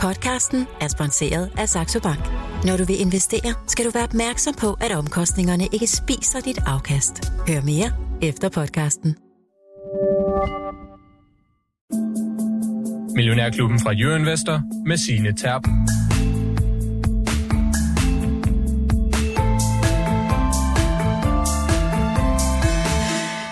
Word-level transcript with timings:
Podcasten 0.00 0.66
er 0.80 0.88
sponsoreret 0.88 1.50
af 1.58 1.68
Saxo 1.68 2.00
Bank. 2.00 2.24
Når 2.64 2.76
du 2.76 2.84
vil 2.84 3.00
investere, 3.00 3.54
skal 3.66 3.84
du 3.84 3.90
være 3.90 4.04
opmærksom 4.04 4.54
på, 4.54 4.76
at 4.80 4.92
omkostningerne 4.92 5.64
ikke 5.72 5.86
spiser 5.86 6.40
dit 6.40 6.58
afkast. 6.66 7.32
Hør 7.48 7.60
mere 7.60 7.90
efter 8.22 8.48
podcasten. 8.48 9.16
Millionærklubben 13.14 13.80
fra 13.80 13.92
Jørgen 13.92 14.26
Vester 14.26 14.60
med 14.86 14.96
sine 14.96 15.36
Terp. 15.36 15.62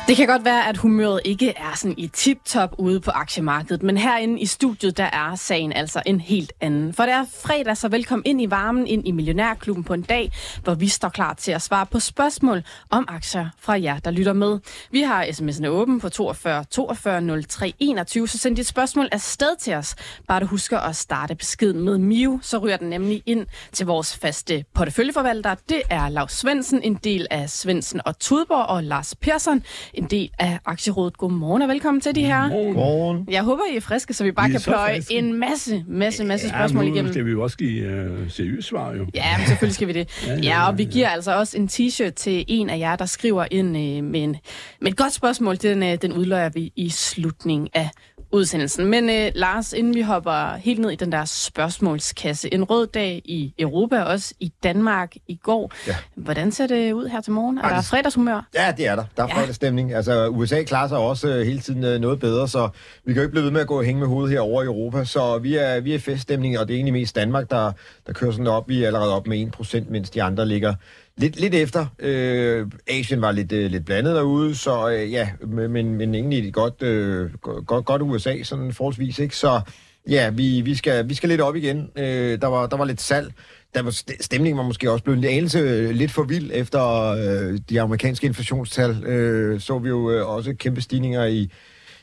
Det 0.09 0.17
kan 0.17 0.27
godt 0.27 0.45
være, 0.45 0.69
at 0.69 0.77
humøret 0.77 1.21
ikke 1.25 1.51
er 1.57 1.75
sådan 1.75 1.95
i 1.99 2.09
tip-top 2.09 2.75
ude 2.79 3.01
på 3.01 3.11
aktiemarkedet, 3.11 3.83
men 3.83 3.97
herinde 3.97 4.41
i 4.41 4.47
studiet, 4.47 4.97
der 4.97 5.05
er 5.05 5.35
sagen 5.35 5.73
altså 5.73 6.03
en 6.07 6.21
helt 6.21 6.53
anden. 6.61 6.93
For 6.93 7.03
det 7.03 7.13
er 7.13 7.25
fredag, 7.43 7.77
så 7.77 7.89
velkommen 7.89 8.23
ind 8.27 8.43
i 8.43 8.51
varmen, 8.51 8.87
ind 8.87 9.09
i 9.09 9.11
Millionærklubben 9.11 9.85
på 9.85 9.95
en 9.95 10.03
dag, 10.03 10.33
hvor 10.63 10.75
vi 10.75 10.89
står 10.89 11.09
klar 11.09 11.35
til 11.35 11.53
at 11.53 11.63
svare 11.63 11.87
på 11.87 12.01
spørgsmål 12.01 12.63
om 12.91 13.05
aktier 13.09 13.49
fra 13.59 13.83
jer, 13.83 13.99
der 13.99 14.11
lytter 14.11 14.33
med. 14.33 14.59
Vi 14.91 15.01
har 15.01 15.25
sms'erne 15.25 15.67
åben 15.67 16.01
på 16.01 16.09
42 16.09 16.65
42 16.65 17.43
03 17.43 17.75
21, 17.79 18.29
så 18.29 18.39
send 18.39 18.57
dit 18.57 18.67
spørgsmål 18.67 19.09
afsted 19.13 19.57
til 19.61 19.75
os. 19.75 19.95
Bare 20.29 20.41
du 20.41 20.47
husker 20.47 20.79
at 20.79 20.97
starte 20.97 21.35
beskeden 21.35 21.81
med 21.81 21.99
Miu, 21.99 22.39
så 22.43 22.59
ryger 22.59 22.77
den 22.77 22.91
nemlig 22.91 23.23
ind 23.27 23.47
til 23.73 23.87
vores 23.87 24.17
faste 24.17 24.65
porteføljeforvalter. 24.75 25.55
Det 25.69 25.83
er 25.91 26.09
Lars 26.09 26.33
Svendsen, 26.33 26.83
en 26.83 26.95
del 26.95 27.27
af 27.31 27.51
Svendsen 27.51 28.01
og 28.05 28.19
Tudborg 28.19 28.67
og 28.67 28.83
Lars 28.83 29.15
Persson, 29.15 29.63
en 29.95 30.05
del 30.05 30.31
af 30.39 30.59
Aktierådet. 30.67 31.19
Godmorgen 31.19 31.63
og 31.63 31.69
velkommen 31.69 32.01
til 32.01 32.15
de 32.15 32.25
her. 32.25 32.49
Godmorgen. 32.49 33.29
Jeg 33.31 33.43
håber, 33.43 33.63
I 33.73 33.77
er 33.77 33.81
friske, 33.81 34.15
så 34.15 34.25
vi 34.25 34.33
bare 34.33 34.47
Vi 34.47 34.53
kan 34.53 34.61
pløje 34.61 34.95
friske. 34.95 35.15
en 35.15 35.33
masse, 35.41 35.85
masse, 35.89 36.25
masse 36.25 36.47
Ja, 36.47 36.53
spørgsmål 36.53 36.85
igennem. 36.85 37.13
skal 37.13 37.25
vi 37.27 37.31
jo 37.31 37.43
også 37.43 37.57
give 37.57 38.11
uh, 38.13 38.31
seriøse 38.31 38.69
svar, 38.69 38.93
jo. 38.95 39.07
Ja, 39.15 39.39
men 39.39 39.47
selvfølgelig 39.47 39.75
skal 39.75 39.89
vi 39.89 39.93
det. 39.93 40.25
Ja, 40.27 40.33
ja, 40.35 40.41
Ja, 40.43 40.69
og 40.69 40.79
vi 40.79 40.83
ja, 40.83 40.89
ja. 40.89 40.93
giver 40.93 41.09
altså 41.09 41.37
også 41.39 41.59
en 41.59 41.69
t-shirt 41.73 42.11
til 42.11 42.45
en 42.49 42.71
af 42.71 42.79
jer, 42.79 42.97
der 42.97 43.07
skriver 43.07 43.47
ind 43.51 43.69
øh, 43.77 44.05
med, 44.05 44.23
en, 44.23 44.37
med 44.81 44.91
et 44.91 44.97
godt 44.97 45.13
spørgsmål. 45.13 45.57
Den, 45.63 45.83
øh, 45.83 45.95
den 46.03 46.13
udløjer 46.13 46.49
vi 46.49 46.73
i 46.77 46.89
slutningen 46.91 47.69
af 47.75 47.89
udsendelsen. 48.35 48.87
Men 48.87 49.11
øh, 49.11 49.33
Lars, 49.35 49.73
inden 49.73 49.95
vi 49.95 50.01
hopper 50.01 50.57
helt 50.57 50.81
ned 50.81 50.91
i 50.91 50.97
den 50.97 51.13
der 51.13 51.25
spørgsmålskasse. 51.25 52.55
En 52.55 52.65
rød 52.65 52.87
dag 52.87 53.23
i 53.25 53.55
Europa, 53.59 54.03
også 54.03 54.35
i 54.41 54.53
Danmark 54.63 55.15
i 55.29 55.35
går. 55.43 55.73
Ja. 55.87 55.97
Hvordan 56.15 56.53
ser 56.53 56.67
det 56.67 56.93
ud 56.93 57.07
her 57.09 57.21
til 57.21 57.33
morgen? 57.33 57.59
Er 57.59 57.63
Ej, 57.63 57.69
der 57.69 57.77
det- 57.77 57.85
fredagshumør? 57.87 58.47
Ja, 58.55 58.75
det 58.77 58.87
er 58.87 58.97
der. 58.97 59.05
Der 59.17 59.23
er 59.23 59.29
Ja. 59.29 59.41
fredagsstemning. 59.41 59.95
Altså, 59.95 60.29
USA 60.29 60.63
klarer 60.63 60.89
sig 60.89 60.99
også 60.99 61.29
øh, 61.29 61.47
hele 61.47 61.61
tiden 61.61 61.85
øh, 61.85 62.01
noget 62.01 62.21
bedre, 62.21 62.49
så 62.49 62.69
vi 63.05 63.13
kan 63.13 63.21
jo 63.21 63.23
ikke 63.23 63.33
blive 63.33 63.45
ved 63.45 63.51
med 63.51 63.61
at 63.61 63.67
gå 63.67 63.79
og 63.79 63.85
hænge 63.85 64.01
med 64.01 64.09
hovedet 64.09 64.31
herovre 64.31 64.65
i 64.65 64.67
Europa. 64.67 65.05
Så 65.05 65.39
vi 65.39 65.57
er, 65.57 65.81
vi 65.81 65.95
er 65.95 65.99
feststemning, 65.99 66.59
og 66.59 66.69
det 66.69 66.75
er 66.75 66.77
egentlig 66.79 66.93
mest 66.93 67.17
Danmark, 67.17 67.51
der, 67.51 67.73
der 68.07 68.13
kører 68.13 68.31
sådan 68.33 68.47
op. 68.47 68.69
Vi 68.69 68.83
er 68.83 68.87
allerede 68.87 69.17
op 69.17 69.27
med 69.27 69.47
1%, 69.61 69.85
mens 69.91 70.11
de 70.11 70.23
andre 70.23 70.47
ligger 70.49 70.75
lidt, 71.17 71.41
lidt 71.41 71.55
efter. 71.55 71.87
Øh, 71.99 72.67
Asien 72.87 73.21
var 73.21 73.33
lidt, 73.33 73.53
øh, 73.53 73.71
lidt 73.71 73.85
blandet 73.85 74.15
derude, 74.15 74.55
så 74.55 74.91
øh, 74.91 75.13
ja, 75.13 75.29
men, 75.47 75.71
men 75.71 75.95
men 75.95 76.15
egentlig 76.15 76.49
et 76.49 76.55
godt, 76.55 76.83
øh, 76.83 77.35
godt, 77.43 77.85
godt 77.85 78.03
USA, 78.03 78.43
sådan 78.43 78.73
forholdsvis, 78.73 79.19
ikke? 79.19 79.37
Så 79.37 79.61
ja, 80.09 80.31
vi, 80.31 80.61
vi, 80.61 80.75
skal, 80.75 81.09
vi 81.09 81.15
skal 81.15 81.29
lidt 81.29 81.41
op 81.41 81.57
igen. 81.57 81.91
Øh, 81.97 82.41
der, 82.41 82.47
var, 82.47 82.67
der 82.67 82.77
var 82.77 82.85
lidt 82.85 83.01
salg. 83.01 83.33
Der 83.75 83.83
var, 83.83 83.91
stemningen 84.21 84.59
var 84.59 84.65
måske 84.65 84.91
også 84.91 85.05
blevet 85.05 85.19
en 85.19 85.25
anelse 85.25 85.59
øh, 85.59 85.91
lidt 85.91 86.11
for 86.11 86.23
vild 86.23 86.51
efter 86.55 87.09
øh, 87.09 87.59
de 87.69 87.81
amerikanske 87.81 88.27
inflationstal. 88.27 89.05
Øh, 89.05 89.61
så 89.61 89.79
vi 89.79 89.89
jo 89.89 90.11
øh, 90.11 90.29
også 90.29 90.55
kæmpe 90.55 90.81
stigninger 90.81 91.25
i, 91.25 91.51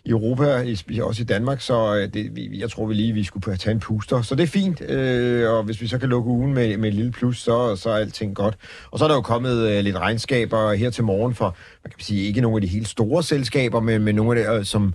i 0.05 0.09
Europa, 0.09 0.75
også 1.02 1.21
i 1.21 1.25
Danmark, 1.25 1.61
så 1.61 1.95
øh, 1.95 2.13
det, 2.13 2.35
vi, 2.35 2.59
jeg 2.59 2.69
tror 2.71 2.85
vi 2.85 2.94
lige, 2.94 3.13
vi 3.13 3.23
skulle 3.23 3.57
tage 3.57 3.73
en 3.73 3.80
puster. 3.80 4.21
Så 4.21 4.35
det 4.35 4.44
er 4.44 4.47
fint, 4.47 4.81
øh, 4.81 5.52
og 5.52 5.63
hvis 5.63 5.81
vi 5.81 5.88
så 5.88 5.97
kan 5.97 6.09
lukke 6.09 6.30
ugen 6.30 6.53
med, 6.53 6.77
med 6.77 6.89
et 6.89 6.95
lille 6.95 7.11
plus, 7.11 7.38
så, 7.38 7.75
så 7.75 7.89
er 7.89 7.95
alting 7.95 8.35
godt. 8.35 8.57
Og 8.91 8.99
så 8.99 9.05
er 9.05 9.09
der 9.09 9.16
jo 9.16 9.22
kommet 9.22 9.69
øh, 9.69 9.83
lidt 9.83 9.97
regnskaber 9.97 10.73
her 10.73 10.90
til 10.90 11.03
morgen 11.03 11.35
for, 11.35 11.56
man 11.84 11.91
kan 11.91 12.06
sige, 12.06 12.28
ikke 12.28 12.41
nogle 12.41 12.57
af 12.57 12.61
de 12.61 12.67
helt 12.67 12.88
store 12.88 13.23
selskaber, 13.23 13.79
men, 13.79 14.03
men 14.03 14.16
nogle 14.16 14.40
af 14.40 14.45
det, 14.45 14.59
øh, 14.59 14.66
som 14.66 14.94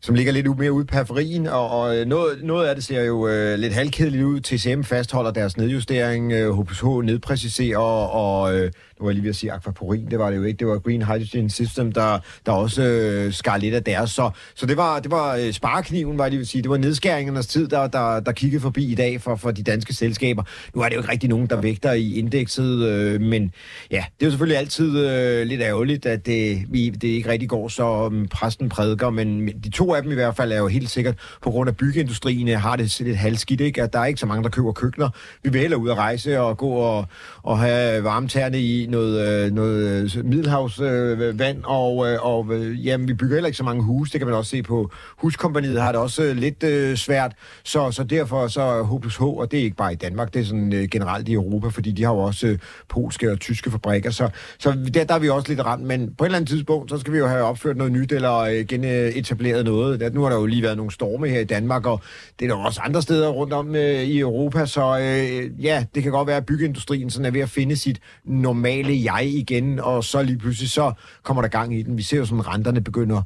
som 0.00 0.14
ligger 0.14 0.32
lidt 0.32 0.58
mere 0.58 0.72
ude 0.72 0.82
i 0.82 0.86
periferien, 0.86 1.46
og, 1.46 1.70
og 1.70 1.96
øh, 1.96 2.06
noget, 2.06 2.44
noget 2.44 2.66
af 2.66 2.74
det 2.74 2.84
ser 2.84 3.04
jo 3.04 3.28
øh, 3.28 3.58
lidt 3.58 3.74
halvkedeligt 3.74 4.24
ud. 4.24 4.40
TCM 4.40 4.82
fastholder 4.82 5.30
deres 5.30 5.56
nedjustering, 5.56 6.32
øh, 6.32 6.60
HPH 6.60 6.84
nedpræciserer, 7.04 7.78
og, 7.78 8.10
og 8.10 8.56
øh, 8.56 8.70
nu 9.00 9.04
var 9.04 9.10
jeg 9.10 9.14
lige 9.14 9.22
ved 9.22 9.30
at 9.30 9.36
sige 9.36 9.52
akvaporin, 9.52 10.10
det 10.10 10.18
var 10.18 10.30
det 10.30 10.36
jo 10.36 10.42
ikke, 10.42 10.58
det 10.58 10.66
var 10.66 10.78
Green 10.78 11.02
Hydrogen 11.02 11.50
System, 11.50 11.92
der, 11.92 12.18
der 12.46 12.52
også 12.52 12.82
øh, 12.82 13.32
skar 13.32 13.56
lidt 13.56 13.74
af 13.74 13.84
deres. 13.84 14.10
Så, 14.10 14.30
så 14.54 14.66
det 14.66 14.76
var, 14.76 15.00
det 15.00 15.10
var 15.10 15.36
øh, 15.36 15.52
sparekniven, 15.52 16.18
var 16.18 16.24
jeg 16.24 16.30
lige 16.30 16.38
ved 16.38 16.44
at 16.44 16.48
sige, 16.48 16.62
det 16.62 16.70
var 16.70 16.76
nedskæringernes 16.76 17.46
tid, 17.46 17.68
der, 17.68 17.86
der, 17.86 18.20
der 18.20 18.32
kiggede 18.32 18.62
forbi 18.62 18.92
i 18.92 18.94
dag 18.94 19.20
for, 19.20 19.36
for 19.36 19.50
de 19.50 19.62
danske 19.62 19.94
selskaber. 19.94 20.42
Nu 20.74 20.82
er 20.82 20.88
det 20.88 20.94
jo 20.94 21.00
ikke 21.00 21.12
rigtig 21.12 21.28
nogen, 21.28 21.46
der 21.46 21.60
vægter 21.60 21.92
i 21.92 22.14
indekset, 22.14 22.84
øh, 22.88 23.20
men 23.20 23.52
ja, 23.90 24.04
det 24.20 24.22
er 24.22 24.26
jo 24.26 24.30
selvfølgelig 24.30 24.58
altid 24.58 24.98
øh, 24.98 25.46
lidt 25.46 25.60
ærgerligt, 25.60 26.06
at 26.06 26.26
det, 26.26 26.64
vi, 26.68 26.88
det 26.88 27.08
ikke 27.08 27.28
rigtig 27.28 27.48
går, 27.48 27.68
så 27.68 28.10
præsten 28.30 28.68
prædiker, 28.68 29.10
men 29.10 29.40
men 29.40 29.60
de 29.64 29.70
to 29.70 29.94
af 29.94 30.02
dem 30.02 30.12
i 30.12 30.14
hvert 30.14 30.36
fald 30.36 30.52
er 30.52 30.58
jo 30.58 30.66
helt 30.66 30.90
sikkert, 30.90 31.14
på 31.42 31.50
grund 31.50 31.68
af 31.68 31.76
byggeindustrien, 31.76 32.48
øh, 32.48 32.60
har 32.60 32.76
det 32.76 33.00
lidt 33.00 33.16
halvskidt, 33.16 33.60
ikke? 33.60 33.82
at 33.82 33.92
der 33.92 33.98
er 33.98 34.04
ikke 34.04 34.20
så 34.20 34.26
mange, 34.26 34.42
der 34.42 34.48
køber 34.48 34.72
køkkener. 34.72 35.08
Vi 35.42 35.50
vil 35.50 35.60
hellere 35.60 35.80
ud 35.80 35.90
at 35.90 35.96
rejse 35.96 36.40
og 36.40 36.58
gå 36.58 36.70
og, 36.70 37.06
og 37.42 37.58
have 37.58 38.04
varmetærne 38.04 38.60
i 38.60 38.86
noget, 38.90 39.44
øh, 39.46 39.52
noget 39.52 40.16
øh, 40.16 40.24
middelhavsvand, 40.24 41.38
vand, 41.38 41.64
og, 41.64 41.96
og 42.20 42.46
jamen, 42.74 43.08
vi 43.08 43.14
bygger 43.14 43.36
heller 43.36 43.46
ikke 43.46 43.56
så 43.56 43.64
mange 43.64 43.82
huse, 43.82 44.12
det 44.12 44.20
kan 44.20 44.28
man 44.28 44.36
også 44.36 44.50
se 44.50 44.62
på 44.62 44.90
huskompaniet, 45.16 45.82
har 45.82 45.92
det 45.92 46.00
også 46.00 46.34
lidt 46.34 46.62
øh, 46.62 46.96
svært, 46.96 47.32
så, 47.64 47.90
så 47.90 48.04
derfor 48.04 48.48
så 48.48 48.82
H 48.82 49.00
plus 49.00 49.16
H, 49.16 49.22
og 49.22 49.50
det 49.50 49.60
er 49.60 49.64
ikke 49.64 49.76
bare 49.76 49.92
i 49.92 49.96
Danmark, 49.96 50.34
det 50.34 50.40
er 50.40 50.44
sådan 50.44 50.72
øh, 50.72 50.88
generelt 50.88 51.28
i 51.28 51.32
Europa, 51.32 51.68
fordi 51.68 51.90
de 51.92 52.04
har 52.04 52.12
jo 52.12 52.18
også 52.18 52.46
øh, 52.46 52.58
polske 52.88 53.32
og 53.32 53.40
tyske 53.40 53.70
fabrikker, 53.70 54.10
så, 54.10 54.28
så 54.58 54.76
der, 54.94 55.04
der 55.04 55.14
er 55.14 55.18
vi 55.18 55.28
også 55.28 55.48
lidt 55.48 55.64
ramt, 55.64 55.84
men 55.84 56.14
på 56.18 56.24
et 56.24 56.28
eller 56.28 56.36
andet 56.36 56.50
tidspunkt, 56.50 56.90
så 56.90 56.98
skal 56.98 57.12
vi 57.12 57.18
jo 57.18 57.26
have 57.26 57.44
opført 57.44 57.76
noget 57.76 57.92
nyt, 57.92 58.12
eller 58.12 58.38
øh, 58.38 58.66
genetableret 58.66 59.64
noget. 59.64 60.00
Der, 60.00 60.10
nu 60.10 60.22
har 60.22 60.28
der 60.28 60.36
jo 60.36 60.46
lige 60.46 60.62
været 60.62 60.76
nogle 60.76 60.92
storme 60.92 61.28
her 61.28 61.40
i 61.40 61.44
Danmark, 61.44 61.86
og 61.86 62.00
det 62.38 62.50
er 62.50 62.54
der 62.54 62.64
også 62.64 62.80
andre 62.84 63.02
steder 63.02 63.28
rundt 63.28 63.52
om 63.52 63.74
øh, 63.74 64.02
i 64.02 64.18
Europa, 64.20 64.66
så 64.66 64.98
øh, 64.98 65.64
ja, 65.64 65.84
det 65.94 66.02
kan 66.02 66.12
godt 66.12 66.26
være, 66.28 66.36
at 66.36 66.46
byggeindustrien 66.46 67.10
sådan 67.10 67.26
er 67.26 67.30
ved 67.30 67.40
at 67.40 67.50
finde 67.50 67.76
sit 67.76 68.00
normale 68.24 68.77
jeg 68.86 69.26
igen, 69.26 69.80
og 69.80 70.04
så 70.04 70.22
lige 70.22 70.38
pludselig 70.38 70.70
så 70.70 70.92
kommer 71.22 71.42
der 71.42 71.48
gang 71.48 71.78
i 71.78 71.82
den. 71.82 71.96
Vi 71.96 72.02
ser 72.02 72.18
jo 72.18 72.24
sådan, 72.24 72.46
renterne 72.46 72.80
begynder 72.80 73.22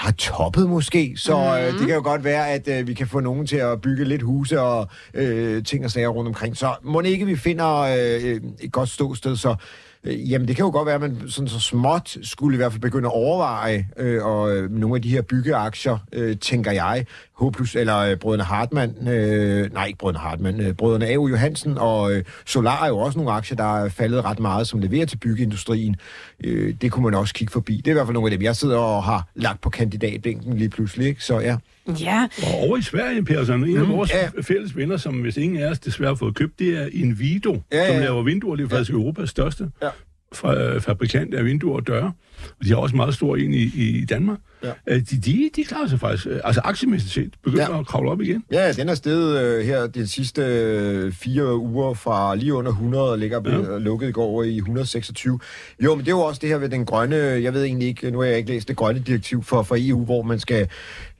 har 0.00 0.12
toppet 0.12 0.70
måske, 0.70 1.14
så 1.16 1.36
mm. 1.36 1.64
øh, 1.64 1.78
det 1.78 1.86
kan 1.86 1.96
jo 1.96 2.02
godt 2.02 2.24
være, 2.24 2.48
at 2.48 2.68
øh, 2.68 2.86
vi 2.86 2.94
kan 2.94 3.06
få 3.06 3.20
nogen 3.20 3.46
til 3.46 3.56
at 3.56 3.80
bygge 3.80 4.04
lidt 4.04 4.22
huse 4.22 4.60
og 4.60 4.88
øh, 5.14 5.64
ting 5.64 5.84
og 5.84 5.90
sager 5.90 6.08
rundt 6.08 6.28
omkring. 6.28 6.56
Så 6.56 6.74
må 6.82 7.00
ikke 7.00 7.26
vi 7.26 7.36
finder 7.36 7.76
øh, 7.80 8.40
et 8.60 8.72
godt 8.72 8.88
ståsted, 8.88 9.36
så 9.36 9.54
øh, 10.04 10.30
jamen 10.30 10.48
det 10.48 10.56
kan 10.56 10.64
jo 10.64 10.70
godt 10.70 10.86
være, 10.86 10.94
at 10.94 11.00
man 11.00 11.22
sådan 11.28 11.48
så 11.48 11.60
småt 11.60 12.16
skulle 12.22 12.54
i 12.54 12.56
hvert 12.56 12.72
fald 12.72 12.82
begynde 12.82 13.06
at 13.06 13.12
overveje 13.12 13.88
øh, 13.96 14.24
og 14.24 14.56
øh, 14.56 14.70
nogle 14.70 14.96
af 14.96 15.02
de 15.02 15.10
her 15.10 15.22
byggeaktier, 15.22 15.98
øh, 16.12 16.36
tænker 16.36 16.72
jeg, 16.72 17.06
H+, 17.40 17.76
eller 17.76 17.98
øh, 17.98 18.16
brødrene 18.16 18.42
Hartmann, 18.44 19.08
øh, 19.08 19.72
nej 19.72 19.86
ikke 19.86 19.98
brødrene 19.98 20.18
Hartmann, 20.18 20.60
øh, 20.60 20.72
brødrene 20.74 21.06
A.U. 21.06 21.28
Johansen 21.28 21.78
og 21.78 22.12
øh, 22.12 22.24
Solar 22.46 22.84
er 22.84 22.88
jo 22.88 22.98
også 22.98 23.18
nogle 23.18 23.32
aktier, 23.32 23.56
der 23.56 23.84
er 23.84 23.88
faldet 23.88 24.24
ret 24.24 24.38
meget, 24.40 24.66
som 24.66 24.80
leverer 24.80 25.06
til 25.06 25.16
byggeindustrien. 25.16 25.96
Øh, 26.44 26.74
det 26.80 26.92
kunne 26.92 27.04
man 27.04 27.14
også 27.14 27.34
kigge 27.34 27.52
forbi. 27.52 27.76
Det 27.76 27.86
er 27.86 27.90
i 27.90 27.92
hvert 27.94 28.06
fald 28.06 28.14
nogle 28.14 28.32
af 28.32 28.38
dem, 28.38 28.44
jeg 28.44 28.56
sidder 28.56 28.78
og 28.78 29.04
har 29.04 29.28
lagt 29.34 29.60
på 29.60 29.70
kandidatbænken 29.70 30.56
lige 30.56 30.68
pludselig, 30.70 31.06
ikke? 31.06 31.24
Så 31.24 31.38
ja. 31.40 31.56
Ja, 32.00 32.28
Og 32.42 32.68
over 32.68 32.76
i 32.76 32.82
Sverige, 32.82 33.24
Persson, 33.24 33.64
en 33.64 33.76
af 33.76 33.84
Mm, 33.86 33.92
vores 33.92 34.12
ja. 34.12 34.28
fælles 34.42 34.76
venner, 34.76 34.96
som 34.96 35.14
hvis 35.14 35.36
ingen 35.36 35.62
af 35.62 35.70
os 35.70 35.78
desværre 35.78 36.10
har 36.10 36.14
fået 36.14 36.34
købt, 36.34 36.58
det 36.58 36.68
er 36.82 36.88
Invido, 36.92 37.62
Ja, 37.72 37.78
ja, 37.78 37.86
som 37.86 37.96
ja. 37.96 38.00
laver 38.02 38.22
vinduer. 38.22 38.56
Det 38.56 38.64
er 38.64 38.68
faktisk 38.68 38.90
Europas 38.90 39.30
største 39.30 39.70
Ja. 39.82 39.88
fabrikant 40.78 41.34
af 41.34 41.44
vinduer 41.44 41.76
og 41.76 41.86
døre. 41.86 42.12
Og 42.60 42.64
de 42.64 42.68
har 42.68 42.76
også 42.76 42.96
meget 42.96 43.14
stor 43.14 43.36
en 43.36 43.54
i, 43.54 43.62
i 43.76 44.04
Danmark. 44.04 44.38
Ja. 44.64 44.70
Øh, 44.86 44.96
De, 45.10 45.16
de, 45.24 45.50
de 45.56 45.64
klarer 45.64 45.86
sig 45.88 46.00
faktisk, 46.00 46.26
øh, 46.26 46.40
altså 46.44 46.60
aktiemæssigt 46.64 47.12
set, 47.14 47.30
begynder 47.44 47.66
Ja. 47.70 47.78
at 47.80 47.86
kravle 47.86 48.10
op 48.10 48.20
igen. 48.20 48.44
Ja, 48.52 48.72
den 48.72 48.88
er 48.88 48.94
steget 48.94 49.40
øh, 49.58 49.64
her 49.66 49.86
de 49.86 50.08
sidste 50.08 50.42
øh, 50.42 51.12
fire 51.12 51.56
uger 51.56 51.94
fra 51.94 52.34
lige 52.34 52.54
under 52.54 52.70
100 52.70 53.10
og 53.10 53.18
ligger 53.18 53.40
ja. 53.72 53.78
lukket 53.78 54.08
i 54.08 54.12
går 54.12 54.24
over 54.24 54.42
i 54.44 54.56
126. 54.56 55.38
Jo, 55.84 55.94
men 55.94 56.00
det 56.04 56.08
er 56.12 56.16
jo 56.16 56.20
også 56.20 56.38
det 56.42 56.48
her 56.48 56.58
ved 56.58 56.68
den 56.68 56.84
grønne, 56.84 57.16
jeg 57.16 57.54
ved 57.54 57.64
egentlig 57.64 57.88
ikke, 57.88 58.10
nu 58.10 58.18
har 58.20 58.26
jeg 58.26 58.36
ikke 58.38 58.50
læst 58.50 58.68
det 58.68 58.76
grønne 58.76 59.00
direktiv 59.00 59.42
for, 59.44 59.62
for 59.62 59.76
EU, 59.78 60.04
hvor 60.04 60.22
man 60.22 60.38
skal 60.40 60.68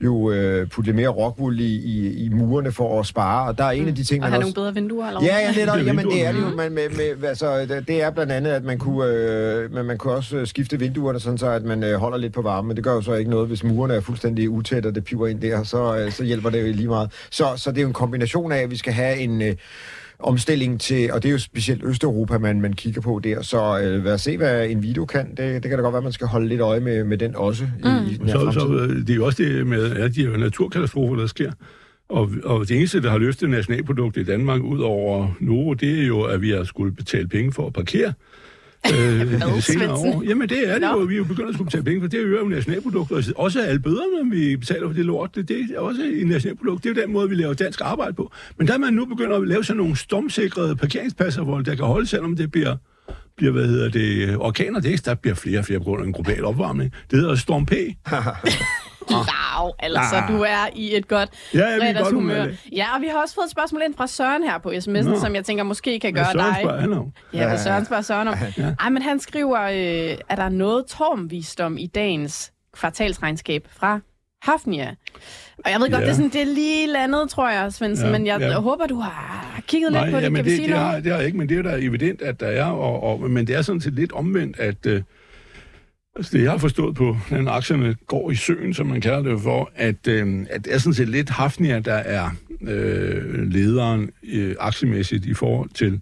jo 0.03 0.31
øh, 0.31 0.67
putte 0.67 0.87
lidt 0.87 0.95
mere 0.95 1.07
rockwool 1.09 1.59
i, 1.59 1.63
i, 1.75 2.23
i 2.25 2.29
murene 2.29 2.71
for 2.71 2.99
at 2.99 3.05
spare, 3.05 3.47
og 3.47 3.57
der 3.57 3.63
er 3.63 3.71
en 3.71 3.87
af 3.87 3.95
de 3.95 4.03
ting, 4.03 4.23
og 4.23 4.25
man 4.25 4.31
have 4.31 4.39
også... 4.45 4.53
nogle 4.57 4.71
bedre 4.71 4.81
vinduer, 4.81 5.07
eller 5.07 5.23
Ja, 5.23 5.37
ja, 5.39 5.51
netop. 5.59 5.75
Det 5.77 5.81
er 5.81 5.85
Jamen, 5.87 6.05
det 6.05 6.25
er 6.27 6.31
det 6.31 6.41
jo. 6.41 6.49
Man, 6.55 6.71
med, 6.71 6.89
med, 7.17 7.27
altså, 7.29 7.65
det- 7.87 8.01
er 8.01 8.09
blandt 8.11 8.31
andet, 8.31 8.51
at 8.51 8.63
man 8.63 8.77
kunne, 8.79 9.05
øh, 9.05 9.73
men 9.73 9.85
man 9.85 9.97
kunne 9.97 10.13
også 10.13 10.37
øh, 10.37 10.47
skifte 10.47 10.79
vinduerne, 11.11 11.19
sådan 11.19 11.37
så 11.37 11.49
at 11.49 11.63
man 11.63 11.83
øh, 11.83 11.99
holder 11.99 12.17
lidt 12.17 12.33
på 12.33 12.41
varme. 12.41 12.67
Men 12.67 12.75
det 12.75 12.83
gør 12.83 12.93
jo 12.93 13.01
så 13.01 13.13
ikke 13.13 13.31
noget, 13.31 13.47
hvis 13.47 13.63
murene 13.63 13.93
er 13.93 14.01
fuldstændig 14.01 14.49
utætte, 14.49 14.87
og 14.87 14.95
det 14.95 15.03
piver 15.03 15.27
ind 15.27 15.41
der, 15.41 15.63
så, 15.63 15.97
øh, 15.97 16.11
så 16.11 16.23
hjælper 16.23 16.49
det 16.49 16.61
jo 16.61 16.73
lige 16.73 16.87
meget. 16.87 17.11
Så, 17.31 17.45
så 17.55 17.71
det 17.71 17.77
er 17.77 17.81
jo 17.81 17.87
en 17.87 17.93
kombination 17.93 18.51
af, 18.51 18.57
at 18.57 18.71
vi 18.71 18.77
skal 18.77 18.93
have 18.93 19.17
en... 19.17 19.41
Øh, 19.41 19.55
omstilling 20.23 20.81
til, 20.81 21.11
og 21.11 21.23
det 21.23 21.29
er 21.29 21.33
jo 21.33 21.39
specielt 21.39 21.83
Østeuropa, 21.83 22.37
man, 22.37 22.61
man 22.61 22.73
kigger 22.73 23.01
på 23.01 23.19
der, 23.23 23.41
så 23.41 23.79
øh, 23.79 24.05
lad 24.05 24.13
os 24.13 24.21
se, 24.21 24.37
hvad 24.37 24.69
en 24.69 24.83
video 24.83 25.05
kan. 25.05 25.29
Det, 25.29 25.63
det 25.63 25.69
kan 25.69 25.71
da 25.71 25.81
godt 25.81 25.93
være, 25.93 26.01
man 26.01 26.11
skal 26.11 26.27
holde 26.27 26.47
lidt 26.47 26.61
øje 26.61 26.79
med, 26.79 27.03
med 27.03 27.17
den 27.17 27.35
også 27.35 27.63
mm. 27.63 27.89
i, 27.89 28.13
i 28.13 28.17
den 28.17 28.27
her 28.27 28.33
Så, 28.33 28.51
så 28.51 28.67
øh, 28.67 28.89
det 28.89 29.09
er 29.09 29.15
jo 29.15 29.25
også 29.25 29.43
det 29.43 29.67
med 29.67 29.91
alle 29.91 30.09
de 30.09 30.37
naturkatastrofer, 30.37 31.15
der 31.15 31.27
sker. 31.27 31.51
Og, 32.09 32.29
og 32.43 32.67
det 32.67 32.77
eneste, 32.77 33.01
der 33.01 33.09
har 33.09 33.17
løftet 33.17 33.49
nationalproduktet 33.49 34.21
i 34.21 34.25
Danmark 34.25 34.61
ud 34.61 34.79
over 34.79 35.27
Novo, 35.39 35.73
det 35.73 36.01
er 36.01 36.07
jo, 36.07 36.21
at 36.21 36.41
vi 36.41 36.49
har 36.49 36.63
skulle 36.63 36.91
betale 36.91 37.27
penge 37.27 37.51
for 37.51 37.67
at 37.67 37.73
parkere. 37.73 38.13
Øh, 38.93 39.41
de 39.55 39.61
senere 39.61 39.93
år. 39.93 40.23
Jamen 40.27 40.49
det 40.49 40.69
er 40.69 40.79
det 40.79 40.87
jo. 40.87 40.97
Vi 40.97 41.13
er 41.13 41.17
jo 41.17 41.23
begyndt 41.23 41.49
at 41.49 41.55
skulle 41.55 41.65
betale 41.65 41.83
penge 41.83 42.01
for. 42.01 42.07
Det 42.07 42.19
øger 42.19 42.39
jo 42.39 42.47
nationalproduktet. 42.47 43.33
Og 43.33 43.43
Også 43.43 43.61
alle 43.61 43.79
bøderne, 43.79 44.31
vi 44.31 44.55
betaler 44.55 44.87
for 44.87 44.93
det 44.93 45.05
lort, 45.05 45.35
det, 45.35 45.47
det 45.47 45.67
er 45.75 45.79
også 45.79 46.01
et 46.13 46.27
nationalprodukt. 46.27 46.83
Det 46.83 46.89
er 46.89 46.95
jo 46.95 47.01
den 47.01 47.13
måde, 47.13 47.29
vi 47.29 47.35
laver 47.35 47.53
dansk 47.53 47.81
arbejde 47.83 48.13
på. 48.13 48.31
Men 48.57 48.67
der 48.67 48.73
er 48.73 48.77
man 48.77 48.93
nu 48.93 49.05
begyndt 49.05 49.33
at 49.33 49.47
lave 49.47 49.63
sådan 49.63 49.77
nogle 49.77 49.97
stormsikrede 49.97 50.75
parkeringspladser, 50.75 51.43
hvor 51.43 51.61
der 51.61 51.75
kan 51.75 51.85
holde, 51.85 52.07
selvom 52.07 52.35
det 52.35 52.51
bliver 52.51 52.75
bliver, 53.37 53.53
hvad 53.53 53.67
hedder 53.67 53.89
det, 53.89 54.37
orkaner, 54.37 54.79
det 54.79 54.87
er 54.87 54.91
ikke, 54.91 55.03
der 55.05 55.15
bliver 55.15 55.35
flere 55.35 55.59
og 55.59 55.65
flere 55.65 55.79
på 55.79 55.83
grund 55.83 56.01
af 56.01 56.07
en 56.07 56.13
global 56.13 56.45
opvarmning. 56.45 56.93
Det 57.11 57.19
hedder 57.19 57.35
Storm 57.35 57.65
P. 57.65 57.71
Lav, 59.33 59.75
altså 59.79 60.15
Ah. 60.15 60.27
du 60.33 60.41
er 60.41 60.69
i 60.75 60.95
et 60.95 61.07
godt 61.07 61.29
Ja, 61.53 61.59
ja, 61.59 61.65
vi 61.65 61.71
er 61.71 61.77
godt 61.77 61.97
fredagshumør. 61.97 62.39
humør. 62.41 62.53
Ja, 62.71 62.95
og 62.95 63.01
vi 63.01 63.07
har 63.07 63.21
også 63.21 63.35
fået 63.35 63.45
et 63.45 63.51
spørgsmål 63.51 63.81
ind 63.85 63.95
fra 63.97 64.07
Søren 64.07 64.43
her 64.43 64.57
på 64.57 64.69
sms'en, 64.69 65.09
Nå. 65.09 65.19
som 65.19 65.35
jeg 65.35 65.45
tænker 65.45 65.63
måske 65.63 65.99
kan 65.99 66.13
Hvad 66.13 66.23
gøre 66.23 66.33
Søren 66.33 66.53
dig. 66.53 66.57
spørger 66.63 66.81
han 66.81 66.93
om? 66.93 67.11
Ja, 67.33 67.47
hvad 67.47 67.57
Søren 67.57 67.85
spørger 67.85 68.01
Søren 68.03 68.27
om. 68.27 68.35
Ej, 68.79 68.89
men 68.89 69.01
han 69.01 69.19
skriver, 69.19 69.61
øh, 69.61 70.17
er 70.29 70.35
der 70.35 70.49
noget 70.49 70.85
tormvisdom 70.85 71.77
i 71.77 71.87
dagens 71.87 72.51
kvartalsregnskab 72.73 73.67
fra 73.71 73.99
Hafnia? 74.41 74.95
Og 75.65 75.71
jeg 75.71 75.79
ved 75.79 75.91
godt, 75.91 76.01
Ja. 76.01 76.05
det, 76.05 76.09
er 76.11 76.15
sådan, 76.15 76.29
det 76.29 76.41
er 76.41 76.45
lige 76.45 76.87
landet, 76.87 77.29
tror 77.29 77.49
jeg, 77.49 77.73
Svendsen, 77.73 78.05
Ja, 78.05 78.11
men 78.11 78.25
jeg 78.25 78.39
ja. 78.39 78.53
håber, 78.59 78.87
du 78.87 78.99
har 78.99 79.59
kigget 79.67 79.91
lidt 79.91 80.03
på 80.11 80.15
det. 80.19 80.21
Kan 80.23 80.33
vi 80.33 80.37
det, 80.41 80.45
sige 80.51 80.61
det, 80.61 80.69
noget? 80.69 80.85
har, 80.85 80.99
det 80.99 81.11
har 81.11 81.17
jeg 81.17 81.25
ikke, 81.25 81.37
men 81.37 81.49
det 81.49 81.57
er 81.57 81.61
da 81.61 81.77
evident, 81.79 82.21
at 82.21 82.39
der 82.39 82.47
er, 82.47 82.65
og, 82.65 83.03
og, 83.03 83.29
men 83.29 83.47
det 83.47 83.55
er 83.55 83.61
sådan 83.61 83.81
set 83.81 83.93
lidt 83.93 84.11
omvendt, 84.11 84.59
at 84.59 84.85
øh, 84.85 85.01
altså 86.15 86.37
det, 86.37 86.43
jeg 86.43 86.51
har 86.51 86.57
forstået 86.57 86.95
på, 86.95 87.17
hvordan 87.27 87.47
aktierne 87.47 87.95
går 88.07 88.31
i 88.31 88.35
søen, 88.35 88.73
som 88.73 88.87
man 88.87 89.01
kalder 89.01 89.21
det 89.21 89.41
for, 89.41 89.71
at, 89.75 90.07
øh, 90.07 90.45
at 90.49 90.65
det 90.65 90.73
er 90.73 90.77
sådan 90.77 90.93
set 90.93 91.09
lidt 91.09 91.29
Hafnia, 91.29 91.79
der 91.79 91.93
er 91.93 92.29
øh, 92.61 93.51
lederen 93.51 94.09
øh, 94.33 94.55
aktiemæssigt 94.59 95.25
i 95.25 95.33
forhold 95.33 95.69
til 95.69 96.01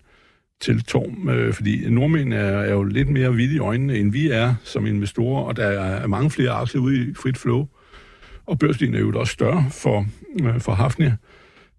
til 0.61 0.83
Torm, 0.83 1.29
øh, 1.29 1.53
fordi 1.53 1.89
nordmænd 1.89 2.33
er, 2.33 2.37
er 2.39 2.71
jo 2.71 2.83
lidt 2.83 3.09
mere 3.09 3.35
vilde 3.35 3.55
i 3.55 3.59
øjnene, 3.59 3.97
end 3.97 4.11
vi 4.11 4.29
er 4.29 4.55
som 4.63 4.85
investorer, 4.85 5.43
og 5.43 5.55
der 5.55 5.65
er 5.65 6.07
mange 6.07 6.29
flere 6.29 6.51
aktier 6.51 6.81
ude 6.81 7.09
i 7.09 7.13
frit 7.13 7.37
flow, 7.37 7.67
og 8.45 8.59
børsdelen 8.59 8.95
er 8.95 8.99
jo 8.99 9.19
også 9.19 9.33
større 9.33 9.65
for, 9.71 10.05
øh, 10.43 10.59
for 10.59 10.71
Hafnia, 10.71 11.15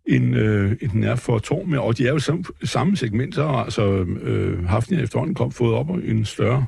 end, 0.06 0.36
øh, 0.36 0.72
end 0.80 0.90
den 0.90 1.04
er 1.04 1.14
for 1.14 1.38
Torm, 1.38 1.72
og 1.72 1.98
de 1.98 2.06
er 2.06 2.12
jo 2.12 2.18
sam, 2.18 2.44
samme 2.64 2.96
segment, 2.96 3.34
så 3.34 3.46
har 3.46 3.64
altså 3.64 3.90
øh, 4.22 4.64
Hafnia 4.64 5.02
efterhånden 5.02 5.34
kom 5.34 5.52
fået 5.52 5.74
op 5.74 5.90
en 5.90 6.24
større 6.24 6.66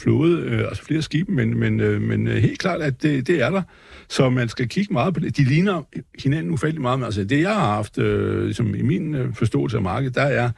flåde, 0.00 0.40
øh, 0.40 0.58
altså 0.68 0.84
flere 0.84 1.02
skibe, 1.02 1.32
men, 1.32 1.58
men, 1.58 1.80
øh, 1.80 2.02
men 2.02 2.28
øh, 2.28 2.36
helt 2.36 2.58
klart, 2.58 2.80
at 2.80 3.02
det, 3.02 3.26
det 3.26 3.42
er 3.42 3.50
der. 3.50 3.62
Så 4.08 4.30
man 4.30 4.48
skal 4.48 4.68
kigge 4.68 4.92
meget 4.92 5.14
på 5.14 5.20
det. 5.20 5.36
De 5.36 5.44
ligner 5.44 5.82
hinanden 6.22 6.52
ufattelig 6.52 6.82
meget, 6.82 6.98
men 6.98 7.04
altså 7.04 7.24
det, 7.24 7.40
jeg 7.40 7.54
har 7.54 7.74
haft, 7.74 7.98
øh, 7.98 8.44
ligesom 8.44 8.74
i 8.74 8.82
min 8.82 9.14
øh, 9.14 9.34
forståelse 9.34 9.76
af 9.76 9.82
markedet, 9.82 10.14
der 10.14 10.22
er 10.22 10.50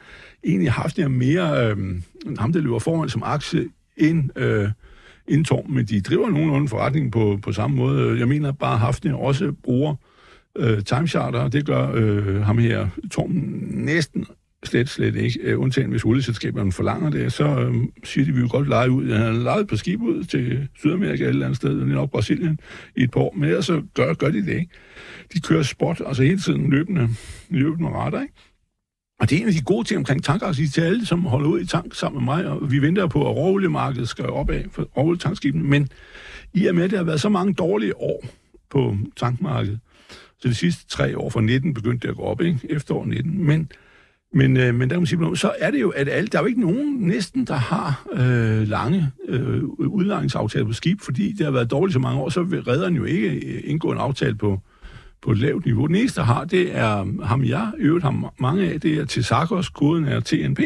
egentlig 0.43 0.71
haft 0.71 0.97
jeg 0.97 1.11
mere 1.11 1.67
øh, 1.67 1.77
ham, 2.39 2.53
der 2.53 2.59
løber 2.59 2.79
foran 2.79 3.09
som 3.09 3.23
aktie, 3.25 3.69
end, 3.97 4.29
øh, 4.37 4.69
end 5.27 5.45
Torm, 5.45 5.69
men 5.69 5.85
de 5.85 6.01
driver 6.01 6.29
nogenlunde 6.29 6.67
forretningen 6.67 7.11
på, 7.11 7.39
på 7.43 7.51
samme 7.51 7.77
måde. 7.77 8.19
Jeg 8.19 8.27
mener 8.27 8.51
bare, 8.51 8.73
at 8.73 8.79
Hafnia 8.79 9.15
også 9.15 9.53
bruger 9.63 9.95
øh, 10.57 10.83
timecharter, 10.83 11.39
og 11.39 11.53
det 11.53 11.65
gør 11.65 11.91
øh, 11.93 12.41
ham 12.41 12.57
her, 12.57 12.87
Torm, 13.11 13.31
næsten 13.71 14.25
slet, 14.63 14.89
slet 14.89 15.15
ikke. 15.15 15.39
Øh, 15.43 15.59
undtagen 15.59 15.91
hvis 15.91 16.05
olieselskaberne 16.05 16.71
forlanger 16.71 17.09
det, 17.09 17.33
så 17.33 17.43
øh, 17.43 17.75
siger 18.03 18.25
de, 18.25 18.31
vi 18.31 18.39
vil 18.39 18.49
godt 18.49 18.69
lege 18.69 18.91
ud. 18.91 19.11
Han 19.11 19.21
har 19.21 19.31
lejet 19.31 19.67
på 19.67 19.75
skib 19.75 20.01
ud 20.01 20.23
til 20.23 20.67
Sydamerika 20.77 21.23
et 21.23 21.29
eller 21.29 21.45
andet 21.45 21.57
sted, 21.57 21.85
lige 21.85 21.95
nok 21.95 22.11
Brasilien, 22.11 22.59
i 22.95 23.03
et 23.03 23.11
par 23.11 23.19
år, 23.19 23.33
men 23.37 23.49
ellers 23.49 23.65
så 23.65 23.81
gør, 23.93 24.13
gør 24.13 24.29
de 24.29 24.45
det 24.45 24.53
ikke. 24.53 24.71
De 25.33 25.41
kører 25.41 25.63
spot, 25.63 26.01
altså 26.05 26.23
hele 26.23 26.39
tiden 26.39 26.69
løbende, 26.69 27.09
løbende 27.49 27.89
retter, 27.89 28.21
ikke? 28.21 28.33
Og 29.19 29.29
det 29.29 29.37
er 29.37 29.41
en 29.41 29.47
af 29.47 29.53
de 29.53 29.61
gode 29.61 29.87
ting 29.87 29.97
omkring 29.97 30.23
tankaktier 30.23 30.69
til 30.69 30.81
alle, 30.81 31.05
som 31.05 31.25
holder 31.25 31.49
ud 31.49 31.59
i 31.59 31.65
tank 31.65 31.95
sammen 31.95 32.25
med 32.25 32.35
mig, 32.35 32.47
og 32.47 32.71
vi 32.71 32.81
venter 32.81 33.07
på, 33.07 33.29
at 33.29 33.35
råoliemarkedet 33.35 34.09
skal 34.09 34.25
opad 34.25 34.63
for 34.71 34.83
råolietankskibene, 34.83 35.63
men 35.63 35.89
i 36.53 36.65
og 36.65 36.75
med, 36.75 36.83
at 36.83 36.89
det 36.89 36.97
har 36.97 37.05
været 37.05 37.21
så 37.21 37.29
mange 37.29 37.53
dårlige 37.53 37.97
år 37.97 38.25
på 38.69 38.97
tankmarkedet, 39.17 39.79
så 40.39 40.47
de 40.47 40.55
sidste 40.55 40.87
tre 40.87 41.17
år 41.17 41.29
fra 41.29 41.41
19 41.41 41.73
begyndte 41.73 42.07
det 42.07 42.11
at 42.11 42.17
gå 42.17 42.23
op, 42.23 42.41
ikke? 42.41 42.59
Efterår 42.69 43.05
19, 43.05 43.43
men 43.43 43.71
men, 44.33 44.57
øh, 44.57 44.75
men 44.75 44.89
der 44.89 44.95
kan 44.95 45.01
man 45.01 45.05
sige, 45.05 45.37
så 45.37 45.51
er 45.59 45.71
det 45.71 45.81
jo, 45.81 45.89
at 45.89 46.09
alle, 46.09 46.27
der 46.27 46.37
er 46.37 46.41
jo 46.41 46.47
ikke 46.47 46.61
nogen 46.61 46.97
næsten, 46.99 47.45
der 47.45 47.53
har 47.53 48.07
øh, 48.13 48.67
lange 48.67 49.11
øh, 49.27 49.63
udlejningsaftaler 49.63 50.65
på 50.65 50.73
skib, 50.73 51.01
fordi 51.01 51.31
det 51.31 51.45
har 51.45 51.51
været 51.51 51.71
dårligt 51.71 51.93
så 51.93 51.99
mange 51.99 52.21
år, 52.21 52.29
så 52.29 52.43
vil 52.43 52.61
redderen 52.61 52.95
jo 52.95 53.03
ikke 53.03 53.29
øh, 53.29 53.61
indgå 53.63 53.91
en 53.91 53.97
aftale 53.97 54.35
på, 54.35 54.59
på 55.21 55.31
et 55.31 55.37
lavt 55.37 55.65
niveau. 55.65 55.87
Den 55.87 55.95
eneste, 55.95 56.19
der 56.19 56.25
har, 56.25 56.45
det 56.45 56.77
er 56.77 57.23
ham, 57.25 57.43
jeg 57.43 57.71
i 57.79 57.81
øvrigt 57.81 58.05
mange 58.39 58.69
af, 58.73 58.81
det 58.81 58.93
er 58.93 59.05
til 59.05 59.23
Sarkos, 59.23 59.69
koden 59.69 60.05
er 60.05 60.19
TNP. 60.19 60.59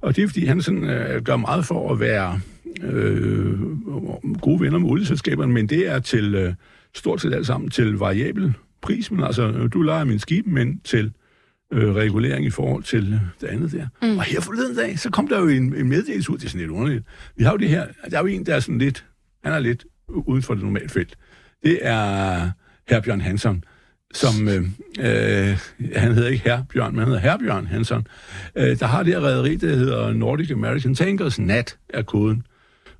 Og 0.00 0.16
det 0.16 0.24
er, 0.24 0.28
fordi 0.28 0.44
han 0.44 0.62
sådan, 0.62 0.84
øh, 0.84 1.22
gør 1.22 1.36
meget 1.36 1.64
for 1.64 1.92
at 1.92 2.00
være 2.00 2.40
øh, 2.82 3.58
gode 4.40 4.60
venner 4.60 4.78
med 4.78 4.90
olieselskaberne, 4.90 5.52
men 5.52 5.66
det 5.66 5.88
er 5.88 5.98
til 5.98 6.34
øh, 6.34 6.54
stort 6.94 7.20
set 7.20 7.34
alt 7.34 7.46
sammen 7.46 7.70
til 7.70 7.98
variabel 7.98 8.54
pris, 8.82 9.10
men 9.10 9.24
altså, 9.24 9.68
du 9.72 9.82
leger 9.82 10.04
min 10.04 10.18
skib, 10.18 10.46
men 10.46 10.80
til 10.84 11.12
øh, 11.72 11.94
regulering 11.94 12.46
i 12.46 12.50
forhold 12.50 12.82
til 12.82 13.20
det 13.40 13.46
andet 13.46 13.72
der. 13.72 13.86
Mm. 14.02 14.18
Og 14.18 14.24
her 14.24 14.40
forleden 14.40 14.76
dag, 14.76 14.98
så 14.98 15.10
kom 15.10 15.28
der 15.28 15.40
jo 15.40 15.48
en, 15.48 15.74
en 15.74 15.88
meddelelse 15.88 16.30
ud, 16.30 16.38
det 16.38 16.44
er 16.44 16.48
sådan 16.48 16.60
lidt 16.60 16.70
underligt. 16.70 17.04
Vi 17.36 17.44
har 17.44 17.50
jo 17.50 17.56
det 17.56 17.68
her, 17.68 17.86
der 18.10 18.16
er 18.16 18.20
jo 18.20 18.26
en, 18.26 18.46
der 18.46 18.54
er 18.54 18.60
sådan 18.60 18.78
lidt, 18.78 19.04
han 19.44 19.52
er 19.52 19.58
lidt 19.58 19.84
uden 20.08 20.42
for 20.42 20.54
det 20.54 20.62
normale 20.62 20.88
felt. 20.88 21.18
Det 21.62 21.78
er 21.82 22.50
herr 22.88 23.00
Bjørn 23.00 23.20
Hansson, 23.20 23.64
som, 24.14 24.48
øh, 24.48 24.62
øh, 25.00 25.58
han 25.96 26.14
hedder 26.14 26.28
ikke 26.28 26.44
herr 26.44 26.62
Bjørn, 26.72 26.92
men 26.92 26.98
han 26.98 27.08
hedder 27.08 27.20
herr 27.20 27.36
Bjørn 27.36 27.66
Hansson, 27.66 28.06
øh, 28.56 28.78
der 28.78 28.86
har 28.86 29.02
det 29.02 29.12
her 29.12 29.20
rederi, 29.20 29.56
der 29.56 29.76
hedder 29.76 30.12
Nordic 30.12 30.50
American 30.50 30.94
Tankers, 30.94 31.38
NAT 31.38 31.76
er 31.88 32.02
koden. 32.02 32.42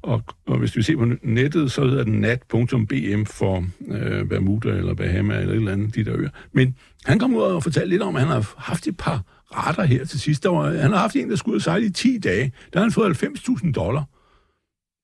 Og, 0.03 0.23
og 0.47 0.59
hvis 0.59 0.77
vi 0.77 0.83
ser 0.83 0.97
på 0.97 1.07
nettet, 1.23 1.73
så 1.73 1.87
hedder 1.87 2.05
den 2.05 2.21
nat.bm 2.21 3.25
for 3.25 3.65
øh, 3.89 4.25
Bermuda 4.25 4.69
eller 4.69 4.95
Bahama 4.95 5.39
eller 5.39 5.53
et 5.53 5.57
eller 5.57 5.73
andet, 5.73 5.95
de 5.95 6.05
der 6.05 6.17
øer. 6.17 6.31
Men 6.53 6.77
han 7.05 7.19
kom 7.19 7.35
ud 7.35 7.43
og 7.43 7.63
fortalte 7.63 7.89
lidt 7.89 8.03
om, 8.03 8.17
at 8.17 8.23
han 8.23 8.31
har 8.31 8.55
haft 8.57 8.87
et 8.87 8.97
par 8.97 9.23
retter 9.53 9.85
her 9.85 10.05
til 10.05 10.21
sidst. 10.21 10.43
Der 10.43 10.49
var, 10.49 10.71
han 10.71 10.91
har 10.91 10.99
haft 10.99 11.17
en, 11.17 11.31
der 11.31 11.37
skulle 11.37 11.61
sejle 11.61 11.87
i 11.87 11.91
10 11.91 12.19
dage. 12.19 12.53
Der 12.73 12.79
har 12.79 12.85
han 12.85 12.93
fået 12.93 13.23
90.000 13.23 13.73
dollar. 13.73 14.05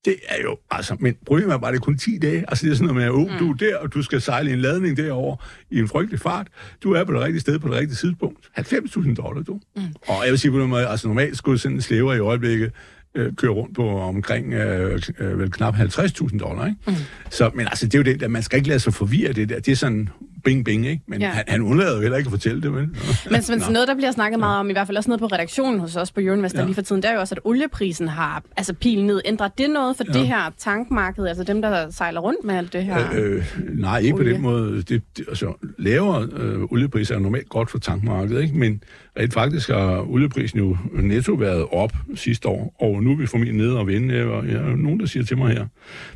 Det 0.04 0.16
er 0.28 0.42
jo, 0.42 0.56
altså, 0.70 0.96
men 1.00 1.16
problemet 1.26 1.54
er 1.54 1.58
bare, 1.58 1.72
det 1.72 1.78
er 1.78 1.82
kun 1.82 1.98
10 1.98 2.18
dage. 2.18 2.44
Altså, 2.48 2.66
det 2.66 2.72
er 2.72 2.76
sådan 2.76 2.94
noget 2.94 2.96
med, 2.96 3.04
at 3.04 3.10
oh, 3.10 3.38
du 3.38 3.50
er 3.50 3.56
der, 3.56 3.76
og 3.76 3.94
du 3.94 4.02
skal 4.02 4.20
sejle 4.20 4.52
en 4.52 4.58
ladning 4.58 4.96
derover 4.96 5.36
i 5.70 5.78
en 5.78 5.88
frygtelig 5.88 6.20
fart. 6.20 6.48
Du 6.82 6.92
er 6.92 7.04
på 7.04 7.12
det 7.12 7.20
rigtige 7.20 7.40
sted 7.40 7.58
på 7.58 7.68
det 7.68 7.76
rigtige 7.76 7.96
tidspunkt. 7.96 8.50
90.000 8.58 9.14
dollar, 9.14 9.42
du. 9.42 9.60
Mm. 9.76 9.82
Og 10.08 10.24
jeg 10.24 10.30
vil 10.30 10.38
sige 10.38 10.50
på 10.50 10.60
den 10.60 10.68
måde, 10.68 10.86
altså 10.86 11.08
normalt 11.08 11.36
skulle 11.36 11.58
sådan 11.58 11.76
en 11.76 11.82
slæver 11.82 12.14
i 12.14 12.18
øjeblikket 12.18 12.72
øh, 13.16 13.32
køre 13.34 13.50
rundt 13.50 13.74
på 13.74 14.00
omkring 14.00 14.52
øh, 14.52 15.02
øh, 15.18 15.38
vel 15.38 15.50
knap 15.50 15.74
50.000 15.74 16.38
dollar, 16.38 16.66
ikke? 16.66 16.78
Mm. 16.86 16.94
Så, 17.30 17.50
men 17.54 17.66
altså, 17.66 17.86
det 17.86 17.94
er 17.94 17.98
jo 17.98 18.02
det 18.02 18.20
der, 18.20 18.28
man 18.28 18.42
skal 18.42 18.56
ikke 18.56 18.68
lade 18.68 18.80
sig 18.80 18.94
forvirre 18.94 19.32
det 19.32 19.48
der. 19.48 19.60
Det 19.60 19.72
er 19.72 19.76
sådan 19.76 20.08
bing 20.46 20.64
bing, 20.64 20.86
ikke? 20.86 21.02
Men 21.06 21.20
Ja. 21.20 21.28
han, 21.28 21.44
han 21.48 21.62
undlader 21.62 21.94
jo 21.96 22.00
heller 22.00 22.16
ikke 22.16 22.28
at 22.28 22.30
fortælle 22.30 22.62
det, 22.62 22.72
vel? 22.74 22.88
Men, 23.30 23.42
men 23.48 23.62
noget, 23.70 23.88
der 23.88 23.94
bliver 23.94 24.12
snakket 24.12 24.38
meget 24.38 24.58
om, 24.60 24.70
i 24.70 24.72
hvert 24.72 24.86
fald 24.86 24.96
også 24.96 25.10
nede 25.10 25.18
på 25.18 25.26
redaktionen 25.26 25.80
hos 25.80 25.96
os 25.96 26.12
på 26.12 26.20
Euroinvestor 26.20 26.58
ja. 26.60 26.64
Lige 26.64 26.74
for 26.74 26.82
tiden, 26.82 27.02
det 27.02 27.10
er 27.10 27.14
jo 27.14 27.20
også, 27.20 27.34
at 27.34 27.40
olieprisen 27.44 28.08
har 28.08 28.42
altså 28.56 28.72
pilen 28.72 29.06
ned. 29.06 29.20
Ændrer 29.24 29.48
det 29.48 29.70
noget 29.70 29.96
for 29.96 30.04
ja. 30.08 30.18
det 30.18 30.26
her 30.28 30.52
tankmarked, 30.58 31.26
altså 31.26 31.44
dem, 31.44 31.62
der 31.62 31.90
sejler 31.90 32.20
rundt 32.20 32.44
med 32.44 32.54
alt 32.54 32.72
det 32.72 32.84
her? 32.84 33.12
Øh, 33.14 33.44
nej, 33.74 33.98
ikke 33.98 34.14
Olie. 34.14 34.24
på 34.24 34.34
den 34.34 34.42
måde. 34.42 34.76
Det, 34.82 35.02
det, 35.16 35.24
altså, 35.28 35.52
lavere 35.78 36.28
øh, 36.36 36.62
oliepriser 36.62 37.14
er 37.14 37.18
normalt 37.18 37.48
godt 37.48 37.70
for 37.70 37.78
tankmarkedet, 37.78 38.42
ikke? 38.42 38.58
men 38.58 38.82
rent 39.18 39.34
faktisk 39.34 39.68
har 39.68 40.10
olieprisen 40.10 40.58
jo 40.58 40.76
netto 41.02 41.32
været 41.32 41.66
op 41.72 41.92
sidste 42.14 42.48
år, 42.48 42.76
og 42.80 43.02
nu 43.02 43.12
er 43.12 43.16
vi 43.16 43.26
formentlig 43.26 43.56
nede 43.56 43.78
og 43.78 43.86
vende. 43.86 44.14
Jeg, 44.14 44.52
jeg 44.52 44.62
nogen, 44.76 45.00
der 45.00 45.06
siger 45.06 45.24
til 45.24 45.38
mig 45.38 45.52
her, 45.52 45.66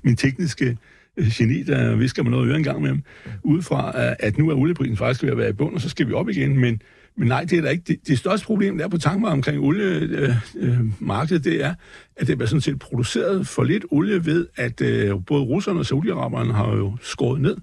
min 0.02 0.16
tekniske 0.16 0.64
øh, 0.64 0.76
Øh, 1.16 1.26
geni, 1.38 1.62
der 1.62 1.96
visker 1.96 2.22
mig 2.22 2.30
noget 2.30 2.48
øre 2.48 2.56
en 2.56 2.62
gang 2.64 2.80
med 2.80 2.88
ham, 2.88 3.02
udefra, 3.42 3.92
at- 4.18 4.38
nu 4.38 4.48
er 4.50 4.54
olieprisen 4.54 4.96
faktisk 4.96 5.22
ved 5.22 5.30
at 5.30 5.36
være 5.38 5.48
i 5.50 5.52
bund, 5.52 5.74
og 5.74 5.80
så 5.80 5.88
skal 5.88 6.08
vi 6.08 6.12
op 6.12 6.28
igen, 6.28 6.58
men 6.58 6.82
men 7.16 7.28
nej, 7.28 7.44
det 7.44 7.58
er 7.58 7.62
der 7.62 7.70
ikke. 7.70 7.84
Det, 7.88 8.08
det 8.08 8.18
største 8.18 8.46
problem, 8.46 8.78
der 8.78 8.84
er 8.84 8.88
på 8.88 8.98
tankmarkedet 8.98 9.32
omkring 9.38 9.60
oliemarkedet, 9.60 10.34
øh, 10.56 10.70
øh, 10.70 10.78
markedet, 11.00 11.44
det 11.44 11.64
er, 11.64 11.74
at 12.16 12.26
det 12.26 12.42
er 12.42 12.46
sådan 12.46 12.60
set 12.60 12.78
produceret 12.78 13.46
for 13.46 13.64
lidt 13.64 13.84
olie 13.90 14.26
ved, 14.26 14.46
at 14.56 14.80
øh, 14.80 15.14
både 15.26 15.42
russerne 15.44 15.78
og 15.80 15.86
saudiaraberne 15.86 16.52
har 16.52 16.76
jo 16.76 16.96
skåret 17.02 17.40
ned. 17.40 17.56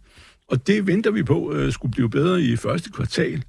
Og 0.48 0.68
det 0.68 0.88
venter 0.88 1.12
vi 1.12 1.24
på 1.24 1.54
øh, 1.54 1.72
skulle 1.72 1.92
blive 1.92 2.10
bedre 2.10 2.42
i 2.42 2.56
første 2.56 2.90
kvartal. 2.92 3.44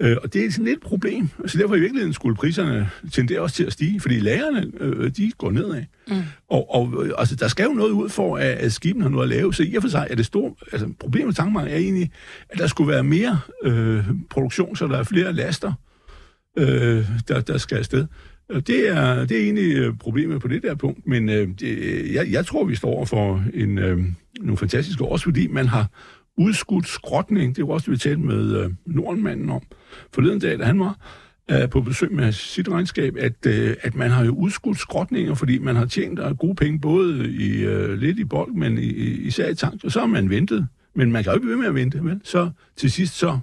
Øh, 0.00 0.16
og 0.22 0.32
det 0.32 0.44
er 0.44 0.50
sådan 0.50 0.64
lidt 0.64 0.76
et 0.76 0.82
problem. 0.82 1.28
Så 1.46 1.58
derfor 1.58 1.74
i 1.74 1.80
virkeligheden 1.80 2.12
skulle 2.12 2.36
priserne 2.36 2.90
tendere 3.12 3.40
også 3.40 3.56
til 3.56 3.64
at 3.64 3.72
stige, 3.72 4.00
fordi 4.00 4.20
lagerne, 4.20 4.66
øh, 4.80 5.10
de 5.16 5.32
går 5.38 5.50
nedad. 5.50 5.84
Mm. 6.08 6.22
Og, 6.48 6.74
og 6.74 7.04
altså, 7.18 7.36
der 7.36 7.48
skal 7.48 7.64
jo 7.64 7.72
noget 7.72 7.90
ud 7.90 8.08
for, 8.08 8.36
at, 8.36 8.46
at 8.46 8.72
skibene 8.72 9.02
har 9.02 9.10
noget 9.10 9.24
at 9.24 9.28
lave. 9.28 9.54
Så 9.54 9.62
i 9.62 9.74
og 9.74 9.82
for 9.82 9.88
sig 9.88 10.06
er 10.10 10.14
det 10.14 10.26
store... 10.26 10.54
Altså, 10.72 10.88
problemet 11.00 11.26
med 11.26 11.34
tankmarkedet 11.34 11.76
er 11.76 11.80
egentlig, 11.80 12.10
at 12.48 12.58
der 12.58 12.66
skulle 12.66 12.92
være 12.92 13.04
mere 13.04 13.38
øh, 13.64 14.04
produktion, 14.30 14.76
så 14.76 14.86
der 14.86 14.98
er 14.98 15.02
flere 15.02 15.32
laster 15.32 15.72
øh, 16.58 17.08
der, 17.28 17.40
der 17.40 17.58
skal 17.58 17.78
afsted. 17.78 18.06
Det 18.50 18.88
er, 18.88 19.24
det 19.24 19.38
er 19.38 19.42
egentlig 19.42 19.76
øh, 19.76 19.94
problemet 19.98 20.40
på 20.40 20.48
det 20.48 20.62
der 20.62 20.74
punkt, 20.74 21.06
men 21.06 21.28
øh, 21.28 21.48
det, 21.60 22.14
jeg, 22.14 22.30
jeg 22.30 22.46
tror, 22.46 22.64
vi 22.64 22.74
står 22.74 23.04
for 23.04 23.44
en, 23.54 23.78
øh, 23.78 23.98
nogle 24.40 24.56
fantastiske 24.56 25.04
år, 25.04 25.16
fordi 25.16 25.46
man 25.46 25.66
har 25.66 25.86
udskudt 26.36 26.88
skrotning. 26.88 27.56
Det 27.56 27.66
var 27.66 27.72
også 27.72 27.84
det, 27.84 27.92
vi 27.92 27.98
talte 27.98 28.22
med 28.22 28.56
øh, 28.56 28.70
Nordmanden 28.86 29.50
om 29.50 29.62
forleden 30.12 30.38
dag, 30.38 30.58
da 30.58 30.64
han 30.64 30.80
var 30.80 30.96
øh, 31.50 31.68
på 31.68 31.80
besøg 31.80 32.12
med 32.12 32.32
sit 32.32 32.68
regnskab, 32.68 33.16
at, 33.18 33.46
øh, 33.46 33.76
at 33.82 33.94
man 33.94 34.10
har 34.10 34.24
jo 34.24 34.34
udskudt 34.34 34.78
skrotninger, 34.78 35.34
fordi 35.34 35.58
man 35.58 35.76
har 35.76 35.86
tjent 35.86 36.18
øh, 36.18 36.36
gode 36.36 36.54
penge 36.54 36.80
både 36.80 37.32
i 37.32 37.64
øh, 37.64 37.98
lidt 37.98 38.18
i 38.18 38.24
bold, 38.24 38.52
men 38.52 38.78
i, 38.78 38.86
i, 38.86 39.20
især 39.20 39.48
i 39.48 39.54
tank, 39.54 39.84
og 39.84 39.92
så 39.92 40.00
har 40.00 40.06
man 40.06 40.30
ventet. 40.30 40.68
Men 40.94 41.12
man 41.12 41.24
kan 41.24 41.30
jo 41.32 41.36
ikke 41.36 41.44
blive 41.44 41.50
ved 41.50 41.58
med 41.58 41.68
at 41.68 41.74
vente, 41.74 42.04
vel? 42.04 42.20
Så 42.24 42.50
til 42.76 42.90
sidst 42.90 43.14
så 43.14 43.38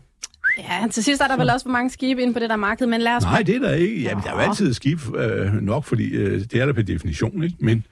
Ja, 0.57 0.88
til 0.91 1.03
sidst 1.03 1.21
er 1.21 1.27
der 1.27 1.38
vel 1.38 1.50
også 1.50 1.63
for 1.63 1.71
mange 1.71 1.89
skibe 1.89 2.21
inde 2.21 2.33
på 2.33 2.39
det 2.39 2.50
der 2.50 2.55
marked, 2.55 2.88
men 2.88 3.01
lad 3.01 3.15
os... 3.15 3.24
Nej, 3.24 3.43
det 3.43 3.55
er 3.55 3.60
der 3.60 3.74
ikke. 3.74 4.01
Jamen, 4.01 4.24
der 4.24 4.29
er 4.29 4.33
jo 4.33 4.39
altid 4.39 4.74
skib 4.74 5.00
øh, 5.15 5.53
nok, 5.53 5.86
fordi 5.86 6.10
øh, 6.10 6.41
det 6.41 6.53
er 6.53 6.65
der 6.65 6.74
per 6.74 6.81
definition, 6.81 7.43
ikke? 7.43 7.55
Men, 7.60 7.86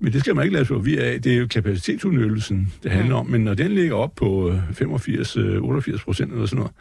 men 0.00 0.12
det 0.12 0.20
skal 0.20 0.34
man 0.34 0.44
ikke 0.44 0.52
lade 0.52 0.64
sig 0.64 0.74
forvirre 0.76 1.02
af. 1.02 1.22
Det 1.22 1.32
er 1.32 1.36
jo 1.36 1.46
kapacitetsudnyttelsen, 1.46 2.72
det 2.82 2.90
handler 2.90 3.14
om. 3.14 3.26
Men 3.26 3.40
når 3.44 3.54
den 3.54 3.72
ligger 3.74 3.94
op 3.94 4.14
på 4.14 4.50
øh, 4.50 4.70
85-88 4.70 6.04
procent 6.04 6.32
eller 6.32 6.46
sådan 6.46 6.56
noget, 6.58 6.72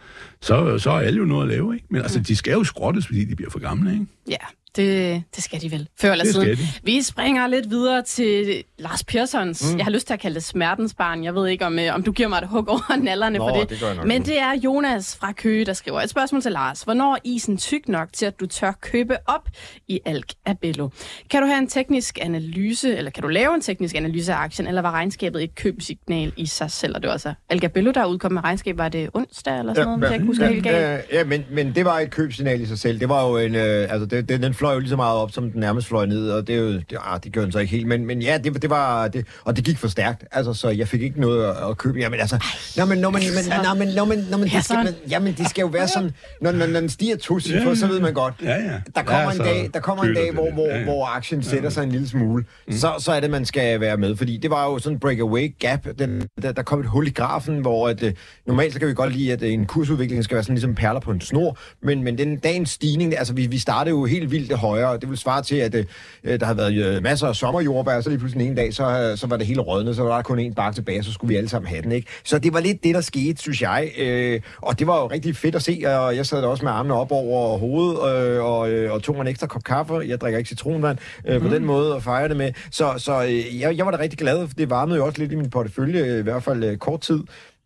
så, 0.41 0.77
så 0.79 0.91
er 0.91 0.99
alle 0.99 1.17
jo 1.19 1.25
noget 1.25 1.43
at 1.43 1.49
lave, 1.49 1.73
ikke? 1.75 1.85
Men 1.89 2.01
altså, 2.01 2.19
de 2.19 2.35
skal 2.35 2.53
jo 2.53 2.63
skrottes, 2.63 3.05
fordi 3.05 3.25
de 3.25 3.35
bliver 3.35 3.49
for 3.51 3.59
gamle, 3.59 3.93
ikke? 3.93 4.05
Ja, 4.29 4.35
det, 4.79 5.23
det 5.35 5.43
skal 5.43 5.61
de 5.61 5.71
vel. 5.71 5.87
Før 6.01 6.11
eller 6.11 6.25
siden. 6.25 6.57
Vi 6.83 7.01
springer 7.01 7.47
lidt 7.47 7.69
videre 7.69 8.01
til 8.01 8.63
Lars 8.79 9.03
Pearsons. 9.03 9.71
Mm. 9.71 9.77
Jeg 9.77 9.85
har 9.85 9.91
lyst 9.91 10.07
til 10.07 10.13
at 10.13 10.19
kalde 10.19 10.35
det 10.35 10.43
smertens 10.43 10.93
barn. 10.93 11.23
Jeg 11.23 11.35
ved 11.35 11.47
ikke, 11.47 11.65
om, 11.65 11.79
øh, 11.79 11.95
om 11.95 12.03
du 12.03 12.11
giver 12.11 12.29
mig 12.29 12.37
et 12.37 12.47
hug 12.47 12.69
over 12.69 12.97
nallerne 13.03 13.37
Nå, 13.37 13.49
for 13.49 13.55
det. 13.55 13.69
det 13.69 14.05
Men 14.05 14.25
det 14.25 14.39
er 14.39 14.59
Jonas 14.63 15.15
fra 15.15 15.31
Køge, 15.31 15.65
der 15.65 15.73
skriver 15.73 16.01
et 16.01 16.09
spørgsmål 16.09 16.41
til 16.41 16.51
Lars. 16.51 16.81
Hvornår 16.81 17.15
er 17.15 17.19
isen 17.23 17.57
tyk 17.57 17.87
nok 17.87 18.13
til, 18.13 18.25
at 18.25 18.39
du 18.39 18.45
tør 18.45 18.71
købe 18.81 19.17
op 19.27 19.47
i 19.87 19.99
Alk 20.05 20.33
Abello? 20.45 20.89
Kan 21.29 21.41
du 21.41 21.47
have 21.47 21.59
en 21.59 21.67
teknisk 21.67 22.19
analyse, 22.21 22.97
eller 22.97 23.11
kan 23.11 23.23
du 23.23 23.29
lave 23.29 23.55
en 23.55 23.61
teknisk 23.61 23.95
analyse 23.95 24.33
af 24.33 24.37
aktien, 24.37 24.67
eller 24.67 24.81
var 24.81 24.91
regnskabet 24.91 25.43
et 25.43 25.55
købsignal 25.55 26.33
i 26.37 26.45
sig 26.45 26.71
selv? 26.71 26.95
Og 26.95 27.01
det 27.01 27.07
var 27.07 27.13
altså 27.13 27.33
Alk 27.49 27.63
Abello, 27.63 27.91
der 27.91 28.05
udkom 28.05 28.31
med 28.31 28.43
regnskab. 28.43 28.77
Var 28.77 28.89
det 28.89 29.09
onsdag 29.13 29.59
eller 29.59 29.73
sådan 29.73 29.87
noget, 29.87 29.99
hvis 29.99 30.07
jeg 30.07 30.15
ikke 30.15 30.25
husker 30.25 30.47
helt 30.47 30.63
galt? 30.63 30.75
Ja, 30.77 31.17
ja 31.17 31.23
men, 31.23 31.45
men 31.51 31.75
det 31.75 31.85
var 31.85 31.99
et 31.99 32.11
købsignal 32.11 32.61
i 32.61 32.65
sig 32.65 32.79
selv. 32.79 32.99
Det 32.99 33.09
var 33.09 33.27
jo 33.27 33.37
en, 33.37 33.55
øh, 33.55 33.93
altså 33.93 34.05
det, 34.05 34.29
det, 34.29 34.41
den 34.41 34.53
fløj 34.69 34.75
jo 34.75 34.79
lige 34.79 34.89
så 34.89 34.95
meget 34.95 35.17
op, 35.17 35.31
som 35.31 35.51
den 35.51 35.59
nærmest 35.59 35.87
fløj 35.87 36.05
ned, 36.05 36.31
og 36.31 36.47
det, 36.47 36.55
er 36.55 36.59
jo, 36.59 36.73
det, 36.73 36.97
ah, 37.05 37.19
det 37.23 37.31
gjorde 37.31 37.45
den 37.45 37.51
så 37.51 37.59
ikke 37.59 37.71
helt, 37.71 37.87
men, 37.87 38.05
men 38.05 38.21
ja, 38.21 38.37
det, 38.37 38.61
det 38.61 38.69
var, 38.69 39.07
det, 39.07 39.25
og 39.43 39.55
det 39.55 39.63
gik 39.63 39.77
for 39.77 39.87
stærkt, 39.87 40.25
altså, 40.31 40.53
så 40.53 40.69
jeg 40.69 40.87
fik 40.87 41.01
ikke 41.01 41.21
noget 41.21 41.45
at, 41.45 41.69
at 41.69 41.77
købe. 41.77 41.99
Jamen 41.99 42.19
altså, 42.19 42.43
når 42.77 42.85
man, 42.85 42.97
når 42.97 43.09
man, 43.09 43.21
men, 43.35 43.61
når 43.63 43.73
man, 43.73 43.87
når 43.87 44.05
man, 44.05 44.17
når 44.31 44.37
man, 44.37 44.47
det 44.49 44.63
skal, 44.65 44.75
man, 44.75 44.95
jamen, 45.09 45.33
det 45.37 45.49
skal 45.49 45.61
jo 45.61 45.67
være 45.67 45.87
sådan, 45.87 46.11
når, 46.41 46.51
når, 46.51 46.67
når 46.67 46.79
den 46.79 46.89
stiger 46.89 47.17
to 47.17 47.39
cifre, 47.39 47.75
så 47.75 47.87
ved 47.87 47.99
man 47.99 48.13
godt, 48.13 48.33
Ja, 48.43 48.55
ja. 48.55 48.81
der 48.95 49.03
kommer 49.03 49.31
en 49.31 49.37
dag, 49.37 49.69
der 49.73 49.79
kommer 49.79 50.03
en 50.03 50.15
dag 50.15 50.33
hvor, 50.33 50.51
hvor, 50.53 50.83
hvor 50.83 51.05
aktien 51.05 51.43
sætter 51.43 51.69
sig 51.69 51.83
en 51.83 51.91
lille 51.91 52.07
smule, 52.07 52.45
så, 52.71 52.93
så 52.99 53.11
er 53.11 53.19
det, 53.19 53.29
man 53.29 53.45
skal 53.45 53.79
være 53.79 53.97
med, 53.97 54.15
fordi 54.15 54.37
det 54.37 54.49
var 54.49 54.65
jo 54.65 54.79
sådan 54.79 54.95
en 54.95 54.99
breakaway 54.99 55.55
gap, 55.59 55.87
den, 55.99 56.27
der, 56.41 56.51
der 56.51 56.63
kom 56.63 56.79
et 56.79 56.85
hul 56.85 57.07
i 57.07 57.11
grafen, 57.11 57.59
hvor 57.59 57.89
at, 57.89 58.03
øh, 58.03 58.13
normalt 58.47 58.73
så 58.73 58.79
kan 58.79 58.87
vi 58.87 58.93
godt 58.93 59.13
lide, 59.13 59.33
at 59.33 59.43
øh, 59.43 59.53
en 59.53 59.65
kursudvikling 59.65 60.23
skal 60.23 60.35
være 60.35 60.43
sådan 60.43 60.55
ligesom 60.55 60.75
perler 60.75 60.99
på 60.99 61.11
en 61.11 61.21
snor, 61.21 61.57
men, 61.81 62.03
men 62.03 62.17
den 62.17 62.37
dagens 62.37 62.69
stigning, 62.69 63.17
altså 63.17 63.33
vi, 63.33 63.47
vi 63.47 63.57
startede 63.57 63.95
jo 63.95 64.05
helt 64.05 64.31
vildt 64.31 64.48
højere, 64.55 64.97
det 64.97 65.09
vil 65.09 65.17
svare 65.17 65.41
til, 65.43 65.55
at 65.55 65.75
øh, 66.23 66.39
der 66.39 66.45
har 66.45 66.53
været 66.53 66.95
øh, 66.95 67.03
masser 67.03 67.27
af 67.27 67.35
sommerjordbær, 67.35 67.95
og 67.95 68.03
så 68.03 68.09
lige 68.09 68.19
pludselig 68.19 68.47
en 68.47 68.55
dag, 68.55 68.73
så, 68.73 68.83
øh, 69.11 69.17
så 69.17 69.27
var 69.27 69.37
det 69.37 69.47
hele 69.47 69.61
rådnet, 69.61 69.95
så 69.95 70.03
var 70.03 70.15
der 70.15 70.21
kun 70.21 70.39
én 70.39 70.53
bakke 70.53 70.77
tilbage, 70.77 71.03
så 71.03 71.11
skulle 71.13 71.29
vi 71.29 71.35
alle 71.35 71.49
sammen 71.49 71.69
have 71.69 71.81
den, 71.81 71.91
ikke? 71.91 72.07
Så 72.23 72.39
det 72.39 72.53
var 72.53 72.59
lidt 72.59 72.83
det, 72.83 72.95
der 72.95 73.01
skete, 73.01 73.41
synes 73.41 73.61
jeg, 73.61 73.91
øh, 73.97 74.41
og 74.57 74.79
det 74.79 74.87
var 74.87 75.01
jo 75.01 75.07
rigtig 75.07 75.35
fedt 75.35 75.55
at 75.55 75.61
se, 75.61 75.81
og 75.85 76.15
jeg 76.15 76.25
sad 76.25 76.41
der 76.41 76.47
også 76.47 76.65
med 76.65 76.71
armene 76.71 76.93
op 76.93 77.11
over 77.11 77.57
hovedet, 77.57 78.35
øh, 78.35 78.43
og, 78.43 78.71
øh, 78.71 78.93
og 78.93 79.03
tog 79.03 79.15
mig 79.15 79.21
en 79.21 79.27
ekstra 79.27 79.47
kop 79.47 79.63
kaffe, 79.63 79.93
jeg 79.93 80.21
drikker 80.21 80.37
ikke 80.37 80.47
citronvand, 80.47 80.97
øh, 81.27 81.41
på 81.41 81.47
den 81.47 81.65
måde, 81.65 81.95
og 81.95 82.03
fejrer 82.03 82.27
det 82.27 82.37
med, 82.37 82.51
så, 82.71 82.93
så 82.97 83.23
øh, 83.23 83.59
jeg, 83.59 83.77
jeg 83.77 83.85
var 83.85 83.91
da 83.91 83.99
rigtig 83.99 84.19
glad, 84.19 84.47
for 84.47 84.55
det 84.55 84.69
varmede 84.69 84.97
jo 84.97 85.05
også 85.05 85.19
lidt 85.19 85.31
i 85.31 85.35
min 85.35 85.49
portefølje, 85.49 86.01
øh, 86.03 86.19
i 86.19 86.21
hvert 86.21 86.43
fald 86.43 86.63
øh, 86.63 86.77
kort 86.77 87.01
tid. 87.01 87.19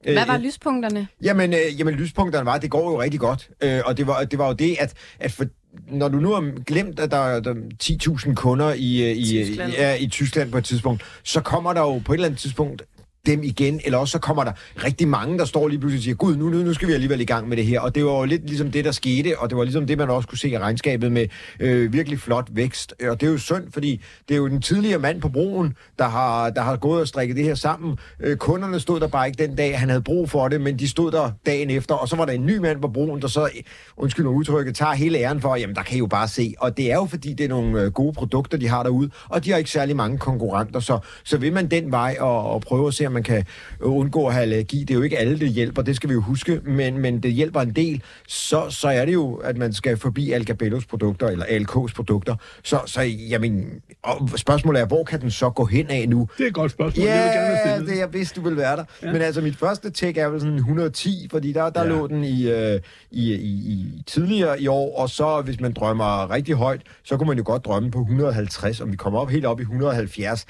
Hvad 0.03 0.21
Øh, 0.21 0.27
var 0.27 0.37
lyspunkterne? 0.37 1.07
Jamen, 1.21 1.53
øh, 1.53 1.79
jamen 1.79 1.93
lyspunkterne 1.93 2.45
var, 2.45 2.53
at 2.53 2.61
det 2.61 2.69
går 2.69 2.91
jo 2.91 3.01
rigtig 3.01 3.19
godt. 3.19 3.49
Øh, 3.63 3.81
og 3.85 3.97
det 3.97 4.07
var, 4.07 4.23
det 4.23 4.39
var 4.39 4.47
jo 4.47 4.53
det, 4.53 4.75
at, 4.79 4.93
at 5.19 5.31
for, 5.31 5.45
når 5.91 6.07
du 6.07 6.17
nu 6.17 6.33
har 6.33 6.63
glemt, 6.65 6.99
at 6.99 7.11
der 7.11 7.17
er 7.17 7.39
der 7.39 7.51
er 7.51 7.55
10.000 7.83 8.33
kunder 8.33 8.73
i, 8.73 9.11
øh, 9.11 9.17
i, 9.17 9.43
Tyskland. 9.45 9.71
ja, 9.71 9.95
i 9.95 10.07
Tyskland 10.07 10.51
på 10.51 10.57
et 10.57 10.65
tidspunkt, 10.65 11.03
så 11.23 11.41
kommer 11.41 11.73
der 11.73 11.81
jo 11.81 11.97
på 11.97 12.13
et 12.13 12.17
eller 12.17 12.27
andet 12.27 12.39
tidspunkt 12.39 12.81
dem 13.25 13.43
igen, 13.43 13.81
eller 13.85 13.97
også 13.97 14.11
så 14.11 14.19
kommer 14.19 14.43
der 14.43 14.51
rigtig 14.83 15.07
mange, 15.07 15.37
der 15.37 15.45
står 15.45 15.67
lige 15.67 15.79
pludselig 15.79 15.99
og 15.99 16.03
siger, 16.03 16.15
gud, 16.15 16.35
nu, 16.37 16.49
nu, 16.49 16.57
nu 16.57 16.73
skal 16.73 16.87
vi 16.87 16.93
alligevel 16.93 17.21
i 17.21 17.25
gang 17.25 17.49
med 17.49 17.57
det 17.57 17.65
her. 17.65 17.79
Og 17.79 17.95
det 17.95 18.05
var 18.05 18.11
jo 18.11 18.23
lidt 18.23 18.45
ligesom 18.45 18.71
det, 18.71 18.85
der 18.85 18.91
skete, 18.91 19.39
og 19.39 19.49
det 19.49 19.57
var 19.57 19.63
ligesom 19.63 19.87
det, 19.87 19.97
man 19.97 20.09
også 20.09 20.29
kunne 20.29 20.37
se 20.37 20.49
i 20.49 20.57
regnskabet 20.57 21.11
med 21.11 21.27
øh, 21.59 21.93
virkelig 21.93 22.19
flot 22.19 22.47
vækst. 22.51 22.93
Og 23.09 23.21
det 23.21 23.27
er 23.27 23.31
jo 23.31 23.37
synd, 23.37 23.71
fordi 23.71 24.01
det 24.27 24.33
er 24.33 24.37
jo 24.37 24.47
den 24.47 24.61
tidligere 24.61 24.99
mand 24.99 25.21
på 25.21 25.29
broen, 25.29 25.73
der 25.99 26.07
har, 26.07 26.49
der 26.49 26.61
har 26.61 26.75
gået 26.75 27.01
og 27.01 27.07
strikket 27.07 27.37
det 27.37 27.45
her 27.45 27.55
sammen. 27.55 27.97
Øh, 28.19 28.37
kunderne 28.37 28.79
stod 28.79 28.99
der 28.99 29.07
bare 29.07 29.27
ikke 29.27 29.47
den 29.47 29.55
dag, 29.55 29.79
han 29.79 29.89
havde 29.89 30.01
brug 30.01 30.29
for 30.29 30.47
det, 30.47 30.61
men 30.61 30.79
de 30.79 30.89
stod 30.89 31.11
der 31.11 31.31
dagen 31.45 31.69
efter, 31.69 31.95
og 31.95 32.07
så 32.07 32.15
var 32.15 32.25
der 32.25 32.33
en 32.33 32.45
ny 32.45 32.57
mand 32.57 32.81
på 32.81 32.87
broen, 32.87 33.21
der 33.21 33.27
så, 33.27 33.49
undskyld 33.97 34.25
mig 34.25 34.33
udtrykket, 34.33 34.75
tager 34.75 34.93
hele 34.93 35.17
æren 35.17 35.41
for, 35.41 35.55
jamen 35.55 35.75
der 35.75 35.83
kan 35.83 35.95
I 35.95 35.99
jo 35.99 36.07
bare 36.07 36.27
se. 36.27 36.53
Og 36.59 36.77
det 36.77 36.91
er 36.91 36.95
jo 36.95 37.05
fordi, 37.05 37.33
det 37.33 37.43
er 37.43 37.49
nogle 37.49 37.81
øh, 37.81 37.91
gode 37.91 38.13
produkter, 38.13 38.57
de 38.57 38.67
har 38.67 38.83
derude, 38.83 39.09
og 39.29 39.45
de 39.45 39.51
har 39.51 39.57
ikke 39.57 39.71
særlig 39.71 39.95
mange 39.95 40.17
konkurrenter, 40.17 40.79
så, 40.79 40.99
så 41.23 41.37
vil 41.37 41.53
man 41.53 41.67
den 41.67 41.91
vej 41.91 42.17
og, 42.19 42.51
og 42.51 42.61
prøve 42.61 42.87
at 42.87 42.93
se, 42.93 43.12
man 43.13 43.23
kan 43.23 43.45
undgå 43.79 44.27
at 44.27 44.33
have 44.33 44.41
allergi. 44.41 44.79
Det 44.79 44.89
er 44.89 44.95
jo 44.95 45.01
ikke 45.01 45.17
alle, 45.17 45.39
det 45.39 45.49
hjælper, 45.49 45.81
det 45.81 45.95
skal 45.95 46.09
vi 46.09 46.13
jo 46.13 46.21
huske, 46.21 46.61
men, 46.65 46.97
men 46.97 47.23
det 47.23 47.31
hjælper 47.33 47.61
en 47.61 47.71
del. 47.71 48.03
Så, 48.27 48.65
så 48.69 48.87
er 48.87 49.05
det 49.05 49.13
jo, 49.13 49.33
at 49.35 49.57
man 49.57 49.73
skal 49.73 49.97
forbi 49.97 50.31
Alcabellos 50.31 50.85
produkter, 50.85 51.27
eller 51.27 51.45
ALK's 51.45 51.93
produkter. 51.95 52.35
Så, 52.63 52.79
så 52.85 53.01
jamen, 53.01 53.65
og 54.03 54.29
spørgsmålet 54.35 54.81
er, 54.81 54.85
hvor 54.85 55.03
kan 55.03 55.21
den 55.21 55.31
så 55.31 55.49
gå 55.49 55.65
hen 55.65 55.87
af 55.89 56.09
nu? 56.09 56.27
Det 56.37 56.43
er 56.43 56.47
et 56.47 56.53
godt 56.53 56.71
spørgsmål. 56.71 57.03
vil 57.05 57.11
jeg 57.11 57.31
gerne 57.35 57.47
Ja, 57.49 57.55
have 57.55 57.69
stillet. 57.75 57.93
det 57.93 57.99
jeg 57.99 58.13
vidste, 58.13 58.39
du 58.39 58.43
ville 58.43 58.57
være 58.57 58.75
der. 58.77 58.83
Ja. 59.03 59.11
Men 59.11 59.21
altså, 59.21 59.41
mit 59.41 59.55
første 59.55 59.89
tæk 59.89 60.17
er 60.17 60.27
vel 60.29 60.39
sådan 60.39 60.55
110, 60.55 61.27
fordi 61.31 61.53
der, 61.53 61.69
der 61.69 61.81
Ja. 61.83 61.87
ja. 61.93 61.95
lå 61.99 62.07
den 62.07 62.23
i, 62.23 62.47
øh, 62.51 62.79
i, 63.11 63.33
i, 63.33 63.47
i 63.49 64.03
tidligere 64.07 64.61
i 64.61 64.67
år, 64.67 64.97
og 64.99 65.09
så 65.09 65.41
hvis 65.45 65.59
man 65.59 65.73
drømmer 65.73 66.31
rigtig 66.31 66.55
højt, 66.55 66.81
så 67.03 67.17
kunne 67.17 67.27
man 67.27 67.37
jo 67.37 67.43
godt 67.45 67.65
drømme 67.65 67.91
på 67.91 67.99
150, 67.99 68.81
om 68.81 68.91
vi 68.91 68.95
kommer 68.97 69.19
op 69.19 69.29
helt 69.29 69.45
op 69.45 69.59
i 69.59 69.63
170. 69.63 70.45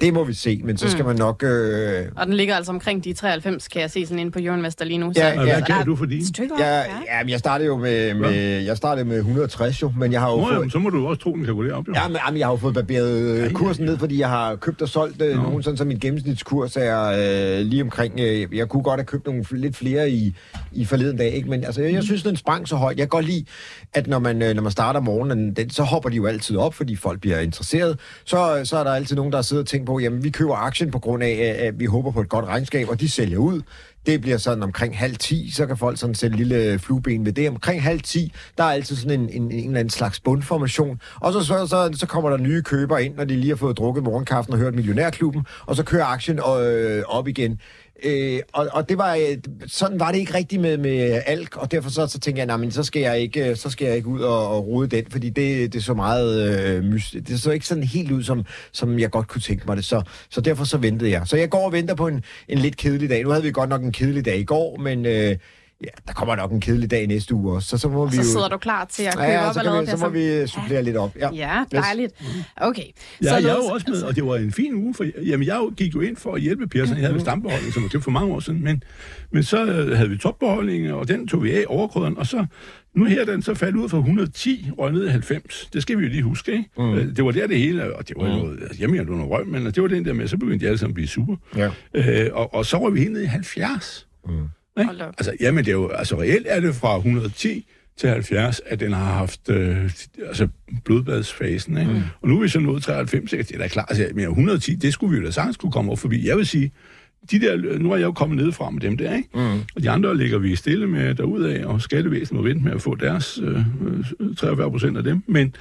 Det 0.00 0.14
må 0.14 0.24
vi 0.24 0.34
se, 0.34 0.60
men 0.64 0.76
så 0.76 0.90
skal 0.90 1.04
man 1.04 1.16
nok... 1.16 1.42
Øh, 1.42 2.04
Og 2.16 2.26
den 2.26 2.34
ligger 2.34 2.56
altså 2.56 2.72
omkring 2.72 3.04
de 3.04 3.12
93, 3.12 3.68
kan 3.68 3.80
jeg 3.80 3.90
se 3.90 4.06
sådan 4.06 4.18
inde 4.18 4.30
på 4.30 4.38
Euroinvestor 4.42 4.84
lige 4.84 4.98
nu. 4.98 5.12
Ja, 5.16 5.34
så, 5.34 5.38
Og 5.38 5.44
hvad 5.44 5.62
ja. 5.68 5.74
gav 5.74 5.84
du 5.86 5.96
for 5.96 6.04
din? 6.04 6.22
Ja, 6.58 6.76
ja. 6.76 6.82
ja, 6.82 7.22
men 7.22 7.30
jeg 7.30 7.38
startede 7.38 7.66
jo 7.66 7.76
med, 7.76 8.14
med, 8.14 8.32
jeg 8.64 8.76
startede 8.76 9.04
med 9.04 9.16
160 9.16 9.82
jo, 9.82 9.92
men 9.98 10.12
jeg 10.12 10.20
har 10.20 10.30
jo 10.30 10.36
Nå, 10.36 10.42
fået... 10.42 10.54
jamen, 10.54 10.70
så 10.70 10.78
må 10.78 10.90
du 10.90 11.06
også 11.06 11.22
tro, 11.22 11.32
den 11.32 11.44
kan 11.44 11.54
gå 11.54 11.64
derop, 11.64 11.88
jo. 11.88 11.92
Ja, 11.94 12.08
men, 12.08 12.16
jamen, 12.26 12.38
jeg 12.38 12.46
har 12.46 12.52
jo 12.52 12.56
fået 12.56 12.74
barberet 12.74 13.20
øh, 13.20 13.50
kursen 13.50 13.84
ned, 13.84 13.98
fordi 13.98 14.18
jeg 14.20 14.28
har 14.28 14.56
købt 14.56 14.82
og 14.82 14.88
solgt 14.88 15.22
øh, 15.22 15.36
nogen, 15.42 15.62
sådan 15.62 15.76
så 15.76 15.84
min 15.84 15.98
gennemsnitskurs 15.98 16.76
er 16.76 17.02
øh, 17.58 17.66
lige 17.66 17.82
omkring... 17.82 18.20
Øh, 18.20 18.56
jeg 18.56 18.68
kunne 18.68 18.82
godt 18.82 19.00
have 19.00 19.06
købt 19.06 19.26
nogle 19.26 19.44
lidt 19.52 19.76
flere 19.76 20.10
i, 20.10 20.34
i 20.72 20.84
forleden 20.84 21.16
dag, 21.16 21.32
ikke? 21.32 21.50
men 21.50 21.64
altså, 21.64 21.82
jeg, 21.82 21.92
jeg 21.92 22.02
synes, 22.02 22.22
den 22.22 22.36
sprang 22.36 22.68
så 22.68 22.76
højt. 22.76 22.96
Jeg 22.98 23.02
kan 23.02 23.08
godt 23.08 23.26
lide, 23.26 23.44
at 23.94 24.06
når 24.06 24.18
man, 24.18 24.42
øh, 24.42 24.54
når 24.54 24.62
man 24.62 24.72
starter 24.72 25.00
morgenen, 25.00 25.52
den, 25.56 25.70
så 25.70 25.82
hopper 25.82 26.10
de 26.10 26.16
jo 26.16 26.26
altid 26.26 26.56
op, 26.56 26.74
fordi 26.74 26.96
folk 26.96 27.20
bliver 27.20 27.38
interesseret. 27.40 27.98
Så, 28.24 28.60
så 28.64 28.76
er 28.76 28.84
der 28.84 28.90
altid 28.92 29.16
nogen, 29.16 29.32
der 29.32 29.42
sidder 29.42 29.62
og 29.62 29.66
tænker 29.66 29.85
på, 29.86 29.98
jamen, 29.98 30.24
vi 30.24 30.30
køber 30.30 30.54
aktien 30.54 30.90
på 30.90 30.98
grund 30.98 31.22
af, 31.22 31.56
at 31.58 31.80
vi 31.80 31.84
håber 31.84 32.10
på 32.10 32.20
et 32.20 32.28
godt 32.28 32.44
regnskab, 32.44 32.88
og 32.88 33.00
de 33.00 33.10
sælger 33.10 33.38
ud. 33.38 33.62
Det 34.06 34.20
bliver 34.20 34.36
sådan 34.36 34.62
omkring 34.62 34.98
halv 34.98 35.16
10, 35.16 35.50
så 35.50 35.66
kan 35.66 35.76
folk 35.76 35.98
sådan 35.98 36.14
sætte 36.14 36.34
en 36.34 36.38
lille 36.38 36.78
flueben 36.78 37.24
ved 37.24 37.32
det. 37.32 37.48
Omkring 37.48 37.82
halv 37.82 38.00
10, 38.00 38.32
der 38.58 38.64
er 38.64 38.68
altid 38.68 38.96
sådan 38.96 39.20
en, 39.20 39.28
en, 39.28 39.42
en 39.42 39.66
eller 39.66 39.80
anden 39.80 39.90
slags 39.90 40.20
bundformation. 40.20 41.00
Og 41.20 41.32
så, 41.32 41.44
så, 41.44 41.66
så, 41.66 41.90
så 41.94 42.06
kommer 42.06 42.30
der 42.30 42.36
nye 42.36 42.62
købere 42.62 43.04
ind, 43.04 43.16
når 43.16 43.24
de 43.24 43.36
lige 43.36 43.48
har 43.48 43.56
fået 43.56 43.78
drukket 43.78 44.04
morgenkaffen 44.04 44.52
og 44.52 44.58
hørt 44.58 44.74
Millionærklubben, 44.74 45.46
og 45.66 45.76
så 45.76 45.82
kører 45.82 46.04
aktien 46.04 46.38
øh, 46.38 47.02
op 47.06 47.28
igen. 47.28 47.60
Øh, 48.04 48.40
og, 48.52 48.68
og 48.72 48.88
det 48.88 48.98
var 48.98 49.14
øh, 49.14 49.36
sådan 49.66 50.00
var 50.00 50.12
det 50.12 50.18
ikke 50.18 50.34
rigtigt 50.34 50.62
med, 50.62 50.78
med 50.78 51.22
alk, 51.26 51.56
og 51.56 51.70
derfor 51.70 51.90
så, 51.90 52.06
så 52.06 52.18
tænker 52.20 52.40
jeg, 52.40 52.46
nej, 52.46 52.56
men 52.56 52.70
så 52.70 52.82
skal 52.82 53.02
jeg 53.02 53.20
ikke, 53.20 53.50
øh, 53.50 53.56
så 53.56 53.70
skal 53.70 53.86
jeg 53.86 53.96
ikke 53.96 54.08
ud 54.08 54.20
og, 54.20 54.48
og 54.48 54.66
rode 54.66 54.86
den, 54.96 55.04
fordi 55.10 55.30
det, 55.30 55.72
det 55.72 55.84
så 55.84 55.94
meget 55.94 56.58
øh, 56.68 56.84
mys- 56.84 57.20
det 57.28 57.42
så 57.42 57.50
ikke 57.50 57.66
sådan 57.66 57.82
helt 57.84 58.10
ud, 58.10 58.22
som, 58.22 58.44
som 58.72 58.98
jeg 58.98 59.10
godt 59.10 59.28
kunne 59.28 59.40
tænke 59.40 59.64
mig 59.66 59.76
det. 59.76 59.84
Så, 59.84 60.02
så 60.30 60.40
derfor 60.40 60.64
så 60.64 60.78
ventede 60.78 61.10
jeg. 61.10 61.22
Så 61.24 61.36
jeg 61.36 61.50
går 61.50 61.66
og 61.66 61.72
venter 61.72 61.94
på 61.94 62.08
en, 62.08 62.24
en 62.48 62.58
lidt 62.58 62.76
kedelig 62.76 63.08
dag. 63.10 63.22
Nu 63.22 63.30
havde 63.30 63.42
vi 63.42 63.50
godt 63.50 63.70
nok 63.70 63.82
en 63.82 63.92
kedelig 63.92 64.24
dag 64.24 64.38
i 64.38 64.44
går, 64.44 64.76
men 64.76 65.06
øh, 65.06 65.36
ja, 65.80 65.88
der 66.06 66.12
kommer 66.12 66.36
nok 66.36 66.52
en 66.52 66.60
kedelig 66.60 66.90
dag 66.90 67.06
næste 67.06 67.34
uge 67.34 67.54
også. 67.54 67.68
Så, 67.68 67.78
så 67.78 67.88
må 67.88 68.00
Og 68.00 68.12
vi 68.12 68.16
så 68.16 68.22
jo... 68.22 68.28
sidder 68.28 68.48
du 68.48 68.56
klar 68.56 68.84
til 68.84 69.02
at 69.02 69.14
købe 69.14 69.26
ja, 69.26 69.48
op 69.48 69.54
så, 69.54 69.62
kan 69.62 69.80
vi, 69.80 69.86
så 69.86 69.96
må 69.96 70.08
vi 70.08 70.46
supplere 70.46 70.82
lidt 70.82 70.96
op. 70.96 71.16
Ja. 71.16 71.30
Ja, 71.32 71.64
dejligt. 71.72 72.12
Okay. 72.56 72.82
Ja, 73.22 73.34
jeg 73.34 73.44
er 73.44 73.54
jo 73.54 73.62
også 73.62 73.86
med, 73.88 74.02
og 74.02 74.16
det 74.16 74.26
var 74.26 74.36
en 74.36 74.52
fin 74.52 74.74
uge, 74.74 74.94
for 74.94 75.04
jamen, 75.26 75.46
jeg 75.46 75.60
gik 75.76 75.94
jo 75.94 76.00
ind 76.00 76.16
for 76.16 76.34
at 76.34 76.40
hjælpe 76.40 76.66
Pearson. 76.66 76.98
Jeg 76.98 77.06
havde 77.06 77.20
stambeholdning, 77.20 77.72
som 77.72 77.82
var 77.82 77.88
til 77.88 78.00
for 78.00 78.10
mange 78.10 78.34
år 78.34 78.40
siden, 78.40 78.64
men, 78.64 78.82
men 79.30 79.42
så 79.42 79.64
øh, 79.64 79.96
havde 79.96 80.10
vi 80.10 80.18
topbeholdning, 80.18 80.92
og 80.92 81.08
den 81.08 81.28
tog 81.28 81.42
vi 81.42 81.52
af 81.52 81.64
overkrøderen, 81.68 82.18
og 82.18 82.26
så 82.26 82.46
nu 82.94 83.04
her 83.04 83.20
er 83.20 83.24
den 83.24 83.42
så 83.42 83.54
faldt 83.54 83.76
ud 83.76 83.88
fra 83.88 83.98
110 83.98 84.70
og 84.78 84.92
ned 84.92 85.06
i 85.06 85.08
90. 85.08 85.68
Det 85.72 85.82
skal 85.82 85.98
vi 85.98 86.02
jo 86.02 86.08
lige 86.08 86.22
huske, 86.22 86.52
ikke? 86.52 86.70
Mm. 86.78 87.14
Det 87.14 87.24
var 87.24 87.30
der 87.30 87.46
det 87.46 87.58
hele, 87.58 87.96
og 87.96 88.08
det 88.08 88.16
var 88.20 88.28
jo 88.28 88.36
noget, 88.36 88.62
altså, 88.62 88.78
hjemme 88.78 88.98
det 88.98 89.08
var 89.08 89.16
noget 89.16 89.30
røg, 89.30 89.46
men 89.46 89.66
det 89.66 89.82
var 89.82 89.88
den 89.88 90.04
der 90.04 90.12
med, 90.12 90.28
så 90.28 90.36
begyndte 90.36 90.64
de 90.64 90.68
alle 90.68 90.78
sammen 90.78 90.90
at 90.90 90.94
blive 90.94 91.08
super. 91.08 91.36
Ja. 91.56 91.70
Øh, 91.94 92.30
og, 92.32 92.54
og 92.54 92.66
så 92.66 92.78
var 92.78 92.90
vi 92.90 93.00
helt 93.00 93.12
ned 93.12 93.22
i 93.22 93.26
70. 93.26 94.06
Mm. 94.28 94.32
Ikke? 94.80 95.04
Altså, 95.04 95.32
jamen, 95.40 95.64
det 95.64 95.70
er 95.70 95.74
jo, 95.74 95.88
altså 95.88 96.20
reelt 96.20 96.46
er 96.50 96.60
det 96.60 96.74
fra 96.74 96.96
110 96.96 97.66
til 97.96 98.08
70, 98.08 98.60
at 98.66 98.80
den 98.80 98.92
har 98.92 99.12
haft 99.12 99.50
øh, 99.50 99.90
altså 100.26 100.48
blodbadsfasen. 100.84 101.78
Ikke? 101.78 101.92
Mm. 101.92 102.02
Og 102.22 102.28
nu 102.28 102.36
er 102.36 102.42
vi 102.42 102.48
så 102.48 102.60
nået 102.60 102.82
93, 102.82 103.30
det 103.30 103.50
er 103.54 103.58
da 103.58 103.68
klart, 103.68 104.00
at 104.00 104.16
110, 104.16 104.74
det 104.74 104.92
skulle 104.92 105.12
vi 105.12 105.20
jo 105.20 105.26
da 105.26 105.30
sagtens 105.30 105.56
kunne 105.56 105.72
komme 105.72 105.92
op 105.92 105.98
forbi. 105.98 106.28
Jeg 106.28 106.36
vil 106.36 106.46
sige, 106.46 106.72
de 107.30 107.40
der, 107.40 107.78
nu 107.78 107.92
er 107.92 107.96
jeg 107.96 108.04
jo 108.04 108.12
kommet 108.12 108.36
ned 108.36 108.52
fra 108.52 108.70
med 108.70 108.80
dem 108.80 108.96
der, 108.96 109.14
ikke? 109.14 109.28
Mm. 109.34 109.60
Og 109.76 109.82
de 109.82 109.90
andre 109.90 110.16
ligger 110.16 110.38
vi 110.38 110.56
stille 110.56 110.86
med 110.86 111.14
derudad, 111.14 111.64
og 111.64 111.82
skattevæsenet 111.82 112.40
må 112.40 112.48
vente 112.48 112.64
med 112.64 112.72
at 112.72 112.82
få 112.82 112.94
deres 112.94 113.40
øh, 113.42 114.34
43 114.36 114.70
procent 114.70 114.96
af 114.96 115.04
dem. 115.04 115.22
Men, 115.26 115.54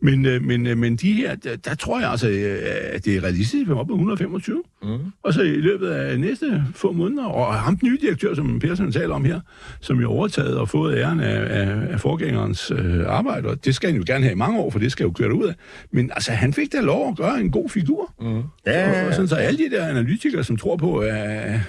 men, 0.00 0.26
øh, 0.26 0.42
men, 0.42 0.66
øh, 0.66 0.78
men 0.78 0.96
de 0.96 1.12
her, 1.12 1.34
der, 1.34 1.56
der 1.56 1.74
tror 1.74 2.00
jeg 2.00 2.10
altså, 2.10 2.28
øh, 2.28 2.58
at 2.92 3.04
det 3.04 3.16
er 3.16 3.22
realistisk, 3.22 3.70
at 3.70 3.76
op 3.76 3.86
på 3.86 3.92
125. 3.92 4.62
Mm. 4.82 4.88
Og 5.22 5.34
så 5.34 5.42
i 5.42 5.46
løbet 5.48 5.88
af 5.88 6.20
næste 6.20 6.64
få 6.74 6.92
måneder, 6.92 7.24
og 7.24 7.54
ham 7.54 7.76
den 7.76 7.88
nye 7.88 7.98
direktør, 8.00 8.34
som 8.34 8.58
Persson 8.58 8.92
taler 8.92 9.14
om 9.14 9.24
her, 9.24 9.40
som 9.80 10.00
jo 10.00 10.10
overtaget 10.10 10.58
og 10.58 10.68
fået 10.68 10.98
æren 10.98 11.20
af, 11.20 11.60
af, 11.60 11.92
af 11.92 12.00
forgængerens 12.00 12.70
øh, 12.70 13.00
arbejde, 13.06 13.48
og 13.48 13.64
det 13.64 13.74
skal 13.74 13.90
han 13.90 13.98
jo 13.98 14.04
gerne 14.06 14.24
have 14.24 14.32
i 14.32 14.36
mange 14.36 14.58
år, 14.58 14.70
for 14.70 14.78
det 14.78 14.92
skal 14.92 15.04
jo 15.04 15.10
køre 15.10 15.34
ud 15.34 15.46
af. 15.46 15.54
Men 15.90 16.10
altså, 16.14 16.32
han 16.32 16.52
fik 16.52 16.72
da 16.72 16.80
lov 16.80 17.08
at 17.08 17.16
gøre 17.16 17.40
en 17.40 17.50
god 17.50 17.68
figur. 17.68 18.14
Mm. 18.20 18.42
Ja, 18.66 19.02
og, 19.02 19.08
og 19.08 19.14
sådan, 19.14 19.28
så 19.28 19.34
alle 19.34 19.58
de 19.58 19.70
der 19.70 19.86
analytikere, 19.86 20.44
som 20.44 20.56
tror 20.56 20.76
på, 20.76 21.02
at 21.10 21.60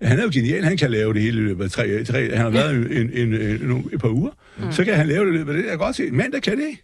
han 0.08 0.18
er 0.18 0.22
jo 0.22 0.30
genial, 0.32 0.64
han 0.64 0.76
kan 0.76 0.90
lave 0.90 1.14
det 1.14 1.22
hele 1.22 1.40
i 1.40 1.44
løbet 1.44 1.64
af 1.64 1.70
tre, 1.70 2.04
tre 2.04 2.30
han 2.30 2.38
har 2.38 2.50
været 2.50 2.74
en, 2.74 2.92
en, 2.92 3.10
en, 3.12 3.70
en, 3.70 3.90
et 3.92 4.00
par 4.00 4.08
uger, 4.08 4.30
mm. 4.58 4.72
så 4.72 4.84
kan 4.84 4.94
han 4.94 5.06
lave 5.06 5.26
det 5.26 5.32
i 5.32 5.36
løbet 5.36 5.52
af 5.52 5.56
det. 5.56 5.62
Jeg 5.62 5.70
kan 5.70 5.78
godt 5.78 5.96
se, 5.96 6.10
mand, 6.10 6.32
der 6.32 6.40
kan 6.40 6.56
det 6.56 6.76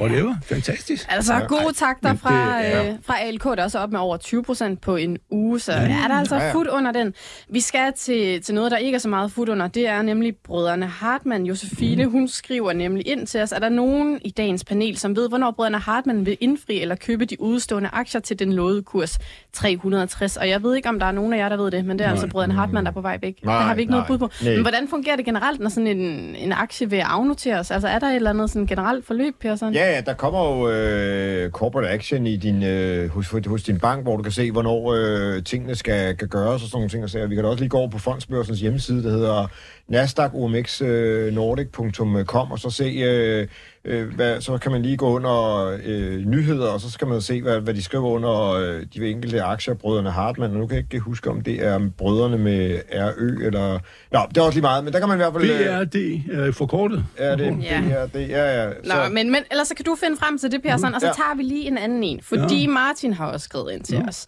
Whatever. 0.00 0.34
Fantastisk. 0.44 1.06
Altså 1.08 1.44
gode 1.48 1.72
takter 1.74 2.14
fra, 2.14 2.58
det, 2.58 2.64
ja. 2.64 2.88
øh, 2.88 2.94
fra 3.02 3.20
ALK, 3.20 3.44
der 3.44 3.56
er 3.56 3.64
også 3.64 3.78
op 3.78 3.92
med 3.92 4.00
over 4.00 4.16
20 4.16 4.42
procent 4.42 4.80
på 4.80 4.96
en 4.96 5.18
uge, 5.30 5.60
så 5.60 5.72
ja, 5.72 5.78
er 5.78 6.08
der 6.08 6.14
altså 6.14 6.36
ja, 6.36 6.46
ja. 6.46 6.52
fod 6.52 6.66
under 6.70 6.92
den. 6.92 7.14
Vi 7.48 7.60
skal 7.60 7.92
til, 7.96 8.42
til 8.42 8.54
noget, 8.54 8.70
der 8.70 8.76
ikke 8.76 8.94
er 8.94 9.00
så 9.00 9.08
meget 9.08 9.32
fod 9.32 9.48
under. 9.48 9.68
Det 9.68 9.88
er 9.88 10.02
nemlig 10.02 10.36
brødrene 10.36 10.86
Hartmann. 10.86 11.46
Josefine, 11.46 12.04
mm. 12.04 12.10
hun 12.10 12.28
skriver 12.28 12.72
nemlig 12.72 13.08
ind 13.08 13.26
til 13.26 13.42
os. 13.42 13.52
Er 13.52 13.58
der 13.58 13.68
nogen 13.68 14.20
i 14.24 14.30
dagens 14.30 14.64
panel, 14.64 14.96
som 14.96 15.16
ved, 15.16 15.28
hvornår 15.28 15.50
brødrene 15.50 15.78
Hartmann 15.78 16.26
vil 16.26 16.36
indfri 16.40 16.80
eller 16.80 16.94
købe 16.94 17.24
de 17.24 17.40
udstående 17.40 17.88
aktier 17.92 18.20
til 18.20 18.38
den 18.38 18.52
lovede 18.52 18.82
kurs 18.82 19.18
360? 19.52 20.36
Og 20.36 20.48
jeg 20.48 20.62
ved 20.62 20.74
ikke, 20.74 20.88
om 20.88 20.98
der 20.98 21.06
er 21.06 21.12
nogen 21.12 21.32
af 21.32 21.38
jer, 21.38 21.48
der 21.48 21.56
ved 21.56 21.70
det, 21.70 21.84
men 21.84 21.98
det 21.98 22.04
er 22.04 22.08
nej. 22.08 22.12
altså 22.12 22.28
brødrene 22.28 22.54
Hartmann, 22.54 22.86
der 22.86 22.90
er 22.90 22.94
på 22.94 23.00
vej 23.00 23.18
væk. 23.22 23.44
Nej, 23.44 23.56
det 23.56 23.64
har 23.64 23.74
vi 23.74 23.80
ikke 23.80 23.90
nej, 23.90 23.98
noget 24.08 24.20
bud 24.20 24.28
på. 24.28 24.34
Nej. 24.44 24.54
Men 24.54 24.62
hvordan 24.62 24.88
fungerer 24.88 25.16
det 25.16 25.24
generelt, 25.24 25.60
når 25.60 25.68
sådan 25.68 25.86
en, 25.86 26.36
en 26.36 26.52
aktie 26.52 26.90
vil 26.90 26.96
afnoteres? 26.98 27.70
Altså 27.70 27.88
er 27.88 27.98
der 27.98 28.06
et 28.06 28.16
eller 28.16 28.30
andet 28.30 28.50
sådan 28.50 28.66
generelt 28.66 29.06
forløb, 29.06 29.34
Persson? 29.40 29.74
Ja, 29.74 29.83
Ja, 29.84 30.00
der 30.00 30.14
kommer 30.14 30.56
jo 30.56 30.70
øh, 30.70 31.50
corporate 31.50 31.88
action 31.88 32.26
i 32.26 32.36
din, 32.36 32.62
øh, 32.62 33.10
hos, 33.10 33.34
hos 33.46 33.62
din 33.62 33.78
bank, 33.78 34.02
hvor 34.02 34.16
du 34.16 34.22
kan 34.22 34.32
se, 34.32 34.50
hvornår 34.50 34.92
øh, 34.92 35.44
tingene 35.44 35.74
skal, 35.74 36.16
kan 36.16 36.28
gøres 36.28 36.62
og 36.62 36.68
sådan 36.68 36.76
nogle 36.76 36.88
ting. 36.88 37.04
Og 37.04 37.10
så 37.10 37.26
vi 37.26 37.34
kan 37.34 37.44
da 37.44 37.50
også 37.50 37.60
lige 37.60 37.68
gå 37.68 37.78
over 37.78 37.90
på 37.90 37.98
fondsbørsens 37.98 38.60
hjemmeside, 38.60 39.02
der 39.02 39.10
hedder 39.10 39.46
nasdaqomxnordic.com, 39.88 42.16
øh, 42.16 42.52
og 42.52 42.58
så 42.58 42.70
se... 42.70 42.84
Øh, 42.84 43.48
øh, 43.84 44.14
hvad, 44.14 44.40
så 44.40 44.58
kan 44.58 44.72
man 44.72 44.82
lige 44.82 44.96
gå 44.96 45.08
under 45.08 45.66
øh, 45.84 46.16
nyheder, 46.26 46.70
og 46.70 46.80
så 46.80 46.90
skal 46.90 47.08
man 47.08 47.20
se, 47.20 47.42
hvad, 47.42 47.60
hvad 47.60 47.74
de 47.74 47.82
skriver 47.82 48.08
under 48.08 48.50
øh, 48.50 48.82
de 48.94 49.10
enkelte 49.10 49.42
aktier, 49.42 49.74
brødrene 49.74 50.10
Hartmann, 50.10 50.52
og 50.52 50.60
nu 50.60 50.66
kan 50.66 50.76
jeg 50.76 50.84
ikke 50.84 51.04
huske, 51.04 51.30
om 51.30 51.40
det 51.40 51.66
er 51.66 51.90
brødrene 51.98 52.38
med 52.38 52.80
RØ, 52.92 53.46
eller... 53.46 53.78
Nå, 54.12 54.20
det 54.28 54.36
er 54.36 54.42
også 54.42 54.56
lige 54.56 54.62
meget, 54.62 54.84
men 54.84 54.92
der 54.92 54.98
kan 54.98 55.08
man 55.08 55.16
i 55.16 55.22
hvert 55.22 55.32
fald... 55.32 55.88
BRD, 55.88 56.32
øh, 56.32 56.54
forkortet. 56.54 57.04
Er 57.16 57.36
det 57.36 57.58
ja. 57.62 57.80
BRD, 57.80 58.16
ja, 58.16 58.62
ja. 58.62 58.70
Så. 58.84 58.94
Nå, 58.94 59.08
men, 59.12 59.30
men 59.30 59.42
ellers 59.50 59.68
så 59.68 59.74
kan 59.74 59.84
du 59.84 59.96
finde 60.04 60.16
frem 60.16 60.38
til 60.38 60.52
det, 60.52 60.62
Per, 60.62 60.76
mm, 60.76 60.94
og 60.94 61.00
så 61.00 61.06
ja. 61.06 61.12
tager 61.12 61.36
vi 61.36 61.42
lige 61.42 61.66
en 61.66 61.78
anden 61.78 62.02
en, 62.02 62.20
fordi 62.22 62.62
ja. 62.62 62.68
Martin 62.68 63.12
har 63.12 63.26
også 63.26 63.44
skrevet 63.44 63.72
ind 63.72 63.84
til 63.84 63.98
ja. 63.98 64.08
os. 64.08 64.26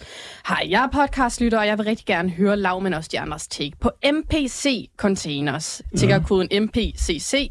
Hej, 0.48 0.66
jeg 0.68 0.84
er 0.84 0.88
podcastlytter, 0.92 1.58
og 1.58 1.66
jeg 1.66 1.78
vil 1.78 1.84
rigtig 1.84 2.06
gerne 2.06 2.30
høre 2.30 2.56
Lav, 2.56 2.80
men 2.80 2.94
også 2.94 3.08
de 3.12 3.20
andres 3.20 3.48
take. 3.48 3.72
På 3.80 3.90
MPC 4.12 4.90
Containers, 4.96 5.82
ja. 6.02 6.18
koden 6.26 6.62
MPCC, 6.62 7.50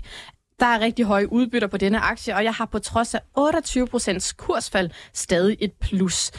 der 0.60 0.66
er 0.66 0.80
rigtig 0.80 1.06
høje 1.06 1.32
udbytter 1.32 1.68
på 1.68 1.78
denne 1.78 2.00
aktie, 2.00 2.36
og 2.36 2.44
jeg 2.44 2.54
har 2.54 2.66
på 2.66 2.80
trods 2.80 3.16
af 3.16 3.20
28% 3.38 4.34
kursfald 4.38 4.90
stadig 5.14 5.58
et 5.60 5.72
plus. 5.74 6.32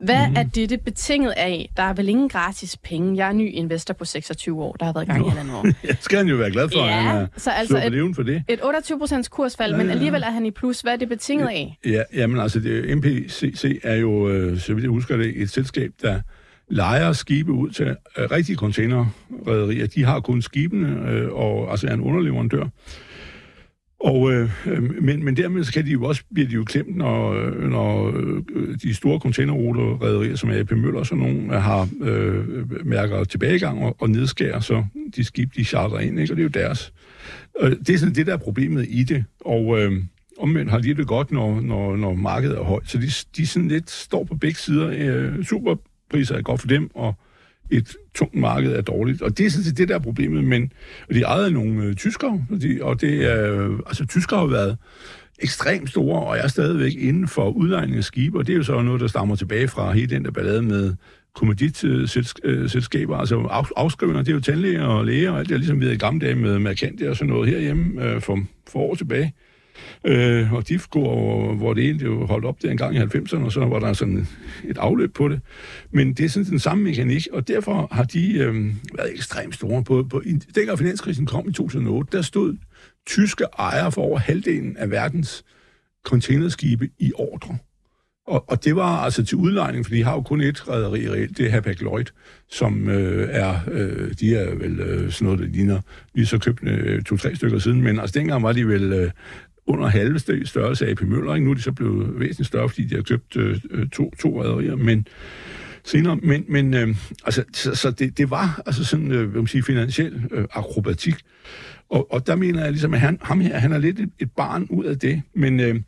Hvad 0.00 0.28
mm. 0.28 0.36
er 0.36 0.42
dette 0.42 0.78
betinget 0.78 1.34
af? 1.36 1.70
Der 1.76 1.82
er 1.82 1.92
vel 1.92 2.08
ingen 2.08 2.28
gratis 2.28 2.76
penge. 2.76 3.16
Jeg 3.16 3.28
er 3.28 3.32
ny 3.32 3.50
investor 3.52 3.94
på 3.94 4.04
26 4.04 4.62
år, 4.62 4.72
der 4.72 4.84
har 4.86 4.92
været 4.92 5.04
i 5.04 5.06
gang 5.06 5.26
i 5.26 5.40
en 5.40 5.50
år. 5.50 5.66
Jeg 5.88 5.96
skal 6.00 6.18
han 6.18 6.28
jo 6.28 6.36
være 6.36 6.50
glad 6.50 6.68
for, 6.68 6.78
ja, 6.78 6.86
at 6.86 7.02
han 7.02 7.16
er 7.16 7.26
så 7.36 7.50
altså 7.50 7.76
et, 7.76 8.16
for 8.16 8.22
det. 8.22 8.42
Et 8.48 8.60
28% 8.60 9.28
kursfald, 9.28 9.72
ja, 9.72 9.76
men 9.76 9.90
alligevel 9.90 10.22
er 10.22 10.30
han 10.30 10.46
i 10.46 10.50
plus. 10.50 10.80
Hvad 10.80 10.92
er 10.92 10.96
det 10.96 11.08
betinget 11.08 11.46
ja, 11.46 11.50
af? 11.50 11.78
Ja, 11.86 12.02
jamen 12.14 12.40
altså, 12.40 12.60
det, 12.60 12.98
MPCC 12.98 13.80
er 13.82 13.94
jo, 13.94 14.28
øh, 14.28 14.58
så 14.58 14.74
vidt 14.74 14.82
jeg 14.82 14.90
husker 14.90 15.16
det, 15.16 15.42
et 15.42 15.50
selskab, 15.50 15.90
der 16.02 16.20
lejer 16.68 17.12
skibe 17.12 17.52
ud 17.52 17.70
til 17.70 17.86
øh, 17.86 18.30
rigtige 18.30 18.56
containerrederier. 18.56 19.86
De 19.86 20.04
har 20.04 20.20
kun 20.20 20.42
skibene, 20.42 21.10
øh, 21.10 21.32
og 21.32 21.70
altså 21.70 21.86
er 21.86 21.94
en 21.94 22.00
underleverandør. 22.00 22.64
Og, 24.04 24.32
øh, 24.32 24.50
øh, 24.66 25.02
men, 25.02 25.24
men 25.24 25.36
dermed 25.36 25.72
kan 25.72 25.86
de 25.86 25.90
jo 25.90 26.04
også, 26.04 26.22
bliver 26.34 26.48
de 26.48 26.54
jo 26.54 26.64
klemt, 26.64 26.96
når, 26.96 27.32
øh, 27.32 27.70
når 27.70 28.12
øh, 28.54 28.78
de 28.82 28.94
store 28.94 29.20
containerruterederier, 29.20 30.36
som 30.36 30.50
AP 30.50 30.70
Møller 30.70 31.00
og 31.00 31.06
sådan 31.06 31.24
nogle, 31.24 31.60
har 31.60 31.88
øh, 32.00 32.86
mærker 32.86 33.24
tilbagegang 33.24 33.84
og, 33.84 33.96
og 33.98 34.10
nedskærer 34.10 34.60
så 34.60 34.84
de 35.16 35.24
skib, 35.24 35.54
de 35.56 35.64
charter 35.64 35.98
ind, 35.98 36.20
ikke? 36.20 36.32
og 36.32 36.36
det 36.36 36.42
er 36.42 36.60
jo 36.60 36.66
deres. 36.66 36.92
Det 37.86 37.90
er 37.90 37.98
sådan 37.98 38.14
det, 38.14 38.26
der 38.26 38.32
er 38.32 38.36
problemet 38.36 38.86
i 38.88 39.02
det, 39.02 39.24
og 39.40 39.80
øh, 39.80 39.92
omvendt 40.38 40.70
har 40.70 40.78
de 40.78 40.94
det 40.94 41.06
godt, 41.06 41.32
når, 41.32 41.60
når, 41.60 41.96
når 41.96 42.14
markedet 42.14 42.58
er 42.58 42.62
højt. 42.62 42.90
Så 42.90 42.98
de, 42.98 43.10
de 43.36 43.46
sådan 43.46 43.68
lidt 43.68 43.90
står 43.90 44.24
på 44.24 44.36
begge 44.36 44.58
sider. 44.58 44.90
Øh, 44.96 45.44
superpriser 45.44 46.34
er 46.34 46.42
godt 46.42 46.60
for 46.60 46.68
dem, 46.68 46.90
og 46.94 47.14
et 47.70 47.96
tungt 48.14 48.34
marked 48.34 48.72
er 48.72 48.80
dårligt. 48.80 49.22
Og 49.22 49.38
det 49.38 49.46
er 49.46 49.50
sådan 49.50 49.64
set 49.64 49.78
det, 49.78 49.88
der 49.88 49.94
er 49.94 49.98
problemet. 49.98 50.44
Men, 50.44 50.72
de 51.12 51.20
ejede 51.20 51.50
nogle 51.50 51.84
øh, 51.84 51.94
tyskere, 51.94 52.46
og, 52.50 52.62
de, 52.62 52.78
og 52.82 53.00
det 53.00 53.32
er, 53.32 53.52
øh, 53.52 53.78
altså 53.86 54.06
tyskere 54.06 54.40
har 54.40 54.46
været 54.46 54.76
ekstremt 55.38 55.90
store, 55.90 56.22
og 56.22 56.38
er 56.38 56.48
stadigvæk 56.48 56.92
inden 56.98 57.28
for 57.28 57.50
udlejning 57.50 57.96
af 57.96 58.04
skibe, 58.04 58.38
og 58.38 58.46
det 58.46 58.52
er 58.52 58.56
jo 58.56 58.62
så 58.62 58.82
noget, 58.82 59.00
der 59.00 59.06
stammer 59.06 59.36
tilbage 59.36 59.68
fra 59.68 59.92
hele 59.92 60.06
den 60.06 60.24
der 60.24 60.30
ballade 60.30 60.62
med 60.62 60.94
kommoditselskaber, 61.34 63.14
øh, 63.14 63.20
altså 63.20 63.66
afskrivninger, 63.76 64.22
det 64.22 64.30
er 64.30 64.34
jo 64.34 64.40
tandlæger 64.40 64.84
og 64.84 65.04
læger, 65.04 65.30
og 65.30 65.38
alt 65.38 65.48
det 65.48 65.54
har 65.54 65.58
ligesom 65.58 65.80
havde 65.80 65.94
i 65.94 65.98
gamle 65.98 66.26
dage 66.26 66.34
med 66.34 66.58
Mercantia 66.58 67.10
og 67.10 67.16
sådan 67.16 67.32
noget 67.32 67.50
herhjemme 67.50 68.04
øh, 68.04 68.20
for, 68.20 68.38
for 68.68 68.78
år 68.78 68.94
tilbage. 68.94 69.34
Øh, 70.04 70.52
og 70.52 70.68
de 70.68 70.80
går, 70.90 71.54
hvor 71.54 71.74
det 71.74 71.84
egentlig 71.84 72.26
holdt 72.26 72.44
op 72.44 72.62
der 72.62 72.70
en 72.70 72.76
gang 72.76 72.96
i 72.96 72.98
90'erne, 72.98 73.44
og 73.44 73.52
så 73.52 73.60
var 73.60 73.78
der 73.78 73.92
sådan 73.92 74.28
et 74.68 74.78
afløb 74.78 75.14
på 75.14 75.28
det. 75.28 75.40
Men 75.90 76.12
det 76.12 76.24
er 76.24 76.28
sådan 76.28 76.50
den 76.50 76.58
samme 76.58 76.84
mekanik, 76.84 77.26
og 77.32 77.48
derfor 77.48 77.88
har 77.92 78.04
de 78.04 78.38
øh, 78.38 78.54
været 78.96 79.14
ekstremt 79.14 79.54
store. 79.54 79.84
På, 79.84 80.06
på, 80.10 80.22
dengang 80.54 80.78
finanskrisen 80.78 81.26
kom 81.26 81.48
i 81.48 81.52
2008, 81.52 82.16
der 82.16 82.22
stod 82.22 82.56
tyske 83.06 83.44
ejere 83.58 83.92
for 83.92 84.02
over 84.02 84.18
halvdelen 84.18 84.76
af 84.76 84.90
verdens 84.90 85.44
containerskibe 86.04 86.88
i 86.98 87.12
ordre. 87.14 87.58
Og, 88.26 88.44
og 88.50 88.64
det 88.64 88.76
var 88.76 89.04
altså 89.04 89.24
til 89.24 89.36
udlejning, 89.36 89.86
for 89.86 89.90
de 89.94 90.04
har 90.04 90.12
jo 90.12 90.20
kun 90.20 90.40
et 90.40 90.68
rederi 90.68 91.10
reelt, 91.10 91.38
det 91.38 91.46
er 91.46 91.50
Hapag 91.50 91.80
Lloyd, 91.80 92.04
som 92.50 92.88
øh, 92.88 93.28
er, 93.30 93.60
øh, 93.72 94.12
de 94.20 94.36
er 94.36 94.54
vel 94.54 94.80
øh, 94.80 95.12
sådan 95.12 95.24
noget, 95.24 95.40
der 95.40 95.46
ligner, 95.46 95.80
vi 96.14 96.24
så 96.24 96.38
købte 96.38 96.66
øh, 96.66 97.02
to-tre 97.02 97.34
stykker 97.34 97.58
siden, 97.58 97.82
men 97.82 97.98
altså 97.98 98.18
dengang 98.18 98.42
var 98.42 98.52
de 98.52 98.68
vel 98.68 98.92
øh, 98.92 99.10
under 99.66 99.86
halve 99.86 100.18
størrelse 100.44 100.86
af 100.86 100.90
AP 100.90 101.02
Møller. 101.02 101.34
Ikke? 101.34 101.44
Nu 101.44 101.50
er 101.50 101.54
de 101.54 101.62
så 101.62 101.72
blevet 101.72 102.20
væsentligt 102.20 102.46
større, 102.46 102.68
fordi 102.68 102.84
de 102.84 102.94
har 102.94 103.02
købt 103.02 103.36
øh, 103.36 103.60
øh 103.70 103.88
to, 103.88 104.10
to 104.20 104.42
rædderier, 104.42 104.76
men 104.76 105.06
senere. 105.84 106.16
Men, 106.16 106.44
men 106.48 106.74
øh, 106.74 106.96
altså, 107.24 107.44
så, 107.52 107.74
så 107.74 107.90
det, 107.90 108.18
det 108.18 108.30
var 108.30 108.62
altså 108.66 108.84
sådan, 108.84 109.12
øh, 109.12 109.30
hvad 109.30 109.40
man 109.40 109.46
sige, 109.46 109.62
finansiel 109.62 110.22
øh, 110.30 110.44
akrobatik. 110.52 111.14
Og, 111.88 112.12
og 112.12 112.26
der 112.26 112.36
mener 112.36 112.62
jeg 112.62 112.72
ligesom, 112.72 112.94
at 112.94 113.00
han, 113.00 113.18
ham 113.22 113.40
her, 113.40 113.58
han 113.58 113.72
er 113.72 113.78
lidt 113.78 114.00
et, 114.00 114.10
et 114.18 114.32
barn 114.32 114.66
ud 114.70 114.84
af 114.84 114.98
det. 114.98 115.22
Men 115.34 115.60
øh, 115.60 115.80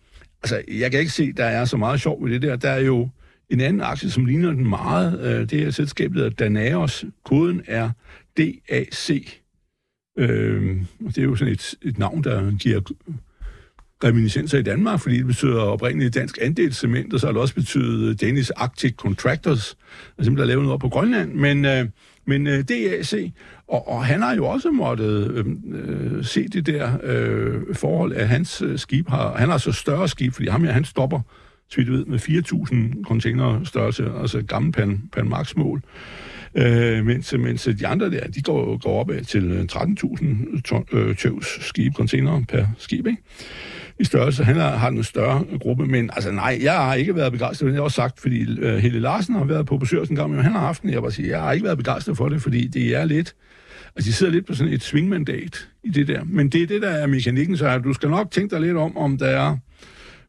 altså, 0.42 0.62
jeg 0.68 0.90
kan 0.90 1.00
ikke 1.00 1.12
se, 1.12 1.32
der 1.32 1.44
er 1.44 1.64
så 1.64 1.76
meget 1.76 2.00
sjov 2.00 2.24
ved 2.24 2.32
det 2.32 2.42
der. 2.42 2.56
Der 2.56 2.70
er 2.70 2.80
jo 2.80 3.08
en 3.50 3.60
anden 3.60 3.82
aktie, 3.82 4.10
som 4.10 4.24
ligner 4.24 4.52
den 4.52 4.68
meget. 4.68 5.20
Øh, 5.20 5.50
det 5.50 5.60
her 5.60 5.70
selskabet 5.70 6.16
hedder 6.16 6.30
Danaos. 6.30 7.04
Koden 7.24 7.62
er 7.66 7.90
DAC. 8.36 9.10
Øh, 10.18 10.76
det 11.06 11.18
er 11.18 11.22
jo 11.22 11.36
sådan 11.36 11.52
et, 11.52 11.74
et 11.82 11.98
navn, 11.98 12.24
der 12.24 12.56
giver 12.58 12.80
reminiscenser 14.04 14.58
i 14.58 14.62
Danmark, 14.62 15.00
fordi 15.00 15.18
det 15.18 15.26
betyder 15.26 15.60
oprindeligt 15.60 16.14
dansk 16.14 16.38
andelscement, 16.42 17.14
og 17.14 17.20
så 17.20 17.26
har 17.26 17.32
det 17.32 17.40
også 17.40 17.54
betydet 17.54 18.08
øh, 18.08 18.28
Danish 18.28 18.50
Arctic 18.56 18.94
Contractors, 18.94 19.76
altså 20.18 20.32
der 20.32 20.44
lavet 20.44 20.64
noget 20.64 20.80
på 20.80 20.88
Grønland, 20.88 21.34
men, 21.34 21.64
øh, 21.64 21.88
men 22.26 22.46
øh, 22.46 22.64
DAC, 22.68 23.32
og, 23.68 23.88
og 23.88 24.04
han 24.04 24.22
har 24.22 24.36
jo 24.36 24.46
også 24.46 24.70
måttet 24.70 25.30
øh, 25.30 25.46
øh, 25.74 26.24
se 26.24 26.48
det 26.48 26.66
der 26.66 26.98
øh, 27.02 27.74
forhold, 27.74 28.12
at 28.12 28.28
hans 28.28 28.62
øh, 28.62 28.78
skib 28.78 29.08
har, 29.08 29.36
han 29.36 29.48
har 29.48 29.58
så 29.58 29.72
større 29.72 30.08
skib, 30.08 30.32
fordi 30.32 30.48
ham 30.48 30.64
her, 30.64 30.72
han 30.72 30.84
stopper, 30.84 31.20
så 31.68 31.76
vidt 31.76 31.92
ved, 31.92 32.04
med 32.04 32.18
4.000 32.98 33.04
container 33.04 33.64
størrelse, 33.64 34.10
altså 34.20 34.42
gammel 34.42 34.72
pan, 34.72 35.02
pan 35.12 35.28
max 35.28 35.56
mål. 35.56 35.82
Øh, 36.54 37.06
mens, 37.06 37.34
mens 37.38 37.68
de 37.78 37.86
andre 37.86 38.10
der, 38.10 38.26
de 38.26 38.42
går, 38.42 38.78
går 38.78 39.00
op 39.00 39.10
til 39.26 39.44
øh, 39.52 39.64
13.000 39.72 40.96
øh, 40.96 41.16
tøvs 41.16 41.66
skib, 41.66 41.94
container 41.94 42.42
per 42.48 42.66
skib, 42.78 43.06
ikke? 43.06 43.22
I 43.98 44.04
størrelse. 44.04 44.44
Han 44.44 44.56
har, 44.56 44.76
har 44.76 44.88
en 44.88 45.04
større 45.04 45.44
gruppe, 45.60 45.86
men 45.86 46.10
altså 46.12 46.30
nej, 46.30 46.58
jeg 46.62 46.74
har 46.74 46.94
ikke 46.94 47.16
været 47.16 47.32
begejstret. 47.32 47.66
Det 47.66 47.72
har 47.72 47.76
jeg 47.76 47.82
også 47.82 47.94
sagt, 47.94 48.20
fordi 48.20 48.60
uh, 48.62 48.76
Helle 48.76 49.00
Larsen 49.00 49.34
har 49.34 49.44
været 49.44 49.66
på 49.66 49.78
besøg 49.78 50.10
en 50.10 50.16
gang, 50.16 50.30
men 50.30 50.40
han 50.40 50.52
har 50.52 50.60
haft 50.60 50.82
den. 50.82 50.90
Jeg 50.90 51.02
bare 51.02 51.12
sige, 51.12 51.28
jeg 51.28 51.40
har 51.40 51.52
ikke 51.52 51.64
været 51.64 51.78
begejstret 51.78 52.16
for 52.16 52.28
det, 52.28 52.42
fordi 52.42 52.66
det 52.66 52.96
er 52.96 53.04
lidt... 53.04 53.34
Altså, 53.96 54.08
de 54.08 54.12
sidder 54.12 54.32
lidt 54.32 54.46
på 54.46 54.54
sådan 54.54 54.72
et 54.72 54.82
svingmandat 54.82 55.68
i 55.84 55.90
det 55.90 56.08
der. 56.08 56.20
Men 56.24 56.48
det 56.48 56.62
er 56.62 56.66
det, 56.66 56.82
der 56.82 56.90
er 56.90 57.06
mekanikken, 57.06 57.56
så 57.56 57.78
du 57.78 57.92
skal 57.92 58.08
nok 58.10 58.30
tænke 58.30 58.54
dig 58.54 58.60
lidt 58.60 58.76
om, 58.76 58.96
om 58.96 59.18
der 59.18 59.26
er 59.26 59.56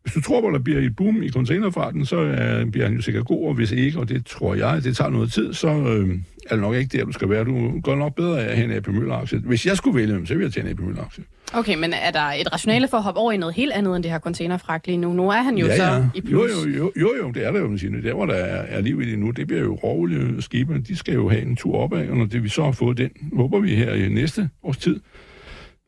hvis 0.03 0.13
du 0.13 0.21
tror 0.21 0.41
på, 0.41 0.47
at 0.47 0.53
der 0.53 0.60
bliver 0.60 0.79
et 0.79 0.95
boom 0.95 1.23
i 1.23 1.29
containerfarten, 1.29 2.05
så 2.05 2.17
øh, 2.17 2.65
bliver 2.65 2.86
han 2.86 2.95
jo 2.95 3.01
sikkert 3.01 3.25
god, 3.25 3.47
og 3.47 3.53
hvis 3.53 3.71
ikke, 3.71 3.99
og 3.99 4.10
det 4.10 4.25
tror 4.25 4.55
jeg, 4.55 4.83
det 4.83 4.97
tager 4.97 5.10
noget 5.10 5.33
tid, 5.33 5.53
så 5.53 5.67
øh, 5.67 6.19
er 6.49 6.55
det 6.55 6.60
nok 6.60 6.75
ikke 6.75 6.97
der, 6.97 7.05
du 7.05 7.12
skal 7.12 7.29
være. 7.29 7.43
Du 7.43 7.79
går 7.81 7.95
nok 7.95 8.15
bedre 8.15 8.41
af 8.41 8.49
at 8.49 8.55
have 8.55 8.65
en 8.65 8.71
AP 8.71 8.88
Møller-aktie. 8.88 9.39
Hvis 9.39 9.65
jeg 9.65 9.77
skulle 9.77 9.95
vælge 9.95 10.13
dem, 10.13 10.25
så 10.25 10.33
ville 10.33 10.45
jeg 10.45 10.53
tage 10.53 10.65
en 10.65 10.71
AP 10.71 10.79
Møller-aktie. 10.79 11.23
Okay, 11.53 11.75
men 11.75 11.93
er 11.93 12.12
der 12.12 12.19
et 12.19 12.53
rationale 12.53 12.88
for 12.88 12.97
at 12.97 13.03
hoppe 13.03 13.19
over 13.19 13.31
i 13.31 13.38
noget 13.38 13.55
helt 13.55 13.71
andet 13.71 13.95
end 13.95 14.03
det 14.03 14.12
her 14.12 14.19
containerfragt 14.19 14.88
lige 14.88 14.97
nu? 14.97 15.13
Nu 15.13 15.29
er 15.29 15.41
han 15.41 15.57
jo 15.57 15.65
ja, 15.65 15.75
så 15.75 15.83
ja. 15.83 16.03
i 16.15 16.21
plus. 16.21 16.31
Jo, 16.31 16.69
jo, 16.69 16.77
jo, 16.77 16.91
jo, 16.95 17.13
jo, 17.21 17.31
det 17.31 17.45
er 17.45 17.51
der 17.51 17.60
jo, 17.60 17.67
man 17.67 17.77
siger. 17.77 18.01
Der, 18.01 18.13
hvor 18.13 18.25
der 18.25 18.33
er, 18.33 18.77
er 18.77 18.81
liv 18.81 19.01
i 19.01 19.12
det 19.12 19.19
nu, 19.19 19.31
det 19.31 19.47
bliver 19.47 19.62
jo 19.62 19.75
råolie 19.75 20.41
skibe. 20.41 20.81
De 20.88 20.95
skal 20.95 21.13
jo 21.13 21.29
have 21.29 21.41
en 21.41 21.55
tur 21.55 21.75
opad, 21.75 22.10
og 22.10 22.17
når 22.17 22.25
det, 22.25 22.43
vi 22.43 22.49
så 22.49 22.63
har 22.63 22.71
fået 22.71 22.97
den, 22.97 23.10
håber 23.33 23.60
vi 23.60 23.75
her 23.75 23.93
i 23.93 24.10
næste 24.10 24.49
års 24.63 24.77
tid, 24.77 24.99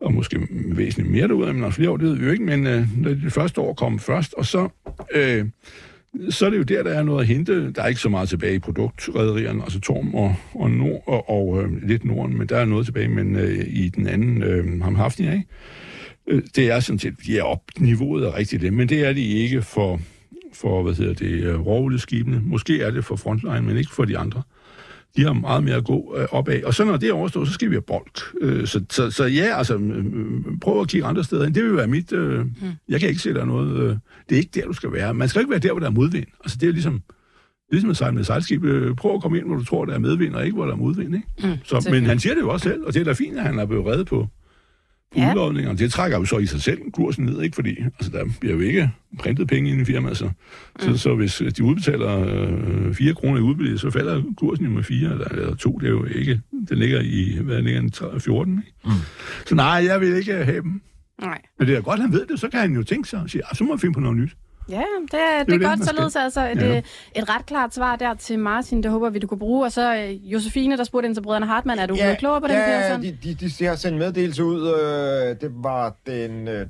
og 0.01 0.13
måske 0.13 0.39
væsentligt 0.51 1.11
mere 1.11 1.27
derude, 1.27 1.53
men 1.53 1.71
flere 1.71 1.89
år, 1.89 1.97
det 1.97 2.07
ved 2.07 2.15
vi 2.15 2.25
jo 2.25 2.31
ikke, 2.31 2.43
men 2.43 2.67
øh, 2.67 2.87
det 3.23 3.33
første 3.33 3.61
år 3.61 3.73
kom 3.73 3.99
først, 3.99 4.33
og 4.33 4.45
så, 4.45 4.69
øh, 5.15 5.45
så 6.29 6.45
er 6.45 6.49
det 6.49 6.57
jo 6.57 6.63
der, 6.63 6.83
der 6.83 6.91
er 6.91 7.03
noget 7.03 7.21
at 7.21 7.27
hente. 7.27 7.71
Der 7.71 7.81
er 7.81 7.87
ikke 7.87 8.01
så 8.01 8.09
meget 8.09 8.29
tilbage 8.29 8.55
i 8.55 8.59
produktrederierne, 8.59 9.63
altså 9.63 9.79
Torm 9.79 10.15
og, 10.15 10.35
og, 10.53 10.71
Nord, 10.71 11.03
og, 11.07 11.29
og 11.29 11.63
øh, 11.63 11.87
lidt 11.87 12.05
Norden, 12.05 12.37
men 12.37 12.49
der 12.49 12.57
er 12.57 12.65
noget 12.65 12.85
tilbage, 12.85 13.07
men 13.07 13.35
øh, 13.35 13.65
i 13.67 13.89
den 13.89 14.07
anden 14.07 14.43
øh, 14.43 14.81
ham 14.81 14.95
haft 14.95 15.19
ikke? 15.19 15.45
Øh, 16.27 16.41
det 16.55 16.71
er 16.71 16.79
sådan 16.79 16.99
set, 16.99 17.15
ja, 17.29 17.43
op, 17.43 17.61
niveauet 17.79 18.25
er 18.25 18.37
rigtigt 18.37 18.61
det, 18.61 18.73
men 18.73 18.89
det 18.89 19.05
er 19.05 19.13
de 19.13 19.27
ikke 19.27 19.61
for, 19.61 19.99
for 20.53 20.83
hvad 20.83 20.93
hedder 20.93 21.13
det, 21.13 21.43
øh, 21.43 21.59
råolieskibene. 21.59 22.41
Måske 22.45 22.81
er 22.81 22.91
det 22.91 23.05
for 23.05 23.15
Frontline, 23.15 23.61
men 23.61 23.77
ikke 23.77 23.91
for 23.91 24.05
de 24.05 24.17
andre. 24.17 24.41
De 25.17 25.23
har 25.23 25.33
meget 25.33 25.63
mere 25.63 25.75
at 25.75 25.83
gå 25.83 26.15
øh, 26.17 26.27
opad. 26.31 26.63
Og 26.63 26.73
så 26.73 26.85
når 26.85 26.97
det 26.97 27.09
er 27.09 27.13
overstået, 27.13 27.47
så 27.47 27.53
skal 27.53 27.69
vi 27.69 27.75
have 27.75 27.81
bold. 27.81 28.41
Øh, 28.41 28.67
så, 28.67 28.83
så, 28.89 29.11
så 29.11 29.25
ja, 29.25 29.57
altså, 29.57 29.77
øh, 29.77 30.05
prøv 30.61 30.81
at 30.81 30.87
kigge 30.87 31.07
andre 31.07 31.23
steder 31.23 31.45
ind. 31.45 31.53
Det 31.53 31.63
vil 31.63 31.75
være 31.75 31.87
mit... 31.87 32.13
Øh, 32.13 32.39
mm. 32.39 32.51
Jeg 32.89 32.99
kan 32.99 33.09
ikke 33.09 33.21
se, 33.21 33.33
der 33.33 33.41
er 33.41 33.45
noget... 33.45 33.79
Øh, 33.79 33.95
det 34.29 34.35
er 34.35 34.37
ikke 34.37 34.51
der, 34.53 34.65
du 34.65 34.73
skal 34.73 34.91
være. 34.91 35.13
Man 35.13 35.29
skal 35.29 35.41
ikke 35.41 35.51
være 35.51 35.59
der, 35.59 35.71
hvor 35.71 35.79
der 35.79 35.87
er 35.87 35.91
modvind. 35.91 36.25
Altså, 36.43 36.57
det 36.61 36.69
er 36.69 36.73
ligesom... 36.73 37.01
Ligesom 37.71 37.89
at 37.89 37.97
sejle 37.97 38.15
med 38.15 38.23
sejlskib. 38.23 38.61
Prøv 38.97 39.15
at 39.15 39.21
komme 39.21 39.37
ind, 39.37 39.47
hvor 39.47 39.55
du 39.55 39.65
tror, 39.65 39.85
der 39.85 39.93
er 39.93 39.99
medvind, 39.99 40.35
og 40.35 40.45
ikke 40.45 40.55
hvor 40.55 40.65
der 40.65 40.71
er 40.71 40.77
modvind. 40.77 41.15
Ikke? 41.15 41.27
Mm, 41.43 41.57
så, 41.63 41.87
men 41.91 42.05
han 42.05 42.19
siger 42.19 42.33
det 42.33 42.41
jo 42.41 42.49
også 42.49 42.63
selv, 42.63 42.85
og 42.85 42.93
det 42.93 42.99
er 42.99 43.03
da 43.03 43.11
fint, 43.11 43.37
at 43.37 43.43
han 43.43 43.59
er 43.59 43.65
blevet 43.65 43.85
reddet 43.85 44.07
på, 44.07 44.27
på 45.11 45.19
ja. 45.19 45.31
udlovningerne. 45.31 45.77
Det 45.77 45.91
trækker 45.91 46.17
jo 46.17 46.25
så 46.25 46.37
i 46.37 46.45
sig 46.45 46.61
selv 46.61 46.91
kursen 46.93 47.25
ned, 47.25 47.41
ikke? 47.41 47.55
Fordi 47.55 47.75
altså, 47.79 48.11
der 48.11 48.25
bliver 48.39 48.55
jo 48.55 48.61
ikke 48.61 48.91
printet 49.19 49.47
penge 49.47 49.81
i 49.81 49.85
firma, 49.85 50.13
så, 50.13 50.25
mm. 50.25 50.31
så, 50.79 50.97
så 50.97 51.15
hvis 51.15 51.41
de 51.57 51.63
udbetaler 51.63 52.25
øh, 52.87 52.93
4 52.93 53.13
kroner 53.13 53.37
i 53.37 53.41
udbytte, 53.41 53.77
så 53.77 53.91
falder 53.91 54.23
kursen 54.37 54.65
jo 54.65 54.71
med 54.71 54.83
4 54.83 55.11
eller, 55.11 55.25
eller 55.25 55.55
2. 55.55 55.77
Det 55.77 55.85
er 55.85 55.91
jo 55.91 56.05
ikke, 56.05 56.41
den 56.69 56.77
ligger 56.77 57.01
i, 57.01 57.37
hvad 57.41 57.61
ligger 57.61 57.81
den, 57.81 58.19
14, 58.19 58.63
ikke? 58.67 58.73
Mm. 58.85 58.91
Så 59.45 59.55
nej, 59.55 59.85
jeg 59.85 60.01
vil 60.01 60.15
ikke 60.15 60.33
have 60.33 60.61
dem. 60.61 60.81
Nej. 61.21 61.41
Men 61.59 61.67
det 61.67 61.77
er 61.77 61.81
godt, 61.81 61.99
han 61.99 62.11
ved 62.11 62.25
det, 62.25 62.39
så 62.39 62.49
kan 62.49 62.59
han 62.59 62.73
jo 62.73 62.83
tænke 62.83 63.09
sig 63.09 63.21
og 63.21 63.29
sige, 63.29 63.41
ah, 63.45 63.55
så 63.55 63.63
må 63.63 63.73
jeg 63.73 63.79
finde 63.79 63.93
på 63.93 63.99
noget 63.99 64.17
nyt. 64.17 64.35
Ja, 64.69 64.83
det, 65.01 65.11
det, 65.11 65.47
det 65.47 65.65
er 65.65 65.69
godt 65.69 65.85
således 65.87 66.15
altså 66.15 66.49
et, 66.51 66.57
ja. 66.57 66.75
Øh, 66.75 66.77
et 67.15 67.29
ret 67.29 67.45
klart 67.45 67.75
svar 67.75 67.95
der 67.95 68.13
til 68.13 68.39
Martin, 68.39 68.83
det 68.83 68.91
håber 68.91 69.09
vi, 69.09 69.19
du 69.19 69.27
kunne 69.27 69.39
bruge. 69.39 69.65
Og 69.65 69.71
så 69.71 70.09
uh, 70.09 70.31
Josefine, 70.33 70.77
der 70.77 70.83
spurgte 70.83 71.07
ind 71.07 71.15
til 71.15 71.21
brødrene 71.21 71.45
Hartmann, 71.45 71.79
er 71.79 71.85
du 71.85 71.95
ja, 71.95 72.15
klogere 72.19 72.41
på 72.41 72.47
den, 72.47 72.55
ja, 72.55 72.79
Ja, 72.79 72.97
de, 72.97 73.17
de, 73.23 73.33
de, 73.33 73.49
de 73.59 73.65
har 73.65 73.75
sendt 73.75 73.97
meddelelse 73.97 74.43
ud, 74.43 74.67
øh, 74.67 75.41
det 75.41 75.51
var 75.55 75.95
den, 76.07 76.47
øh, 76.47 76.65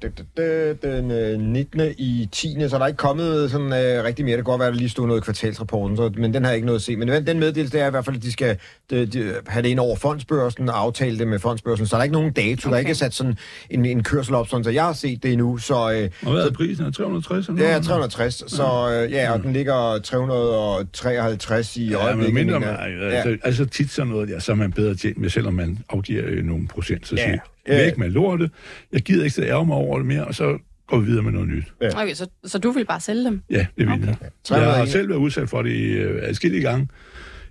den 0.82 1.12
øh, 1.12 1.40
19. 1.40 1.82
i 1.98 2.30
10. 2.32 2.56
Så 2.70 2.78
der 2.78 2.84
er 2.84 2.88
ikke 2.88 2.98
kommet 2.98 3.52
sådan 3.52 3.68
øh, 3.68 4.04
rigtig 4.04 4.26
mere. 4.26 4.38
Det 4.38 4.46
kan 4.46 4.52
godt 4.52 4.60
være, 4.60 4.68
at 4.68 4.74
der 4.74 4.80
lige 4.80 4.90
stod 4.90 5.08
noget 5.08 5.22
i 5.22 5.24
kvartalsrapporten, 5.24 5.98
så, 5.98 6.12
men 6.18 6.34
den 6.34 6.44
har 6.44 6.52
jeg 6.52 6.56
ikke 6.56 6.66
noget 6.66 6.80
at 6.80 6.84
se. 6.84 6.96
Men 6.96 7.08
den, 7.08 7.40
meddelelse, 7.40 7.78
det 7.78 7.82
er 7.82 7.88
i 7.88 7.90
hvert 7.90 8.06
fald, 8.06 8.16
at 8.16 8.24
de 8.24 8.32
skal 8.32 8.58
de, 8.90 9.06
de, 9.06 9.34
have 9.48 9.64
det 9.64 9.70
ind 9.70 9.80
over 9.80 9.96
fondsbørsen 9.96 10.70
og 10.70 10.80
aftale 10.80 11.20
det 11.20 11.28
med 11.28 11.40
fondsbørsen. 11.40 11.88
Så 11.88 11.96
der 11.96 12.00
er 12.00 12.04
ikke 12.04 12.14
nogen 12.14 12.32
dato, 12.32 12.52
okay. 12.52 12.70
der 12.70 12.76
er 12.76 12.80
ikke 12.80 12.96
sat 12.96 13.14
sådan 13.14 13.38
en, 13.70 13.86
en 13.86 14.04
kørsel 14.04 14.36
op, 14.36 14.48
sådan, 14.48 14.64
så 14.64 14.70
jeg 14.70 14.84
har 14.84 14.94
set 14.94 15.24
det 15.24 15.32
endnu. 15.32 15.58
Så, 15.58 15.74
øh, 15.74 16.10
og 16.26 16.32
hvad 16.32 16.44
er 16.44 16.52
prisen? 16.52 16.86
Er 16.86 16.92
360? 16.92 17.48
Eller 17.48 17.66
ja, 17.66 17.80
360. 17.90 18.44
Så 18.48 19.04
øh, 19.06 19.12
ja, 19.12 19.32
og 19.32 19.44
den 19.44 19.54
ligger 19.54 20.00
353 20.04 21.78
i 21.78 21.90
ja, 21.90 21.96
øjeblikket. 21.96 22.34
Men 22.34 22.46
mindre, 22.46 22.60
man, 22.60 22.70
ja. 22.70 23.06
altså, 23.06 23.38
altså 23.44 23.66
tit 23.66 23.90
sådan 23.90 24.12
noget 24.12 24.30
der, 24.30 24.40
så 24.40 24.52
er 24.52 24.56
man 24.56 24.72
bedre 24.72 24.96
tjent 24.96 25.18
med, 25.18 25.30
selvom 25.30 25.54
man 25.54 25.80
afgiver 25.90 26.24
øh, 26.26 26.46
nogle 26.46 26.68
procent, 26.68 27.08
så 27.08 27.16
ja. 27.16 27.24
siger 27.24 27.40
væk 27.68 27.98
med 27.98 28.10
lortet, 28.10 28.52
jeg 28.94 29.02
gider 29.02 29.26
ikke 29.26 29.42
ærge 29.42 29.66
mig 29.66 29.76
over 29.76 29.98
det 29.98 30.08
mere, 30.08 30.26
og 30.26 30.36
så 30.36 30.58
går 30.88 31.00
vi 31.00 31.06
videre 31.06 31.24
med 31.24 31.32
noget 31.32 31.48
nyt. 31.48 31.64
Ja. 31.82 32.02
Okay, 32.02 32.14
så, 32.14 32.28
så 32.46 32.60
du 32.60 32.72
vil 32.72 32.86
bare 32.86 33.00
sælge 33.00 33.24
dem? 33.24 33.42
Ja, 33.50 33.66
det 33.78 33.88
vil 33.88 33.90
okay. 33.90 34.08
jeg. 34.08 34.62
Jeg 34.62 34.74
har 34.74 34.86
selv 34.86 35.10
været 35.10 35.20
udsat 35.20 35.50
for 35.50 35.62
det 35.62 35.72
i 35.72 35.84
øh, 35.84 36.30
adskillige 36.30 36.62
gange 36.62 36.88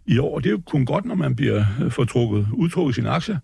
i 0.09 0.19
år. 0.19 0.39
Det 0.39 0.47
er 0.47 0.51
jo 0.51 0.61
kun 0.67 0.85
godt, 0.85 1.05
når 1.05 1.15
man 1.15 1.37
bliver 1.37 1.65
øh, 1.83 1.91
fortrukket, 1.91 2.47
udtrukket 2.53 2.95
sine 2.95 3.11
aktier. 3.11 3.39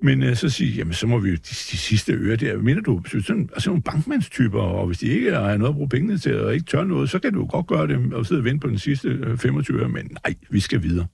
Men 0.00 0.22
øh, 0.22 0.36
så 0.36 0.48
sige, 0.48 0.70
jamen 0.70 0.92
så 0.92 1.06
må 1.06 1.18
vi 1.18 1.28
jo 1.28 1.34
de, 1.34 1.40
de 1.40 1.76
sidste 1.76 2.12
øre 2.12 2.36
der. 2.36 2.58
Mener 2.58 2.80
du, 2.80 3.02
sådan, 3.06 3.48
altså 3.52 3.70
nogle 3.70 3.82
bankmandstyper, 3.82 4.60
og 4.60 4.86
hvis 4.86 4.98
de 4.98 5.06
ikke 5.06 5.32
har 5.32 5.56
noget 5.56 5.70
at 5.70 5.74
bruge 5.74 5.88
pengene 5.88 6.18
til, 6.18 6.40
og 6.40 6.54
ikke 6.54 6.66
tør 6.66 6.84
noget, 6.84 7.10
så 7.10 7.18
kan 7.18 7.32
du 7.32 7.46
godt 7.46 7.66
gøre 7.66 7.86
det 7.86 8.14
og 8.14 8.26
sidde 8.26 8.40
og 8.40 8.44
vente 8.44 8.60
på 8.60 8.68
den 8.68 8.78
sidste 8.78 9.08
øh, 9.08 9.38
25 9.38 9.80
øre. 9.80 9.88
Men 9.88 10.16
nej, 10.24 10.34
vi 10.50 10.60
skal 10.60 10.82
videre. 10.82 11.06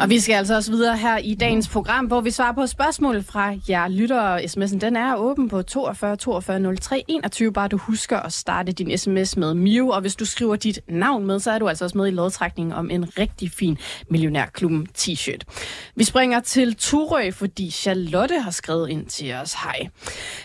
Og 0.00 0.10
vi 0.10 0.20
skal 0.20 0.34
altså 0.34 0.54
også 0.54 0.70
videre 0.70 0.96
her 0.96 1.16
i 1.16 1.34
dagens 1.34 1.68
program, 1.68 2.04
hvor 2.06 2.20
vi 2.20 2.30
svarer 2.30 2.52
på 2.52 2.66
spørgsmål 2.66 3.22
fra 3.22 3.54
jer 3.68 3.88
lyttere. 3.88 4.40
SMS'en 4.40 4.78
den 4.78 4.96
er 4.96 5.16
åben 5.16 5.48
på 5.48 5.62
42 5.62 6.16
42 6.16 6.76
03 6.76 7.04
21. 7.08 7.52
Bare 7.52 7.68
du 7.68 7.76
husker 7.76 8.18
at 8.18 8.32
starte 8.32 8.72
din 8.72 8.98
sms 8.98 9.36
med 9.36 9.54
Mio. 9.54 9.88
og 9.88 10.00
hvis 10.00 10.16
du 10.16 10.24
skriver 10.24 10.56
dit 10.56 10.80
navn 10.88 11.26
med, 11.26 11.40
så 11.40 11.50
er 11.50 11.58
du 11.58 11.68
altså 11.68 11.84
også 11.84 11.98
med 11.98 12.06
i 12.06 12.10
lodtrækningen 12.10 12.72
om 12.72 12.90
en 12.90 13.18
rigtig 13.18 13.50
fin 13.50 13.78
Millionærklubben 14.08 14.88
t-shirt. 14.98 15.40
Vi 15.96 16.04
springer 16.04 16.40
til 16.40 16.74
Turø, 16.74 17.30
fordi 17.30 17.70
Charlotte 17.70 18.40
har 18.40 18.50
skrevet 18.50 18.88
ind 18.88 19.06
til 19.06 19.34
os. 19.34 19.54
Hej. 19.54 19.88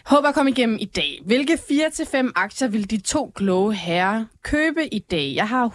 Håber 0.06 0.28
at 0.28 0.36
komme 0.36 0.52
igennem 0.52 0.78
i 0.82 0.86
dag. 0.86 1.22
Hvilke 1.26 1.54
4-5 1.54 2.32
aktier 2.36 2.68
vil 2.68 2.92
de 2.92 2.98
to 2.98 3.32
kloge 3.36 3.74
herrer 3.74 4.26
købe 4.44 4.94
i 4.94 5.00
dag? 5.00 5.34
Jeg 5.36 5.48
har 5.48 5.68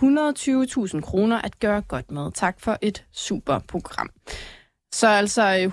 120.000 0.94 1.00
kroner 1.00 1.40
at 1.40 1.60
gøre 1.60 1.80
godt 1.80 2.10
med. 2.10 2.32
Tak 2.34 2.60
for 2.60 2.76
et 2.82 3.04
super 3.12 3.58
program. 3.70 4.09
Så 4.94 5.09
altså 5.09 5.70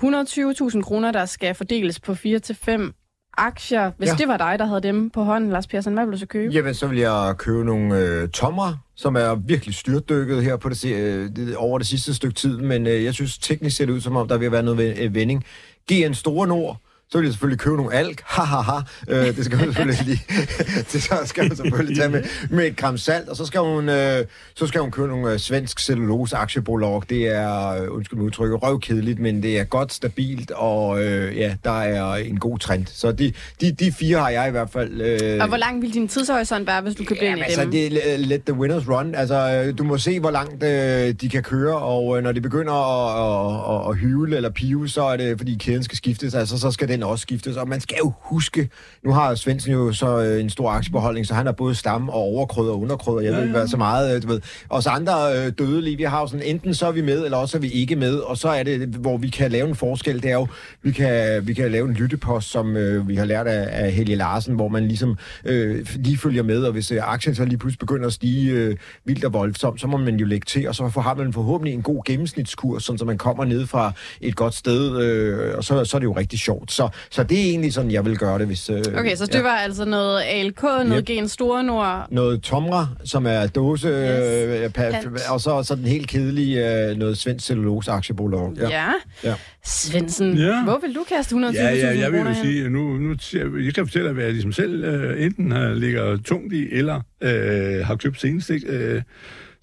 120.000 0.73 0.81
kroner, 0.81 1.11
der 1.11 1.25
skal 1.25 1.55
fordeles 1.55 1.99
på 1.99 2.11
4-5 2.11 2.91
aktier. 3.37 3.91
Hvis 3.97 4.09
ja. 4.09 4.15
det 4.15 4.27
var 4.27 4.37
dig, 4.37 4.59
der 4.59 4.65
havde 4.65 4.81
dem 4.81 5.09
på 5.09 5.23
hånden, 5.23 5.49
Lars 5.49 5.67
Persson, 5.67 5.93
hvad 5.93 6.05
vil 6.05 6.13
du 6.13 6.17
så 6.17 6.25
købe? 6.25 6.53
Jamen, 6.53 6.73
så 6.73 6.87
vil 6.87 6.99
jeg 6.99 7.35
købe 7.37 7.65
nogle 7.65 7.99
øh, 7.99 8.29
tommer, 8.29 8.73
som 8.95 9.15
er 9.15 9.35
virkelig 9.35 9.75
styrtdykket 9.75 10.43
her 10.43 10.57
på 10.57 10.69
det, 10.69 10.85
øh, 10.85 11.29
det, 11.35 11.55
over 11.55 11.77
det 11.77 11.87
sidste 11.87 12.13
stykke 12.13 12.35
tid, 12.35 12.57
men 12.57 12.87
øh, 12.87 13.03
jeg 13.03 13.13
synes 13.13 13.37
teknisk 13.37 13.77
ser 13.77 13.85
det 13.85 13.93
ud, 13.93 14.01
som 14.01 14.15
om 14.15 14.27
der 14.27 14.37
vil 14.37 14.51
være 14.51 14.63
noget 14.63 15.13
vending. 15.13 15.45
GN 15.91 16.13
Store 16.13 16.47
Nord, 16.47 16.81
så 17.11 17.17
vil 17.17 17.25
jeg 17.25 17.33
selvfølgelig 17.33 17.59
købe 17.59 17.77
nogle 17.77 17.93
alk. 17.93 18.21
Ha, 18.25 18.43
ha, 18.43 18.61
ha. 18.61 18.79
Øh, 19.07 19.35
det 19.35 19.45
skal 19.45 19.57
man 19.57 19.65
selvfølgelig 19.65 20.05
lige... 20.05 20.21
det 20.91 21.03
så 21.03 21.15
skal 21.25 21.43
man 21.47 21.55
selvfølgelig 21.55 21.97
tage 21.97 22.09
med, 22.09 22.23
med 22.49 22.67
et 22.67 22.75
gram 22.75 22.97
salt. 22.97 23.29
Og 23.29 23.35
så 23.35 23.45
skal 23.45 23.59
hun, 23.59 23.89
øh, 23.89 24.25
så 24.55 24.67
skal 24.67 24.81
hun 24.81 24.91
købe 24.91 25.07
nogle 25.07 25.31
øh, 25.31 25.39
svensk 25.39 25.79
cellulose 25.79 26.35
aktiebolag. 26.35 27.01
Det 27.09 27.27
er, 27.27 27.67
øh, 27.67 27.95
undskyld 27.95 28.19
udtrykket, 28.19 28.63
røvkedeligt, 28.63 29.19
men 29.19 29.43
det 29.43 29.59
er 29.59 29.63
godt 29.63 29.93
stabilt, 29.93 30.51
og 30.51 31.03
øh, 31.03 31.37
ja, 31.37 31.55
der 31.63 31.81
er 31.81 32.15
en 32.15 32.39
god 32.39 32.59
trend. 32.59 32.85
Så 32.87 33.11
de, 33.11 33.33
de, 33.61 33.71
de 33.71 33.91
fire 33.91 34.17
har 34.17 34.29
jeg 34.29 34.47
i 34.47 34.51
hvert 34.51 34.69
fald... 34.69 35.01
Øh, 35.01 35.41
og 35.41 35.47
hvor 35.47 35.57
lang 35.57 35.81
vil 35.81 35.93
din 35.93 36.07
tidshorisont 36.07 36.67
være, 36.67 36.81
hvis 36.81 36.95
du 36.95 37.03
køber 37.03 37.23
ja, 37.23 37.31
ind 37.31 37.39
i 37.39 37.41
altså, 37.41 37.61
dem? 37.61 37.71
Det 37.71 38.13
er 38.13 38.17
let 38.17 38.43
the 38.43 38.53
winners 38.53 38.89
run. 38.89 39.15
Altså, 39.15 39.63
øh, 39.65 39.77
du 39.77 39.83
må 39.83 39.97
se, 39.97 40.19
hvor 40.19 40.31
langt 40.31 40.63
øh, 40.63 41.13
de 41.21 41.29
kan 41.29 41.43
køre, 41.43 41.77
og 41.77 42.17
øh, 42.17 42.23
når 42.23 42.31
de 42.31 42.41
begynder 42.41 42.73
at, 42.73 43.17
at, 43.17 43.75
at, 43.75 43.91
at 43.91 43.97
hyle 43.97 44.35
eller 44.35 44.49
pive, 44.49 44.89
så 44.89 45.03
er 45.03 45.17
det, 45.17 45.37
fordi 45.37 45.55
kæden 45.55 45.83
skal 45.83 45.97
skiftes. 45.97 46.35
Altså, 46.35 46.59
så 46.59 46.71
skal 46.71 46.87
det 46.87 46.96
den 46.97 47.03
også 47.03 47.21
skiftes, 47.21 47.57
og 47.57 47.67
man 47.67 47.81
skal 47.81 47.97
jo 47.99 48.13
huske, 48.21 48.69
nu 49.03 49.11
har 49.11 49.35
Svendsen 49.35 49.71
jo 49.71 49.93
så 49.93 50.19
øh, 50.19 50.41
en 50.41 50.49
stor 50.49 50.69
aktiebeholdning, 50.69 51.27
så 51.27 51.33
han 51.33 51.45
har 51.45 51.53
både 51.53 51.75
stam 51.75 52.09
og 52.09 52.15
overkrød 52.15 52.69
og 52.69 52.81
underkrød, 52.81 53.23
jeg 53.23 53.31
ja, 53.31 53.35
ved 53.35 53.43
ikke, 53.43 53.57
hvad 53.57 53.67
så 53.67 53.77
meget, 53.77 54.15
øh, 54.15 54.21
du 54.21 54.27
ved. 54.27 54.41
Os 54.69 54.87
andre 54.87 55.13
øh, 55.37 55.51
dødelige, 55.57 55.97
vi 55.97 56.03
har 56.03 56.19
jo 56.21 56.27
sådan, 56.27 56.45
enten 56.45 56.73
så 56.73 56.87
er 56.87 56.91
vi 56.91 57.01
med, 57.01 57.25
eller 57.25 57.37
også 57.37 57.57
er 57.57 57.61
vi 57.61 57.69
ikke 57.69 57.95
med, 57.95 58.15
og 58.15 58.37
så 58.37 58.49
er 58.49 58.63
det, 58.63 58.87
hvor 58.87 59.17
vi 59.17 59.29
kan 59.29 59.51
lave 59.51 59.69
en 59.69 59.75
forskel, 59.75 60.23
det 60.23 60.29
er 60.31 60.35
jo, 60.35 60.47
vi 60.83 60.91
kan, 60.91 61.47
vi 61.47 61.53
kan 61.53 61.71
lave 61.71 61.87
en 61.87 61.93
lyttepost, 61.93 62.51
som 62.51 62.77
øh, 62.77 63.07
vi 63.07 63.15
har 63.15 63.25
lært 63.25 63.47
af, 63.47 63.85
af 63.85 63.91
Helge 63.91 64.15
Larsen, 64.15 64.55
hvor 64.55 64.67
man 64.67 64.87
ligesom 64.87 65.17
øh, 65.45 65.87
lige 65.95 66.17
følger 66.17 66.43
med, 66.43 66.63
og 66.63 66.71
hvis 66.71 66.91
øh, 66.91 66.99
aktien 67.01 67.35
så 67.35 67.45
lige 67.45 67.57
pludselig 67.57 67.79
begynder 67.79 68.07
at 68.07 68.13
stige 68.13 68.51
øh, 68.51 68.75
vildt 69.05 69.25
og 69.25 69.33
voldsomt, 69.33 69.81
så 69.81 69.87
må 69.87 69.97
man 69.97 70.15
jo 70.15 70.25
lægge 70.25 70.45
til, 70.45 70.67
og 70.67 70.75
så 70.75 70.87
har 70.87 71.15
man 71.15 71.33
forhåbentlig 71.33 71.73
en 71.73 71.81
god 71.81 72.03
gennemsnitskurs, 72.05 72.83
sådan 72.83 72.97
så 72.97 73.05
man 73.05 73.17
kommer 73.17 73.45
ned 73.45 73.65
fra 73.65 73.91
et 74.21 74.35
godt 74.35 74.53
sted, 74.53 75.01
øh, 75.01 75.57
og 75.57 75.63
så, 75.63 75.85
så 75.85 75.97
er 75.97 75.99
det 75.99 76.05
jo 76.05 76.17
rigtig 76.17 76.39
sjovt. 76.39 76.71
Så 76.71 76.86
så, 76.93 76.99
så 77.11 77.23
det 77.23 77.39
er 77.39 77.43
egentlig 77.43 77.73
sådan, 77.73 77.91
jeg 77.91 78.05
vil 78.05 78.17
gøre 78.17 78.39
det, 78.39 78.47
hvis... 78.47 78.69
Øh, 78.69 78.83
Okay, 78.97 79.15
så 79.15 79.25
det 79.25 79.43
var 79.43 79.49
altså 79.49 79.85
noget 79.85 80.21
ALK, 80.25 80.61
noget 80.63 80.93
Yep. 80.97 81.05
Gen 81.05 81.27
Store 81.27 81.63
Nord. 81.63 82.07
Noget 82.11 82.41
tomra, 82.41 82.87
som 83.03 83.25
er 83.25 83.47
dåse, 83.47 83.87
Yes. 83.87 84.63
øh, 84.63 84.69
pa, 84.69 84.91
og 85.29 85.41
så, 85.41 85.63
så 85.63 85.75
den 85.75 85.83
helt 85.85 86.07
kedelige 86.07 86.89
øh, 86.89 86.97
noget 86.97 87.17
svensk 87.17 87.45
cellulose 87.45 87.91
aktiebolag. 87.91 88.51
Ja. 88.57 88.69
ja. 88.69 88.91
Ja. 89.23 89.33
Svendsen, 89.65 90.37
Ja. 90.37 90.63
hvor 90.63 90.79
vil 90.85 90.95
du 90.95 91.03
kaste 91.15 91.35
120.000 91.35 91.53
Ja, 91.53 91.75
ja, 91.75 91.99
jeg 91.99 92.11
vil 92.11 92.19
jo 92.19 92.33
sige, 92.43 92.69
nu, 92.69 92.79
nu 92.97 93.15
jeg, 93.33 93.65
jeg 93.65 93.73
kan 93.73 93.85
fortælle, 93.87 94.11
hvad 94.13 94.23
jeg 94.23 94.33
ligesom 94.33 94.51
selv 94.51 94.83
øh, 94.83 95.25
enten 95.25 95.51
har, 95.51 95.73
ligger 95.73 96.17
tungt 96.25 96.53
i, 96.53 96.67
eller 96.71 97.01
øh, 97.21 97.85
har 97.85 97.95
købt 97.95 98.21
senest, 98.21 98.49
ikke? 98.49 98.67
Øh, 98.67 99.01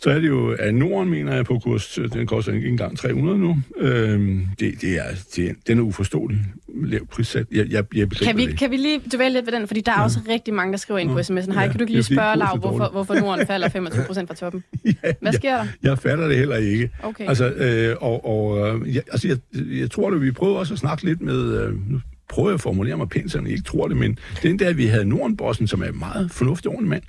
så 0.05 0.11
er 0.11 0.19
det 0.19 0.29
jo, 0.29 0.51
at 0.59 0.75
Norden, 0.75 1.11
mener 1.11 1.35
jeg, 1.35 1.45
på 1.45 1.59
kurs, 1.59 1.99
den 2.13 2.27
koster 2.27 2.53
ikke 2.53 2.69
engang 2.69 2.99
300 2.99 3.39
nu. 3.39 3.57
Øh, 3.79 4.39
det, 4.61 4.81
det 4.81 4.97
er, 4.99 5.03
det, 5.37 5.57
den 5.67 5.79
er 5.79 5.83
uforståelig 5.83 6.39
lav 6.75 7.07
prissat. 7.07 7.47
Jeg, 7.53 7.67
jeg, 7.71 7.85
jeg 7.95 8.11
Kan 8.11 8.37
vi, 8.37 8.47
det. 8.47 8.59
kan 8.59 8.71
vi 8.71 8.77
lige 8.77 9.01
dvæle 9.17 9.33
lidt 9.35 9.47
ved 9.47 9.53
den? 9.53 9.67
Fordi 9.67 9.81
der 9.81 9.93
er 9.93 10.01
også 10.01 10.19
rigtig 10.29 10.55
mange, 10.55 10.73
der 10.73 10.79
skriver 10.79 10.99
ind 11.01 11.09
på 11.09 11.15
Nå. 11.15 11.21
sms'en. 11.21 11.53
Hej, 11.53 11.63
Ja, 11.63 11.69
kan 11.69 11.79
du 11.79 11.83
ikke 11.83 11.93
lige 11.93 12.03
spørge, 12.03 12.37
Lav, 12.39 12.59
hvorfor, 12.59 12.89
hvorfor 12.93 13.15
Norden 13.15 13.47
falder 13.47 13.69
25 13.79 14.05
procent 14.07 14.29
fra 14.29 14.35
toppen? 14.35 14.65
ja, 14.85 14.93
Hvad 15.21 15.33
sker 15.33 15.57
der? 15.57 15.67
Jeg 15.83 15.99
fatter 15.99 16.29
det 16.29 16.37
heller 16.37 16.57
ikke. 16.57 16.91
Okay. 17.03 17.29
Altså, 17.29 17.51
øh, 17.51 17.97
og, 18.01 18.25
og 18.27 18.59
øh, 18.83 18.95
jeg, 18.95 19.03
altså, 19.13 19.29
jeg, 19.29 19.37
jeg 19.81 19.91
tror 19.91 20.11
det, 20.11 20.23
vi 20.23 20.31
prøver 20.31 20.59
også 20.59 20.75
at 20.75 20.79
snakke 20.81 21.05
lidt 21.05 21.21
med... 21.21 21.61
Øh, 21.63 21.91
nu 21.91 22.01
prøver 22.35 22.49
jeg 22.49 22.55
at 22.55 22.61
formulere 22.61 22.97
mig 22.97 23.09
pænt, 23.09 23.33
så 23.33 23.39
jeg 23.39 23.51
ikke 23.51 23.63
tror 23.63 23.89
det, 23.89 23.97
men 23.97 24.19
den 24.43 24.59
der, 24.59 24.73
vi 24.73 24.87
havde 24.87 25.05
Nordenbossen, 25.05 25.67
som 25.67 25.83
er 25.83 25.87
en 25.87 25.99
meget 25.99 26.31
fornuftig 26.31 26.71
ordentlig 26.71 26.91
mand, 26.91 27.03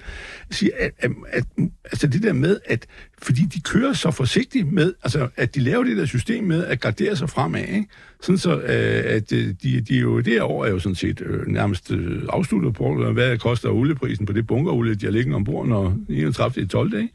siger, 0.51 0.71
at, 0.79 0.91
at, 0.99 1.11
at, 1.27 1.43
altså 1.83 2.07
det 2.07 2.23
der 2.23 2.33
med, 2.33 2.59
at 2.65 2.85
fordi 3.21 3.41
de 3.41 3.61
kører 3.61 3.93
så 3.93 4.11
forsigtigt 4.11 4.71
med, 4.71 4.93
altså 5.03 5.27
at 5.35 5.55
de 5.55 5.59
laver 5.59 5.83
det 5.83 5.97
der 5.97 6.05
system 6.05 6.43
med 6.43 6.65
at 6.65 6.79
gardere 6.79 7.15
sig 7.15 7.29
fremad, 7.29 7.61
ikke? 7.61 7.87
sådan 8.21 8.37
så, 8.37 8.59
øh, 8.59 9.15
at 9.15 9.31
øh, 9.33 9.53
de, 9.63 9.81
de 9.81 9.95
jo, 9.95 10.19
derovre 10.19 10.67
er 10.67 10.71
jo 10.71 10.79
sådan 10.79 10.95
set 10.95 11.21
øh, 11.21 11.47
nærmest 11.47 11.91
øh, 11.91 12.23
afsluttet 12.29 12.73
på, 12.73 13.11
hvad 13.11 13.37
koster 13.37 13.69
olieprisen 13.69 14.25
på 14.25 14.33
det 14.33 14.47
bunkerolie, 14.47 14.95
de 14.95 15.05
har 15.05 15.11
liggende 15.11 15.35
ombord, 15.35 15.67
når 15.67 15.97
31. 16.09 16.67
12. 16.67 16.97
Ikke? 16.97 17.13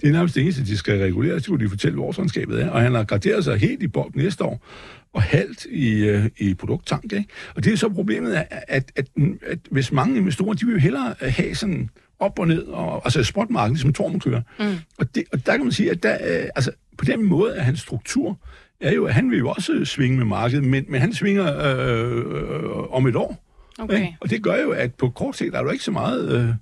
Det 0.00 0.08
er 0.08 0.12
nærmest 0.12 0.34
det 0.34 0.42
eneste, 0.42 0.64
de 0.64 0.76
skal 0.76 0.98
regulere, 0.98 1.40
så 1.40 1.48
kunne 1.48 1.64
de 1.64 1.70
fortælle, 1.70 1.94
hvor 1.94 2.06
årsregnskabet 2.06 2.62
er, 2.62 2.70
og 2.70 2.80
han 2.80 2.94
har 2.94 3.04
garderet 3.04 3.44
sig 3.44 3.56
helt 3.56 3.82
i 3.82 3.88
bold 3.88 4.10
næste 4.14 4.44
år, 4.44 4.66
og 5.12 5.22
halvt 5.22 5.66
i, 5.70 6.04
øh, 6.04 6.28
i 6.38 6.54
produkttank. 6.54 7.12
Ikke? 7.12 7.26
Og 7.54 7.64
det 7.64 7.72
er 7.72 7.76
så 7.76 7.88
problemet, 7.88 8.34
at, 8.34 8.46
at, 8.50 8.92
at, 8.96 9.06
at 9.46 9.58
hvis 9.70 9.92
mange 9.92 10.16
investorer, 10.16 10.54
de 10.54 10.66
vil 10.66 10.72
jo 10.72 10.78
hellere 10.78 11.14
have 11.20 11.54
sådan 11.54 11.90
op 12.18 12.38
og 12.38 12.48
ned, 12.48 12.62
og, 12.62 13.02
altså 13.04 13.24
spotmarkedet, 13.24 13.80
som 13.80 13.92
Torben 13.92 14.20
kører. 14.20 14.42
Mm. 14.58 14.76
Og, 14.98 15.14
det, 15.14 15.24
og 15.32 15.46
der 15.46 15.52
kan 15.52 15.64
man 15.64 15.72
sige, 15.72 15.90
at 15.90 16.02
der, 16.02 16.14
øh, 16.14 16.48
altså, 16.54 16.70
på 16.98 17.04
den 17.04 17.24
måde 17.24 17.54
er 17.54 17.62
hans 17.62 17.80
struktur, 17.80 18.38
er 18.80 18.92
jo, 18.92 19.04
at 19.04 19.14
han 19.14 19.30
vil 19.30 19.38
jo 19.38 19.48
også 19.48 19.84
svinge 19.84 20.16
med 20.16 20.24
markedet, 20.24 20.64
men, 20.64 20.84
men 20.88 21.00
han 21.00 21.14
svinger 21.14 21.58
øh, 21.58 22.16
øh, 22.16 22.92
om 22.92 23.06
et 23.06 23.16
år. 23.16 23.44
Okay. 23.78 23.96
Ikke? 23.96 24.16
Og 24.20 24.30
det 24.30 24.42
gør 24.42 24.62
jo, 24.62 24.70
at 24.70 24.94
på 24.94 25.08
kort 25.08 25.36
sigt 25.36 25.54
er 25.54 25.62
der 25.62 25.72
ikke 25.72 25.84
så 25.84 25.90
meget... 25.90 26.32
Øh, 26.32 26.54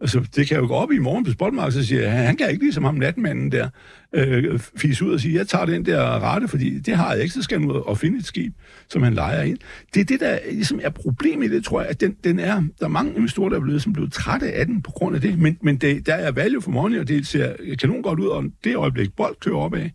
altså, 0.00 0.26
det 0.36 0.48
kan 0.48 0.56
jo 0.56 0.66
gå 0.66 0.74
op 0.74 0.92
i 0.92 0.98
morgen 0.98 1.24
på 1.24 1.30
spotmarkedet, 1.30 1.74
så 1.74 1.88
siger 1.88 2.02
jeg, 2.02 2.12
han 2.12 2.36
kan 2.36 2.50
ikke 2.50 2.62
ligesom 2.62 2.84
ham 2.84 2.94
natmanden 2.94 3.52
der 3.52 3.68
øh, 4.12 4.60
fise 4.76 5.04
ud 5.04 5.12
og 5.12 5.20
sige, 5.20 5.34
jeg 5.34 5.48
tager 5.48 5.64
den 5.64 5.86
der 5.86 6.22
rette, 6.22 6.48
fordi 6.48 6.78
det 6.78 6.96
har 6.96 7.12
jeg 7.12 7.22
ikke, 7.22 7.34
så 7.34 7.42
skal 7.42 7.58
han 7.60 7.70
ud 7.70 7.74
og 7.74 7.98
finde 7.98 8.18
et 8.18 8.26
skib, 8.26 8.54
som 8.88 9.02
han 9.02 9.14
leger 9.14 9.42
ind. 9.42 9.58
Det 9.94 10.00
er 10.00 10.04
det, 10.04 10.20
der 10.20 10.38
ligesom 10.52 10.80
er 10.82 10.90
problemet 10.90 11.46
i 11.46 11.54
det, 11.54 11.64
tror 11.64 11.80
jeg, 11.80 11.90
at 11.90 12.00
den, 12.00 12.16
den 12.24 12.38
er, 12.38 12.62
der 12.78 12.84
er 12.84 12.88
mange 12.88 13.16
investorer, 13.16 13.48
der 13.48 13.56
er 13.56 13.60
blevet, 13.60 13.82
som 13.82 13.92
blevet 13.92 14.12
trætte 14.12 14.52
af 14.52 14.66
den 14.66 14.82
på 14.82 14.90
grund 14.90 15.14
af 15.14 15.20
det, 15.20 15.38
men, 15.38 15.58
men 15.60 15.76
det, 15.76 16.06
der 16.06 16.14
er 16.14 16.32
value 16.32 16.62
for 16.62 16.70
money, 16.70 17.00
og 17.00 17.08
det 17.08 17.26
ser 17.26 17.52
kanon 17.80 18.02
godt 18.02 18.20
ud, 18.20 18.26
og 18.26 18.44
det 18.64 18.76
øjeblik 18.76 19.16
bold 19.16 19.36
kører 19.40 19.56
opad, 19.56 19.90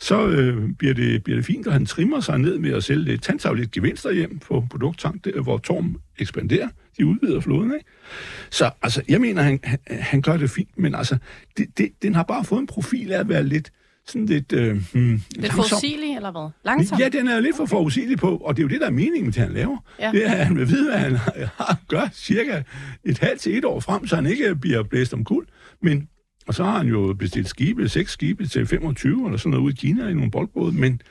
så 0.00 0.28
øh, 0.28 0.68
bliver, 0.78 0.94
det, 0.94 1.24
bliver 1.24 1.36
det 1.36 1.46
fint, 1.46 1.66
og 1.66 1.72
han 1.72 1.86
trimmer 1.86 2.20
sig 2.20 2.38
ned 2.38 2.58
med 2.58 2.72
at 2.72 2.84
sælge 2.84 3.04
lidt 3.04 3.22
tandsagligt 3.22 3.70
gevinster 3.70 4.12
hjem 4.12 4.38
på 4.38 4.64
produkttank, 4.70 5.24
der, 5.24 5.40
hvor 5.40 5.58
Torm 5.58 6.00
ekspanderer. 6.18 6.68
De 6.98 7.06
udvider 7.06 7.40
floden, 7.40 7.74
ikke? 7.74 7.86
Så 8.50 8.70
altså, 8.82 9.02
jeg 9.08 9.20
mener, 9.20 9.42
han, 9.42 9.60
han, 9.64 9.78
han 9.88 10.22
gør 10.22 10.36
det 10.36 10.50
fint, 10.50 10.78
men 10.78 10.94
altså, 10.94 11.18
det, 11.56 11.78
det, 11.78 11.90
den 12.02 12.14
har 12.14 12.22
bare 12.22 12.44
fået 12.44 12.60
en 12.60 12.66
profil 12.66 13.12
af 13.12 13.20
at 13.20 13.28
være 13.28 13.42
lidt 13.42 13.72
sådan 14.06 14.26
lidt... 14.26 14.52
Øh, 14.52 14.76
hmm, 14.92 15.22
Lidt 15.36 15.52
forudsigelig, 15.52 16.16
eller 16.16 16.30
hvad? 16.30 16.50
Langsom? 16.64 16.98
Ja, 17.00 17.08
den 17.08 17.28
er 17.28 17.40
lidt 17.40 17.56
for 17.56 17.66
forudsigelig 17.66 18.18
på, 18.18 18.36
og 18.36 18.56
det 18.56 18.62
er 18.62 18.64
jo 18.64 18.68
det, 18.68 18.80
der 18.80 18.86
er 18.86 18.90
meningen 18.90 19.24
med 19.24 19.32
det, 19.32 19.42
han 19.42 19.52
laver. 19.52 19.78
Ja. 20.00 20.10
Det 20.12 20.26
er, 20.26 20.32
at 20.32 20.46
han 20.46 20.56
vil 20.56 20.68
vide, 20.68 20.90
hvad 20.90 20.98
han 20.98 21.16
har, 21.58 21.76
gør 21.88 22.08
cirka 22.12 22.62
et 23.04 23.18
halvt 23.18 23.40
til 23.40 23.58
et 23.58 23.64
år 23.64 23.80
frem, 23.80 24.06
så 24.06 24.16
han 24.16 24.26
ikke 24.26 24.54
bliver 24.54 24.82
blæst 24.82 25.14
om 25.14 25.24
kul. 25.24 25.44
Men, 25.82 26.08
og 26.48 26.54
så 26.54 26.64
har 26.64 26.78
han 26.78 26.88
jo 26.88 27.16
bestilt 27.18 27.48
skibe, 27.48 27.88
seks 27.88 28.12
skibe 28.12 28.46
til 28.46 28.66
25 28.66 29.26
eller 29.26 29.38
sådan 29.38 29.50
noget 29.50 29.64
ude 29.64 29.72
i 29.72 29.76
Kina 29.76 30.08
i 30.08 30.14
nogle 30.14 30.30
boldbåde, 30.30 30.72
men, 30.72 31.02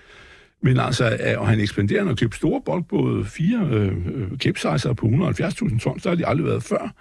men 0.62 0.80
altså, 0.80 1.36
og 1.38 1.48
han 1.48 1.60
ekspanderer 1.60 2.06
og 2.06 2.18
købt 2.18 2.36
store 2.36 2.62
boldbåde, 2.66 3.26
fire 3.26 3.68
øh, 3.72 3.88
øh, 3.88 4.38
capsizer 4.38 4.94
på 4.94 5.06
170.000 5.06 5.80
tons, 5.80 6.04
der 6.04 6.10
har 6.10 6.16
de 6.16 6.28
aldrig 6.28 6.46
været 6.48 6.64
før. 6.64 6.96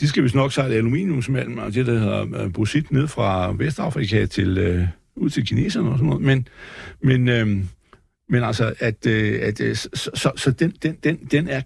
De 0.00 0.08
skal 0.08 0.22
vist 0.22 0.34
nok 0.34 0.52
sejle 0.52 0.74
aluminiumsmalm, 0.74 1.58
og 1.58 1.74
det 1.74 1.86
der 1.86 1.98
hedder 1.98 2.20
øh, 2.20 2.90
ned 2.90 3.08
fra 3.08 3.54
Vestafrika 3.58 4.26
til, 4.26 4.58
øh, 4.58 4.86
ud 5.16 5.30
til 5.30 5.46
kineserne 5.46 5.90
og 5.90 5.98
sådan 5.98 6.08
noget. 6.08 6.22
Men, 6.22 6.48
men, 7.02 7.28
øh, 7.28 7.46
men 8.28 8.42
altså, 8.42 8.74
at, 8.78 9.06
øh, 9.06 9.38
at 9.42 9.60
øh, 9.60 9.76
så, 9.76 10.10
så, 10.14 10.32
så 10.36 10.50
den, 10.50 10.72
den, 10.82 10.96
den, 11.04 11.16
den 11.16 11.48
er... 11.48 11.62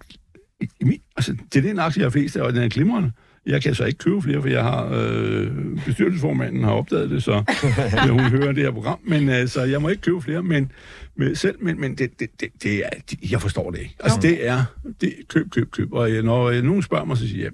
Altså, 1.16 1.36
det 1.52 1.64
er 1.64 1.68
den 1.68 1.78
aktie, 1.78 2.00
jeg 2.00 2.06
har 2.06 2.10
flest 2.10 2.36
af, 2.36 2.42
og 2.42 2.52
den 2.52 2.62
er 2.62 2.68
glimrende. 2.68 3.12
Jeg 3.46 3.62
kan 3.62 3.74
så 3.74 3.84
ikke 3.84 3.98
købe 3.98 4.22
flere, 4.22 4.42
for 4.42 4.48
jeg 4.48 4.62
har 4.62 4.90
øh, 4.92 5.50
bestyrelsesformanden 5.86 6.64
har 6.64 6.70
opdaget 6.70 7.10
det, 7.10 7.22
så 7.22 7.42
hun 8.10 8.20
hører 8.20 8.52
det 8.52 8.62
her 8.62 8.70
program. 8.70 8.98
Men 9.04 9.28
øh, 9.28 9.48
så 9.48 9.62
jeg 9.62 9.82
må 9.82 9.88
ikke 9.88 10.02
købe 10.02 10.22
flere, 10.22 10.42
men 10.42 10.72
med, 11.16 11.34
selv, 11.34 11.56
men, 11.60 11.80
men 11.80 11.94
det, 11.94 12.20
det, 12.20 12.40
det, 12.40 12.48
det 12.62 12.78
er, 12.78 12.90
det, 13.10 13.30
jeg 13.30 13.40
forstår 13.40 13.70
det 13.70 13.78
ikke. 13.78 13.96
Altså, 14.00 14.18
det 14.22 14.48
er, 14.48 14.64
det, 15.00 15.14
køb, 15.28 15.50
køb, 15.50 15.70
køb. 15.70 15.92
Og 15.92 16.10
øh, 16.10 16.24
når 16.24 16.44
øh, 16.44 16.62
nogen 16.62 16.82
spørger 16.82 17.04
mig, 17.04 17.16
så 17.16 17.28
siger 17.28 17.42
jeg, 17.42 17.52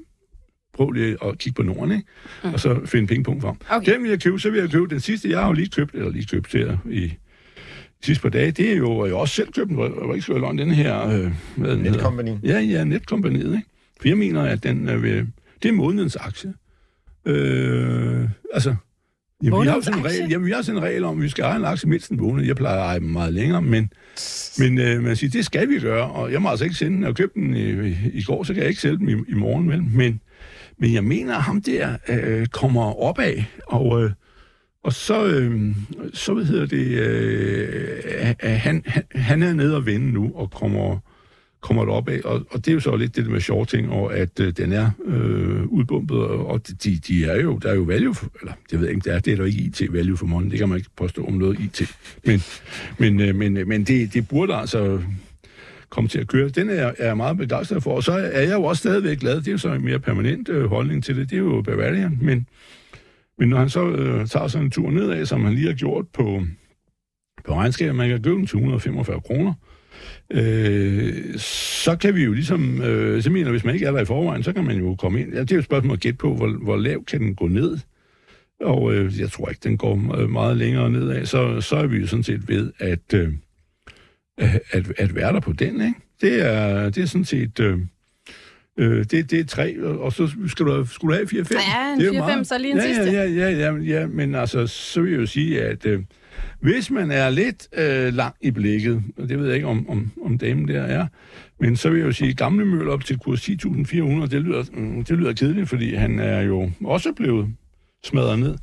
prøv 0.75 0.91
lige 0.91 1.17
at 1.25 1.39
kigge 1.39 1.57
på 1.57 1.63
Norden, 1.63 1.93
ikke? 1.93 2.05
Mm. 2.45 2.53
Og 2.53 2.61
så 2.61 2.81
finde 2.85 3.07
pengepunkt 3.07 3.43
frem. 3.43 3.57
Okay. 3.71 3.93
Den 3.93 4.03
vil 4.03 4.11
jeg 4.11 4.23
købe, 4.23 4.39
så 4.39 4.51
vil 4.51 4.61
jeg 4.61 4.71
købe 4.71 4.87
den 4.87 5.01
sidste, 5.01 5.31
jeg 5.31 5.39
har 5.39 5.47
jo 5.47 5.53
lige 5.53 5.69
købt, 5.69 5.95
eller 5.95 6.11
lige 6.11 6.27
købt 6.27 6.53
her 6.53 6.77
i 6.91 7.13
sidste 8.05 8.23
par 8.23 8.29
dage, 8.29 8.51
det 8.51 8.73
er 8.73 8.77
jo, 8.77 9.07
jeg 9.07 9.15
også 9.15 9.35
selv 9.35 9.53
købt 9.53 9.71
jeg 9.71 10.15
ikke 10.15 10.23
skal 10.23 10.35
løgn, 10.35 10.59
den 10.59 10.71
her... 10.71 11.09
Øh, 11.09 11.33
hvad 11.57 11.71
den 11.71 11.79
hedder. 11.79 11.91
Netcompany. 11.91 12.31
Ja, 12.43 12.61
ja, 12.61 12.85
netkompaniet, 12.85 13.53
ikke? 13.53 13.69
For 14.01 14.09
jeg 14.09 14.19
mener, 14.19 14.43
at 14.43 14.63
den 14.63 14.89
øh, 14.89 15.03
vil, 15.03 15.27
det 15.63 15.69
er 15.69 15.73
månedens 15.73 16.17
aktie. 16.17 16.55
Øh, 17.25 18.29
altså, 18.53 18.75
jamen, 19.43 19.61
vi 19.63 19.67
har 19.67 19.75
Månedens 19.75 19.85
sådan 19.85 19.99
en 19.99 20.05
regel, 20.05 20.31
jamen, 20.31 20.47
vi 20.47 20.53
har 20.53 20.63
sådan 20.63 20.79
en 20.79 20.85
regel 20.85 21.05
om, 21.05 21.19
at 21.19 21.23
vi 21.23 21.29
skal 21.29 21.45
eje 21.45 21.57
en 21.57 21.65
aktie 21.65 21.89
mindst 21.89 22.11
en 22.11 22.17
måned. 22.17 22.47
Jeg 22.47 22.57
plejer 22.57 22.77
at 22.77 22.87
eje 22.87 23.01
dem 23.01 23.09
meget 23.09 23.35
længere, 23.35 23.63
men, 23.63 23.93
men 24.59 24.79
øh, 24.79 25.03
man 25.03 25.17
siger, 25.17 25.31
det 25.31 25.45
skal 25.45 25.69
vi 25.69 25.81
gøre, 25.81 26.11
og 26.11 26.33
jeg 26.33 26.43
må 26.43 26.49
altså 26.49 26.65
ikke 26.65 26.77
sende 26.77 26.97
den. 26.97 27.05
Jeg 27.05 27.15
købte 27.15 27.41
den 27.41 27.55
i, 27.55 27.89
i, 28.13 28.23
går, 28.23 28.45
så 28.45 28.55
kan 28.55 28.63
jeg 28.63 28.69
ikke 28.69 28.81
sælge 28.81 28.99
den 28.99 29.09
i, 29.09 29.31
i 29.31 29.35
morgen, 29.35 29.69
vel? 29.69 29.83
Men, 29.83 30.21
men 30.79 30.95
jeg 30.95 31.05
mener, 31.05 31.37
at 31.37 31.43
ham 31.43 31.63
der 31.63 31.97
øh, 32.09 32.47
kommer 32.47 33.03
opad, 33.03 33.43
og, 33.67 34.05
øh, 34.05 34.11
og 34.85 34.93
så, 34.93 35.27
øh, 35.27 35.77
så 36.15 36.35
hvad 36.35 36.45
hedder 36.45 36.67
det, 36.67 36.87
øh, 36.87 38.35
han, 38.41 38.83
han, 38.87 39.05
han 39.15 39.43
er 39.43 39.53
nede 39.53 39.77
og 39.77 39.87
vende 39.87 40.13
nu, 40.13 40.33
og 40.35 40.51
kommer, 40.51 40.99
kommer 41.61 41.85
det 41.85 41.95
opad, 41.95 42.25
og, 42.25 42.47
og 42.51 42.65
det 42.65 42.69
er 42.69 42.75
jo 42.75 42.81
så 42.81 42.97
lidt 42.97 43.17
det 43.17 43.25
der 43.25 43.31
med 43.31 43.41
shorting, 43.41 43.91
og 43.91 44.17
at 44.17 44.41
øh, 44.41 44.53
den 44.57 44.73
er 44.73 44.91
øh, 45.05 45.67
udbumpet, 45.67 46.19
og, 46.19 46.47
og 46.47 46.69
de, 46.85 46.97
de 46.97 47.25
er 47.25 47.41
jo, 47.43 47.59
der 47.59 47.69
er 47.71 47.75
jo 47.75 47.83
value, 47.83 48.15
for, 48.15 48.27
eller 48.41 48.53
det 48.71 48.79
ved 48.81 48.87
jeg 48.87 48.95
ikke, 48.97 49.05
det 49.05 49.15
er, 49.15 49.19
det 49.19 49.33
er 49.33 49.37
der 49.37 49.45
ikke 49.45 49.59
IT 49.59 49.93
value 49.93 50.17
for 50.17 50.27
money, 50.27 50.51
det 50.51 50.59
kan 50.59 50.69
man 50.69 50.79
ikke 50.79 50.91
påstå 50.97 51.25
om 51.25 51.33
noget 51.35 51.61
IT, 51.61 51.83
men, 52.27 52.41
men, 52.99 53.21
øh, 53.21 53.35
men, 53.35 53.57
øh, 53.57 53.67
men 53.69 53.85
det, 53.85 54.15
det 54.15 54.29
burde 54.29 54.55
altså 54.55 55.03
komme 55.91 56.09
til 56.09 56.19
at 56.19 56.29
køre. 56.29 56.49
Den 56.49 56.71
er, 56.71 56.75
jeg- 56.75 56.95
er 56.99 57.07
jeg 57.07 57.17
meget 57.17 57.37
begejstret 57.37 57.83
for, 57.83 57.95
og 57.95 58.03
så 58.05 58.13
er 58.13 58.41
jeg 58.43 58.53
jo 58.55 58.63
også 58.63 58.81
stadigvæk 58.81 59.19
glad, 59.19 59.37
det 59.37 59.49
er 59.49 59.53
jo 59.53 59.59
så 59.59 59.73
en 59.73 59.85
mere 59.85 59.99
permanent 59.99 60.49
øh, 60.49 60.65
holdning 60.67 61.05
til 61.05 61.17
det, 61.17 61.31
det 61.31 61.37
er 61.37 61.41
jo 61.41 61.63
Bavarian, 61.63 62.19
men, 62.23 62.47
men 63.39 63.49
når 63.49 63.59
han 63.59 63.69
så 63.69 63.89
øh, 63.91 64.27
tager 64.27 64.49
sådan 64.49 64.65
en 64.67 64.71
tur 64.71 64.91
nedad, 64.91 65.27
som 65.27 65.45
han 65.45 65.55
lige 65.55 65.67
har 65.67 65.75
gjort 65.75 66.05
på, 66.15 66.43
på 67.45 67.55
regnskabet, 67.55 67.95
man 67.97 68.09
kan 68.09 68.23
købe 68.23 68.37
den 68.37 68.47
til 68.47 68.57
145 68.57 69.21
kroner, 69.21 69.55
øh, 70.31 71.39
så 71.39 71.97
kan 71.97 72.15
vi 72.15 72.25
jo 72.25 72.33
ligesom, 72.33 72.83
øh, 72.83 73.23
så 73.23 73.31
mener 73.31 73.51
hvis 73.51 73.65
man 73.65 73.75
ikke 73.75 73.87
er 73.87 73.93
der 73.93 74.01
i 74.01 74.05
forvejen, 74.05 74.43
så 74.43 74.53
kan 74.53 74.65
man 74.65 74.79
jo 74.79 74.95
komme 74.95 75.21
ind. 75.21 75.33
Ja, 75.33 75.41
det 75.41 75.53
er 75.53 75.57
jo 75.57 75.59
et 75.59 75.65
spørgsmål 75.65 75.93
at 75.93 76.01
gætte 76.01 76.17
på, 76.19 76.35
hvor, 76.35 76.49
hvor 76.49 76.77
lav 76.77 77.05
kan 77.05 77.21
den 77.21 77.35
gå 77.35 77.49
ned. 77.49 77.79
Og 78.61 78.95
øh, 78.95 79.21
jeg 79.21 79.31
tror 79.31 79.49
ikke, 79.49 79.61
den 79.65 79.79
går 79.79 80.17
øh, 80.17 80.31
meget 80.31 80.57
længere 80.57 80.91
nedad. 80.91 81.27
Så, 81.27 81.61
så 81.61 81.77
er 81.77 81.87
vi 81.87 81.99
jo 81.99 82.07
sådan 82.07 82.23
set 82.23 82.49
ved 82.49 82.73
at, 82.79 83.15
øh, 83.15 83.33
at, 84.39 84.93
at, 84.99 85.15
være 85.15 85.33
der 85.33 85.41
på 85.41 85.53
den. 85.53 85.81
Ikke? 85.81 85.95
Det, 86.21 86.47
er, 86.47 86.91
det 86.91 87.03
er 87.03 87.07
sådan 87.07 87.25
set... 87.25 87.61
Øh, 87.61 87.79
øh, 88.77 89.05
det, 89.05 89.31
det 89.31 89.41
er 89.41 89.45
tre, 89.45 89.83
og 89.83 90.13
så 90.13 90.31
skal 90.49 90.67
du, 90.67 90.87
skulle 90.87 91.19
du 91.19 91.27
have 91.33 91.43
4-5. 91.43 91.55
Ja, 91.55 91.93
en 91.93 92.01
Det 92.01 92.09
er 92.09 92.13
jo 92.13 92.25
4-5, 92.25 92.27
meget. 92.27 92.47
så 92.47 92.59
lige 92.59 92.73
en 92.73 92.79
ja, 92.79 92.87
sidste. 92.87 93.13
Ja, 93.13 93.25
ja, 93.25 93.51
ja, 93.51 93.75
ja, 93.75 93.77
ja, 93.77 94.07
men 94.07 94.35
altså, 94.35 94.67
så 94.67 95.01
vil 95.01 95.13
jeg 95.13 95.21
jo 95.21 95.27
sige, 95.27 95.63
at 95.63 95.87
øh, 95.87 96.01
hvis 96.61 96.91
man 96.91 97.11
er 97.11 97.31
lidt 97.31 97.69
øh, 97.79 98.15
lang 98.15 98.35
i 98.41 98.51
blikket, 98.51 99.03
og 99.17 99.29
det 99.29 99.39
ved 99.39 99.47
jeg 99.47 99.55
ikke, 99.55 99.67
om, 99.67 99.91
om, 99.91 100.11
om 100.25 100.39
damen 100.39 100.69
der 100.69 100.83
er, 100.83 101.07
men 101.61 101.77
så 101.77 101.91
vil 101.91 101.99
jeg 101.99 102.07
jo 102.07 102.13
sige, 102.13 102.35
gamle 102.35 102.65
møller 102.65 102.93
op 102.93 103.05
til 103.05 103.19
kurs 103.19 103.49
10.400, 103.49 104.27
det 104.27 104.33
lyder, 104.33 104.65
mm, 104.73 105.05
det 105.05 105.19
lyder 105.19 105.33
kedeligt, 105.33 105.69
fordi 105.69 105.95
han 105.95 106.19
er 106.19 106.41
jo 106.41 106.71
også 106.85 107.13
blevet 107.13 107.49
smadret 108.05 108.39
ned. 108.39 108.55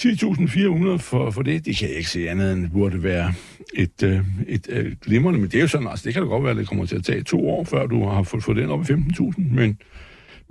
10.400 0.00 0.96
for, 0.98 1.30
for 1.30 1.42
det, 1.42 1.66
det 1.66 1.76
kan 1.76 1.88
jeg 1.88 1.96
ikke 1.96 2.10
se 2.10 2.30
andet 2.30 2.52
end 2.52 2.70
burde 2.70 3.02
være 3.02 3.32
et, 3.74 4.02
øh, 4.02 4.20
et 4.48 4.68
øh, 4.70 4.92
glimrende, 5.02 5.40
men 5.40 5.50
det 5.50 5.58
er 5.58 5.60
jo 5.60 5.68
sådan, 5.68 5.88
altså 5.88 6.04
det 6.04 6.14
kan 6.14 6.22
da 6.22 6.28
godt 6.28 6.42
være, 6.42 6.50
at 6.50 6.56
det 6.56 6.68
kommer 6.68 6.86
til 6.86 6.96
at 6.96 7.04
tage 7.04 7.22
to 7.22 7.48
år, 7.48 7.64
før 7.64 7.86
du 7.86 8.08
har 8.08 8.22
fået, 8.22 8.44
fået 8.44 8.56
den 8.56 8.70
op 8.70 8.80
i 8.80 8.92
15.000, 8.92 9.54
men, 9.54 9.78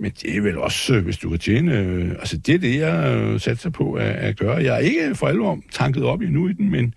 men 0.02 0.12
det 0.22 0.36
er 0.36 0.40
vel 0.40 0.58
også, 0.58 0.94
øh, 0.94 1.04
hvis 1.04 1.18
du 1.18 1.30
kan 1.30 1.38
tjene, 1.38 1.78
øh, 1.78 2.10
altså 2.10 2.36
det 2.36 2.54
er 2.54 2.58
det, 2.58 2.78
jeg 2.78 3.16
øh, 3.16 3.40
satser 3.40 3.70
på 3.70 3.92
at, 3.92 4.06
at 4.06 4.36
gøre. 4.36 4.56
Jeg 4.56 4.74
er 4.74 4.78
ikke 4.78 5.14
for 5.14 5.26
alvor 5.26 5.58
tanket 5.72 6.04
op 6.04 6.20
endnu 6.20 6.48
i 6.48 6.52
den, 6.52 6.70
men 6.70 6.94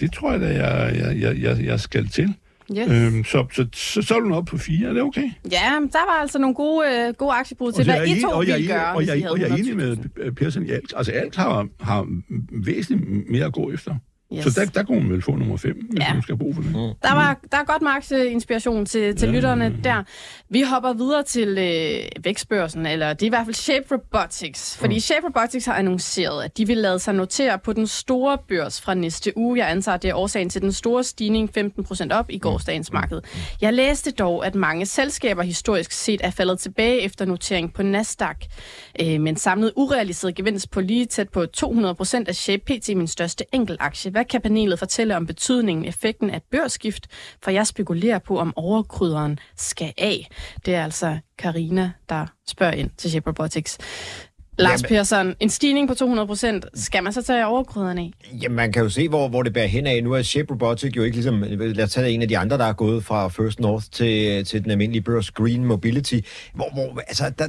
det 0.00 0.12
tror 0.12 0.32
jeg 0.32 0.40
da, 0.40 0.46
jeg, 0.46 0.96
jeg, 1.20 1.36
jeg, 1.42 1.64
jeg, 1.64 1.80
skal 1.80 2.08
til. 2.08 2.34
Yes. 2.78 2.88
Øhm, 2.90 3.24
så, 3.24 3.46
så, 3.52 3.66
så, 3.72 4.02
så 4.02 4.14
er 4.14 4.20
du 4.20 4.34
op 4.34 4.44
på 4.44 4.58
fire, 4.58 4.88
er 4.88 4.92
det 4.92 5.02
okay? 5.02 5.30
Ja, 5.52 5.72
der 5.92 6.06
var 6.06 6.20
altså 6.20 6.38
nogle 6.38 6.54
gode, 6.54 6.86
øh, 6.88 7.14
gode 7.14 7.32
aktiebrud 7.32 7.72
til, 7.72 7.84
hvad 7.84 8.06
I 8.06 8.20
to 8.20 8.38
ville 8.38 8.66
gøre, 8.66 8.94
og 8.94 9.06
jeg, 9.06 9.30
og 9.30 9.40
jeg 9.40 9.48
er 9.48 9.54
enig 9.54 9.72
100.000. 9.72 9.74
med 9.74 10.32
Persson. 10.32 10.66
Altså 10.96 11.12
alt 11.12 11.36
har, 11.36 11.68
har 11.80 12.06
væsentligt 12.64 13.30
mere 13.30 13.44
at 13.44 13.52
gå 13.52 13.72
efter. 13.72 13.94
Yes. 14.34 14.44
Så 14.44 14.60
der, 14.60 14.66
der 14.66 14.82
kunne 14.82 15.00
man 15.00 15.10
vel 15.12 15.22
få 15.22 15.36
nummer 15.36 15.56
5, 15.56 15.86
hvis 15.90 16.00
Ja. 16.00 16.12
man 16.14 16.22
skal 16.22 16.36
bruge 16.36 16.54
for 16.54 16.62
det. 16.62 16.72
Der, 17.02 17.14
var, 17.14 17.38
der 17.52 17.58
er 17.58 17.64
godt 17.64 17.82
med 17.82 17.90
aktieinspiration 17.90 18.86
til, 18.86 19.16
til 19.16 19.28
Ja. 19.28 19.34
lytterne 19.34 19.76
der. 19.84 20.02
Vi 20.50 20.62
hopper 20.62 20.92
videre 20.92 21.22
til 21.22 21.48
øh, 21.58 22.24
vækstbørsen, 22.24 22.86
eller 22.86 23.12
det 23.12 23.22
er 23.22 23.26
i 23.26 23.28
hvert 23.28 23.44
fald 23.46 23.54
Shape 23.54 23.84
Robotics. 23.92 24.76
Fordi 24.76 25.00
Shape 25.00 25.26
Robotics 25.26 25.66
har 25.66 25.74
annonceret, 25.74 26.44
at 26.44 26.56
de 26.58 26.66
vil 26.66 26.76
lade 26.76 26.98
sig 26.98 27.14
notere 27.14 27.58
på 27.58 27.72
den 27.72 27.86
store 27.86 28.38
børs 28.48 28.80
fra 28.80 28.94
næste 28.94 29.32
uge. 29.38 29.58
Jeg 29.58 29.70
antager, 29.70 29.94
at 29.94 30.02
det 30.02 30.10
er 30.10 30.14
årsagen 30.14 30.50
til 30.50 30.62
den 30.62 30.72
store 30.72 31.04
stigning 31.04 31.50
15% 31.58 32.08
op 32.12 32.30
i 32.30 32.38
gårsdagens 32.38 32.92
marked. 32.92 33.20
Jeg 33.60 33.72
læste 33.72 34.10
dog, 34.10 34.46
at 34.46 34.54
mange 34.54 34.86
selskaber 34.86 35.42
historisk 35.42 35.92
set 35.92 36.20
er 36.24 36.30
faldet 36.30 36.58
tilbage 36.58 37.00
efter 37.02 37.24
notering 37.24 37.72
på 37.72 37.82
Nasdaq. 37.82 38.36
Øh, 39.02 39.20
men 39.20 39.36
samlet 39.36 39.72
urealiseret 39.76 40.34
gevinst 40.34 40.70
på 40.70 40.80
lige 40.80 41.06
tæt 41.06 41.28
på 41.28 41.46
200% 41.56 42.24
af 42.28 42.34
Shape 42.34 42.62
PT 42.66 42.88
min 42.96 43.06
største 43.06 43.44
enkeltaktie. 43.52 44.15
Hvad 44.16 44.24
kan 44.24 44.40
panelet 44.40 44.78
fortælle 44.78 45.16
om 45.16 45.26
betydningen, 45.26 45.84
effekten 45.84 46.30
af 46.30 46.42
børsskift? 46.50 47.06
For 47.42 47.50
jeg 47.50 47.66
spekulerer 47.66 48.18
på, 48.18 48.38
om 48.38 48.52
overkrydderen 48.56 49.38
skal 49.56 49.92
af. 49.98 50.28
Det 50.66 50.74
er 50.74 50.84
altså 50.84 51.18
Karina 51.38 51.90
der 52.08 52.26
spørger 52.48 52.72
ind 52.72 52.90
til 52.96 53.10
Shape 53.10 53.30
Robotics. 53.30 53.78
Lars 54.58 54.82
Jamen- 54.82 54.88
Persson, 54.88 55.34
en 55.40 55.50
stigning 55.50 55.88
på 55.88 55.94
200%, 55.94 56.60
skal 56.74 57.02
man 57.02 57.12
så 57.12 57.22
tage 57.22 57.46
overkrydderen 57.46 57.98
af? 57.98 58.10
Jamen, 58.42 58.56
man 58.56 58.72
kan 58.72 58.82
jo 58.82 58.88
se, 58.88 59.08
hvor, 59.08 59.28
hvor 59.28 59.42
det 59.42 59.52
bærer 59.52 59.66
hen 59.66 59.86
af. 59.86 60.04
Nu 60.04 60.12
er 60.12 60.22
Shape 60.22 60.52
Robotic 60.52 60.96
jo 60.96 61.02
ikke 61.02 61.16
ligesom, 61.16 61.42
lad 61.42 61.84
os 61.84 61.92
tage 61.92 62.10
en 62.10 62.22
af 62.22 62.28
de 62.28 62.38
andre, 62.38 62.58
der 62.58 62.64
er 62.64 62.72
gået 62.72 63.04
fra 63.04 63.28
First 63.28 63.60
North 63.60 63.86
til, 63.92 64.44
til 64.44 64.62
den 64.62 64.70
almindelige 64.70 65.02
børs, 65.02 65.30
Green 65.30 65.64
Mobility, 65.64 66.18
hvor, 66.54 66.70
hvor 66.72 67.00
altså, 67.06 67.32
der, 67.38 67.48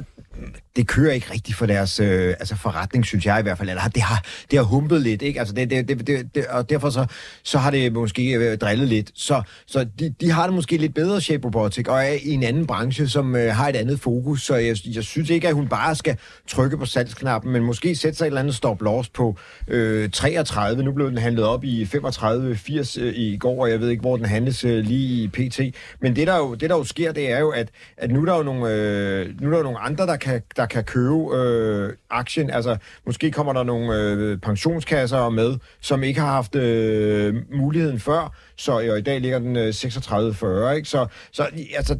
det 0.78 0.86
kører 0.86 1.12
ikke 1.12 1.32
rigtigt 1.32 1.56
for 1.56 1.66
deres 1.66 2.00
øh, 2.00 2.28
altså 2.28 2.56
forretning, 2.56 3.04
synes 3.04 3.26
jeg 3.26 3.40
i 3.40 3.42
hvert 3.42 3.58
fald. 3.58 3.68
Eller 3.68 3.88
det 3.88 4.02
har, 4.02 4.24
det 4.50 4.58
har 4.58 4.64
humpet 4.64 5.02
lidt, 5.02 5.22
ikke? 5.22 5.38
Altså, 5.38 5.54
det, 5.54 5.70
det, 5.70 5.88
det, 5.88 6.06
det, 6.06 6.34
det, 6.34 6.46
og 6.46 6.70
derfor 6.70 6.90
så, 6.90 7.06
så 7.42 7.58
har 7.58 7.70
det 7.70 7.92
måske 7.92 8.32
øh, 8.32 8.58
drillet 8.58 8.88
lidt. 8.88 9.10
Så, 9.14 9.42
så 9.66 9.86
de, 9.98 10.14
de 10.20 10.30
har 10.30 10.46
det 10.46 10.54
måske 10.54 10.76
lidt 10.76 10.94
bedre, 10.94 11.20
Shape 11.20 11.46
Robotic, 11.46 11.88
og 11.88 12.04
er 12.04 12.16
i 12.22 12.30
en 12.30 12.42
anden 12.42 12.66
branche, 12.66 13.08
som 13.08 13.36
øh, 13.36 13.54
har 13.54 13.68
et 13.68 13.76
andet 13.76 14.00
fokus. 14.00 14.42
Så 14.42 14.54
jeg, 14.54 14.76
jeg 14.84 15.04
synes 15.04 15.30
ikke, 15.30 15.48
at 15.48 15.54
hun 15.54 15.68
bare 15.68 15.94
skal 15.94 16.16
trykke 16.48 16.78
på 16.78 16.86
salgsknappen, 16.86 17.52
men 17.52 17.62
måske 17.62 17.96
sætte 17.96 18.18
sig 18.18 18.24
et 18.24 18.26
eller 18.26 18.40
andet 18.40 18.54
stop 18.54 18.82
loss 18.82 19.08
på 19.08 19.36
øh, 19.68 20.10
33. 20.10 20.82
Nu 20.82 20.92
blev 20.92 21.08
den 21.10 21.18
handlet 21.18 21.44
op 21.44 21.64
i 21.64 21.84
35-80 21.84 23.00
øh, 23.00 23.12
i 23.16 23.36
går, 23.36 23.62
og 23.62 23.70
jeg 23.70 23.80
ved 23.80 23.88
ikke, 23.88 24.00
hvor 24.00 24.16
den 24.16 24.26
handles 24.26 24.64
øh, 24.64 24.84
lige 24.84 25.22
i 25.22 25.28
PT. 25.28 25.60
Men 26.00 26.16
det 26.16 26.26
der, 26.26 26.36
jo, 26.36 26.54
det, 26.54 26.70
der 26.70 26.76
jo 26.76 26.84
sker, 26.84 27.12
det 27.12 27.30
er 27.30 27.38
jo, 27.38 27.50
at, 27.50 27.68
at 27.96 28.10
nu, 28.10 28.20
er 28.20 28.24
der 28.24 28.36
jo 28.36 28.42
nogle, 28.42 28.74
øh, 28.74 29.40
nu 29.40 29.46
er 29.46 29.50
der 29.50 29.58
jo 29.58 29.62
nogle 29.62 29.78
andre, 29.78 30.06
der 30.06 30.16
kan, 30.16 30.27
der 30.56 30.66
kan 30.66 30.84
købe 30.84 31.36
øh, 31.36 31.92
aktien. 32.10 32.50
Altså, 32.50 32.76
måske 33.06 33.30
kommer 33.30 33.52
der 33.52 33.62
nogle 33.62 33.96
øh, 33.96 34.38
pensionskasser 34.38 35.28
med, 35.28 35.56
som 35.80 36.02
ikke 36.02 36.20
har 36.20 36.32
haft 36.32 36.54
øh, 36.54 37.34
muligheden 37.52 38.00
før. 38.00 38.34
Så 38.56 38.72
og 38.72 38.98
i 38.98 39.02
dag 39.02 39.20
ligger 39.20 39.38
den 39.38 39.56
øh, 39.56 39.68
36,40, 39.68 40.70
ikke? 40.70 40.88
Så, 40.88 41.06
så, 41.32 41.46
altså, 41.76 41.98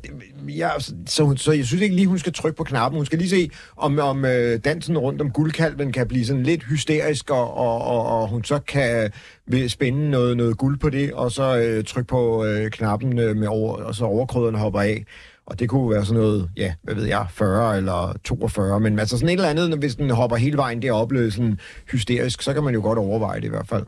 jeg, 0.48 0.56
ja, 0.56 0.70
så, 0.78 0.94
så, 1.06 1.34
så 1.36 1.52
jeg 1.52 1.64
synes 1.64 1.82
ikke 1.82 1.94
lige, 1.94 2.06
hun 2.06 2.18
skal 2.18 2.32
trykke 2.32 2.56
på 2.56 2.64
knappen. 2.64 2.98
Hun 2.98 3.06
skal 3.06 3.18
lige 3.18 3.30
se, 3.30 3.50
om, 3.76 3.98
om 3.98 4.24
øh, 4.24 4.60
dansen 4.64 4.98
rundt 4.98 5.20
om 5.20 5.30
guldkalven 5.30 5.92
kan 5.92 6.08
blive 6.08 6.26
sådan 6.26 6.42
lidt 6.42 6.64
hysterisk, 6.64 7.30
og, 7.30 7.56
og, 7.56 7.82
og, 7.84 8.06
og 8.06 8.28
hun 8.28 8.44
så 8.44 8.58
kan 8.58 9.12
vil 9.48 9.70
spænde 9.70 10.10
noget, 10.10 10.36
noget 10.36 10.58
guld 10.58 10.78
på 10.78 10.90
det, 10.90 11.12
og 11.12 11.32
så 11.32 11.58
øh, 11.58 11.84
trykke 11.84 12.08
på 12.08 12.44
øh, 12.44 12.70
knappen, 12.70 13.18
øh, 13.18 13.36
med 13.36 13.48
over, 13.48 13.74
og 13.74 13.94
så 13.94 14.04
overkrøderne 14.04 14.58
hopper 14.58 14.80
af. 14.80 15.04
Og 15.50 15.58
det 15.60 15.68
kunne 15.68 15.90
være 15.90 16.04
sådan 16.04 16.22
noget, 16.22 16.48
ja, 16.56 16.72
hvad 16.82 16.94
ved 16.94 17.04
jeg, 17.04 17.26
40 17.30 17.76
eller 17.76 18.16
42, 18.24 18.80
men 18.80 18.98
altså 18.98 19.16
sådan 19.16 19.28
et 19.28 19.32
eller 19.32 19.48
andet, 19.48 19.78
hvis 19.78 19.94
den 19.94 20.10
hopper 20.10 20.36
hele 20.36 20.56
vejen 20.56 20.82
derop, 20.82 21.12
sådan 21.30 21.58
hysterisk, 21.92 22.42
så 22.42 22.54
kan 22.54 22.62
man 22.64 22.74
jo 22.74 22.80
godt 22.82 22.98
overveje 22.98 23.40
det 23.40 23.44
i 23.44 23.48
hvert 23.48 23.66
fald. 23.68 23.82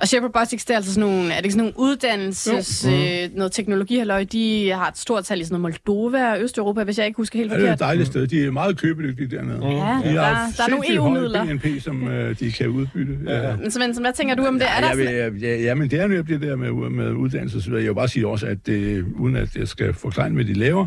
Og 0.00 0.08
Shape 0.08 0.26
Robotics, 0.26 0.64
det 0.64 0.72
er 0.72 0.76
altså 0.76 0.94
sådan 0.94 1.10
nogle, 1.10 1.32
er 1.32 1.36
det 1.36 1.44
ikke 1.44 1.52
sådan 1.52 1.72
nogle 1.76 1.90
uddannelses, 1.90 2.86
øh, 2.86 3.36
noget 3.36 3.52
teknologihalløj, 3.52 4.24
de 4.32 4.70
har 4.70 4.88
et 4.88 4.98
stort 4.98 5.24
tal 5.24 5.40
i 5.40 5.44
sådan 5.44 5.60
noget 5.60 5.78
Moldova 5.86 6.32
og 6.32 6.40
Østeuropa, 6.42 6.84
hvis 6.84 6.98
jeg 6.98 7.06
ikke 7.06 7.16
husker 7.16 7.38
helt 7.38 7.52
Ja, 7.52 7.56
det 7.56 7.62
er 7.62 7.66
forkert. 7.66 7.76
et 7.76 7.80
dejligt 7.80 8.06
sted. 8.08 8.26
De 8.26 8.44
er 8.46 8.50
meget 8.50 8.78
købedygtige 8.78 9.28
dernede. 9.36 9.66
Ja, 9.66 9.98
de 10.04 10.14
der- 10.14 10.14
der 10.56 10.64
er 10.64 10.68
nogle 10.70 10.94
EU-midler. 10.94 11.44
høj 11.44 11.52
BNP, 11.54 11.66
som 11.82 12.08
øh, 12.08 12.38
de 12.40 12.52
kan 12.52 12.68
udbytte. 12.68 13.18
Ja. 13.26 13.56
Men, 13.56 13.70
så, 13.70 13.78
men, 13.78 13.94
så 13.94 14.00
hvad 14.00 14.12
tænker 14.12 14.34
du 14.34 14.44
om 14.46 14.54
det? 14.58 14.62
Er 14.76 14.80
der 14.80 14.86
Ja, 14.88 14.94
sådan, 14.94 15.36
ja, 15.38 15.48
ja, 15.48 15.62
ja, 15.62 15.74
men 15.74 15.90
det 15.90 16.00
er 16.00 16.06
netop 16.06 16.26
det 16.28 16.40
der 16.42 16.56
med, 16.56 16.90
med 16.90 17.12
uddannelse 17.12 17.62
så. 17.62 17.70
Jeg 17.76 17.84
vil 17.88 17.94
bare 17.94 18.08
sige 18.08 18.26
også, 18.28 18.46
at 18.46 18.68
øh, 18.68 19.04
uden 19.20 19.36
at 19.36 19.56
jeg 19.56 19.68
skal 19.68 19.94
forklare 19.94 20.30
med 20.30 20.44
de 20.44 20.52
laver, 20.72 20.86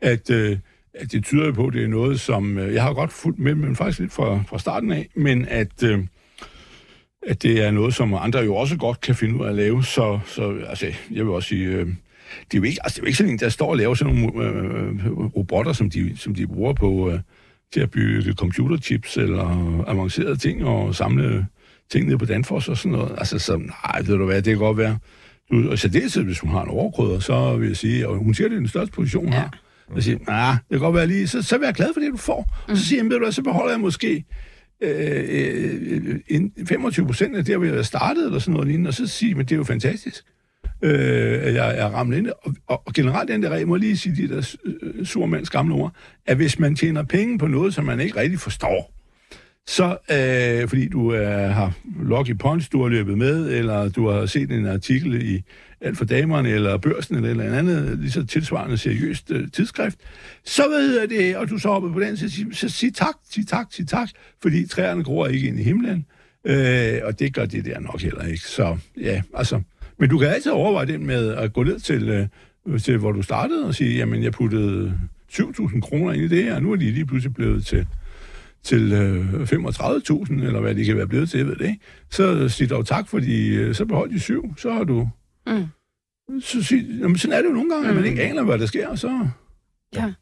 at, 0.00 0.30
øh, 0.30 0.58
at 0.94 1.12
det 1.12 1.24
tyder 1.24 1.52
på, 1.52 1.66
at 1.66 1.72
det 1.72 1.84
er 1.84 1.88
noget, 1.88 2.20
som 2.20 2.58
øh, 2.58 2.74
jeg 2.74 2.82
har 2.82 2.92
godt 2.92 3.12
fulgt 3.12 3.38
med, 3.38 3.54
men 3.54 3.76
faktisk 3.76 3.98
lidt 3.98 4.12
fra, 4.12 4.42
fra 4.48 4.58
starten 4.58 4.92
af, 4.92 5.08
men 5.14 5.48
at, 5.48 5.82
øh, 5.82 5.98
at 7.26 7.42
det 7.42 7.64
er 7.64 7.70
noget, 7.70 7.94
som 7.94 8.14
andre 8.14 8.40
jo 8.40 8.54
også 8.54 8.76
godt 8.76 9.00
kan 9.00 9.14
finde 9.14 9.34
ud 9.34 9.44
af 9.44 9.48
at 9.48 9.54
lave. 9.54 9.84
Så, 9.84 10.18
så 10.26 10.58
altså, 10.68 10.86
jeg 11.10 11.24
vil 11.24 11.32
også 11.32 11.48
sige, 11.48 11.66
øh, 11.66 11.86
det 12.50 12.54
er 12.54 12.58
jo 12.58 12.62
ikke, 12.62 12.78
altså, 12.84 12.96
det 12.96 13.00
er 13.00 13.02
jo 13.02 13.06
ikke 13.06 13.18
sådan 13.18 13.32
en, 13.32 13.38
der 13.38 13.48
står 13.48 13.70
og 13.70 13.76
laver 13.76 13.94
sådan 13.94 14.14
nogle 14.14 14.48
øh, 14.48 15.10
robotter, 15.36 15.72
som 15.72 15.90
de, 15.90 16.16
som 16.16 16.34
de 16.34 16.46
bruger 16.46 16.72
på 16.72 17.10
øh, 17.10 17.20
til 17.72 17.80
at 17.80 17.90
bygge 17.90 18.32
computerchips 18.32 19.16
eller 19.16 19.84
avancerede 19.86 20.36
ting 20.36 20.64
og 20.64 20.94
samle 20.94 21.46
ting 21.90 22.08
ned 22.08 22.18
på 22.18 22.24
Danfoss 22.24 22.68
og 22.68 22.76
sådan 22.76 22.92
noget. 22.92 23.14
Altså, 23.18 23.38
så, 23.38 23.56
nej, 23.56 24.02
ved 24.06 24.16
du 24.16 24.24
hvad, 24.24 24.36
det 24.36 24.52
kan 24.52 24.58
godt 24.58 24.78
være. 24.78 24.98
Du, 25.50 25.70
og 25.70 25.78
så 25.78 25.88
det, 25.88 26.16
hvis 26.24 26.38
hun 26.38 26.50
har 26.50 26.62
en 26.62 26.68
overkrydder, 26.70 27.18
så 27.18 27.56
vil 27.56 27.68
jeg 27.68 27.76
sige, 27.76 28.08
og 28.08 28.16
hun 28.16 28.34
siger, 28.34 28.48
det 28.48 28.54
er 28.54 28.58
den 28.60 28.68
største 28.68 28.92
position, 28.92 29.24
hun 29.24 29.32
Ja. 29.32 29.38
ja. 29.38 29.42
har. 29.42 29.58
Jeg 29.94 30.02
siger, 30.02 30.18
nej, 30.26 30.50
det 30.52 30.58
kan 30.70 30.78
godt 30.78 30.94
være 30.94 31.06
lige, 31.06 31.28
så, 31.28 31.42
så 31.42 31.58
vil 31.58 31.64
jeg 31.66 31.74
glad 31.74 31.88
for 31.94 32.00
det, 32.00 32.12
du 32.12 32.16
får. 32.16 32.50
Mm. 32.68 32.76
Så 32.76 32.84
siger 32.86 32.98
jeg, 33.02 33.04
ved 33.10 33.12
du 33.12 33.24
hvad, 33.24 33.32
så 33.32 33.42
beholder 33.42 33.70
jeg 33.72 33.80
måske 33.80 34.24
øh, 34.80 35.24
øh, 35.28 36.20
en- 36.28 36.52
25 36.68 37.06
procent 37.06 37.36
af 37.36 37.44
det, 37.44 37.56
hvor 37.58 37.66
jeg 37.66 37.84
startede, 37.86 38.26
eller 38.26 38.38
sådan 38.38 38.52
noget 38.52 38.66
lignende, 38.68 38.88
og 38.88 38.94
så 38.94 39.06
sige, 39.06 39.34
men 39.34 39.46
det 39.46 39.52
er 39.52 39.56
jo 39.56 39.64
fantastisk, 39.64 40.24
øh, 40.82 41.38
at 41.42 41.54
jeg 41.54 41.78
er 41.78 41.86
ramt 41.86 42.14
ind. 42.14 42.26
Og, 42.42 42.54
og, 42.66 42.82
og 42.86 42.92
generelt 42.92 43.28
den 43.28 43.42
der 43.42 43.48
regel, 43.48 43.66
må 43.66 43.76
lige 43.76 43.96
sige 43.96 44.16
de 44.28 44.34
der 44.34 44.56
øh, 44.64 45.06
surmands 45.06 45.50
gamle 45.50 45.74
ord, 45.74 45.92
at 46.26 46.36
hvis 46.36 46.58
man 46.58 46.76
tjener 46.76 47.02
penge 47.02 47.38
på 47.38 47.46
noget, 47.46 47.74
som 47.74 47.84
man 47.84 48.00
ikke 48.00 48.16
rigtig 48.20 48.40
forstår, 48.40 48.94
så 49.66 49.96
øh, 50.10 50.68
fordi 50.68 50.88
du 50.88 51.14
øh, 51.14 51.50
har 51.50 51.72
Lucky 52.02 52.36
Punch, 52.38 52.72
du 52.72 52.82
har 52.82 52.88
løbet 52.88 53.18
med, 53.18 53.50
eller 53.50 53.88
du 53.88 54.08
har 54.08 54.26
set 54.26 54.50
en 54.50 54.66
artikel 54.66 55.34
i 55.34 55.42
Alt 55.80 55.98
for 55.98 56.04
Damerne, 56.04 56.48
eller 56.48 56.76
Børsen, 56.76 57.14
eller 57.16 57.28
et 57.28 57.30
eller 57.30 57.58
andet, 57.58 57.98
lige 57.98 58.10
så 58.10 58.26
tilsvarende 58.26 58.78
seriøst 58.78 59.30
øh, 59.30 59.48
tidsskrift, 59.50 59.98
så 60.44 60.62
ved 60.68 61.00
jeg 61.00 61.10
det, 61.10 61.36
og 61.36 61.50
du 61.50 61.58
så 61.58 61.68
oppe 61.68 61.92
på 61.92 62.00
den, 62.00 62.16
så 62.16 62.28
sig, 62.28 62.46
så 62.52 62.68
sig 62.68 62.94
tak, 62.94 63.14
sig 63.30 63.46
tak, 63.46 63.66
sig 63.70 63.88
tak, 63.88 64.08
fordi 64.42 64.66
træerne 64.66 65.04
gror 65.04 65.26
ikke 65.26 65.48
ind 65.48 65.60
i 65.60 65.62
himlen, 65.62 66.06
øh, 66.44 67.00
og 67.04 67.18
det 67.18 67.34
gør 67.34 67.46
det 67.46 67.64
der 67.64 67.80
nok 67.80 68.00
heller 68.00 68.22
ikke. 68.22 68.42
Så 68.42 68.76
ja, 69.00 69.22
altså, 69.34 69.60
men 69.98 70.10
du 70.10 70.18
kan 70.18 70.28
altid 70.28 70.52
overveje 70.52 70.86
det 70.86 71.00
med 71.00 71.28
at 71.28 71.52
gå 71.52 71.62
ned 71.62 71.80
til, 71.80 72.08
øh, 72.08 72.80
til 72.80 72.98
hvor 72.98 73.12
du 73.12 73.22
startede, 73.22 73.66
og 73.66 73.74
sige, 73.74 73.96
jamen 73.96 74.22
jeg 74.22 74.32
puttede 74.32 74.98
7.000 75.32 75.80
kroner 75.80 76.12
ind 76.12 76.22
i 76.22 76.28
det 76.28 76.44
her, 76.44 76.54
og 76.54 76.62
nu 76.62 76.72
er 76.72 76.76
de 76.76 76.90
lige 76.90 77.06
pludselig 77.06 77.34
blevet 77.34 77.66
til 77.66 77.86
til 78.64 78.92
øh, 78.92 79.42
35.000, 79.42 80.32
eller 80.44 80.60
hvad 80.60 80.74
det 80.74 80.86
kan 80.86 80.96
være 80.96 81.06
blevet 81.06 81.30
til, 81.30 81.38
jeg 81.38 81.46
ved 81.46 81.56
det 81.56 81.66
ikke. 81.66 81.80
Så 82.10 82.48
sig 82.48 82.70
dog 82.70 82.86
tak, 82.86 83.08
fordi 83.08 83.54
øh, 83.56 83.74
så 83.74 83.84
behold 83.84 84.10
de 84.10 84.20
syv, 84.20 84.54
så 84.56 84.72
har 84.72 84.84
du... 84.84 85.08
Mm. 85.46 85.64
Så 86.40 86.62
sig, 86.62 86.78
jamen, 87.00 87.18
sådan 87.18 87.36
er 87.38 87.42
det 87.42 87.48
jo 87.48 87.54
nogle 87.54 87.70
gange, 87.74 87.88
at 87.88 87.94
man 87.94 88.04
Mm. 88.04 88.10
ikke 88.10 88.22
aner, 88.22 88.42
hvad 88.42 88.58
der 88.58 88.66
sker, 88.66 88.88
og 88.88 88.98
så... 88.98 89.28
Ja. 90.00 90.12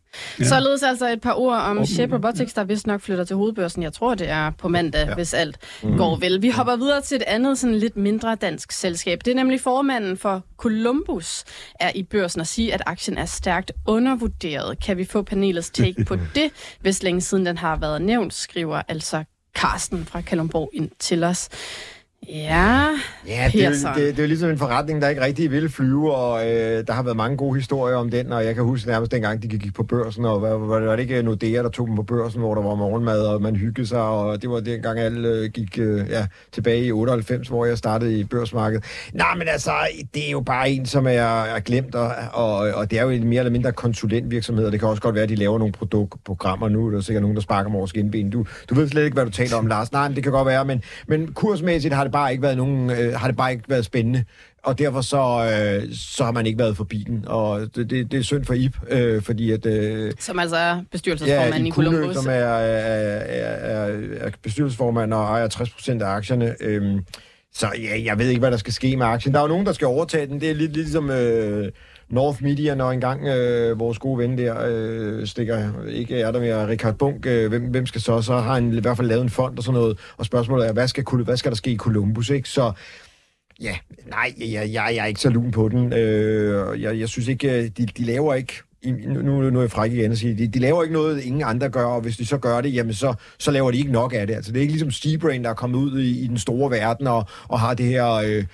Ja. 0.41 0.45
Således 0.45 0.83
altså 0.83 1.09
et 1.09 1.21
par 1.21 1.35
ord 1.35 1.59
om 1.59 1.87
Shape 1.87 2.15
Robotics, 2.15 2.53
der 2.53 2.65
vist 2.65 2.87
nok 2.87 3.01
flytter 3.01 3.25
til 3.25 3.37
hovedbørsen. 3.37 3.83
Jeg 3.83 3.93
tror, 3.93 4.15
det 4.15 4.29
er 4.29 4.51
på 4.51 4.69
mandag, 4.69 5.09
ja. 5.09 5.15
Hvis 5.15 5.35
alt 5.35 5.59
mm. 5.83 5.97
går 5.97 6.17
vel. 6.17 6.43
Vi 6.43 6.51
hopper 6.51 6.77
videre 6.77 7.01
til 7.01 7.17
et 7.17 7.23
andet, 7.23 7.59
sådan 7.59 7.77
lidt 7.77 7.97
mindre 7.97 8.35
dansk 8.35 8.73
selskab. 8.73 9.19
Det 9.25 9.31
er 9.31 9.35
nemlig 9.35 9.61
formanden 9.61 10.17
for 10.17 10.43
Columbus 10.57 11.45
er 11.81 11.91
i 11.95 12.03
børsen 12.03 12.41
og 12.41 12.47
siger, 12.47 12.75
at 12.75 12.83
aktien 12.87 13.19
er 13.19 13.25
stærkt 13.25 13.73
undervurderet. 13.87 14.85
Kan 14.85 14.97
vi 14.97 15.05
få 15.05 15.23
panelets 15.23 15.71
take 15.71 16.05
på 16.05 16.17
det, 16.35 16.51
hvis 16.81 17.03
længe 17.03 17.21
siden 17.21 17.47
den 17.47 17.59
har 17.59 17.77
været 17.77 18.03
nævnt, 18.03 18.35
skriver 18.35 18.83
altså 18.89 19.25
Carsten 19.57 20.05
fra 20.05 20.21
Kalundborg 20.21 20.71
ind 20.73 20.91
til 20.99 21.25
os. 21.25 21.49
Ja, 22.29 22.89
Ja, 23.27 23.51
det 23.53 23.65
er, 23.65 23.71
det, 23.71 23.97
det 23.97 24.19
er 24.19 24.23
jo 24.23 24.29
ligesom 24.29 24.51
en 24.51 24.59
forretning, 24.59 25.03
der 25.03 25.09
ikke 25.09 25.23
rigtig 25.23 25.51
vil 25.51 25.69
flyve, 25.69 26.15
og 26.15 26.51
øh, 26.51 26.87
der 26.87 26.93
har 26.93 27.03
været 27.03 27.17
mange 27.17 27.37
gode 27.37 27.55
historier 27.55 27.97
om 27.97 28.11
den, 28.11 28.33
og 28.33 28.45
jeg 28.45 28.55
kan 28.55 28.65
huske 28.65 28.89
nærmest 28.89 29.13
dengang, 29.13 29.43
de 29.43 29.49
gik 29.49 29.75
på 29.75 29.83
børsen, 29.83 30.25
og 30.25 30.43
var, 30.43 30.49
var, 30.49 30.81
var 30.81 30.97
det 30.97 31.03
ikke 31.03 31.23
Nordea, 31.23 31.63
der 31.63 31.69
tog 31.69 31.87
dem 31.87 31.97
på 31.97 32.03
børsen, 32.03 32.41
hvor 32.41 32.55
der 32.55 32.63
var 32.63 32.75
morgenmad, 32.75 33.21
og 33.21 33.43
man 33.43 33.57
hyggede 33.57 33.87
sig, 33.87 34.03
og 34.03 34.43
det 34.43 34.51
var 34.51 34.61
dengang 34.61 34.99
alle 34.99 35.29
øh, 35.29 35.51
gik 35.51 35.79
øh, 35.79 36.11
ja, 36.11 36.27
tilbage 36.53 36.85
i 36.85 36.93
98, 36.93 37.49
hvor 37.49 37.65
jeg 37.65 37.79
startede 37.79 38.19
i 38.19 38.25
børsmarkedet. 38.25 38.85
Nej, 39.13 39.35
men 39.35 39.49
altså, 39.49 39.73
det 40.15 40.27
er 40.27 40.31
jo 40.31 40.41
bare 40.41 40.71
en, 40.71 40.87
som 40.87 41.07
er, 41.07 41.11
er 41.43 41.61
glemt, 41.61 41.95
og, 41.95 42.13
og, 42.33 42.57
og 42.57 42.91
det 42.91 42.99
er 42.99 43.03
jo 43.03 43.11
en 43.11 43.29
mere 43.29 43.39
eller 43.39 43.53
mindre 43.53 43.73
konsulentvirksomhed, 43.73 44.67
og 44.67 44.73
det 44.73 44.81
kan 44.81 44.89
også 44.89 45.03
godt 45.03 45.15
være, 45.15 45.25
at 45.25 45.31
de 45.31 45.35
laver 45.35 45.59
nogle 45.59 45.73
produktprogrammer 45.73 46.69
nu, 46.69 46.91
der 46.91 46.97
er 46.97 47.01
sikkert 47.01 47.23
nogen, 47.23 47.37
der 47.37 47.43
sparker 47.43 47.71
mig 47.71 47.79
over 47.79 47.87
skinben. 47.87 48.31
Du, 48.31 48.47
du 48.71 48.75
ved 48.75 48.89
slet 48.89 49.05
ikke, 49.05 49.15
hvad 49.15 49.25
du 49.25 49.31
taler 49.31 49.57
om, 49.57 49.67
Lars. 49.67 49.93
Nej, 49.93 50.09
men 50.09 50.17
det 50.17 50.23
kan 50.23 50.33
godt 50.33 50.47
være, 50.47 50.65
men, 50.65 50.83
men 51.07 51.33
kursmæssigt 51.33 51.95
har 51.95 52.05
det 52.05 52.12
bare 52.13 52.31
ikke 52.31 52.43
været 52.43 52.57
nogen, 52.57 52.91
øh, 52.91 53.15
har 53.15 53.27
det 53.27 53.37
bare 53.37 53.53
ikke 53.53 53.65
været 53.69 53.85
spændende. 53.85 54.25
Og 54.65 54.79
derfor 54.79 55.01
så, 55.01 55.17
øh, 55.17 55.95
så 55.95 56.25
har 56.25 56.33
man 56.33 56.47
ikke 56.47 56.59
været 56.59 56.77
forbi 56.77 57.05
den. 57.07 57.25
Og 57.27 57.61
det, 57.61 57.91
det, 57.91 58.13
det 58.13 58.19
er 58.19 58.23
synd 58.23 58.45
for 58.45 58.55
Ip, 58.55 58.77
øh, 58.89 59.23
fordi 59.23 59.51
at... 59.51 59.67
Øh, 59.67 60.13
Som 60.19 60.39
altså 60.39 60.57
er 60.57 60.83
bestyrelsesformand 60.93 61.55
ja, 61.55 61.65
i 61.65 61.71
Kunø, 61.71 61.91
Columbus. 61.91 62.17
som 62.17 62.27
er, 62.27 62.33
er, 62.33 63.19
er, 63.19 63.87
er, 64.27 64.31
bestyrelsesformand 64.43 65.15
og 65.15 65.25
ejer 65.25 65.49
60 65.49 65.71
procent 65.71 66.03
af 66.03 66.07
aktierne. 66.07 66.55
Øhm, 66.61 67.05
så 67.55 67.67
ja, 67.79 68.03
jeg 68.05 68.19
ved 68.19 68.29
ikke, 68.29 68.39
hvad 68.39 68.51
der 68.51 68.57
skal 68.57 68.73
ske 68.73 68.97
med 68.97 69.07
aktien. 69.07 69.35
Der 69.35 69.41
er 69.41 69.45
jo 69.45 69.49
nogen, 69.49 69.67
der 69.67 69.73
skal 69.73 69.87
overtage 69.87 70.27
den. 70.27 70.41
Det 70.41 70.51
er 70.51 70.55
lidt 70.55 70.73
ligesom 70.73 71.11
øh, 71.11 71.73
North 72.13 72.43
Media, 72.43 72.75
når 72.75 72.91
engang 72.91 73.27
øh, 73.27 73.79
vores 73.79 73.99
gode 73.99 74.19
ven 74.19 74.39
der 74.39 74.57
øh, 74.69 75.27
stikker, 75.27 75.87
ikke 75.89 76.21
er 76.21 76.31
der 76.33 76.41
mere, 76.41 76.69
Richard 76.69 76.95
Bunk, 76.95 77.27
øh, 77.27 77.49
hvem, 77.49 77.63
hvem 77.63 77.87
skal 77.87 78.01
så? 78.01 78.23
Så 78.23 78.35
har 78.35 78.55
han 78.55 78.73
i 78.73 78.81
hvert 78.81 78.97
fald 78.97 79.09
lavet 79.09 79.23
en 79.23 79.31
fond 79.31 79.59
og 79.59 79.65
sådan 79.65 79.81
noget. 79.81 79.99
Og 80.17 80.25
spørgsmålet 80.25 80.69
er, 80.69 80.73
hvad 80.73 80.89
skal, 80.89 81.05
hvad 81.25 81.37
skal 81.37 81.51
der 81.51 81.57
ske 81.57 81.71
i 81.71 81.77
Columbus? 81.77 82.31
Ikke? 82.31 82.49
Så 82.49 82.73
Ja, 83.61 83.77
nej, 84.07 84.35
jeg, 84.41 84.73
jeg, 84.73 84.73
jeg 84.73 84.97
er 84.97 85.07
ikke 85.07 85.21
så 85.21 85.31
lun 85.31 85.51
på 85.51 85.69
den. 85.69 85.93
Øh, 85.93 86.83
jeg, 86.83 86.99
jeg 86.99 87.09
synes 87.09 87.29
ikke, 87.29 87.59
øh, 87.59 87.71
de, 87.79 87.87
de 87.87 88.05
laver 88.05 88.35
ikke 88.35 88.63
nu, 88.85 89.51
nu 89.51 89.59
er 89.59 89.63
jeg 89.63 89.71
fræk 89.71 89.93
igen 89.93 90.13
at 90.13 90.19
sige, 90.19 90.39
de, 90.39 90.47
de 90.47 90.59
laver 90.59 90.83
ikke 90.83 90.93
noget, 90.93 91.25
ingen 91.25 91.43
andre 91.47 91.69
gør, 91.69 91.85
og 91.85 92.01
hvis 92.01 92.17
de 92.17 92.27
så 92.27 92.39
gør 92.39 92.61
det, 92.61 92.75
jamen 92.75 92.95
så, 92.95 93.15
så 93.39 93.51
laver 93.51 93.71
de 93.71 93.79
ikke 93.79 93.93
nok 93.93 94.15
af 94.15 94.27
det. 94.27 94.35
Altså 94.35 94.53
det 94.53 94.59
er 94.59 94.61
ikke 94.61 94.73
ligesom 94.73 94.91
Seabrain, 94.91 95.45
der 95.45 95.51
er 95.51 95.55
kommet 95.55 95.79
ud 95.79 96.01
i, 96.01 96.25
i 96.25 96.27
den 96.27 96.39
store 96.39 96.71
verden 96.71 97.07
og, 97.07 97.25
og 97.49 97.61
har 97.61 97.75
det 97.75 97.87
her 97.87 98.13
øh, 98.13 98.45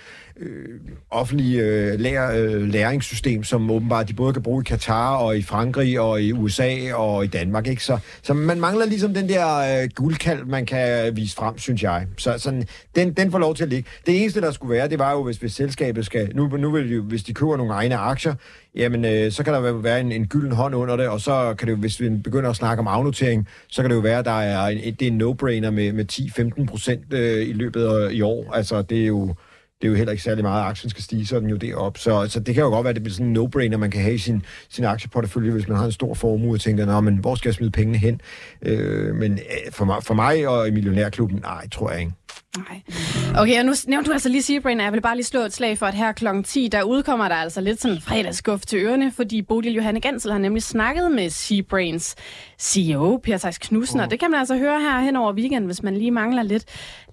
øh, 0.41 0.81
offentlige 1.11 1.63
øh, 1.63 2.01
lær, 2.01 2.31
øh, 2.37 2.63
læringssystem, 2.69 3.45
som 3.45 3.71
åbenbart 3.71 4.09
de 4.09 4.15
både 4.15 4.33
kan 4.33 4.43
bruge 4.43 4.63
i 4.63 4.69
Katar 4.69 5.17
og 5.17 5.37
i 5.39 5.43
Frankrig 5.43 6.01
og 6.01 6.23
i 6.23 6.33
USA 6.33 6.95
og 6.95 7.25
i 7.25 7.27
Danmark. 7.27 7.67
Ikke? 7.67 7.85
Så, 7.85 7.99
så 8.23 8.35
man 8.35 8.61
mangler 8.61 8.87
ligesom 8.87 9.15
den 9.15 9.29
der 9.29 9.59
øh, 9.83 9.89
guldkald, 9.95 10.45
man 10.45 10.67
kan 10.67 11.17
vise 11.17 11.37
frem, 11.37 11.59
synes 11.59 11.83
jeg. 11.83 12.07
Så 12.17 12.35
sådan, 12.39 12.65
den, 12.97 13.13
den 13.13 13.31
får 13.31 13.39
lov 13.39 13.55
til 13.55 13.63
at 13.63 13.69
ligge. 13.71 13.91
Det 14.07 14.21
eneste, 14.23 14.41
der 14.41 14.51
skulle 14.51 14.71
være, 14.75 14.89
det 14.89 14.99
var 14.99 15.13
jo, 15.13 15.25
hvis, 15.25 15.37
hvis 15.37 15.53
selskabet 15.53 16.07
skal... 16.07 16.31
Nu, 16.37 16.47
nu 16.57 16.71
vil 16.71 16.89
de, 16.89 16.95
jo- 16.95 17.03
hvis 17.03 17.23
de 17.23 17.35
køber 17.35 17.57
nogle 17.57 17.73
egne 17.73 17.97
aktier, 17.97 18.35
jamen 18.77 19.05
øh, 19.05 19.33
så 19.33 19.45
kan 19.45 19.53
der 19.53 19.61
være- 19.61 19.83
være 19.85 20.01
en, 20.01 20.13
en 20.13 20.27
gylden 20.27 20.53
hånd 20.53 20.75
under 20.75 20.97
det, 20.97 21.09
og 21.09 21.21
så 21.21 21.55
kan 21.59 21.69
det 21.69 21.73
jo, 21.73 21.79
hvis 21.79 22.01
vi 22.01 22.09
begynder 22.25 22.51
at 22.51 22.57
snakke 22.57 22.81
om 22.81 22.87
afnotering, 22.89 23.49
så 23.69 23.83
kan 23.83 23.91
det 23.91 23.97
jo 23.97 24.01
være, 24.01 24.19
at 24.19 24.25
der 24.25 24.41
er 24.41 24.67
en, 24.69 24.95
det 24.95 25.03
er 25.09 25.13
en 25.13 25.23
no-brainer 25.23 25.71
med, 25.71 25.93
med 25.93 26.05
10-15 26.61 26.67
procent 26.67 27.13
øh, 27.13 27.49
i 27.49 27.53
løbet 27.53 27.85
af 27.85 28.13
i 28.13 28.21
år. 28.23 28.53
Altså, 28.53 28.83
det 28.83 29.03
er 29.03 29.07
jo 29.07 29.35
det 29.81 29.87
er 29.87 29.91
jo 29.91 29.97
heller 29.97 30.13
ikke 30.13 30.23
særlig 30.23 30.45
meget, 30.45 30.61
at 30.61 30.69
aktien 30.69 30.91
skal 30.91 31.03
stige, 31.03 31.27
så 31.27 31.37
er 31.37 31.41
den 31.41 31.51
jo 31.51 31.57
derop. 31.57 31.99
Så, 31.99 32.27
så 32.29 32.41
det 32.41 32.55
kan 32.55 32.65
jo 32.65 32.71
godt 32.71 32.85
være, 32.85 32.91
at 32.91 32.97
det 32.97 33.03
bliver 33.03 33.15
sådan 33.15 33.27
en 33.27 33.37
no-brainer, 33.39 33.77
man 33.77 33.91
kan 33.91 34.01
have 34.01 34.15
i 34.15 34.19
sin, 34.19 34.45
sin 34.69 34.85
aktieportefølje, 34.85 35.53
hvis 35.53 35.69
man 35.69 35.77
har 35.77 35.85
en 35.85 35.93
stor 35.93 36.15
formue 36.15 36.55
og 36.55 36.61
tænker, 36.61 36.87
Nå, 36.87 37.01
men 37.01 37.17
hvor 37.17 37.35
skal 37.35 37.49
jeg 37.49 37.55
smide 37.55 37.71
pengene 37.71 37.99
hen? 37.99 38.21
Øh, 38.63 39.15
men 39.15 39.33
øh, 39.33 39.73
for, 39.73 39.85
mig, 39.85 40.03
for 40.03 40.15
mig 40.15 40.49
og 40.49 40.69
i 40.69 40.71
Millionærklubben, 40.71 41.39
nej, 41.43 41.69
tror 41.69 41.91
jeg 41.91 42.01
ikke. 42.01 42.13
Nej. 42.57 42.83
Okay, 43.37 43.59
og 43.59 43.67
nu 43.67 43.73
nævnte 43.87 44.09
du 44.09 44.13
altså 44.13 44.29
lige 44.29 44.43
Seabrain, 44.43 44.79
og 44.79 44.85
jeg 44.85 44.93
vil 44.93 45.01
bare 45.01 45.17
lige 45.17 45.25
slå 45.25 45.41
et 45.41 45.53
slag 45.53 45.79
for, 45.79 45.87
at 45.87 45.95
her 45.95 46.13
kl. 46.13 46.27
10, 46.45 46.69
der 46.73 46.83
udkommer 46.83 47.29
der 47.29 47.35
altså 47.35 47.61
lidt 47.61 47.81
sådan 47.81 47.97
en 47.97 48.03
fredagsskuff 48.03 48.67
til 48.67 48.79
ørerne, 48.79 49.13
fordi 49.13 49.43
Bodil 49.43 49.75
Johanne 49.75 50.01
Gansel 50.01 50.33
har 50.33 50.39
nemlig 50.39 50.63
snakket 50.63 51.13
med 51.13 51.31
Seabrains 51.31 52.17
CEO, 52.61 53.21
Per 53.25 53.39
Theis 53.39 53.59
Knudsen, 53.59 54.01
og 54.01 54.11
det 54.11 54.21
kan 54.21 54.31
man 54.31 54.41
altså 54.41 54.57
høre 54.57 54.81
her 54.81 55.01
hen 55.01 55.17
over 55.17 55.33
weekenden, 55.33 55.67
hvis 55.67 55.83
man 55.83 55.97
lige 55.97 56.11
mangler 56.11 56.43
lidt, 56.43 56.65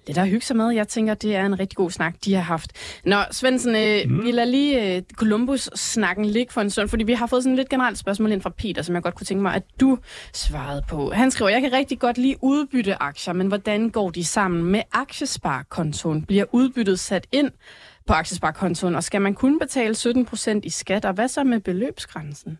lidt 0.06 0.18
at 0.18 0.28
hygge 0.28 0.46
sig 0.46 0.56
med. 0.56 0.70
Jeg 0.70 0.88
tænker, 0.88 1.14
det 1.14 1.36
er 1.36 1.46
en 1.46 1.60
rigtig 1.60 1.76
god 1.76 1.90
snak, 1.90 2.14
de 2.24 2.34
har 2.34 2.42
haft. 2.42 2.72
Nå, 3.04 3.16
Svendsen, 3.30 3.76
øh, 3.76 4.10
mm. 4.10 4.24
vi 4.24 4.30
lader 4.30 4.50
lige 4.50 4.96
øh, 4.96 5.02
Columbus-snakken 5.14 6.24
ligge 6.24 6.52
for 6.52 6.60
en 6.60 6.70
stund, 6.70 6.88
fordi 6.88 7.04
vi 7.04 7.12
har 7.12 7.26
fået 7.26 7.42
sådan 7.42 7.52
et 7.52 7.56
lidt 7.56 7.68
generelt 7.68 7.98
spørgsmål 7.98 8.32
ind 8.32 8.40
fra 8.42 8.50
Peter, 8.50 8.82
som 8.82 8.94
jeg 8.94 9.02
godt 9.02 9.14
kunne 9.14 9.24
tænke 9.24 9.42
mig, 9.42 9.54
at 9.54 9.62
du 9.80 9.98
svarede 10.32 10.82
på. 10.88 11.10
Han 11.10 11.30
skriver, 11.30 11.50
jeg 11.50 11.60
kan 11.60 11.72
rigtig 11.72 11.98
godt 11.98 12.18
lide 12.18 12.36
udbytte 12.42 13.02
aktier, 13.02 13.34
men 13.34 13.46
hvordan 13.46 13.90
går 13.90 14.10
de 14.10 14.24
sammen 14.24 14.64
med 14.64 14.80
aktiesparekontoen? 15.16 16.22
Bliver 16.22 16.44
udbyttet 16.52 16.98
sat 16.98 17.26
ind 17.32 17.50
på 18.06 18.12
aktiesparekontoen, 18.12 18.94
og 18.94 19.04
skal 19.04 19.22
man 19.22 19.34
kun 19.34 19.58
betale 19.58 19.94
17% 19.94 20.60
i 20.62 20.70
skat, 20.70 21.04
og 21.04 21.12
hvad 21.12 21.28
så 21.28 21.44
med 21.44 21.60
beløbsgrænsen? 21.60 22.58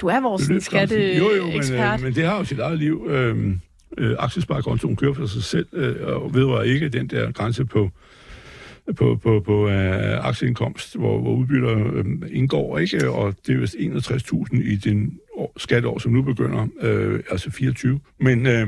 Du 0.00 0.06
er 0.06 0.20
vores 0.20 0.42
skatteekspert. 0.42 1.18
Jo, 1.18 1.30
jo, 1.30 1.46
men, 1.46 1.72
øh, 1.72 2.02
men 2.02 2.14
det 2.14 2.26
har 2.26 2.38
jo 2.38 2.44
sit 2.44 2.58
eget 2.58 2.78
liv. 2.78 3.06
Øh, 3.08 3.56
øh, 3.98 4.16
aktiesparekontoen 4.18 4.96
kører 4.96 5.14
for 5.14 5.26
sig 5.26 5.42
selv, 5.42 5.66
øh, 5.72 6.06
og 6.06 6.34
vedrører 6.34 6.62
ikke 6.62 6.88
den 6.88 7.06
der 7.06 7.32
grænse 7.32 7.64
på 7.64 7.90
på, 8.96 9.18
på, 9.22 9.40
på 9.40 9.68
øh, 9.68 10.26
aktieindkomst, 10.26 10.96
hvor, 10.96 11.20
hvor 11.20 11.34
udbytter 11.34 11.92
øh, 11.94 12.04
indgår, 12.30 12.78
ikke? 12.78 13.10
Og 13.10 13.34
det 13.46 13.54
er 13.54 13.58
vist 13.58 13.74
61.000 13.74 14.72
i 14.72 14.76
den 14.76 15.18
år, 15.36 15.52
skatteår, 15.56 15.98
som 15.98 16.12
nu 16.12 16.22
begynder, 16.22 16.66
øh, 16.80 17.20
altså 17.30 17.50
24. 17.50 18.00
Men, 18.18 18.46
øh, 18.46 18.66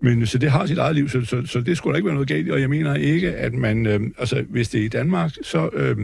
men 0.00 0.26
så 0.26 0.38
det 0.38 0.50
har 0.50 0.66
sit 0.66 0.78
eget 0.78 0.94
liv, 0.94 1.08
så, 1.08 1.24
så, 1.24 1.42
så 1.46 1.60
det 1.60 1.76
skulle 1.76 1.92
der 1.92 1.96
ikke 1.96 2.06
være 2.06 2.14
noget 2.14 2.28
galt 2.28 2.50
og 2.50 2.60
jeg 2.60 2.70
mener 2.70 2.94
ikke, 2.94 3.32
at 3.32 3.54
man, 3.54 3.86
øh, 3.86 4.00
altså 4.18 4.44
hvis 4.48 4.68
det 4.68 4.80
er 4.80 4.84
i 4.84 4.88
Danmark, 4.88 5.30
så 5.42 5.70
øh, 5.72 5.96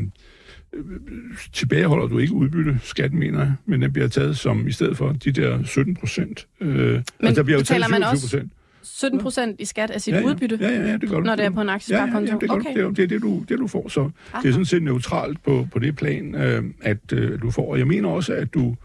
tilbageholder 1.52 2.06
du 2.06 2.18
ikke 2.18 2.32
udbytte, 2.32 2.78
skat 2.82 3.12
mener 3.12 3.38
jeg, 3.38 3.52
men 3.66 3.82
den 3.82 3.92
bliver 3.92 4.08
taget 4.08 4.38
som 4.38 4.68
i 4.68 4.72
stedet 4.72 4.96
for 4.96 5.12
de 5.24 5.32
der 5.32 5.64
17 5.64 5.94
procent. 5.96 6.46
Øh, 6.60 6.68
men 6.68 7.02
altså, 7.20 7.34
der 7.34 7.42
bliver 7.42 7.58
jo 7.58 7.64
taget 7.64 7.82
betaler 7.84 7.88
man 7.88 8.02
27 8.02 8.12
også 8.12 8.26
procent. 8.36 8.52
17 8.82 9.20
procent 9.20 9.60
i 9.60 9.64
skat 9.64 9.90
af 9.90 10.00
sit 10.00 10.14
Ja, 10.14 10.18
ja. 10.20 10.26
udbytte, 10.26 10.58
Ja, 10.60 10.68
ja, 10.68 10.86
ja, 10.86 10.92
det 10.96 11.08
gør 11.08 11.16
du. 11.16 11.22
når 11.22 11.36
det 11.36 11.44
er 11.44 11.50
på 11.50 11.60
en 11.60 11.66
Ja, 11.66 11.70
ja, 11.70 11.74
aktiesparekonto? 11.74 12.32
ja, 12.32 12.38
det, 12.40 12.50
okay. 12.50 12.74
det, 12.74 12.82
er, 12.84 12.90
det 12.90 13.02
er 13.02 13.06
det, 13.08 13.22
du, 13.22 13.44
det, 13.48 13.58
du 13.58 13.66
får. 13.66 13.88
Så 13.88 14.10
det 14.42 14.48
er 14.48 14.52
sådan 14.52 14.64
set 14.64 14.82
neutralt 14.82 15.42
på, 15.44 15.68
på 15.72 15.78
det 15.78 15.96
plan, 15.96 16.34
øh, 16.34 16.64
at 16.82 17.12
øh, 17.12 17.42
du 17.42 17.50
får. 17.50 17.70
Og 17.72 17.78
jeg 17.78 17.86
mener 17.86 18.08
også, 18.08 18.32
at 18.32 18.54
du 18.54 18.76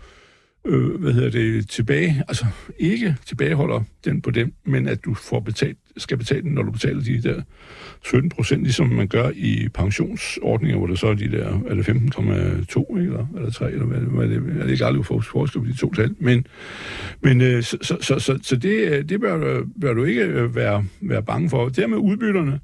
øh, 0.68 1.02
hvad 1.02 1.14
hedder 1.14 1.30
det, 1.30 1.70
tilbage, 1.70 2.24
altså 2.28 2.46
ikke 2.80 3.16
tilbageholder 3.26 3.82
den 4.06 4.22
på 4.22 4.32
dem, 4.32 4.54
men 4.66 4.88
at 4.88 5.06
du 5.06 5.14
får 5.14 5.40
betalt, 5.40 5.78
skal 5.98 6.18
betale 6.18 6.42
den, 6.42 6.52
når 6.52 6.62
du 6.62 6.72
betaler 6.72 7.04
de 7.04 7.22
der 7.22 7.42
17 8.06 8.30
procent, 8.30 8.64
ligesom 8.64 8.88
man 8.88 9.08
gør 9.08 9.32
i 9.36 9.68
pensionsordninger, 9.74 10.78
hvor 10.78 10.88
der 10.88 10.96
så 10.96 11.08
er 11.08 11.14
de 11.14 11.32
der, 11.32 11.60
er 11.68 11.76
det 11.76 11.90
15,2, 11.90 12.98
eller, 12.98 13.28
eller 13.36 13.52
3, 13.52 13.72
eller 13.72 13.86
hvad, 13.86 14.00
hvad 14.00 14.26
er 14.26 14.30
det, 14.30 14.58
jeg 14.58 14.66
er 14.66 14.72
ikke 14.72 14.86
aldrig 14.86 15.06
for 15.06 15.20
forskel 15.20 15.62
på 15.62 15.68
de 15.68 15.78
to 15.78 15.94
tal, 15.94 16.16
men, 16.20 16.46
men 17.22 17.42
øh, 17.42 17.64
så, 17.64 17.78
så, 17.82 17.98
så, 18.02 18.20
så, 18.20 18.40
så 18.42 18.56
det, 18.56 18.92
øh, 18.92 19.10
det 19.10 19.22
bør, 19.22 19.64
bør 19.82 19.94
du 19.94 20.04
ikke 20.04 20.24
øh, 20.24 20.56
være, 20.56 20.86
være 21.02 21.24
bange 21.24 21.50
for. 21.50 21.70
Det 21.70 21.90
med 21.90 21.98
udbytterne, 21.98 22.60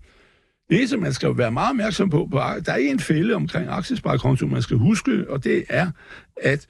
det 0.69 0.77
eneste, 0.77 0.97
man 0.97 1.13
skal 1.13 1.37
være 1.37 1.51
meget 1.51 1.69
opmærksom 1.69 2.09
på, 2.09 2.27
på 2.31 2.37
der 2.65 2.71
er 2.71 2.77
en 2.77 2.99
fælde 2.99 3.35
omkring 3.35 3.67
aktiesparekonto, 3.69 4.47
man 4.47 4.61
skal 4.61 4.77
huske, 4.77 5.25
og 5.29 5.43
det 5.43 5.63
er, 5.69 5.91
at 6.41 6.67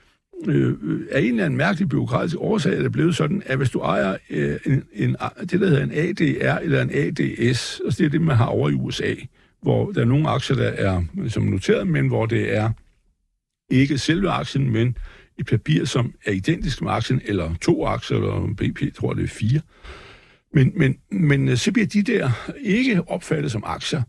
øh, 0.47 0.73
af 1.11 1.19
en 1.21 1.27
eller 1.27 1.45
anden 1.45 1.57
mærkelig 1.57 1.89
byråkratisk 1.89 2.35
årsag 2.39 2.77
er 2.77 2.81
det 2.81 2.91
blevet 2.91 3.15
sådan, 3.15 3.43
at 3.45 3.57
hvis 3.57 3.69
du 3.69 3.79
ejer 3.79 4.17
øh, 4.29 4.59
en, 4.65 4.83
en, 4.93 5.15
det, 5.41 5.61
der 5.61 5.67
hedder 5.67 5.83
en 5.83 5.91
ADR 5.91 6.57
eller 6.57 6.81
en 6.81 6.91
ADS, 6.93 7.79
og 7.85 7.97
det 7.97 8.05
er 8.05 8.09
det, 8.09 8.21
man 8.21 8.35
har 8.35 8.45
over 8.45 8.69
i 8.69 8.73
USA, 8.73 9.13
hvor 9.61 9.91
der 9.91 10.01
er 10.01 10.05
nogle 10.05 10.29
aktier, 10.29 10.55
der 10.55 10.69
er 10.69 11.03
som 11.27 11.43
noteret, 11.43 11.87
men 11.87 12.07
hvor 12.07 12.25
det 12.25 12.55
er 12.55 12.69
ikke 13.69 13.97
selve 13.97 14.29
aktien, 14.29 14.71
men 14.71 14.97
et 15.39 15.45
papir, 15.45 15.85
som 15.85 16.13
er 16.25 16.31
identisk 16.31 16.81
med 16.81 16.91
aktien, 16.91 17.21
eller 17.25 17.55
to 17.61 17.85
aktier, 17.85 18.17
eller 18.17 18.53
BP, 18.57 18.95
tror 18.95 19.11
jeg, 19.11 19.17
det 19.17 19.23
er 19.23 19.27
fire. 19.27 19.61
Men, 20.53 20.71
men, 20.75 20.97
men 21.11 21.49
øh, 21.49 21.57
så 21.57 21.71
bliver 21.71 21.87
de 21.87 22.03
der 22.03 22.51
ikke 22.61 23.01
opfattet 23.07 23.51
som 23.51 23.63
aktier. 23.65 24.01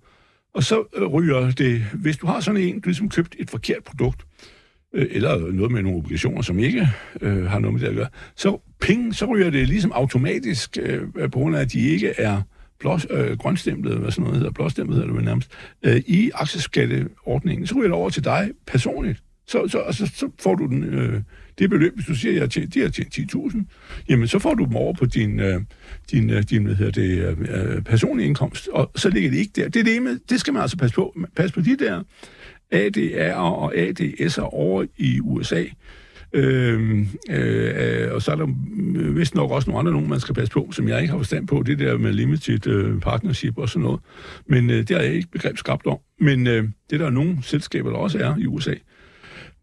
Og 0.54 0.64
så 0.64 0.84
øh, 0.96 1.06
ryger 1.06 1.50
det, 1.50 1.84
hvis 1.94 2.16
du 2.16 2.26
har 2.26 2.40
sådan 2.40 2.60
en, 2.60 2.80
du 2.80 2.88
ligesom 2.88 3.08
købt 3.08 3.36
et 3.38 3.50
forkert 3.50 3.84
produkt, 3.84 4.26
øh, 4.94 5.06
eller 5.10 5.52
noget 5.52 5.72
med 5.72 5.82
nogle 5.82 5.98
obligationer, 5.98 6.42
som 6.42 6.58
ikke 6.58 6.88
øh, 7.20 7.44
har 7.44 7.58
noget 7.58 7.72
med 7.72 7.80
det 7.80 7.88
at 7.88 7.94
gøre, 7.94 8.08
så 8.36 8.60
penge, 8.80 9.14
så 9.14 9.24
ryger 9.26 9.50
det 9.50 9.68
ligesom 9.68 9.92
automatisk, 9.92 10.78
øh, 10.82 11.02
på 11.22 11.38
grund 11.38 11.56
af, 11.56 11.60
at 11.60 11.72
de 11.72 11.80
ikke 11.80 12.14
er 12.18 12.42
blås, 12.78 13.06
øh, 13.10 13.38
grønstemplet, 13.38 13.98
hvad 13.98 14.10
sådan 14.10 14.22
noget 14.22 14.38
hedder, 14.38 14.52
blåstemplet 14.52 14.96
hedder 14.96 15.08
det 15.08 15.16
vel 15.16 15.24
nærmest, 15.24 15.50
øh, 15.82 15.96
i 15.96 16.30
aktieskatteordningen, 16.34 17.66
så 17.66 17.74
ryger 17.74 17.88
det 17.88 17.94
over 17.94 18.10
til 18.10 18.24
dig 18.24 18.50
personligt. 18.66 19.22
Så, 19.46 19.68
så, 19.68 19.78
altså, 19.78 20.06
så 20.06 20.30
får 20.42 20.54
du 20.54 20.66
den, 20.66 20.84
øh, 20.84 21.20
det 21.58 21.70
beløb, 21.70 21.94
hvis 21.94 22.06
du 22.06 22.14
siger, 22.14 22.34
at 22.34 22.40
jeg 22.40 22.50
tjent, 22.50 22.74
de 22.74 22.80
har 22.80 22.88
tjent 22.88 23.18
10.000, 23.18 24.04
jamen 24.08 24.28
så 24.28 24.38
får 24.38 24.54
du 24.54 24.64
dem 24.64 24.76
over 24.76 24.92
på 24.92 25.06
din, 25.06 25.40
øh, 25.40 25.60
din, 26.10 26.30
øh, 26.30 26.42
din 26.42 26.64
hvad 26.64 26.74
hedder 26.74 26.92
det, 26.92 27.38
øh, 27.50 27.74
øh, 27.74 27.82
personlige 27.82 28.26
indkomst, 28.26 28.68
og 28.68 28.90
så 28.96 29.08
ligger 29.08 29.30
det 29.30 29.38
ikke 29.38 29.52
der. 29.56 29.68
Det, 29.68 29.80
er 29.80 29.84
det, 29.84 30.02
med, 30.02 30.18
det 30.28 30.40
skal 30.40 30.52
man 30.52 30.62
altså 30.62 30.76
passe 30.76 30.94
på. 30.94 31.16
Pas 31.36 31.52
på 31.52 31.60
de 31.60 31.76
der 31.76 32.02
ADR 32.74 33.34
og 33.34 33.74
ADS'er 33.74 34.40
over 34.40 34.84
i 34.96 35.20
USA. 35.20 35.64
Øhm, 36.34 37.08
øh, 37.30 38.04
øh, 38.04 38.12
og 38.12 38.22
så 38.22 38.32
er 38.32 38.36
der 38.36 38.46
øh, 38.96 39.16
vist 39.16 39.34
nok 39.34 39.50
også 39.50 39.70
nogle 39.70 39.78
andre 39.78 39.92
nogen, 39.92 40.08
man 40.08 40.20
skal 40.20 40.34
passe 40.34 40.52
på, 40.52 40.68
som 40.72 40.88
jeg 40.88 41.00
ikke 41.00 41.10
har 41.10 41.18
forstand 41.18 41.46
på, 41.46 41.62
det 41.66 41.78
der 41.78 41.98
med 41.98 42.12
limited 42.12 42.66
øh, 42.66 43.00
partnership 43.00 43.58
og 43.58 43.68
sådan 43.68 43.82
noget. 43.82 44.00
Men 44.46 44.70
øh, 44.70 44.76
det 44.76 44.90
har 44.90 45.02
jeg 45.02 45.14
ikke 45.14 45.28
begreb 45.30 45.58
skabt 45.58 45.86
om. 45.86 45.98
Men 46.20 46.46
øh, 46.46 46.68
det 46.90 47.00
der 47.00 47.06
er 47.06 47.10
nogle 47.10 47.38
selskaber, 47.42 47.90
der 47.90 47.96
også 47.96 48.18
er 48.18 48.36
i 48.36 48.46
USA. 48.46 48.74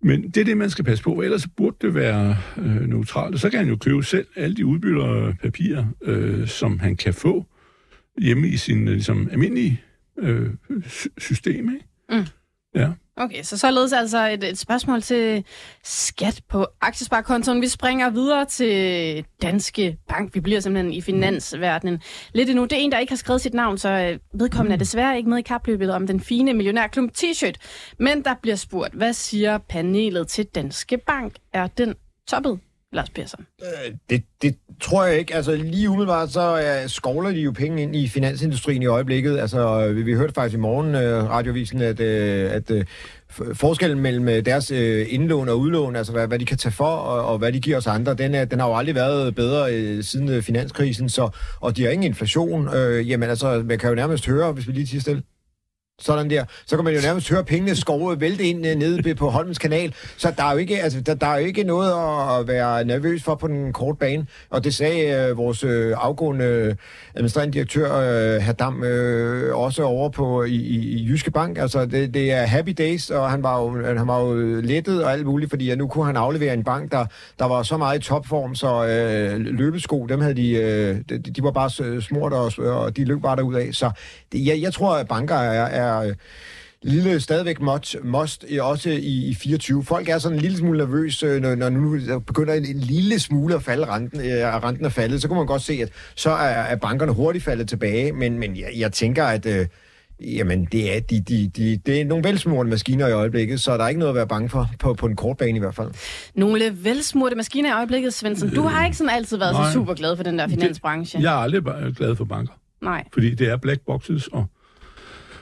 Men 0.04 0.30
det 0.30 0.38
er 0.38 0.46
det, 0.46 0.58
man 0.58 0.70
skal 0.70 0.86
passe 0.86 1.04
på, 1.04 1.22
ellers 1.22 1.48
burde 1.58 1.76
det 1.82 1.96
være 1.96 2.38
øh, 2.58 2.90
neutralt. 2.90 3.34
Og 3.34 3.40
så 3.40 3.50
kan 3.50 3.60
han 3.60 3.70
jo 3.70 3.76
købe 3.76 4.04
selv 4.04 4.28
alle 4.36 4.56
de 4.56 4.66
udbytterpapirer, 4.66 5.86
øh, 6.04 6.48
som 6.48 6.80
han 6.80 6.96
kan 6.96 7.14
få 7.14 7.46
hjemme 8.22 8.48
i 8.48 8.58
sin 8.58 8.88
øh, 8.88 8.94
ligesom, 8.94 9.30
almindelige 9.32 9.82
øh, 10.20 10.50
system. 11.18 11.70
Ikke? 11.74 11.86
Mm. 12.10 12.26
Ja. 12.76 12.90
Okay, 13.16 13.44
så 13.44 13.58
således 13.58 13.94
altså 13.94 14.28
et, 14.28 14.44
et 14.44 14.58
spørgsmål 14.58 15.02
til 15.02 15.46
skat 15.84 16.42
på 16.50 16.68
aktiesparekontoen. 16.82 17.62
Vi 17.62 17.68
springer 17.68 18.10
videre 18.10 18.46
til 18.46 19.26
Danske 19.42 19.98
Bank. 20.10 20.36
Vi 20.36 20.40
bliver 20.40 20.60
simpelthen 20.60 20.94
i 20.94 21.02
finansverdenen 21.02 22.02
lidt 22.34 22.50
endnu. 22.50 22.64
Det 22.64 22.74
er 22.74 22.78
en, 22.78 22.92
der 22.92 23.00
ikke 23.00 23.12
har 23.12 23.18
skrevet 23.18 23.42
sit 23.42 23.54
navn, 23.54 23.78
så 23.78 23.90
øh, 23.90 24.40
vedkommende 24.40 24.74
er 24.74 24.78
desværre 24.78 25.18
ikke 25.18 25.30
med 25.30 25.38
i 25.38 25.42
kapløbet 25.42 25.92
om 25.94 26.08
den 26.08 26.20
fine 26.20 26.54
millionærklump 26.54 27.12
t-shirt. 27.18 27.56
Men 28.00 28.24
der 28.24 28.36
bliver 28.42 28.56
spurgt, 28.56 28.94
hvad 28.94 29.14
siger 29.14 29.58
panelet 29.58 30.28
til 30.28 30.46
Danske 30.46 30.98
Bank? 30.98 31.36
Er 31.54 31.68
den 31.68 31.96
toppet? 32.28 32.60
Lars 32.94 33.10
Persson? 33.10 33.46
Øh, 33.62 33.94
det, 34.10 34.24
det 34.42 34.56
tror 34.82 35.06
jeg 35.06 35.20
ikke. 35.20 35.36
Altså 35.36 35.56
lige 35.56 35.90
umiddelbart, 35.90 36.32
så 36.32 36.80
uh, 36.84 36.90
skovler 36.90 37.30
de 37.30 37.40
jo 37.40 37.52
penge 37.52 37.82
ind 37.82 37.96
i 37.96 38.08
finansindustrien 38.08 38.82
i 38.82 38.86
øjeblikket. 38.86 39.38
Altså 39.40 39.88
øh, 39.88 39.96
vi, 39.96 40.02
vi 40.02 40.14
hørte 40.14 40.34
faktisk 40.34 40.58
i 40.58 40.60
morgen 40.60 40.96
øh, 40.96 41.24
uh, 41.24 41.30
radiovisen, 41.30 41.82
at, 41.82 42.00
uh, 42.00 42.56
at 42.56 42.72
uh, 42.72 43.56
forskellen 43.56 44.00
mellem 44.00 44.44
deres 44.44 44.72
indlån 45.10 45.50
og 45.50 45.60
udlån, 45.60 45.96
altså 45.96 46.12
hvad, 46.12 46.28
hvad 46.28 46.40
de 46.40 46.46
kan 46.46 46.58
tage 46.58 46.74
for, 46.74 46.86
og, 46.86 47.26
og 47.26 47.38
hvad 47.38 47.52
de 47.52 47.60
giver 47.60 47.78
os 47.78 47.88
andre, 47.88 48.14
den, 48.14 48.36
er, 48.36 48.46
den 48.46 48.60
har 48.60 48.68
jo 48.68 48.76
aldrig 48.76 48.96
været 48.96 49.36
bedre 49.36 50.04
siden 50.04 50.44
finanskrisen, 50.44 51.10
så, 51.10 51.30
og 51.60 51.78
de 51.78 51.84
har 51.84 51.90
ingen 51.90 52.08
inflation. 52.08 52.76
Øh, 52.76 53.10
jamen 53.10 53.30
altså, 53.30 53.64
man 53.66 53.80
kan 53.80 53.90
jo 53.90 53.96
nærmest 53.96 54.26
høre, 54.26 54.52
hvis 54.52 54.68
vi 54.68 54.72
lige 54.72 54.86
tiger 54.86 55.02
stille. 55.02 55.24
Sådan 56.00 56.30
der. 56.30 56.46
Så 56.66 56.76
kan 56.76 56.86
man 56.86 56.94
jo 56.94 57.02
nærmest 57.02 57.30
høre 57.30 57.44
pengene 57.44 57.76
skove 57.76 58.22
vælte 58.22 58.44
ind 58.44 58.68
øh, 58.68 58.76
nede 58.76 59.16
på 59.16 59.30
Holmens 59.30 59.58
kanal. 59.58 59.94
Så 60.18 60.34
der 60.38 60.44
er 60.44 60.52
jo 60.52 60.58
ikke, 60.58 60.82
altså, 60.82 61.02
der, 61.02 61.16
der 61.16 61.28
er 61.28 61.40
jo 61.40 61.46
ikke 61.46 61.64
noget 61.64 61.92
at 62.40 62.48
være 62.48 62.86
nervøs 62.86 63.24
for 63.24 63.36
på 63.36 63.48
den 63.48 63.74
korte 63.74 63.98
bane. 63.98 64.28
Og 64.50 64.64
det 64.64 64.76
sagde 64.76 65.30
øh, 65.30 65.38
vores 65.38 65.64
øh, 65.64 65.94
afgående 65.98 66.46
øh, 66.46 66.76
administrerende 67.16 67.54
direktør, 67.54 68.38
uh, 68.38 68.52
Dam, 68.60 68.84
øh, 68.84 69.56
også 69.56 69.84
over 69.84 70.10
på 70.10 70.44
i, 70.44 70.56
i, 70.56 70.78
i 70.78 71.08
Jyske 71.08 71.32
Bank. 71.32 71.58
Altså, 71.58 71.86
det, 71.86 72.14
det 72.14 72.32
er 72.32 72.46
happy 72.46 72.74
days, 72.78 73.10
og 73.10 73.32
han 73.32 73.44
var, 73.44 73.62
jo, 73.62 73.86
han 73.98 74.08
var 74.08 74.22
jo 74.22 74.62
lettet 74.62 75.04
og 75.04 75.12
alt 75.12 75.26
muligt, 75.26 75.50
fordi 75.50 75.66
ja, 75.66 75.76
nu 75.76 75.88
kunne 75.88 76.06
han 76.06 76.18
aflevere 76.18 76.54
en 76.54 76.64
bank, 76.64 76.92
der, 76.92 77.06
der 77.40 77.46
var 77.46 77.64
så 77.64 77.78
meget 77.78 78.00
i 78.00 78.02
topform, 78.02 78.56
så 78.56 78.88
øh, 78.88 79.40
løbesko, 79.40 80.06
dem 80.06 80.22
havde 80.22 80.36
de, 80.36 80.52
øh, 80.52 80.98
de, 81.10 81.18
de 81.18 81.44
var 81.44 81.52
bare 81.52 82.02
smurt, 82.02 82.34
og, 82.34 82.52
og 82.58 82.98
de 82.98 83.06
løb 83.06 83.22
bare 83.22 83.36
derud 83.36 83.56
af. 83.56 83.70
Så 83.72 83.92
jeg, 84.34 84.62
jeg 84.62 84.74
tror, 84.74 84.96
at 84.96 85.08
banker 85.08 85.36
er, 85.36 85.66
er 85.66 85.82
er 85.82 86.08
øh, 86.10 86.16
lille 86.84 87.20
stadigvæk 87.20 87.62
must, 87.62 87.96
must 88.04 88.46
også 88.62 88.90
i, 88.90 89.26
i 89.30 89.36
24. 89.36 89.84
Folk 89.84 90.10
er 90.10 90.18
sådan 90.18 90.38
en 90.38 90.42
lille 90.42 90.58
smule 90.58 90.78
nervøse, 90.78 91.40
når, 91.40 91.56
når 91.56 91.70
nu 91.70 92.20
begynder 92.20 92.54
en, 92.54 92.66
en 92.66 92.80
lille 92.80 93.20
smule 93.20 93.56
at 93.56 93.64
falde, 93.64 93.86
renten, 93.86 94.20
øh, 94.20 94.64
renten 94.64 94.86
er 94.86 94.90
faldet, 94.90 95.22
så 95.22 95.28
kan 95.28 95.38
man 95.38 95.46
godt 95.46 95.62
se, 95.62 95.74
at 95.74 95.90
så 96.16 96.30
er, 96.30 96.36
er 96.46 96.76
bankerne 96.76 97.12
hurtigt 97.12 97.44
faldet 97.44 97.70
tilbage, 97.70 98.12
men, 98.12 98.40
men 98.40 98.58
jeg, 98.58 98.70
jeg 98.78 98.92
tænker, 98.92 99.24
at 99.24 99.46
øh, 99.46 99.68
Jamen, 100.24 100.68
det 100.72 100.96
er, 100.96 101.00
de, 101.00 101.20
de, 101.20 101.48
de, 101.48 101.78
det 101.86 102.02
er 102.02 102.06
nogle 102.06 102.24
velsmurte 102.24 102.70
maskiner 102.70 103.08
i 103.08 103.12
øjeblikket, 103.12 103.62
så 103.62 103.78
der 103.78 103.84
er 103.84 103.88
ikke 103.88 104.00
noget 104.00 104.10
at 104.10 104.16
være 104.16 104.28
bange 104.28 104.50
for, 104.50 104.70
på, 104.80 104.94
på 104.94 105.06
en 105.06 105.16
kort 105.16 105.38
bane 105.38 105.56
i 105.56 105.60
hvert 105.60 105.76
fald. 105.76 105.92
Nogle 106.36 106.72
velsmurte 106.84 107.36
maskiner 107.36 107.70
i 107.70 107.74
øjeblikket, 107.74 108.14
Svendsen. 108.14 108.50
Du 108.50 108.62
har 108.62 108.86
ikke 108.86 108.98
sådan 108.98 109.10
altid 109.10 109.38
været 109.38 109.54
Nej, 109.54 109.68
så 109.68 109.74
super 109.74 109.94
glad 109.94 110.16
for 110.16 110.24
den 110.24 110.40
der 110.40 110.48
finansbranche. 110.48 111.18
Det, 111.18 111.24
jeg 111.24 111.34
er 111.34 111.38
aldrig 111.38 111.64
glad 111.96 112.16
for 112.16 112.26
banker. 112.26 112.54
Nej. 112.82 113.04
Fordi 113.14 113.36
det 113.36 113.48
er 113.48 113.58
black 113.58 113.82
boxes, 113.86 114.28
og 114.28 114.46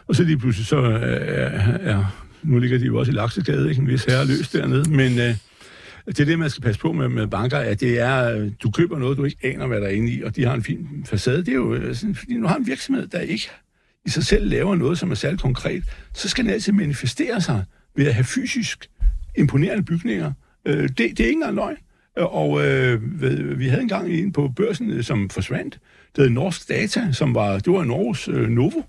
og 0.10 0.16
så 0.16 0.24
lige 0.24 0.38
pludselig 0.38 0.68
så 0.68 0.78
øh, 0.78 1.02
er, 1.02 1.78
er 1.78 2.26
nu 2.44 2.60
ligger 2.60 2.78
de 2.78 2.86
jo 2.86 3.00
også 3.00 3.12
i 3.12 3.16
Laksegade, 3.16 3.70
ikke 3.70 3.82
en 3.82 3.88
vis 3.88 4.04
herre 4.04 4.28
løs 4.28 4.50
dernede, 4.50 4.90
men 4.90 5.20
øh, 5.20 5.36
det 6.06 6.20
er 6.20 6.26
det, 6.26 6.40
man 6.40 6.50
skal 6.50 6.62
passe 6.62 6.82
på 6.82 6.92
med, 6.92 7.10
med 7.10 7.28
banker, 7.28 7.58
at 7.58 7.80
det 7.80 8.00
er, 8.00 8.50
du 8.64 8.72
køber 8.72 9.00
noget, 9.00 9.18
du 9.18 9.24
ikke 9.24 9.38
aner, 9.44 9.68
hvad 9.68 9.82
der 9.82 9.88
er 9.88 9.92
inde 9.92 10.12
i, 10.12 10.24
og 10.24 10.36
de 10.36 10.46
har 10.46 10.54
en 10.54 10.64
fin 10.64 10.88
facade. 11.06 11.38
Det 11.38 11.48
er 11.48 11.54
jo 11.54 11.74
øh, 11.74 11.96
sådan, 11.96 12.16
fordi 12.16 12.38
nu 12.38 12.48
har 12.48 12.56
en 12.56 12.68
virksomhed, 12.68 13.08
der 13.08 13.20
ikke 13.20 13.50
i 14.06 14.10
sig 14.10 14.24
selv 14.24 14.50
laver 14.50 14.76
noget, 14.76 14.98
som 14.98 15.12
er 15.12 15.16
særligt 15.16 15.42
konkret, 15.42 15.84
så 16.14 16.30
skal 16.30 16.44
den 16.44 16.54
altid 16.54 16.74
manifestere 16.74 17.42
sig 17.42 17.64
ved 17.96 18.08
at 18.08 18.14
have 18.14 18.24
fysisk 18.24 18.90
imponerende 19.38 19.84
bygninger. 19.84 20.34
Øh, 20.66 20.84
det, 20.84 20.98
det 20.98 21.20
er 21.20 21.28
ikke 21.28 21.32
engang 21.32 21.56
løgn. 21.56 21.78
Og 22.16 22.68
øh, 22.68 23.22
vi 23.60 23.68
havde 23.68 23.82
engang 23.82 24.10
en 24.10 24.32
på 24.32 24.52
børsen, 24.56 24.92
øh, 24.92 25.04
som 25.04 25.30
forsvandt. 25.30 25.80
Det 26.20 26.28
hed 26.28 26.34
Norsk 26.34 26.70
Data, 26.70 27.12
som 27.12 27.36
var, 27.36 27.60
det 27.60 27.74
var 27.74 27.84
Norges 27.84 28.28
øh, 28.28 28.50
Novo, 28.50 28.82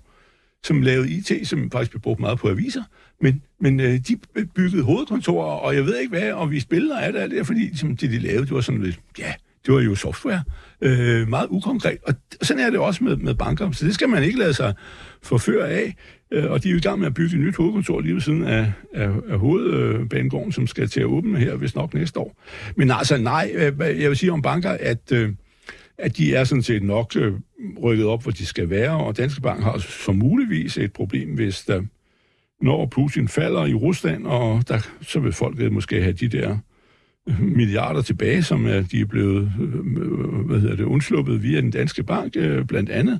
som 0.63 0.81
lavede 0.81 1.09
IT, 1.09 1.47
som 1.47 1.71
faktisk 1.71 1.91
blev 1.91 2.01
brugt 2.01 2.19
meget 2.19 2.39
på 2.39 2.49
aviser, 2.49 2.83
men, 3.21 3.41
men 3.59 3.79
øh, 3.79 3.99
de 4.07 4.17
byggede 4.55 4.83
hovedkontorer, 4.83 5.45
og 5.45 5.75
jeg 5.75 5.85
ved 5.85 5.97
ikke 5.97 6.09
hvad, 6.09 6.31
og 6.31 6.51
vi 6.51 6.59
spiller 6.59 6.99
af 6.99 7.13
det, 7.13 7.19
alt 7.19 7.33
det 7.33 7.47
fordi 7.47 7.59
ligesom, 7.59 7.97
det, 7.97 8.11
de 8.11 8.19
lavede, 8.19 8.45
det 8.45 8.51
var 8.51 8.61
sådan 8.61 8.81
lidt, 8.83 8.99
ja, 9.19 9.33
det 9.65 9.73
var 9.73 9.81
jo 9.81 9.95
software, 9.95 10.43
øh, 10.81 11.27
meget 11.27 11.47
ukonkret. 11.49 11.97
Og 12.07 12.13
sådan 12.41 12.63
er 12.63 12.69
det 12.69 12.79
også 12.79 13.03
med, 13.03 13.15
med 13.15 13.33
banker, 13.33 13.71
så 13.71 13.85
det 13.85 13.93
skal 13.93 14.09
man 14.09 14.23
ikke 14.23 14.39
lade 14.39 14.53
sig 14.53 14.73
forføre 15.23 15.69
af. 15.69 15.95
Øh, 16.31 16.51
og 16.51 16.63
de 16.63 16.67
er 16.67 16.71
jo 16.71 16.77
i 16.77 16.81
gang 16.81 16.99
med 16.99 17.07
at 17.07 17.13
bygge 17.13 17.35
et 17.35 17.41
nyt 17.41 17.55
hovedkontor 17.55 18.01
lige 18.01 18.13
ved 18.13 18.21
siden 18.21 18.43
af, 18.43 18.71
af, 18.93 19.09
af 19.29 19.39
hovedbanegården, 19.39 20.51
som 20.51 20.67
skal 20.67 20.89
til 20.89 20.99
at 20.99 21.05
åbne 21.05 21.39
her, 21.39 21.55
hvis 21.55 21.75
nok 21.75 21.93
næste 21.93 22.19
år. 22.19 22.41
Men 22.75 22.91
altså 22.91 23.17
nej, 23.17 23.51
øh, 23.55 24.01
jeg 24.01 24.09
vil 24.09 24.17
sige 24.17 24.31
om 24.31 24.41
banker, 24.41 24.77
at... 24.79 25.11
Øh, 25.11 25.29
at 26.01 26.17
de 26.17 26.35
er 26.35 26.43
sådan 26.43 26.63
set 26.63 26.83
nok 26.83 27.15
øh, 27.15 27.33
rykket 27.81 28.05
op, 28.05 28.23
hvor 28.23 28.31
de 28.31 28.45
skal 28.45 28.69
være, 28.69 28.97
og 28.97 29.17
Danske 29.17 29.41
Bank 29.41 29.63
har 29.63 29.77
som 29.77 30.15
muligvis 30.15 30.77
et 30.77 30.93
problem, 30.93 31.29
hvis 31.29 31.61
der, 31.61 31.81
når 32.61 32.85
Putin 32.85 33.27
falder 33.27 33.65
i 33.65 33.73
Rusland, 33.73 34.27
og 34.27 34.67
der, 34.67 34.79
så 35.01 35.19
vil 35.19 35.33
folket 35.33 35.63
øh, 35.63 35.71
måske 35.71 36.01
have 36.01 36.13
de 36.13 36.27
der 36.27 36.57
øh, 37.29 37.41
milliarder 37.41 38.01
tilbage, 38.01 38.43
som 38.43 38.65
er, 38.65 38.81
de 38.81 39.01
er 39.01 39.05
blevet 39.05 39.51
øh, 39.61 39.69
hvad 40.45 40.59
hedder 40.59 40.75
det, 40.75 40.83
undsluppet 40.83 41.43
via 41.43 41.61
den 41.61 41.71
danske 41.71 42.03
bank, 42.03 42.33
blandt 42.67 42.89
andet. 42.89 43.19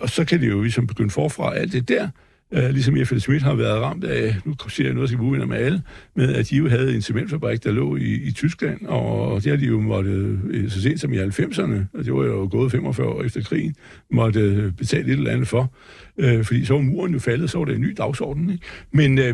Og 0.00 0.10
så 0.10 0.24
kan 0.24 0.40
de 0.40 0.46
jo 0.46 0.62
ligesom 0.62 0.86
begynde 0.86 1.10
forfra 1.10 1.54
alt 1.54 1.72
det 1.72 1.88
der, 1.88 2.08
Uh, 2.56 2.70
ligesom 2.70 2.96
F.L. 3.04 3.18
Schmidt 3.18 3.42
har 3.42 3.54
været 3.54 3.82
ramt 3.82 4.04
af, 4.04 4.36
nu 4.44 4.54
siger 4.68 4.86
jeg 4.86 4.94
noget, 4.94 5.10
jeg 5.10 5.18
skal 5.18 5.48
med 5.48 5.56
alle, 5.56 5.82
med 6.16 6.34
at 6.34 6.50
de 6.50 6.56
jo 6.56 6.68
havde 6.68 6.94
en 6.94 7.02
cementfabrik, 7.02 7.64
der 7.64 7.72
lå 7.72 7.96
i, 7.96 8.14
i 8.14 8.32
Tyskland, 8.32 8.86
og 8.86 9.44
det 9.44 9.50
har 9.50 9.56
de 9.56 9.66
jo 9.66 9.80
måtte, 9.80 10.10
øh, 10.44 10.70
så 10.70 10.82
sent 10.82 11.00
som 11.00 11.12
i 11.12 11.18
90'erne, 11.18 11.98
og 11.98 12.04
det 12.04 12.14
var 12.14 12.24
jo 12.24 12.48
gået 12.50 12.72
45 12.72 13.08
år 13.08 13.22
efter 13.22 13.42
krigen, 13.42 13.74
måtte 14.10 14.40
øh, 14.40 14.72
betale 14.72 15.04
et 15.04 15.12
eller 15.12 15.30
andet 15.30 15.48
for, 15.48 15.74
uh, 16.16 16.44
fordi 16.44 16.64
så 16.64 16.74
var 16.74 16.80
muren 16.80 17.12
jo 17.12 17.18
faldet, 17.18 17.50
så 17.50 17.58
var 17.58 17.64
det 17.64 17.74
en 17.74 17.80
ny 17.80 17.94
dagsorden. 17.96 18.50
Ikke? 18.50 18.64
Men 18.92 19.18
uh, 19.18 19.24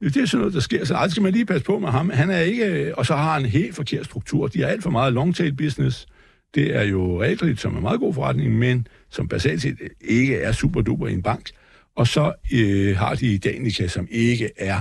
det 0.00 0.16
er 0.16 0.26
sådan 0.26 0.40
noget, 0.40 0.54
der 0.54 0.60
sker, 0.60 0.84
så 0.84 0.94
altså, 0.94 1.14
skal 1.14 1.22
man 1.22 1.32
lige 1.32 1.46
passe 1.46 1.64
på 1.64 1.78
med 1.78 1.88
ham. 1.88 2.10
Han 2.10 2.30
er 2.30 2.40
ikke, 2.40 2.98
og 2.98 3.06
så 3.06 3.16
har 3.16 3.32
han 3.32 3.42
en 3.42 3.48
helt 3.48 3.74
forkert 3.74 4.04
struktur. 4.04 4.46
De 4.46 4.60
har 4.60 4.68
alt 4.68 4.82
for 4.82 4.90
meget 4.90 5.12
long-tail 5.12 5.54
business. 5.56 6.06
Det 6.54 6.76
er 6.76 6.82
jo 6.82 7.22
realkredit, 7.22 7.60
som 7.60 7.76
er 7.76 7.80
meget 7.80 8.00
god 8.00 8.14
forretning, 8.14 8.58
men 8.58 8.86
som 9.10 9.28
basalt 9.28 9.62
set 9.62 9.76
ikke 10.00 10.36
er 10.36 10.52
super 10.52 10.80
duper 10.80 11.06
i 11.06 11.12
en 11.12 11.22
bank. 11.22 11.50
Og 11.96 12.06
så 12.06 12.32
øh, 12.54 12.96
har 12.96 13.14
de 13.14 13.38
Danica, 13.38 13.86
som 13.86 14.08
ikke 14.10 14.50
er, 14.56 14.80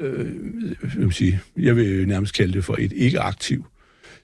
øh, 0.00 0.26
jeg, 0.82 1.04
vil 1.04 1.12
sige, 1.12 1.40
jeg 1.56 1.76
vil 1.76 2.08
nærmest 2.08 2.34
kalde 2.34 2.52
det 2.52 2.64
for 2.64 2.76
et 2.78 2.92
ikke-aktiv. 2.92 3.66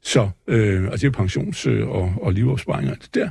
Så, 0.02 0.30
øh, 0.48 0.84
og 0.84 1.00
det 1.00 1.06
er 1.06 1.22
pensions- 1.22 1.68
øh, 1.68 1.88
og, 1.88 2.14
og 2.22 2.32
livopsparinger, 2.32 2.94
det 2.94 3.14
der. 3.14 3.30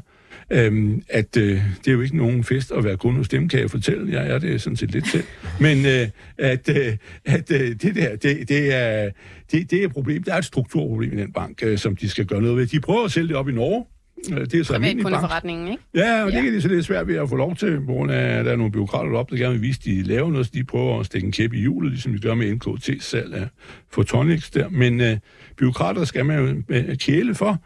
Øhm, 0.51 1.03
at 1.09 1.37
øh, 1.37 1.61
det 1.77 1.87
er 1.87 1.91
jo 1.91 2.01
ikke 2.01 2.17
nogen 2.17 2.43
fest 2.43 2.71
at 2.71 2.83
være 2.83 2.97
kun 2.97 3.15
hos 3.15 3.29
dem, 3.29 3.47
kan 3.47 3.59
jeg 3.59 3.71
fortælle. 3.71 4.13
Jeg 4.13 4.27
er 4.27 4.39
det 4.39 4.61
sådan 4.61 4.77
set 4.77 4.91
lidt 4.91 5.07
selv. 5.07 5.23
Men 5.59 5.85
øh, 5.85 6.07
at, 6.37 6.69
øh, 6.69 6.97
at 7.25 7.51
øh, 7.51 7.69
det 7.69 7.95
der, 7.95 8.15
det, 8.15 8.49
det, 8.49 8.73
er, 8.75 9.09
det, 9.51 9.71
det 9.71 9.81
er 9.81 9.85
et 9.85 9.93
problem. 9.93 10.23
Der 10.23 10.33
er 10.33 10.37
et 10.37 10.45
strukturproblem 10.45 11.13
i 11.13 11.21
den 11.21 11.31
bank, 11.31 11.63
øh, 11.63 11.77
som 11.77 11.95
de 11.95 12.09
skal 12.09 12.25
gøre 12.25 12.41
noget 12.41 12.57
ved. 12.57 12.67
De 12.67 12.79
prøver 12.79 13.05
at 13.05 13.11
sælge 13.11 13.27
det 13.27 13.35
op 13.35 13.49
i 13.49 13.51
Norge, 13.51 13.85
det 14.30 14.53
er 14.53 14.63
så 14.63 14.74
almindelig 14.74 15.03
bank. 15.03 15.19
forretningen, 15.19 15.67
ikke? 15.67 15.84
Ja, 15.95 16.24
og 16.24 16.30
ja. 16.30 16.36
det 16.36 16.43
kan 16.43 16.53
de 16.53 16.61
så 16.61 16.67
lidt 16.67 16.86
svært 16.86 17.07
ved 17.07 17.15
at 17.15 17.30
få 17.30 17.36
lov 17.36 17.55
til, 17.55 17.80
på 17.86 17.91
grund 17.91 18.11
af, 18.11 18.39
at 18.39 18.45
der 18.45 18.51
er 18.51 18.55
nogle 18.55 18.72
byråkrater 18.72 19.17
op, 19.17 19.30
der 19.30 19.38
gerne 19.38 19.53
vil 19.53 19.61
vise, 19.61 19.80
at 19.82 19.86
de 19.86 20.03
laver 20.03 20.32
noget, 20.32 20.45
så 20.45 20.51
de 20.55 20.63
prøver 20.63 20.99
at 20.99 21.05
stikke 21.05 21.26
en 21.26 21.32
kæp 21.32 21.53
i 21.53 21.59
hjulet, 21.59 21.91
ligesom 21.91 22.13
de 22.13 22.19
gør 22.19 22.34
med 22.34 22.55
NKT-salg 22.55 23.34
af 23.34 23.47
Photonics 23.91 24.49
der. 24.49 24.69
Men 24.69 25.01
øh, 25.01 25.17
byråkrater 25.57 26.05
skal 26.05 26.26
man 26.26 26.39
jo 26.39 26.63
øh, 26.69 26.97
kæle 26.97 27.36
for, 27.36 27.63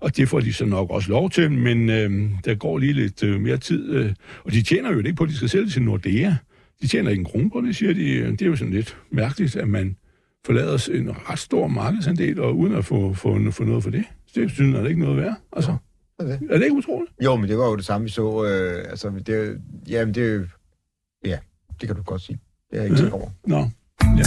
og 0.00 0.16
det 0.16 0.28
får 0.28 0.40
de 0.40 0.52
så 0.52 0.64
nok 0.64 0.90
også 0.90 1.10
lov 1.10 1.30
til, 1.30 1.50
men 1.50 1.90
øh, 1.90 2.30
der 2.44 2.54
går 2.54 2.78
lige 2.78 2.92
lidt 2.92 3.22
øh, 3.22 3.40
mere 3.40 3.56
tid. 3.56 3.90
Øh, 3.90 4.12
og 4.44 4.52
de 4.52 4.62
tjener 4.62 4.92
jo 4.92 4.98
ikke 4.98 5.14
på, 5.14 5.24
at 5.24 5.30
de 5.30 5.36
skal 5.36 5.48
sælge 5.48 5.68
til 5.68 5.82
Nordea. 5.82 6.34
De 6.82 6.86
tjener 6.86 7.10
ikke 7.10 7.20
en 7.20 7.24
krone 7.26 7.50
på 7.50 7.60
det, 7.60 7.76
siger 7.76 7.94
de. 7.94 8.30
Det 8.30 8.42
er 8.42 8.46
jo 8.46 8.56
sådan 8.56 8.72
lidt 8.72 8.96
mærkeligt, 9.10 9.56
at 9.56 9.68
man 9.68 9.96
forlader 10.46 10.88
en 10.94 11.10
ret 11.30 11.38
stor 11.38 11.66
markedsandel, 11.66 12.40
og 12.40 12.58
uden 12.58 12.74
at 12.74 12.84
få, 12.84 13.14
få, 13.14 13.50
få 13.50 13.64
noget 13.64 13.82
for 13.82 13.90
det. 13.90 14.04
Det 14.34 14.50
synes 14.50 14.76
jeg 14.76 14.88
ikke 14.88 15.00
noget 15.00 15.16
værd. 15.16 15.34
Altså, 15.52 15.76
ja, 16.20 16.24
det. 16.24 16.40
Er 16.50 16.58
det 16.58 16.64
ikke 16.64 16.76
utroligt? 16.76 17.12
Jo, 17.24 17.36
men 17.36 17.48
det 17.48 17.58
var 17.58 17.64
jo 17.64 17.76
det 17.76 17.84
samme, 17.84 18.04
vi 18.04 18.10
så. 18.10 18.44
Øh, 18.44 18.90
altså, 18.90 19.10
det, 19.26 19.60
jamen, 19.88 20.14
det, 20.14 20.48
ja, 21.24 21.38
det 21.80 21.88
kan 21.88 21.96
du 21.96 22.02
godt 22.02 22.22
sige. 22.22 22.38
Det 22.70 22.78
er 22.78 22.82
jeg 22.82 22.90
ikke 22.90 23.04
ja. 23.04 23.12
over. 23.12 23.30
Nå, 23.46 23.56
ja. 24.18 24.24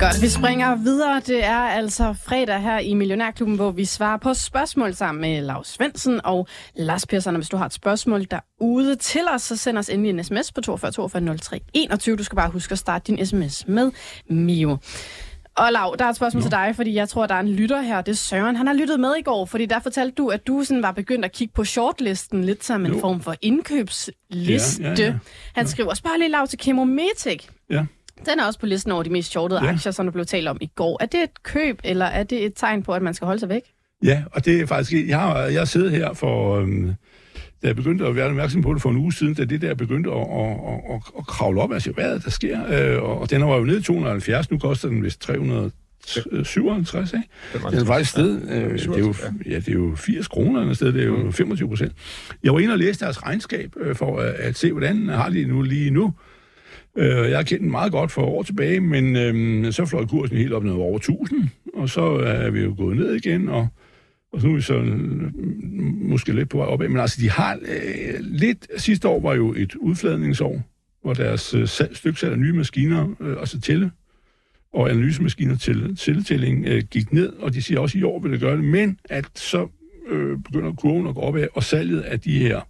Godt, 0.00 0.22
vi 0.22 0.28
springer 0.28 0.76
videre. 0.76 1.20
Det 1.26 1.44
er 1.44 1.58
altså 1.58 2.12
fredag 2.12 2.60
her 2.62 2.78
i 2.78 2.94
Millionærklubben, 2.94 3.56
hvor 3.56 3.70
vi 3.70 3.84
svarer 3.84 4.16
på 4.16 4.34
spørgsmål 4.34 4.94
sammen 4.94 5.20
med 5.20 5.42
Lars 5.42 5.68
Svendsen 5.68 6.20
og 6.24 6.46
Lars 6.76 7.06
Persson. 7.06 7.34
Hvis 7.34 7.48
du 7.48 7.56
har 7.56 7.66
et 7.66 7.72
spørgsmål 7.72 8.24
derude 8.30 8.96
til 8.96 9.22
os, 9.34 9.42
så 9.42 9.56
send 9.56 9.78
os 9.78 9.88
endelig 9.88 10.10
en 10.10 10.24
sms 10.24 10.52
på 10.52 10.60
42 10.60 10.92
42 10.92 11.36
03 11.38 11.60
21. 11.74 12.16
Du 12.16 12.24
skal 12.24 12.36
bare 12.36 12.50
huske 12.50 12.72
at 12.72 12.78
starte 12.78 13.12
din 13.12 13.26
sms 13.26 13.68
med 13.68 13.90
Mio. 14.28 14.78
Og 15.56 15.72
Lav, 15.72 15.96
der 15.98 16.04
er 16.04 16.08
et 16.08 16.16
spørgsmål 16.16 16.40
no. 16.40 16.44
til 16.44 16.50
dig, 16.50 16.72
fordi 16.76 16.94
jeg 16.94 17.08
tror, 17.08 17.26
der 17.26 17.34
er 17.34 17.40
en 17.40 17.48
lytter 17.48 17.80
her. 17.80 18.00
Det 18.02 18.12
er 18.12 18.16
Søren. 18.16 18.56
Han 18.56 18.66
har 18.66 18.74
lyttet 18.74 19.00
med 19.00 19.14
i 19.18 19.22
går, 19.22 19.44
fordi 19.46 19.66
der 19.66 19.80
fortalte 19.80 20.14
du, 20.14 20.28
at 20.28 20.46
du 20.46 20.64
sådan 20.64 20.82
var 20.82 20.92
begyndt 20.92 21.24
at 21.24 21.32
kigge 21.32 21.52
på 21.54 21.64
shortlisten 21.64 22.44
lidt 22.44 22.64
som 22.64 22.86
en 22.86 22.92
Jo. 22.92 23.00
form 23.00 23.20
for 23.20 23.34
indkøbsliste. 23.42 24.82
Ja, 24.82 24.88
ja, 24.90 24.94
ja. 25.04 25.14
Han 25.54 25.66
skriver, 25.66 25.94
spørg 25.94 26.18
lige 26.18 26.30
Lav 26.30 26.46
til 26.46 26.58
Chemometic. 26.58 27.46
Ja. 27.70 27.84
Den 28.26 28.40
er 28.40 28.44
også 28.46 28.58
på 28.58 28.66
listen 28.66 28.92
over 28.92 29.02
de 29.02 29.10
mest 29.10 29.30
shortede 29.30 29.64
Ja. 29.64 29.70
aktier, 29.72 29.92
som 29.92 30.06
der 30.06 30.12
blev 30.12 30.26
talt 30.26 30.48
om 30.48 30.58
i 30.60 30.66
går. 30.66 30.98
Er 31.02 31.06
det 31.06 31.22
et 31.22 31.42
køb, 31.42 31.80
eller 31.84 32.04
er 32.06 32.22
det 32.22 32.44
et 32.44 32.52
tegn 32.56 32.82
på, 32.82 32.92
at 32.92 33.02
man 33.02 33.14
skal 33.14 33.26
holde 33.26 33.40
sig 33.40 33.48
væk? 33.48 33.62
Ja, 34.04 34.22
og 34.32 34.44
det 34.44 34.60
er 34.60 34.66
faktisk... 34.66 35.08
Jeg 35.08 35.20
har, 35.20 35.38
jeg 35.38 35.60
har 35.60 35.64
siddet 35.64 35.90
her 35.90 36.12
for... 36.12 36.60
Øhm, 36.60 36.94
da 37.62 37.68
jeg 37.68 37.76
begyndte 37.76 38.06
at 38.06 38.16
være 38.16 38.28
opmærksom 38.28 38.62
på 38.62 38.74
det 38.74 38.82
for 38.82 38.90
en 38.90 38.96
uge 38.96 39.12
siden, 39.12 39.34
da 39.34 39.44
det 39.44 39.62
der 39.62 39.74
begyndte 39.74 40.10
at, 40.10 40.16
at, 40.16 40.50
at, 40.50 40.94
at, 40.94 41.02
at 41.18 41.26
kravle 41.26 41.60
op, 41.60 41.72
altså 41.72 41.92
hvad 41.92 42.04
er 42.04 42.14
det, 42.14 42.24
der 42.24 42.30
sker? 42.30 42.94
Øh, 42.96 43.02
og 43.02 43.30
den 43.30 43.40
var 43.40 43.56
jo 43.56 43.64
nede 43.64 43.78
i 43.78 43.82
270, 43.82 44.50
nu 44.50 44.58
koster 44.58 44.88
den 44.88 45.02
vist 45.02 45.20
357, 45.20 47.12
ikke? 47.12 47.28
Den 47.70 47.78
er 47.78 47.84
faktisk 47.84 48.10
sted, 48.10 48.42
øh, 48.48 48.72
det, 48.72 48.86
er 48.86 48.98
jo, 48.98 49.14
ja, 49.46 49.56
det 49.56 49.68
er 49.68 49.72
jo 49.72 49.94
80 49.96 50.28
kroner 50.28 50.60
eller 50.60 50.74
sted, 50.74 50.92
det 50.92 51.02
er 51.02 51.06
jo 51.06 51.30
25 51.30 51.68
procent. 51.68 51.92
Jeg 52.42 52.52
var 52.52 52.58
inde 52.58 52.72
og 52.72 52.78
læste 52.78 53.04
deres 53.04 53.22
regnskab 53.22 53.72
øh, 53.80 53.94
for 53.94 54.18
at, 54.18 54.34
at 54.34 54.56
se, 54.56 54.72
hvordan 54.72 55.08
har 55.08 55.28
de 55.28 55.44
nu 55.44 55.62
lige 55.62 55.90
nu. 55.90 56.14
Øh, 56.98 57.30
jeg 57.30 57.38
har 57.38 57.42
kendt 57.42 57.62
den 57.62 57.70
meget 57.70 57.92
godt 57.92 58.12
for 58.12 58.22
år 58.22 58.42
tilbage, 58.42 58.80
men 58.80 59.16
øh, 59.16 59.72
så 59.72 59.86
fløj 59.86 60.06
kursen 60.06 60.36
helt 60.36 60.52
op 60.52 60.64
ned 60.64 60.72
over 60.72 60.96
1000, 60.96 61.48
og 61.74 61.88
så 61.88 62.02
er 62.16 62.50
vi 62.50 62.60
jo 62.60 62.74
gået 62.78 62.96
ned 62.96 63.14
igen, 63.14 63.48
og, 63.48 63.68
og 64.34 64.42
nu 64.42 64.50
er 64.50 64.54
vi 64.54 64.62
så 64.62 64.74
øh, 64.74 65.34
måske 66.08 66.32
lidt 66.32 66.48
på 66.48 66.56
vej 66.56 66.66
opad. 66.66 66.88
Men 66.88 67.00
altså, 67.00 67.20
de 67.20 67.30
har 67.30 67.54
øh, 67.54 68.14
lidt... 68.20 68.66
Sidste 68.76 69.08
år 69.08 69.20
var 69.20 69.34
jo 69.34 69.54
et 69.54 69.74
udfladningsår, 69.74 70.62
hvor 71.02 71.14
deres 71.14 71.54
øh, 71.54 71.68
styksalg 71.92 72.32
af 72.32 72.38
nye 72.38 72.52
maskiner, 72.52 73.14
øh, 73.20 73.36
altså 73.40 73.60
tælle, 73.60 73.90
og 74.72 74.90
analysemaskiner 74.90 75.56
til 75.56 75.96
celletælling 75.98 76.66
øh, 76.66 76.82
gik 76.90 77.12
ned, 77.12 77.32
og 77.32 77.54
de 77.54 77.62
siger 77.62 77.80
også, 77.80 77.98
at 77.98 78.00
i 78.00 78.04
år 78.04 78.20
vil 78.20 78.32
det 78.32 78.40
gøre 78.40 78.56
det, 78.56 78.64
men 78.64 78.98
at 79.04 79.24
så 79.34 79.68
øh, 80.08 80.38
begynder 80.38 80.72
kurven 80.72 81.06
at 81.06 81.14
gå 81.14 81.20
opad, 81.20 81.48
og 81.54 81.62
salget 81.62 82.00
af 82.00 82.20
de 82.20 82.38
her 82.38 82.56
øh, 82.56 82.62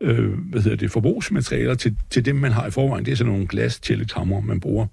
Øh, 0.00 0.32
hvad 0.50 0.62
hedder 0.62 0.76
det, 0.76 0.90
forbrugsmaterialer 0.90 1.74
til, 1.74 1.96
til 2.10 2.24
dem, 2.24 2.36
man 2.36 2.52
har 2.52 2.66
i 2.66 2.70
forvejen, 2.70 3.04
det 3.04 3.12
er 3.12 3.16
sådan 3.16 3.32
nogle 3.32 3.46
glas 3.46 3.80
tællekammer, 3.80 4.40
man 4.40 4.60
bruger. 4.60 4.86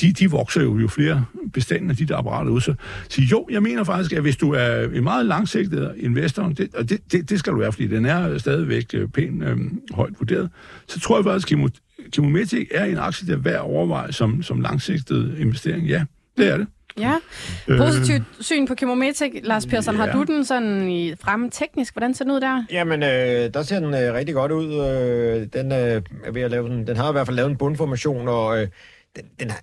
De, 0.00 0.12
de 0.12 0.30
vokser 0.30 0.62
jo 0.62 0.78
jo 0.78 0.88
flere 0.88 1.24
bestanden 1.52 1.90
af 1.90 1.96
de 1.96 2.06
der 2.06 2.16
apparater 2.16 2.50
ud. 2.50 2.60
Så, 2.60 2.74
så 3.08 3.20
jo, 3.20 3.46
jeg 3.50 3.62
mener 3.62 3.84
faktisk, 3.84 4.12
at 4.12 4.22
hvis 4.22 4.36
du 4.36 4.52
er 4.52 4.88
en 4.88 5.04
meget 5.04 5.26
langsigtet 5.26 5.94
investor, 5.96 6.48
det, 6.48 6.74
og 6.74 6.88
det, 6.88 7.12
det, 7.12 7.30
det 7.30 7.38
skal 7.38 7.52
du 7.52 7.58
være, 7.58 7.72
fordi 7.72 7.86
den 7.86 8.06
er 8.06 8.38
stadigvæk 8.38 8.86
øh, 8.94 9.08
pænt 9.08 9.42
øh, 9.42 9.58
højt 9.90 10.14
vurderet, 10.18 10.50
så 10.88 11.00
tror 11.00 11.18
jeg 11.18 11.24
faktisk, 11.24 11.52
at 11.52 11.70
Kimometic 12.12 12.68
er 12.70 12.84
en 12.84 12.98
aktie, 12.98 13.28
der 13.28 13.34
er 13.34 13.40
værd 13.40 13.54
at 13.54 13.60
overveje 13.60 14.12
som, 14.12 14.42
som 14.42 14.60
langsigtet 14.60 15.34
investering. 15.38 15.86
Ja, 15.86 16.04
det 16.36 16.52
er 16.52 16.56
det. 16.56 16.66
Ja. 16.98 17.16
Positivt 17.78 18.22
syn 18.40 18.66
på 18.66 18.74
Chemometic. 18.74 19.40
Lars 19.42 19.66
Persson, 19.66 19.96
har 19.96 20.06
ja. 20.06 20.12
du 20.12 20.22
den 20.22 20.44
sådan 20.44 20.90
i 20.90 21.14
fremme 21.20 21.50
teknisk? 21.50 21.94
Hvordan 21.94 22.14
ser 22.14 22.24
den 22.24 22.32
ud 22.32 22.40
der? 22.40 22.64
Jamen, 22.70 23.02
øh, 23.02 23.54
der 23.54 23.62
ser 23.62 23.80
den 23.80 23.94
øh, 23.94 24.14
rigtig 24.14 24.34
godt 24.34 24.52
ud. 24.52 24.74
Øh, 24.74 25.46
den, 25.52 25.72
øh, 25.72 26.02
er 26.24 26.30
ved 26.32 26.42
at 26.42 26.50
lave 26.50 26.68
den, 26.68 26.86
den 26.86 26.96
har 26.96 27.08
i 27.08 27.12
hvert 27.12 27.26
fald 27.26 27.36
lavet 27.36 27.50
en 27.50 27.56
bundformation, 27.56 28.28
og 28.28 28.58
øh, 28.58 28.68
den, 29.16 29.24
den 29.40 29.50
er 29.50 29.54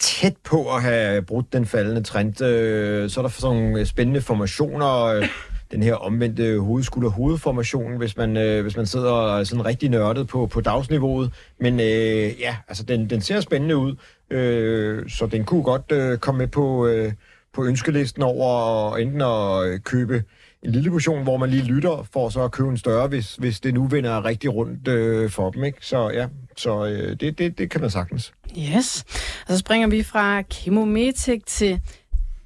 tæt 0.00 0.36
på 0.44 0.74
at 0.74 0.82
have 0.82 1.22
brudt 1.22 1.52
den 1.52 1.66
faldende 1.66 2.02
trend. 2.02 2.42
Øh, 2.42 3.10
så 3.10 3.20
er 3.20 3.22
der 3.22 3.28
sådan 3.28 3.56
nogle 3.56 3.86
spændende 3.86 4.20
formationer. 4.20 5.04
Øh, 5.04 5.28
den 5.72 5.82
her 5.82 5.94
omvendte 5.94 6.58
hovedskulder-hovedformation, 6.60 7.96
hvis 7.96 8.16
man, 8.16 8.36
øh, 8.36 8.62
hvis 8.62 8.76
man 8.76 8.86
sidder 8.86 9.44
sådan 9.44 9.64
rigtig 9.64 9.88
nørdet 9.88 10.28
på, 10.28 10.46
på 10.46 10.60
dagsniveauet. 10.60 11.32
Men 11.60 11.80
øh, 11.80 12.40
ja, 12.40 12.56
altså 12.68 12.82
den, 12.82 13.10
den 13.10 13.20
ser 13.20 13.40
spændende 13.40 13.76
ud, 13.76 13.96
øh, 14.30 15.10
så 15.10 15.26
den 15.26 15.44
kunne 15.44 15.62
godt 15.62 15.92
øh, 15.92 16.18
komme 16.18 16.38
med 16.38 16.48
på, 16.48 16.86
øh, 16.86 17.12
på 17.52 17.64
ønskelisten 17.64 18.22
over 18.22 18.96
enten 18.96 19.20
at 19.20 19.72
øh, 19.72 19.80
købe 19.80 20.24
en 20.62 20.72
lille 20.72 20.90
portion, 20.90 21.22
hvor 21.22 21.36
man 21.36 21.50
lige 21.50 21.62
lytter, 21.64 22.06
for 22.12 22.28
så 22.28 22.42
at 22.44 22.50
købe 22.50 22.68
en 22.70 22.76
større, 22.76 23.08
hvis, 23.08 23.34
hvis 23.36 23.60
det 23.60 23.74
nu 23.74 23.86
vender 23.86 24.24
rigtig 24.24 24.54
rundt 24.54 24.88
øh, 24.88 25.30
for 25.30 25.50
dem. 25.50 25.64
Ikke? 25.64 25.78
Så 25.80 26.10
ja, 26.10 26.26
så 26.56 26.86
øh, 26.86 27.16
det, 27.20 27.38
det, 27.38 27.58
det 27.58 27.70
kan 27.70 27.80
man 27.80 27.90
sagtens. 27.90 28.32
Yes. 28.58 29.04
Og 29.46 29.52
så 29.52 29.58
springer 29.58 29.88
vi 29.88 30.02
fra 30.02 30.42
Chemometic 30.42 31.42
til 31.46 31.80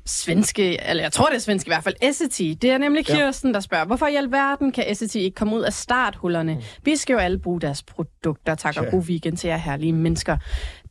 svenske, 0.06 0.88
eller 0.90 1.02
jeg 1.02 1.12
tror 1.12 1.26
det 1.26 1.36
er 1.36 1.40
svenske 1.40 1.68
i 1.68 1.70
hvert 1.70 1.84
fald, 1.84 1.94
Essity. 2.02 2.42
Det 2.62 2.70
er 2.70 2.78
nemlig 2.78 3.08
Ja. 3.08 3.14
Kirsten, 3.14 3.54
der 3.54 3.60
spørger, 3.60 3.84
hvorfor 3.84 4.06
i 4.06 4.14
alverden 4.16 4.72
kan 4.72 4.84
Essity 4.88 5.16
ikke 5.16 5.34
komme 5.34 5.56
ud 5.56 5.62
af 5.62 5.72
starthullerne? 5.72 6.62
Vi 6.84 6.96
skal 6.96 7.12
jo 7.14 7.18
alle 7.18 7.38
bruge 7.38 7.60
deres 7.60 7.82
produkter. 7.82 8.54
Tak 8.54 8.76
og 8.76 8.84
Ja. 8.84 8.90
god 8.90 9.02
weekend 9.02 9.36
til 9.36 9.48
jer 9.48 9.56
herlige 9.56 9.92
mennesker. 9.92 10.36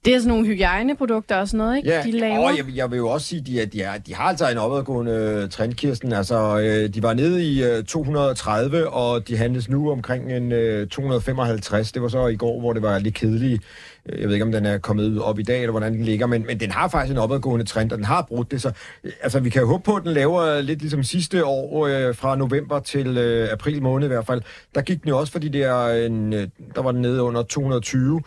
Det 0.05 0.13
er 0.15 0.19
sådan 0.19 0.29
nogle 0.29 0.45
hygiejneprodukter 0.47 1.35
og 1.37 1.47
sådan 1.47 1.57
noget, 1.57 1.77
ikke? 1.77 1.89
Ja, 1.89 2.01
de 2.03 2.11
laver. 2.11 2.39
og 2.49 2.57
jeg, 2.57 2.65
jeg 2.75 2.91
vil 2.91 2.97
jo 2.97 3.09
også 3.09 3.27
sige, 3.27 3.41
de, 3.41 3.61
at 3.61 3.73
de, 3.73 3.81
er, 3.81 3.97
de 3.97 4.15
har 4.15 4.23
altså 4.23 4.49
en 4.49 4.57
opadgående 4.57 5.47
trend, 5.47 5.73
Kirsten. 5.73 6.13
Altså, 6.13 6.59
øh, 6.59 6.93
de 6.93 7.03
var 7.03 7.13
nede 7.13 7.45
i 7.45 7.63
øh, 7.63 7.83
230, 7.83 8.89
og 8.89 9.27
de 9.27 9.37
handles 9.37 9.69
nu 9.69 9.91
omkring 9.91 10.31
en 10.31 10.51
øh, 10.51 10.87
255. 10.87 11.91
Det 11.91 12.01
var 12.01 12.07
så 12.07 12.27
i 12.27 12.35
går, 12.35 12.59
hvor 12.59 12.73
det 12.73 12.81
var 12.81 12.99
lidt 12.99 13.15
kedeligt. 13.15 13.63
Øh, 14.09 14.19
Jeg 14.19 14.27
ved 14.27 14.35
ikke, 14.35 14.45
om 14.45 14.51
den 14.51 14.65
er 14.65 14.77
kommet 14.77 15.21
op 15.21 15.39
i 15.39 15.43
dag, 15.43 15.59
eller 15.59 15.71
hvordan 15.71 15.93
den 15.93 16.03
ligger, 16.03 16.25
men, 16.27 16.45
men 16.47 16.59
den 16.59 16.71
har 16.71 16.87
faktisk 16.87 17.11
en 17.11 17.17
opadgående 17.17 17.65
trend, 17.65 17.91
og 17.91 17.97
den 17.97 18.05
har 18.05 18.21
brudt 18.21 18.51
det. 18.51 18.61
Så 18.61 18.71
øh, 19.03 19.11
altså, 19.21 19.39
vi 19.39 19.49
kan 19.49 19.65
håbe 19.65 19.83
på, 19.83 19.95
at 19.95 20.03
den 20.03 20.13
laver 20.13 20.61
lidt 20.61 20.79
ligesom 20.79 21.03
sidste 21.03 21.45
år, 21.45 21.87
øh, 21.87 22.15
fra 22.15 22.35
november 22.35 22.79
til 22.79 23.17
øh, 23.17 23.47
april 23.51 23.81
måned 23.81 24.07
i 24.07 24.11
hvert 24.11 24.25
fald. 24.25 24.41
Der 24.75 24.81
gik 24.81 25.01
den 25.03 25.09
jo 25.09 25.17
også, 25.19 25.31
fordi 25.31 25.47
det 25.47 25.63
er 25.63 26.05
en, 26.05 26.33
øh, 26.33 26.47
der 26.75 26.81
var 26.81 26.91
den 26.91 27.01
nede 27.01 27.21
under 27.21 27.43
220 27.43 28.21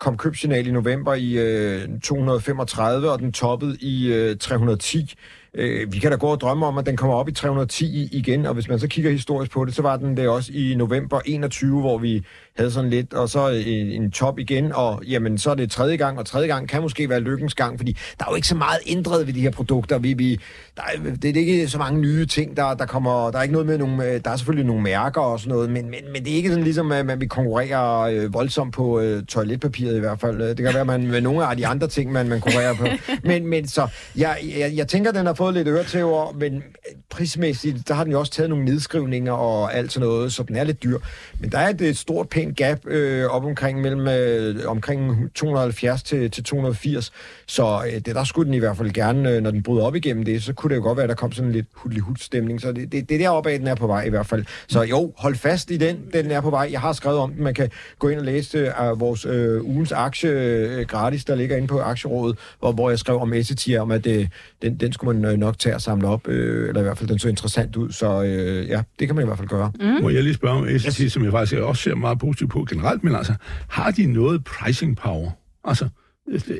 kom 0.00 0.16
købsignal 0.16 0.66
i 0.66 0.70
november 0.70 1.14
i 1.14 1.32
øh, 1.38 2.00
235, 2.00 3.10
og 3.10 3.18
den 3.18 3.32
toppede 3.32 3.76
i 3.80 4.12
øh, 4.12 4.36
310. 4.36 5.14
Øh, 5.54 5.92
vi 5.92 5.98
kan 5.98 6.10
da 6.10 6.16
gå 6.16 6.26
og 6.26 6.40
drømme 6.40 6.66
om, 6.66 6.78
at 6.78 6.86
den 6.86 6.96
kommer 6.96 7.16
op 7.16 7.28
i 7.28 7.32
310 7.32 8.08
igen, 8.12 8.46
og 8.46 8.54
hvis 8.54 8.68
man 8.68 8.78
så 8.78 8.88
kigger 8.88 9.10
historisk 9.10 9.52
på 9.52 9.64
det, 9.64 9.74
så 9.74 9.82
var 9.82 9.96
den 9.96 10.16
det 10.16 10.28
også 10.28 10.52
i 10.54 10.74
november 10.74 11.20
21, 11.24 11.80
hvor 11.80 11.98
vi 11.98 12.24
havde 12.56 12.70
sådan 12.70 12.90
lidt, 12.90 13.14
og 13.14 13.28
så 13.28 13.50
øh, 13.50 13.62
en, 13.66 14.02
en 14.02 14.10
top 14.10 14.38
igen, 14.38 14.72
og 14.72 15.02
jamen, 15.06 15.38
så 15.38 15.50
er 15.50 15.54
det 15.54 15.70
tredje 15.70 15.96
gang, 15.96 16.18
og 16.18 16.26
tredje 16.26 16.48
gang 16.48 16.68
kan 16.68 16.82
måske 16.82 17.08
være 17.08 17.20
lykkens 17.20 17.54
gang, 17.54 17.78
fordi 17.78 17.96
der 18.18 18.24
er 18.24 18.30
jo 18.30 18.34
ikke 18.34 18.48
så 18.48 18.54
meget 18.54 18.78
ændret 18.86 19.26
ved 19.26 19.34
de 19.34 19.40
her 19.40 19.50
produkter. 19.50 19.98
Vi, 19.98 20.12
vi, 20.12 20.40
der 20.76 20.82
er, 20.82 21.14
det 21.22 21.36
er 21.36 21.40
ikke 21.40 21.68
så 21.68 21.78
mange 21.78 22.00
nye 22.00 22.26
ting, 22.26 22.56
der, 22.56 22.74
der 22.74 22.86
kommer, 22.86 23.30
der 23.30 23.38
er 23.38 23.42
ikke 23.42 23.52
noget 23.52 23.66
med 23.66 23.78
nogle, 23.78 24.04
øh, 24.04 24.20
der 24.24 24.30
er 24.30 24.36
selvfølgelig 24.36 24.66
nogle 24.66 24.82
mærker 24.82 25.20
og 25.20 25.40
sådan 25.40 25.52
noget, 25.52 25.70
men, 25.70 25.90
men, 25.90 26.00
men 26.12 26.24
det 26.24 26.32
er 26.32 26.36
ikke 26.36 26.48
sådan 26.48 26.64
ligesom, 26.64 26.92
at 26.92 27.06
man 27.06 27.20
vil 27.20 27.28
konkurrere 27.28 28.14
øh, 28.14 28.34
voldsomt 28.34 28.74
på 28.74 29.00
øh, 29.00 29.22
toiletpapiret 29.24 29.96
i 29.96 30.00
hvert 30.00 30.20
fald. 30.20 30.48
Det 30.48 30.56
kan 30.56 30.66
være, 30.66 30.80
at 30.80 30.86
man 30.86 31.06
med 31.06 31.20
nogle 31.20 31.46
af 31.46 31.56
de 31.56 31.66
andre 31.66 31.88
ting, 31.88 32.12
man, 32.12 32.28
man 32.28 32.40
konkurrerer 32.40 32.74
på. 32.74 32.86
Men, 33.24 33.46
men 33.46 33.68
så, 33.68 33.88
jeg, 34.16 34.38
jeg, 34.58 34.72
jeg 34.76 34.88
tænker, 34.88 35.12
den 35.12 35.26
har 35.26 35.34
fået 35.34 35.54
lidt 35.54 35.68
øretæver, 35.68 36.32
men 36.32 36.54
øh, 36.54 36.62
prismæssigt, 37.10 37.88
der 37.88 37.94
har 37.94 38.04
den 38.04 38.12
jo 38.12 38.20
også 38.20 38.32
taget 38.32 38.50
nogle 38.50 38.64
nedskrivninger 38.64 39.32
og 39.32 39.74
alt 39.74 39.92
sådan 39.92 40.08
noget, 40.08 40.32
så 40.32 40.42
den 40.42 40.56
er 40.56 40.64
lidt 40.64 40.82
dyr. 40.82 40.98
Men 41.40 41.52
der 41.52 41.58
er 41.58 41.68
et, 41.68 41.80
et 41.80 41.96
stort, 41.96 42.28
pænt 42.28 42.45
gap 42.54 42.86
øh, 42.86 43.24
op 43.24 43.44
omkring 43.44 43.80
mellem 43.80 44.08
øh, 44.08 44.54
omkring 44.66 45.30
270 45.34 46.02
til, 46.02 46.30
til 46.30 46.44
280, 46.44 47.12
så 47.46 47.82
øh, 47.86 47.92
det, 47.92 48.06
der 48.06 48.24
skulle 48.24 48.46
den 48.46 48.54
i 48.54 48.58
hvert 48.58 48.76
fald 48.76 48.90
gerne, 48.90 49.30
øh, 49.30 49.42
når 49.42 49.50
den 49.50 49.62
bryder 49.62 49.84
op 49.84 49.96
igennem 49.96 50.24
det, 50.24 50.42
så 50.42 50.52
kunne 50.52 50.70
det 50.70 50.76
jo 50.76 50.82
godt 50.82 50.96
være, 50.96 51.04
at 51.04 51.08
der 51.08 51.14
kom 51.14 51.32
sådan 51.32 51.52
lidt 51.52 51.66
hudlig 51.74 52.02
stemning 52.18 52.60
så 52.60 52.72
det, 52.72 52.92
det, 52.92 53.08
det 53.08 53.14
er 53.14 53.18
deroppe 53.18 53.50
af, 53.50 53.58
den 53.58 53.68
er 53.68 53.74
på 53.74 53.86
vej 53.86 54.02
i 54.02 54.10
hvert 54.10 54.26
fald. 54.26 54.44
Så 54.68 54.82
jo, 54.82 55.12
hold 55.16 55.36
fast 55.36 55.70
i 55.70 55.76
den, 55.76 55.96
den 56.12 56.30
er 56.30 56.40
på 56.40 56.50
vej. 56.50 56.68
Jeg 56.72 56.80
har 56.80 56.92
skrevet 56.92 57.18
om 57.18 57.32
den, 57.32 57.44
man 57.44 57.54
kan 57.54 57.70
gå 57.98 58.08
ind 58.08 58.18
og 58.18 58.24
læse 58.24 58.58
øh, 58.58 59.00
vores 59.00 59.24
øh, 59.24 59.64
ugens 59.64 59.92
aktie 59.92 60.30
øh, 60.30 60.86
gratis, 60.86 61.24
der 61.24 61.34
ligger 61.34 61.56
inde 61.56 61.68
på 61.68 61.80
Aktierådet, 61.80 62.38
hvor, 62.58 62.72
hvor 62.72 62.90
jeg 62.90 62.98
skrev 62.98 63.20
om 63.20 63.32
Essity, 63.32 63.70
om 63.78 63.90
at 63.90 64.06
øh, 64.06 64.28
den, 64.62 64.76
den 64.76 64.92
skulle 64.92 65.20
man 65.20 65.32
øh, 65.32 65.38
nok 65.38 65.58
tage 65.58 65.74
og 65.74 65.80
samle 65.80 66.08
op, 66.08 66.28
øh, 66.28 66.68
eller 66.68 66.80
i 66.80 66.84
hvert 66.84 66.98
fald 66.98 67.08
den 67.08 67.18
så 67.18 67.28
interessant 67.28 67.76
ud, 67.76 67.92
så 67.92 68.22
øh, 68.22 68.68
ja, 68.68 68.82
det 68.98 69.08
kan 69.08 69.16
man 69.16 69.24
i 69.24 69.26
hvert 69.26 69.38
fald 69.38 69.48
gøre. 69.48 69.72
Mm. 69.80 70.02
Må 70.02 70.08
jeg 70.10 70.22
lige 70.22 70.34
spørge 70.34 70.54
om 70.54 70.78
SAT, 70.78 70.96
yes. 70.96 71.12
som 71.12 71.24
jeg 71.24 71.32
faktisk 71.32 71.62
også 71.62 71.82
ser 71.82 71.94
meget 71.94 72.18
positivt 72.18 72.35
på 72.44 72.66
generelt, 72.68 73.04
men 73.04 73.14
altså, 73.14 73.34
har 73.68 73.90
de 73.90 74.06
noget 74.06 74.44
pricing 74.44 74.96
power? 74.96 75.30
Altså, 75.64 75.88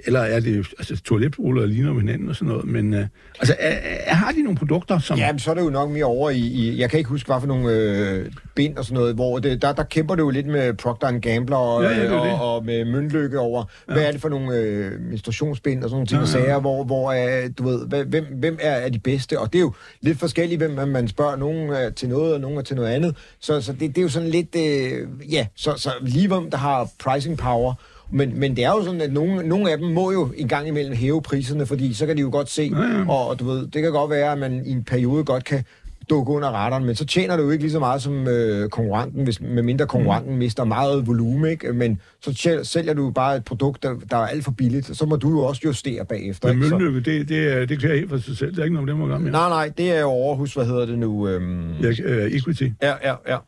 eller 0.07 0.21
er 0.21 0.41
det 0.41 0.67
altså, 0.79 0.97
toiletruller 1.03 1.63
og 1.63 1.69
ligner 1.69 1.93
med 1.93 2.01
hinanden 2.01 2.29
og 2.29 2.37
sådan 2.37 2.49
noget, 2.49 2.65
men 2.65 2.95
øh, 2.95 3.07
altså, 3.39 3.57
er, 3.59 3.77
er, 4.07 4.15
har 4.15 4.33
de 4.33 4.43
nogle 4.43 4.57
produkter, 4.59 4.99
som... 4.99 5.19
Ja, 5.19 5.33
men 5.33 5.39
så 5.39 5.51
er 5.51 5.55
det 5.55 5.63
jo 5.63 5.71
nok 5.71 5.91
mere 5.91 6.05
over 6.05 6.31
i, 6.31 6.39
i 6.39 6.81
jeg 6.81 6.91
kan 6.91 6.99
ikke 6.99 7.11
huske, 7.11 7.27
hvad 7.27 7.41
for 7.41 7.47
nogle 7.47 7.71
øh, 7.73 8.31
bind 8.55 8.77
og 8.77 8.85
sådan 8.85 8.95
noget, 8.95 9.15
hvor 9.15 9.39
det, 9.39 9.63
der, 9.63 9.73
der 9.73 9.83
kæmper 9.83 10.15
det 10.15 10.23
jo 10.23 10.31
lidt 10.31 10.47
med 10.47 10.75
Procter 10.75 11.19
Gamble 11.19 11.57
og, 11.57 11.83
Ja, 11.83 11.89
ja, 11.89 12.03
det 12.03 12.11
det. 12.11 12.19
og, 12.21 12.55
og 12.55 12.65
med 12.65 12.85
møntlykke 12.85 13.39
over, 13.39 13.65
ja. 13.89 13.93
hvad 13.93 14.03
er 14.05 14.13
det 14.13 14.21
for 14.21 14.29
nogle 14.29 14.57
øh, 14.57 15.01
menstruationsbind 15.01 15.85
og 15.85 15.91
sådan 15.91 15.95
nogle 15.95 16.07
ting 16.07 16.21
Ja, 16.21 16.41
ja. 16.41 16.47
sager, 16.47 16.61
hvor, 16.61 16.85
hvor 16.85 17.13
er, 17.13 17.49
du 17.49 17.69
ved, 17.69 18.05
hvem, 18.07 18.25
hvem 18.39 18.59
er, 18.61 18.71
er 18.73 18.89
de 18.89 18.99
bedste, 18.99 19.39
og 19.41 19.53
det 19.53 19.59
er 19.59 19.63
jo 19.63 19.73
lidt 20.01 20.19
forskelligt, 20.19 20.59
hvem 20.61 20.71
man- 20.71 20.89
man 20.89 21.09
spørger, 21.09 21.37
nogen 21.37 21.71
er 21.71 21.91
til 21.91 22.09
noget, 22.09 22.35
og 22.35 22.41
nogen 22.41 22.59
er 22.59 22.63
til 22.63 22.77
noget 22.77 22.89
andet, 22.89 23.17
så, 23.41 23.61
så 23.61 23.73
det, 23.73 23.81
det 23.81 23.99
er 23.99 24.03
jo 24.03 24.09
sådan 24.09 24.29
lidt, 24.29 24.57
øh, 24.57 25.33
ja, 25.33 25.47
så, 25.57 25.75
så 25.77 25.91
lige 26.03 26.29
hvem 26.29 26.51
der 26.51 26.59
har 26.59 26.89
pricing 27.05 27.39
power, 27.39 27.75
Men, 28.11 28.41
men 28.41 28.57
det 28.57 28.65
er 28.65 28.71
jo 28.71 28.85
sådan, 28.85 29.01
at 29.01 29.13
nogle, 29.13 29.49
nogle 29.49 29.71
af 29.71 29.79
dem 29.79 29.89
må 29.89 30.13
jo 30.13 30.29
en 30.37 30.49
gang 30.49 30.69
imellem 30.69 30.95
hæve 30.95 31.23
priserne, 31.23 31.67
fordi 31.67 31.95
så 31.95 32.07
kan 32.07 32.17
de 32.17 32.21
jo 32.21 32.29
godt 32.33 32.51
se, 32.51 32.63
ja, 32.63 32.83
ja. 32.83 33.09
Og, 33.09 33.29
og 33.29 33.41
du 33.41 33.45
ved, 33.45 33.67
det 33.67 33.83
kan 33.83 33.93
godt 33.93 34.11
være, 34.11 34.33
at 34.33 34.39
man 34.39 34.63
i 34.67 34.71
en 34.71 34.85
periode 34.85 35.25
godt 35.25 35.45
kan 35.45 35.65
dukke 36.11 36.33
under 36.33 36.49
radaren, 36.49 36.85
men 36.85 36.95
så 36.95 37.07
tjener 37.07 37.37
du 37.37 37.43
jo 37.43 37.51
ikke 37.51 37.65
lige 37.65 37.73
så 37.73 37.79
meget 37.79 38.03
som 38.03 38.29
øh, 38.29 38.69
konkurrenten, 38.69 39.25
hvis, 39.25 39.41
med 39.41 39.63
mindre 39.63 39.87
konkurrenten 39.87 40.33
mm. 40.33 40.39
mister 40.39 40.65
meget 40.65 41.07
volumen, 41.07 41.51
ikke? 41.51 41.73
men 41.73 42.01
så 42.21 42.61
sælger 42.63 42.95
du 42.95 43.11
bare 43.11 43.37
et 43.37 43.45
produkt, 43.45 43.83
der, 43.83 43.95
der 44.11 44.17
er 44.17 44.27
alt 44.27 44.45
for 44.45 44.51
billigt, 44.51 44.97
så 44.97 45.07
må 45.07 45.17
du 45.17 45.31
jo 45.31 45.39
også 45.41 45.63
justere 45.65 46.05
bagefter. 46.05 46.49
Men 46.49 46.59
Møllenlykke, 46.59 47.01
det, 47.01 47.29
det, 47.29 47.53
er, 47.53 47.67
det 47.67 47.81
kan 47.81 47.91
helt 47.91 48.11
for 48.11 48.17
sig 48.19 48.37
selv, 48.37 48.51
det 48.51 48.59
er 48.59 48.65
ikke 48.65 48.75
noget, 48.75 48.89
det 48.89 48.97
må 48.97 49.07
gøre 49.07 49.21
med. 49.21 49.31
Nej, 49.31 49.49
nej, 49.49 49.73
det 49.79 49.93
er 49.93 50.01
jo 50.01 50.11
Aarhus, 50.11 50.55
hvad 50.55 50.67
hedder 50.67 50.87
det 50.87 50.99
nu? 50.99 51.29
Øhm... 51.29 51.71
Ja, 51.83 51.89
uh, 51.89 52.33
Equity. 52.33 52.69
Ja, 52.83 52.95
ja, 53.05 53.15
ja. 53.29 53.39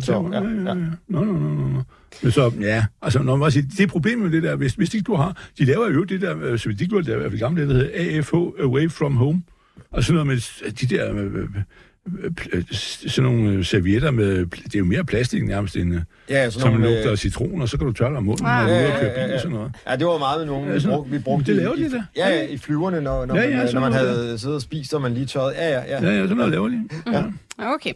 Så, 0.00 0.28
ja, 0.32 0.40
ja, 0.40 0.68
ja. 0.68 0.74
Nå, 1.08 1.24
nå, 1.24 1.32
nå, 1.32 1.48
nå. 1.68 1.82
Men 2.22 2.32
så, 2.32 2.52
ja, 2.60 2.84
altså, 3.02 3.22
når 3.22 3.36
man 3.36 3.50
siger, 3.50 3.66
det 3.76 3.80
er 3.80 3.86
problemet 3.86 4.30
med 4.30 4.32
det 4.32 4.42
der, 4.42 4.56
hvis, 4.56 4.74
hvis 4.74 4.94
ikke 4.94 5.04
du 5.04 5.14
har, 5.14 5.36
de 5.58 5.64
laver 5.64 5.90
jo 5.90 6.04
det 6.04 6.20
der, 6.20 6.36
øh, 6.42 6.58
så 6.58 6.68
de 6.78 6.86
gjorde 6.86 7.12
det 7.12 7.20
der, 7.20 7.28
det 7.28 7.38
gamle, 7.38 7.62
det 7.62 7.68
der 7.68 7.74
hedder 7.74 8.18
AFH, 8.18 8.34
Away 8.34 8.90
From 8.90 9.16
Home, 9.16 9.42
og 9.90 10.04
sådan 10.04 10.14
noget 10.14 10.26
med 10.26 10.72
de 10.72 10.96
der 10.96 11.14
øh, 11.14 11.24
øh, 11.24 11.48
sådan 13.06 13.32
nogle 13.32 13.64
servietter 13.64 14.10
med, 14.10 14.46
det 14.46 14.74
er 14.74 14.78
jo 14.78 14.84
mere 14.84 15.04
plastik 15.04 15.44
nærmest 15.46 15.76
end, 15.76 16.00
ja, 16.28 16.50
som 16.50 16.72
nogle, 16.72 16.86
lugter 16.86 17.10
af 17.10 17.18
citron, 17.18 17.62
og 17.62 17.68
så 17.68 17.78
kan 17.78 17.86
du 17.86 17.92
tørre 17.92 18.10
dig 18.10 18.18
om 18.18 18.24
munden, 18.24 18.46
ah, 18.46 18.64
og 18.64 18.70
ja, 18.70 18.82
ja, 18.82 19.06
ja, 19.06 19.26
ja, 19.26 19.34
og 19.34 19.40
sådan 19.40 19.56
noget. 19.56 19.72
Ja, 19.88 19.96
det 19.96 20.06
var 20.06 20.18
meget 20.18 20.40
med 20.40 20.46
nogle, 20.46 20.72
ja, 20.72 20.88
brug, 20.88 21.12
vi 21.12 21.18
brugte 21.18 21.46
det 21.46 21.56
laver 21.56 21.74
de 21.74 21.90
der. 21.90 22.02
Ja, 22.16 22.28
ja, 22.28 22.46
i 22.46 22.58
flyverne, 22.58 23.00
når, 23.00 23.26
når, 23.26 23.36
ja, 23.36 23.48
ja, 23.48 23.56
man, 23.56 23.74
når 23.74 23.80
man 23.80 23.92
havde 23.92 24.38
siddet 24.38 24.56
og 24.56 24.62
spist, 24.62 24.94
og 24.94 25.02
man 25.02 25.14
lige 25.14 25.26
tørrede. 25.26 25.54
Ja, 25.56 25.68
ja, 25.68 25.82
ja. 25.88 26.02
Ja, 26.02 26.16
ja, 26.16 26.22
sådan 26.22 26.36
noget 26.36 26.52
laver 26.52 26.68
de. 26.68 26.88
Ja. 27.12 27.22
Okay. 27.58 27.92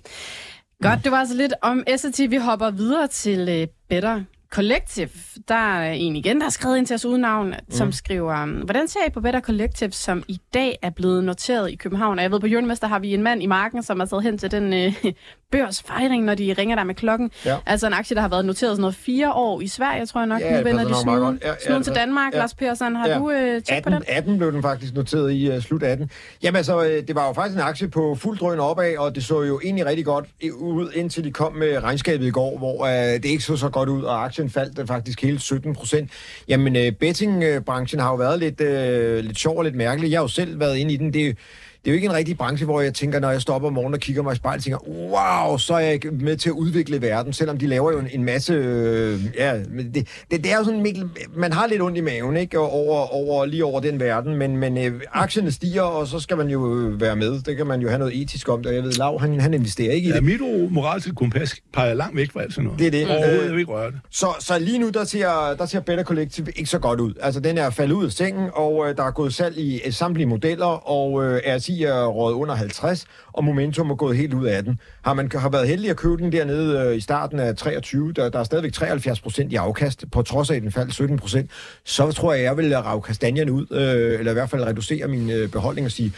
Godt, 0.82 1.04
det 1.04 1.12
var 1.12 1.18
altså 1.18 1.36
lidt 1.36 1.52
om 1.62 1.84
SAT. 1.96 2.30
Vi 2.30 2.36
hopper 2.36 2.70
videre 2.70 3.08
til 3.08 3.62
uh, 3.62 3.68
Better 3.88 4.22
Collective, 4.52 5.08
der 5.48 5.54
er 5.54 5.92
en 5.92 6.16
igen, 6.16 6.36
der 6.36 6.42
har 6.42 6.50
skrevet 6.50 6.78
ind 6.78 6.86
til 6.86 6.94
os 6.94 7.04
uden 7.04 7.20
navn, 7.20 7.48
mm. 7.48 7.54
som 7.70 7.92
skriver, 7.92 8.64
hvordan 8.64 8.88
ser 8.88 9.00
I 9.08 9.10
på 9.10 9.20
Better 9.20 9.40
Collective, 9.40 9.92
som 9.92 10.24
i 10.28 10.40
dag 10.54 10.78
er 10.82 10.90
blevet 10.90 11.24
noteret 11.24 11.70
i 11.70 11.74
København? 11.74 12.18
Og 12.18 12.22
jeg 12.22 12.30
ved, 12.30 12.40
på 12.40 12.46
Jørgenmester 12.46 12.86
har 12.86 12.98
vi 12.98 13.14
en 13.14 13.22
mand 13.22 13.42
i 13.42 13.46
marken, 13.46 13.82
som 13.82 14.00
er 14.00 14.04
taget 14.04 14.22
hen 14.22 14.38
til 14.38 14.50
den 14.50 14.72
øh, 14.72 14.94
børsfejring, 15.52 16.24
når 16.24 16.34
de 16.34 16.54
ringer 16.58 16.76
der 16.76 16.84
med 16.84 16.94
klokken. 16.94 17.30
Ja. 17.44 17.56
Altså 17.66 17.86
en 17.86 17.92
aktie, 17.92 18.14
der 18.14 18.20
har 18.20 18.28
været 18.28 18.44
noteret 18.44 18.72
sådan 18.72 18.80
noget 18.80 18.94
fire 18.94 19.32
år 19.32 19.60
i 19.60 19.66
Sverige, 19.68 20.06
tror 20.06 20.20
jeg 20.20 20.26
nok. 20.26 20.40
Ja, 20.40 20.58
nu 20.58 20.64
vender 20.64 20.84
de 20.84 20.94
snuden, 20.94 21.40
ja, 21.42 21.74
ja, 21.74 21.82
til 21.82 21.94
Danmark. 21.94 22.32
Ja. 22.32 22.38
Lars 22.38 22.54
Persson, 22.54 22.96
har 22.96 23.08
ja. 23.08 23.18
du 23.18 23.30
øh, 23.30 23.62
tjekket 23.62 23.84
på 23.84 23.90
den? 23.90 24.02
18 24.08 24.38
blev 24.38 24.52
den 24.52 24.62
faktisk 24.62 24.94
noteret 24.94 25.32
i 25.32 25.56
uh, 25.56 25.62
slut 25.62 25.82
18. 25.82 26.10
Jamen 26.42 26.56
altså, 26.56 26.84
øh, 26.84 27.06
det 27.08 27.14
var 27.14 27.26
jo 27.26 27.32
faktisk 27.32 27.56
en 27.56 27.62
aktie 27.62 27.88
på 27.88 28.14
fuld 28.14 28.38
drøn 28.38 28.60
opad, 28.60 28.96
og 28.96 29.14
det 29.14 29.24
så 29.24 29.42
jo 29.42 29.60
egentlig 29.64 29.86
rigtig 29.86 30.04
godt 30.04 30.24
ud, 30.52 30.90
indtil 30.94 31.24
de 31.24 31.30
kom 31.30 31.52
med 31.52 31.82
regnskabet 31.82 32.26
i 32.26 32.30
går, 32.30 32.58
hvor 32.58 32.82
uh, 32.82 32.88
det 32.88 33.24
ikke 33.24 33.44
så 33.44 33.56
så 33.56 33.68
godt 33.68 33.88
ud, 33.88 34.02
og 34.02 34.24
aktien 34.24 34.41
faldt 34.50 34.78
øh, 34.78 34.86
faktisk 34.86 35.22
hele 35.22 35.40
17 35.40 35.74
procent. 35.74 36.10
Jamen, 36.48 36.76
øh, 36.76 36.92
bettingbranchen 36.92 38.00
har 38.00 38.10
jo 38.10 38.16
været 38.16 38.38
lidt, 38.38 38.60
øh, 38.60 39.24
lidt 39.24 39.38
sjov 39.38 39.58
og 39.58 39.64
lidt 39.64 39.74
mærkelig. 39.74 40.10
Jeg 40.10 40.18
har 40.18 40.24
jo 40.24 40.28
selv 40.28 40.60
været 40.60 40.76
inde 40.76 40.94
i 40.94 40.96
den. 40.96 41.12
Det 41.12 41.38
det 41.84 41.90
er 41.90 41.92
jo 41.92 41.94
ikke 41.94 42.06
en 42.06 42.12
rigtig 42.12 42.36
branche, 42.36 42.64
hvor 42.64 42.80
jeg 42.80 42.94
tænker, 42.94 43.20
når 43.20 43.30
jeg 43.30 43.42
stopper 43.42 43.68
om 43.68 43.74
morgenen 43.74 43.94
og 43.94 44.00
kigger 44.00 44.22
mig 44.22 44.32
i 44.32 44.36
spejlet, 44.36 44.64
tænker, 44.64 44.78
wow, 44.88 45.56
så 45.56 45.74
er 45.74 45.78
jeg 45.78 46.00
med 46.12 46.36
til 46.36 46.48
at 46.48 46.52
udvikle 46.52 47.02
verden, 47.02 47.32
selvom 47.32 47.58
de 47.58 47.66
laver 47.66 47.92
jo 47.92 47.98
en, 47.98 48.08
en 48.12 48.24
masse... 48.24 48.52
Øh, 48.52 49.20
ja, 49.38 49.58
det, 49.58 49.94
det, 49.94 50.44
det, 50.44 50.52
er 50.52 50.56
jo 50.56 50.64
sådan, 50.64 50.82
Mikkel, 50.82 51.08
man 51.36 51.52
har 51.52 51.66
lidt 51.66 51.82
ondt 51.82 51.98
i 51.98 52.00
maven, 52.00 52.36
ikke? 52.36 52.58
Over, 52.58 53.14
over, 53.14 53.44
lige 53.44 53.64
over 53.64 53.80
den 53.80 54.00
verden, 54.00 54.36
men, 54.36 54.56
men 54.56 54.78
øh, 54.78 55.00
aktierne 55.12 55.52
stiger, 55.52 55.82
og 55.82 56.06
så 56.06 56.20
skal 56.20 56.36
man 56.36 56.48
jo 56.48 56.78
øh, 56.78 57.00
være 57.00 57.16
med. 57.16 57.40
Det 57.42 57.56
kan 57.56 57.66
man 57.66 57.80
jo 57.80 57.88
have 57.88 57.98
noget 57.98 58.22
etisk 58.22 58.48
om, 58.48 58.62
og 58.66 58.74
jeg 58.74 58.82
ved, 58.82 58.92
Lav, 58.92 59.20
han, 59.20 59.40
han 59.40 59.54
investerer 59.54 59.92
ikke 59.92 60.06
i 60.06 60.10
ja, 60.10 60.16
det. 60.16 60.24
mit 60.24 60.40
moralske 60.70 61.14
kompas 61.14 61.54
peger 61.72 61.94
langt 61.94 62.16
væk 62.16 62.32
fra 62.32 62.42
alt 62.42 62.52
sådan 62.54 62.64
noget. 62.64 62.78
Det 62.78 62.86
er 62.86 62.90
det. 62.90 63.06
Overhovedet, 63.06 63.52
vil 63.52 63.58
ikke 63.58 63.72
røre 63.72 63.90
det. 63.90 64.00
Så, 64.10 64.26
så 64.40 64.58
lige 64.58 64.78
nu, 64.78 64.88
der 64.88 65.04
ser, 65.04 65.54
der 65.58 65.66
ser 65.66 65.80
Better 65.80 66.04
Collective 66.04 66.46
ikke 66.56 66.70
så 66.70 66.78
godt 66.78 67.00
ud. 67.00 67.14
Altså, 67.20 67.40
den 67.40 67.58
er 67.58 67.70
faldet 67.70 67.94
ud 67.94 68.04
af 68.04 68.12
sengen, 68.12 68.48
og 68.54 68.88
øh, 68.88 68.96
der 68.96 69.04
er 69.04 69.10
gået 69.10 69.34
salg 69.34 69.58
i 69.58 69.80
øh, 69.86 69.92
samtlige 69.92 70.26
modeller, 70.26 70.90
og 70.90 71.24
øh, 71.24 71.40
RSI 71.46 71.71
er 71.80 72.06
råd 72.06 72.34
under 72.34 72.54
50, 72.54 73.06
og 73.32 73.44
momentum 73.44 73.90
er 73.90 73.94
gået 73.94 74.16
helt 74.16 74.34
ud 74.34 74.46
af 74.46 74.64
den. 74.64 74.80
Har 75.04 75.14
man 75.14 75.30
har 75.34 75.48
været 75.48 75.68
heldig 75.68 75.90
at 75.90 75.96
købe 75.96 76.16
den 76.16 76.32
dernede 76.32 76.78
øh, 76.78 76.96
i 76.96 77.00
starten 77.00 77.38
af 77.38 77.56
23, 77.56 78.12
der, 78.12 78.28
der 78.28 78.38
er 78.38 78.44
stadigvæk 78.44 78.72
73 78.72 79.20
procent 79.20 79.52
i 79.52 79.56
afkast, 79.56 80.04
på 80.12 80.22
trods 80.22 80.50
af, 80.50 80.56
at 80.56 80.62
den 80.62 80.72
faldt 80.72 80.94
17 80.94 81.18
procent, 81.18 81.50
så 81.84 82.12
tror 82.12 82.32
jeg, 82.32 82.42
jeg 82.42 82.56
vil 82.56 82.78
rave 82.78 83.02
kastanjerne 83.02 83.52
ud, 83.52 83.66
øh, 83.70 84.18
eller 84.18 84.32
i 84.32 84.34
hvert 84.34 84.50
fald 84.50 84.66
reducere 84.66 85.08
min 85.08 85.30
øh, 85.30 85.48
beholdning 85.48 85.84
og 85.84 85.92
sige, 85.92 86.12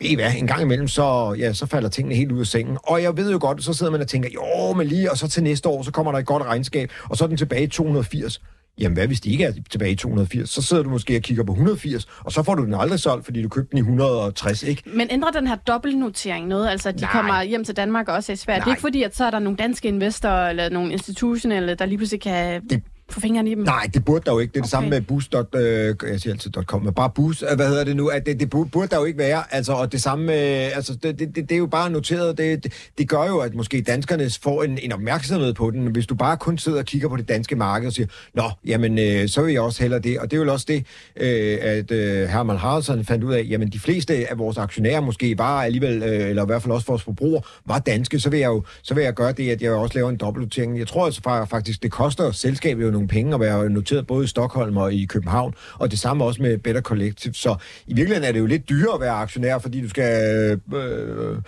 ved 0.00 0.08
I 0.08 0.14
hvad, 0.14 0.32
en 0.36 0.46
gang 0.46 0.62
imellem, 0.62 0.88
så, 0.88 1.36
ja, 1.38 1.52
så 1.52 1.66
falder 1.66 1.88
tingene 1.88 2.14
helt 2.14 2.32
ud 2.32 2.40
af 2.40 2.46
sengen. 2.46 2.78
Og 2.82 3.02
jeg 3.02 3.16
ved 3.16 3.32
jo 3.32 3.38
godt, 3.40 3.64
så 3.64 3.72
sidder 3.72 3.92
man 3.92 4.00
og 4.00 4.08
tænker, 4.08 4.28
jo, 4.34 4.72
men 4.72 4.86
lige, 4.86 5.10
og 5.10 5.18
så 5.18 5.28
til 5.28 5.42
næste 5.42 5.68
år, 5.68 5.82
så 5.82 5.90
kommer 5.90 6.12
der 6.12 6.18
et 6.18 6.26
godt 6.26 6.42
regnskab, 6.42 6.90
og 7.08 7.16
så 7.16 7.24
er 7.24 7.28
den 7.28 7.36
tilbage 7.36 7.62
i 7.62 7.66
280. 7.66 8.40
Jamen 8.80 8.96
hvad 8.96 9.06
hvis 9.06 9.20
de 9.20 9.30
ikke 9.30 9.44
er 9.44 9.52
tilbage 9.70 9.92
i 9.92 9.94
280? 9.94 10.50
Så 10.50 10.62
sidder 10.62 10.82
du 10.82 10.90
måske 10.90 11.16
og 11.16 11.22
kigger 11.22 11.44
på 11.44 11.52
180, 11.52 12.06
og 12.24 12.32
så 12.32 12.42
får 12.42 12.54
du 12.54 12.64
den 12.64 12.74
aldrig 12.74 13.00
solgt, 13.00 13.24
fordi 13.24 13.42
du 13.42 13.48
købte 13.48 13.70
den 13.70 13.78
i 13.78 13.80
160, 13.80 14.62
ikke? 14.62 14.82
Men 14.86 15.08
ændrer 15.10 15.30
den 15.30 15.46
her 15.46 15.56
dobbeltnotering 15.56 16.46
noget? 16.46 16.68
Altså, 16.68 16.92
de 16.92 17.00
Nej. 17.00 17.12
kommer 17.12 17.42
hjem 17.42 17.64
til 17.64 17.76
Danmark 17.76 18.08
og 18.08 18.14
også 18.14 18.32
er 18.32 18.36
svært. 18.36 18.60
Det 18.60 18.66
er 18.66 18.70
ikke 18.70 18.80
fordi, 18.80 19.02
at 19.02 19.16
så 19.16 19.24
er 19.24 19.30
der 19.30 19.38
nogle 19.38 19.56
danske 19.56 19.88
investorer, 19.88 20.50
eller 20.50 20.68
nogle 20.68 20.92
institutionelle, 20.92 21.74
der 21.74 21.86
lige 21.86 21.98
pludselig 21.98 22.20
kan... 22.20 22.62
Det 22.70 22.82
få 23.10 23.20
fingrene 23.20 23.50
i 23.50 23.54
dem? 23.54 23.62
Nej, 23.64 23.90
det 23.94 24.04
burde 24.04 24.24
der 24.26 24.32
jo 24.32 24.38
ikke. 24.38 24.52
Det 24.52 24.56
er 24.56 24.60
okay. 24.60 24.64
det 24.64 24.70
samme 24.70 24.90
med 24.90 25.00
boost. 25.00 25.34
Øh, 25.54 25.94
jeg 26.10 26.20
siger 26.20 26.32
altid 26.32 26.50
.com, 26.50 26.82
men 26.82 26.94
bare 26.94 27.10
boost. 27.10 27.44
Øh, 27.50 27.56
hvad 27.56 27.68
hedder 27.68 27.84
det 27.84 27.96
nu? 27.96 28.08
At 28.08 28.26
det, 28.26 28.40
det 28.40 28.50
burde 28.50 28.88
der 28.90 28.98
jo 28.98 29.04
ikke 29.04 29.18
være. 29.18 29.54
Altså, 29.54 29.72
og 29.72 29.92
det 29.92 30.02
samme 30.02 30.24
med... 30.26 30.34
Altså, 30.74 30.94
det, 30.94 31.18
det, 31.18 31.34
det, 31.34 31.52
er 31.52 31.56
jo 31.56 31.66
bare 31.66 31.90
noteret. 31.90 32.38
Det, 32.38 32.64
det, 32.64 32.72
det 32.98 33.08
gør 33.08 33.26
jo, 33.26 33.38
at 33.38 33.54
måske 33.54 33.80
danskerne 33.80 34.30
får 34.42 34.62
en, 34.62 34.78
en 34.82 34.92
opmærksomhed 34.92 35.54
på 35.54 35.70
den. 35.70 35.86
Hvis 35.86 36.06
du 36.06 36.14
bare 36.14 36.36
kun 36.36 36.58
sidder 36.58 36.78
og 36.78 36.84
kigger 36.84 37.08
på 37.08 37.16
det 37.16 37.28
danske 37.28 37.56
marked 37.56 37.86
og 37.86 37.92
siger, 37.92 38.06
nå, 38.34 38.50
jamen, 38.66 38.98
øh, 38.98 39.28
så 39.28 39.42
vil 39.42 39.52
jeg 39.52 39.62
også 39.62 39.82
hellere 39.82 40.00
det. 40.00 40.18
Og 40.18 40.30
det 40.30 40.36
er 40.38 40.44
jo 40.44 40.52
også 40.52 40.66
det, 40.68 40.86
øh, 41.16 41.58
at 41.60 41.90
øh, 41.90 42.28
Herman 42.28 42.56
Haraldsson 42.56 43.04
fandt 43.04 43.24
ud 43.24 43.32
af, 43.32 43.46
jamen, 43.48 43.68
de 43.68 43.78
fleste 43.78 44.30
af 44.30 44.38
vores 44.38 44.58
aktionærer 44.58 45.00
måske 45.00 45.38
var 45.38 45.62
alligevel, 45.62 46.02
øh, 46.02 46.28
eller 46.28 46.42
i 46.42 46.46
hvert 46.46 46.62
fald 46.62 46.72
også 46.72 46.86
vores 46.86 47.02
forbrugere, 47.02 47.42
var 47.66 47.78
danske. 47.78 48.20
Så 48.20 48.30
vil 48.30 48.40
jeg 48.40 48.46
jo 48.46 48.62
så 48.82 48.94
vil 48.94 49.04
jeg 49.04 49.14
gøre 49.14 49.32
det, 49.32 49.50
at 49.50 49.62
jeg 49.62 49.72
også 49.72 49.94
laver 49.94 50.10
en 50.10 50.16
dobbeltnotering. 50.16 50.78
Jeg 50.78 50.86
tror 50.86 51.06
altså 51.06 51.46
faktisk, 51.50 51.82
det 51.82 51.90
koster 51.90 52.30
selskabet 52.30 52.82
jo 52.82 52.90
nogle 52.96 53.08
penge 53.08 53.34
og 53.34 53.40
være 53.40 53.70
noteret 53.70 54.06
både 54.06 54.24
i 54.24 54.28
Stockholm 54.28 54.76
og 54.76 54.92
i 54.92 55.04
København, 55.04 55.54
og 55.78 55.90
det 55.90 55.98
samme 55.98 56.24
også 56.24 56.42
med 56.42 56.58
Better 56.58 56.80
Collective. 56.80 57.34
Så 57.34 57.56
i 57.86 57.94
virkeligheden 57.94 58.28
er 58.28 58.32
det 58.32 58.40
jo 58.40 58.46
lidt 58.46 58.68
dyrere 58.68 58.94
at 58.94 59.00
være 59.00 59.12
aktionær, 59.12 59.58
fordi 59.58 59.82
du 59.82 59.88
skal... 59.88 60.60
Øh, 60.74 60.80
øh 60.80 61.38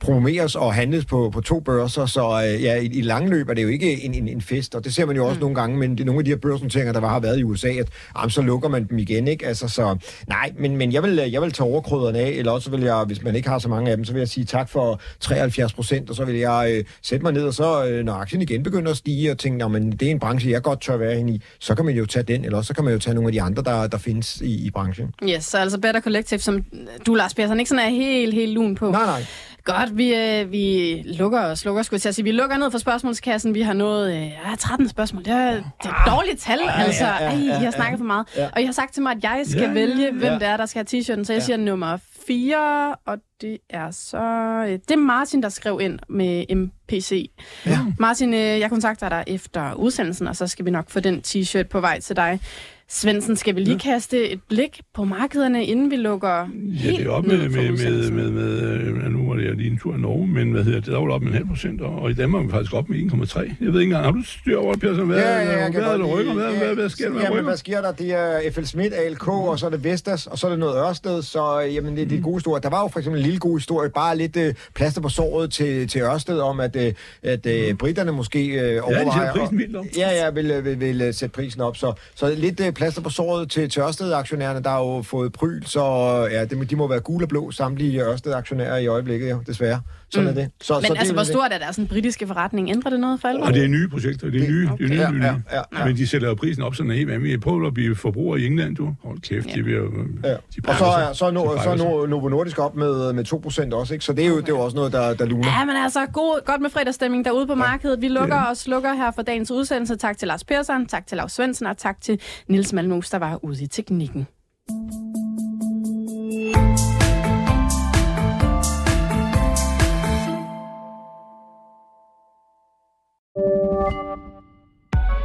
promoveres 0.00 0.54
og 0.54 0.74
handles 0.74 1.04
på, 1.04 1.30
på 1.30 1.40
to 1.40 1.60
børser, 1.60 2.06
så 2.06 2.42
øh, 2.46 2.62
ja, 2.62 2.76
i, 2.80 2.86
i 2.86 3.02
langløb 3.02 3.48
er 3.48 3.54
det 3.54 3.62
jo 3.62 3.68
ikke 3.68 4.04
en, 4.04 4.14
en, 4.14 4.28
en 4.28 4.40
fest, 4.40 4.74
og 4.74 4.84
det 4.84 4.94
ser 4.94 5.06
man 5.06 5.16
jo 5.16 5.24
også 5.24 5.34
mm. 5.34 5.40
nogle 5.40 5.54
gange, 5.54 5.78
men 5.78 5.98
det 5.98 6.06
nogle 6.06 6.18
af 6.18 6.24
de 6.24 6.30
her 6.30 6.38
børsnoteringer, 6.38 6.92
der 6.92 7.00
har 7.00 7.20
været 7.20 7.38
i 7.38 7.42
USA, 7.42 7.68
at 7.68 7.88
jamen, 8.18 8.30
så 8.30 8.42
lukker 8.42 8.68
man 8.68 8.84
dem 8.88 8.98
igen, 8.98 9.28
ikke? 9.28 9.46
Altså, 9.46 9.68
så 9.68 9.96
nej, 10.28 10.52
men, 10.58 10.76
men 10.76 10.92
jeg, 10.92 11.02
vil, 11.02 11.14
jeg 11.32 11.42
vil 11.42 11.52
tage 11.52 11.70
overkrydderne 11.70 12.18
af, 12.18 12.30
eller 12.30 12.52
også 12.52 12.70
vil 12.70 12.82
jeg, 12.82 13.04
hvis 13.04 13.22
man 13.22 13.36
ikke 13.36 13.48
har 13.48 13.58
så 13.58 13.68
mange 13.68 13.90
af 13.90 13.96
dem, 13.96 14.04
så 14.04 14.12
vil 14.12 14.20
jeg 14.20 14.28
sige 14.28 14.44
tak 14.44 14.68
for 14.68 15.00
73 15.20 15.72
procent, 15.72 16.10
og 16.10 16.16
så 16.16 16.24
vil 16.24 16.36
jeg 16.36 16.74
øh, 16.76 16.84
sætte 17.02 17.22
mig 17.22 17.32
ned, 17.32 17.44
og 17.44 17.54
så 17.54 17.86
øh, 17.86 18.04
når 18.04 18.12
aktien 18.12 18.42
igen 18.42 18.62
begynder 18.62 18.90
at 18.90 18.96
stige, 18.96 19.30
og 19.30 19.38
tænke, 19.38 19.68
men 19.68 19.92
det 19.92 20.02
er 20.02 20.10
en 20.10 20.20
branche, 20.20 20.50
jeg 20.50 20.62
godt 20.62 20.80
tør 20.80 20.96
være 20.96 21.20
i, 21.20 21.42
så 21.58 21.74
kan 21.74 21.84
man 21.84 21.94
jo 21.94 22.06
tage 22.06 22.22
den, 22.22 22.44
eller 22.44 22.62
så 22.62 22.74
kan 22.74 22.84
man 22.84 22.92
jo 22.92 22.98
tage 22.98 23.14
nogle 23.14 23.28
af 23.28 23.32
de 23.32 23.42
andre, 23.42 23.62
der, 23.62 23.86
der 23.86 23.98
findes 23.98 24.40
i, 24.40 24.66
i 24.66 24.70
branchen. 24.70 25.14
Yes, 25.22 25.44
så 25.44 25.58
altså 25.58 25.80
Better 25.80 26.00
Collective, 26.00 26.40
som 26.40 26.64
du, 27.06 27.14
Lars 27.14 27.34
Persson, 27.34 27.58
ikke 27.58 27.68
sådan 27.68 27.84
er 27.84 27.90
helt, 27.90 28.34
helt 28.34 28.52
lun 28.52 28.74
på. 28.74 28.90
Nej, 28.90 29.06
nej. 29.06 29.24
Godt, 29.64 29.96
vi, 29.96 30.14
øh, 30.14 30.52
vi 30.52 31.02
lukker 31.06 31.40
og 31.40 31.58
slukker, 31.58 31.82
skulle 31.82 32.00
jeg 32.04 32.14
sige. 32.14 32.24
Vi 32.24 32.32
lukker 32.32 32.56
ned 32.56 32.70
for 32.70 32.78
spørgsmålskassen. 32.78 33.54
Vi 33.54 33.60
har 33.62 33.72
nået 33.72 34.16
øh, 34.16 34.56
13 34.58 34.88
spørgsmål. 34.88 35.24
Det 35.24 35.32
er, 35.32 35.50
det 35.52 35.62
er 35.84 35.88
et 35.88 36.12
dårligt 36.16 36.40
tal, 36.40 36.58
altså. 36.68 37.04
Ej, 37.04 37.34
I 37.34 37.64
har 37.64 37.70
snakket 37.70 37.98
for 37.98 38.04
meget. 38.06 38.50
Og 38.52 38.62
I 38.62 38.64
har 38.64 38.72
sagt 38.72 38.94
til 38.94 39.02
mig, 39.02 39.12
at 39.12 39.24
jeg 39.24 39.42
skal 39.46 39.74
vælge, 39.74 40.12
hvem 40.12 40.38
det 40.38 40.48
er, 40.48 40.56
der 40.56 40.66
skal 40.66 40.86
have 40.90 41.00
t-shirten. 41.00 41.24
Så 41.24 41.32
jeg 41.32 41.42
siger 41.42 41.56
nummer 41.56 41.98
4, 42.26 42.94
og 43.06 43.18
det 43.40 43.58
er 43.70 43.90
så... 43.90 44.18
Øh, 44.66 44.72
det 44.72 44.90
er 44.90 44.96
Martin, 44.96 45.42
der 45.42 45.48
skrev 45.48 45.80
ind 45.82 45.98
med 46.08 46.44
MPC. 46.56 47.30
Ja. 47.66 47.78
Martin, 47.98 48.34
øh, 48.34 48.40
jeg 48.40 48.70
kontakter 48.70 49.08
dig 49.08 49.24
efter 49.26 49.74
udsendelsen, 49.74 50.26
og 50.28 50.36
så 50.36 50.46
skal 50.46 50.64
vi 50.64 50.70
nok 50.70 50.90
få 50.90 51.00
den 51.00 51.22
t-shirt 51.26 51.68
på 51.68 51.80
vej 51.80 52.00
til 52.00 52.16
dig. 52.16 52.40
Svendsen, 52.88 53.36
skal 53.36 53.54
vi 53.54 53.60
lige 53.60 53.72
ja. 53.72 53.78
kaste 53.78 54.30
et 54.30 54.40
blik 54.48 54.80
på 54.94 55.04
markederne, 55.04 55.64
inden 55.64 55.90
vi 55.90 55.96
lukker 55.96 56.48
Ja, 56.84 56.90
det 56.90 57.06
er 57.06 57.10
op 57.10 57.24
med, 57.26 57.48
med, 57.48 57.70
med, 57.70 58.10
med, 58.10 58.30
med, 58.30 58.62
øh, 58.62 59.12
nu 59.12 59.28
var 59.28 59.34
det 59.34 59.56
lige 59.56 59.70
en 59.70 59.78
tur 59.78 59.94
i 59.94 59.98
Norge, 59.98 60.26
men 60.26 60.52
hvad 60.52 60.64
hedder 60.64 60.80
det, 60.80 60.92
der 60.92 60.98
var 60.98 61.04
det 61.04 61.14
op 61.14 61.22
med 61.22 61.28
en 61.28 61.34
halv 61.34 61.46
procent, 61.46 61.80
og 61.80 62.10
i 62.10 62.14
Danmark 62.14 62.42
er 62.42 62.46
vi 62.46 62.52
faktisk 62.52 62.74
op 62.74 62.88
med 62.88 62.98
1,3. 62.98 63.40
Jeg 63.40 63.72
ved 63.72 63.80
ikke 63.80 63.82
engang, 63.82 64.04
har 64.04 64.12
du 64.12 64.22
styr 64.22 64.58
over, 64.58 64.76
Persson, 64.76 65.06
hvad, 65.06 65.18
ja, 65.18 65.38
ja, 65.38 65.70
hvad, 65.70 65.82
hvad, 65.82 65.98
hvad, 65.98 66.06
rykker, 66.06 66.34
hvad, 66.34 66.52
ja, 66.52 66.58
hvad, 66.58 66.74
hvad 66.74 66.88
sker 66.88 67.12
der 67.12 67.20
jamen, 67.20 67.44
hvad 67.44 67.56
sker 67.56 67.80
der? 67.80 67.92
Det 67.92 68.12
er 68.12 68.52
FL 68.52 68.62
Schmidt, 68.62 68.94
ALK, 68.94 69.28
og 69.28 69.58
så 69.58 69.66
er 69.66 69.70
det 69.70 69.84
Vestas, 69.84 70.26
og 70.26 70.38
så 70.38 70.46
er 70.46 70.50
det 70.50 70.58
noget 70.58 70.76
Ørsted, 70.88 71.22
så 71.22 71.58
jamen, 71.58 71.96
det, 71.96 72.10
det 72.10 72.18
er 72.18 72.22
gode 72.22 72.36
historie. 72.36 72.62
Der 72.62 72.70
var 72.70 72.80
jo 72.80 72.88
for 72.88 72.98
eksempel 72.98 73.20
en 73.20 73.24
lille 73.24 73.38
god 73.38 73.58
historie, 73.58 73.90
bare 73.90 74.16
lidt 74.16 74.36
uh, 74.36 74.42
plaster 74.74 75.00
på 75.00 75.08
såret 75.08 75.52
til, 75.52 75.88
til 75.88 76.00
Ørsted, 76.00 76.38
om 76.38 76.60
at, 76.60 76.76
uh, 76.76 76.82
at 77.22 77.46
uh, 77.46 77.76
britterne 77.78 78.12
måske 78.12 78.38
uh, 78.78 78.88
overvejer... 78.88 79.22
Ja, 79.22 79.32
de 79.32 79.38
prisen 79.38 79.58
vildt 79.58 79.96
Ja, 79.96 80.10
ja, 80.10 80.30
vil, 80.30 80.64
vil, 80.64 80.80
vil, 80.80 81.00
vil 81.00 81.14
sætte 81.14 81.32
prisen 81.32 81.60
op, 81.60 81.76
så, 81.76 81.92
så 82.14 82.34
lidt 82.36 82.60
uh, 82.60 82.73
plaster 82.74 83.02
på 83.02 83.10
såret 83.10 83.50
til, 83.50 83.68
til 83.70 83.82
Ørsted-aktionærerne, 83.82 84.62
der 84.62 84.70
har 84.70 84.78
jo 84.78 85.02
fået 85.02 85.32
pryl, 85.32 85.62
så 85.64 85.82
ja, 86.30 86.44
de, 86.44 86.64
de 86.64 86.76
må 86.76 86.88
være 86.88 87.00
gule 87.00 87.24
og 87.24 87.28
blå 87.28 87.50
samtlige 87.50 88.04
Ørsted-aktionærer 88.04 88.76
i 88.76 88.86
øjeblikket, 88.86 89.30
jo, 89.30 89.42
desværre. 89.46 89.80
Sådan 90.10 90.30
mm. 90.32 90.38
er 90.38 90.42
det. 90.42 90.50
Så, 90.60 90.74
Men 90.74 90.86
så 90.86 90.92
altså, 90.92 91.04
det, 91.04 91.14
hvor 91.14 91.22
stort 91.22 91.52
er 91.52 91.58
deres 91.58 91.80
britiske 91.88 92.26
forretning? 92.26 92.70
Ændrer 92.70 92.90
det 92.90 93.00
noget 93.00 93.20
for 93.20 93.28
alvor? 93.28 93.46
Og 93.46 93.54
det 93.54 93.64
er 93.64 93.68
nye 93.68 93.88
projekter, 93.88 94.30
det 94.30 94.44
er 94.44 94.48
nye, 94.48 94.68
okay. 94.72 94.84
det 94.88 94.90
er 94.90 94.94
nye, 94.94 95.00
ja, 95.00 95.10
nye. 95.10 95.24
Ja, 95.24 95.34
ja, 95.52 95.78
ja. 95.78 95.84
Men 95.84 95.96
de 95.96 96.06
sætter 96.06 96.34
prisen 96.34 96.62
op 96.62 96.74
sådan 96.74 96.92
helt 96.92 97.08
vanvittigt. 97.08 97.42
Prøv 97.42 97.66
at 97.66 97.74
blive 97.74 97.96
forbruger 97.96 98.36
i 98.36 98.46
England, 98.46 98.76
du. 98.76 98.94
Hold 99.04 99.20
kæft, 99.20 99.46
ja. 99.46 99.52
de 99.54 99.64
vil 99.64 99.74
jo... 99.74 99.90
Ja. 100.24 100.28
De 100.30 100.36
og 100.68 100.74
så 100.78 100.84
er, 100.84 101.12
så, 101.12 101.30
no, 101.30 101.56
så 101.62 101.74
no, 101.74 102.06
Novo 102.06 102.28
Nordisk 102.28 102.58
op 102.58 102.76
med, 102.76 103.12
med 103.12 103.24
2% 103.72 103.74
også, 103.74 103.94
ikke? 103.94 104.04
Så 104.04 104.12
det 104.12 104.24
er 104.24 104.28
jo, 104.28 104.32
okay. 104.32 104.42
det 104.42 104.48
er 104.48 104.56
jo 104.56 104.60
også 104.60 104.76
noget, 104.76 104.92
der, 104.92 105.14
der 105.14 105.24
luner. 105.26 105.58
Ja, 105.58 105.64
men 105.64 105.76
altså, 105.76 106.06
god, 106.12 106.44
godt 106.46 106.60
med 106.60 106.70
fredagsstemning 106.70 107.24
derude 107.24 107.46
på 107.46 107.52
ja. 107.52 107.58
markedet. 107.58 108.00
Vi 108.00 108.08
lukker 108.08 108.36
og 108.36 108.56
slukker 108.56 108.94
her 108.94 109.10
for 109.10 109.22
dagens 109.22 109.50
udsendelse. 109.50 109.96
Tak 109.96 110.18
til 110.18 110.28
Lars 110.28 110.44
Persson, 110.44 110.86
tak 110.86 111.06
til 111.06 111.16
Lars 111.16 111.32
Svendsen 111.32 111.66
og 111.66 111.78
tak 111.78 112.00
til 112.00 112.20
Nils 112.48 112.72
Malmos, 112.72 113.10
der 113.10 113.18
var 113.18 113.44
ude 113.44 113.64
i 113.64 113.66
teknikken. 113.66 114.26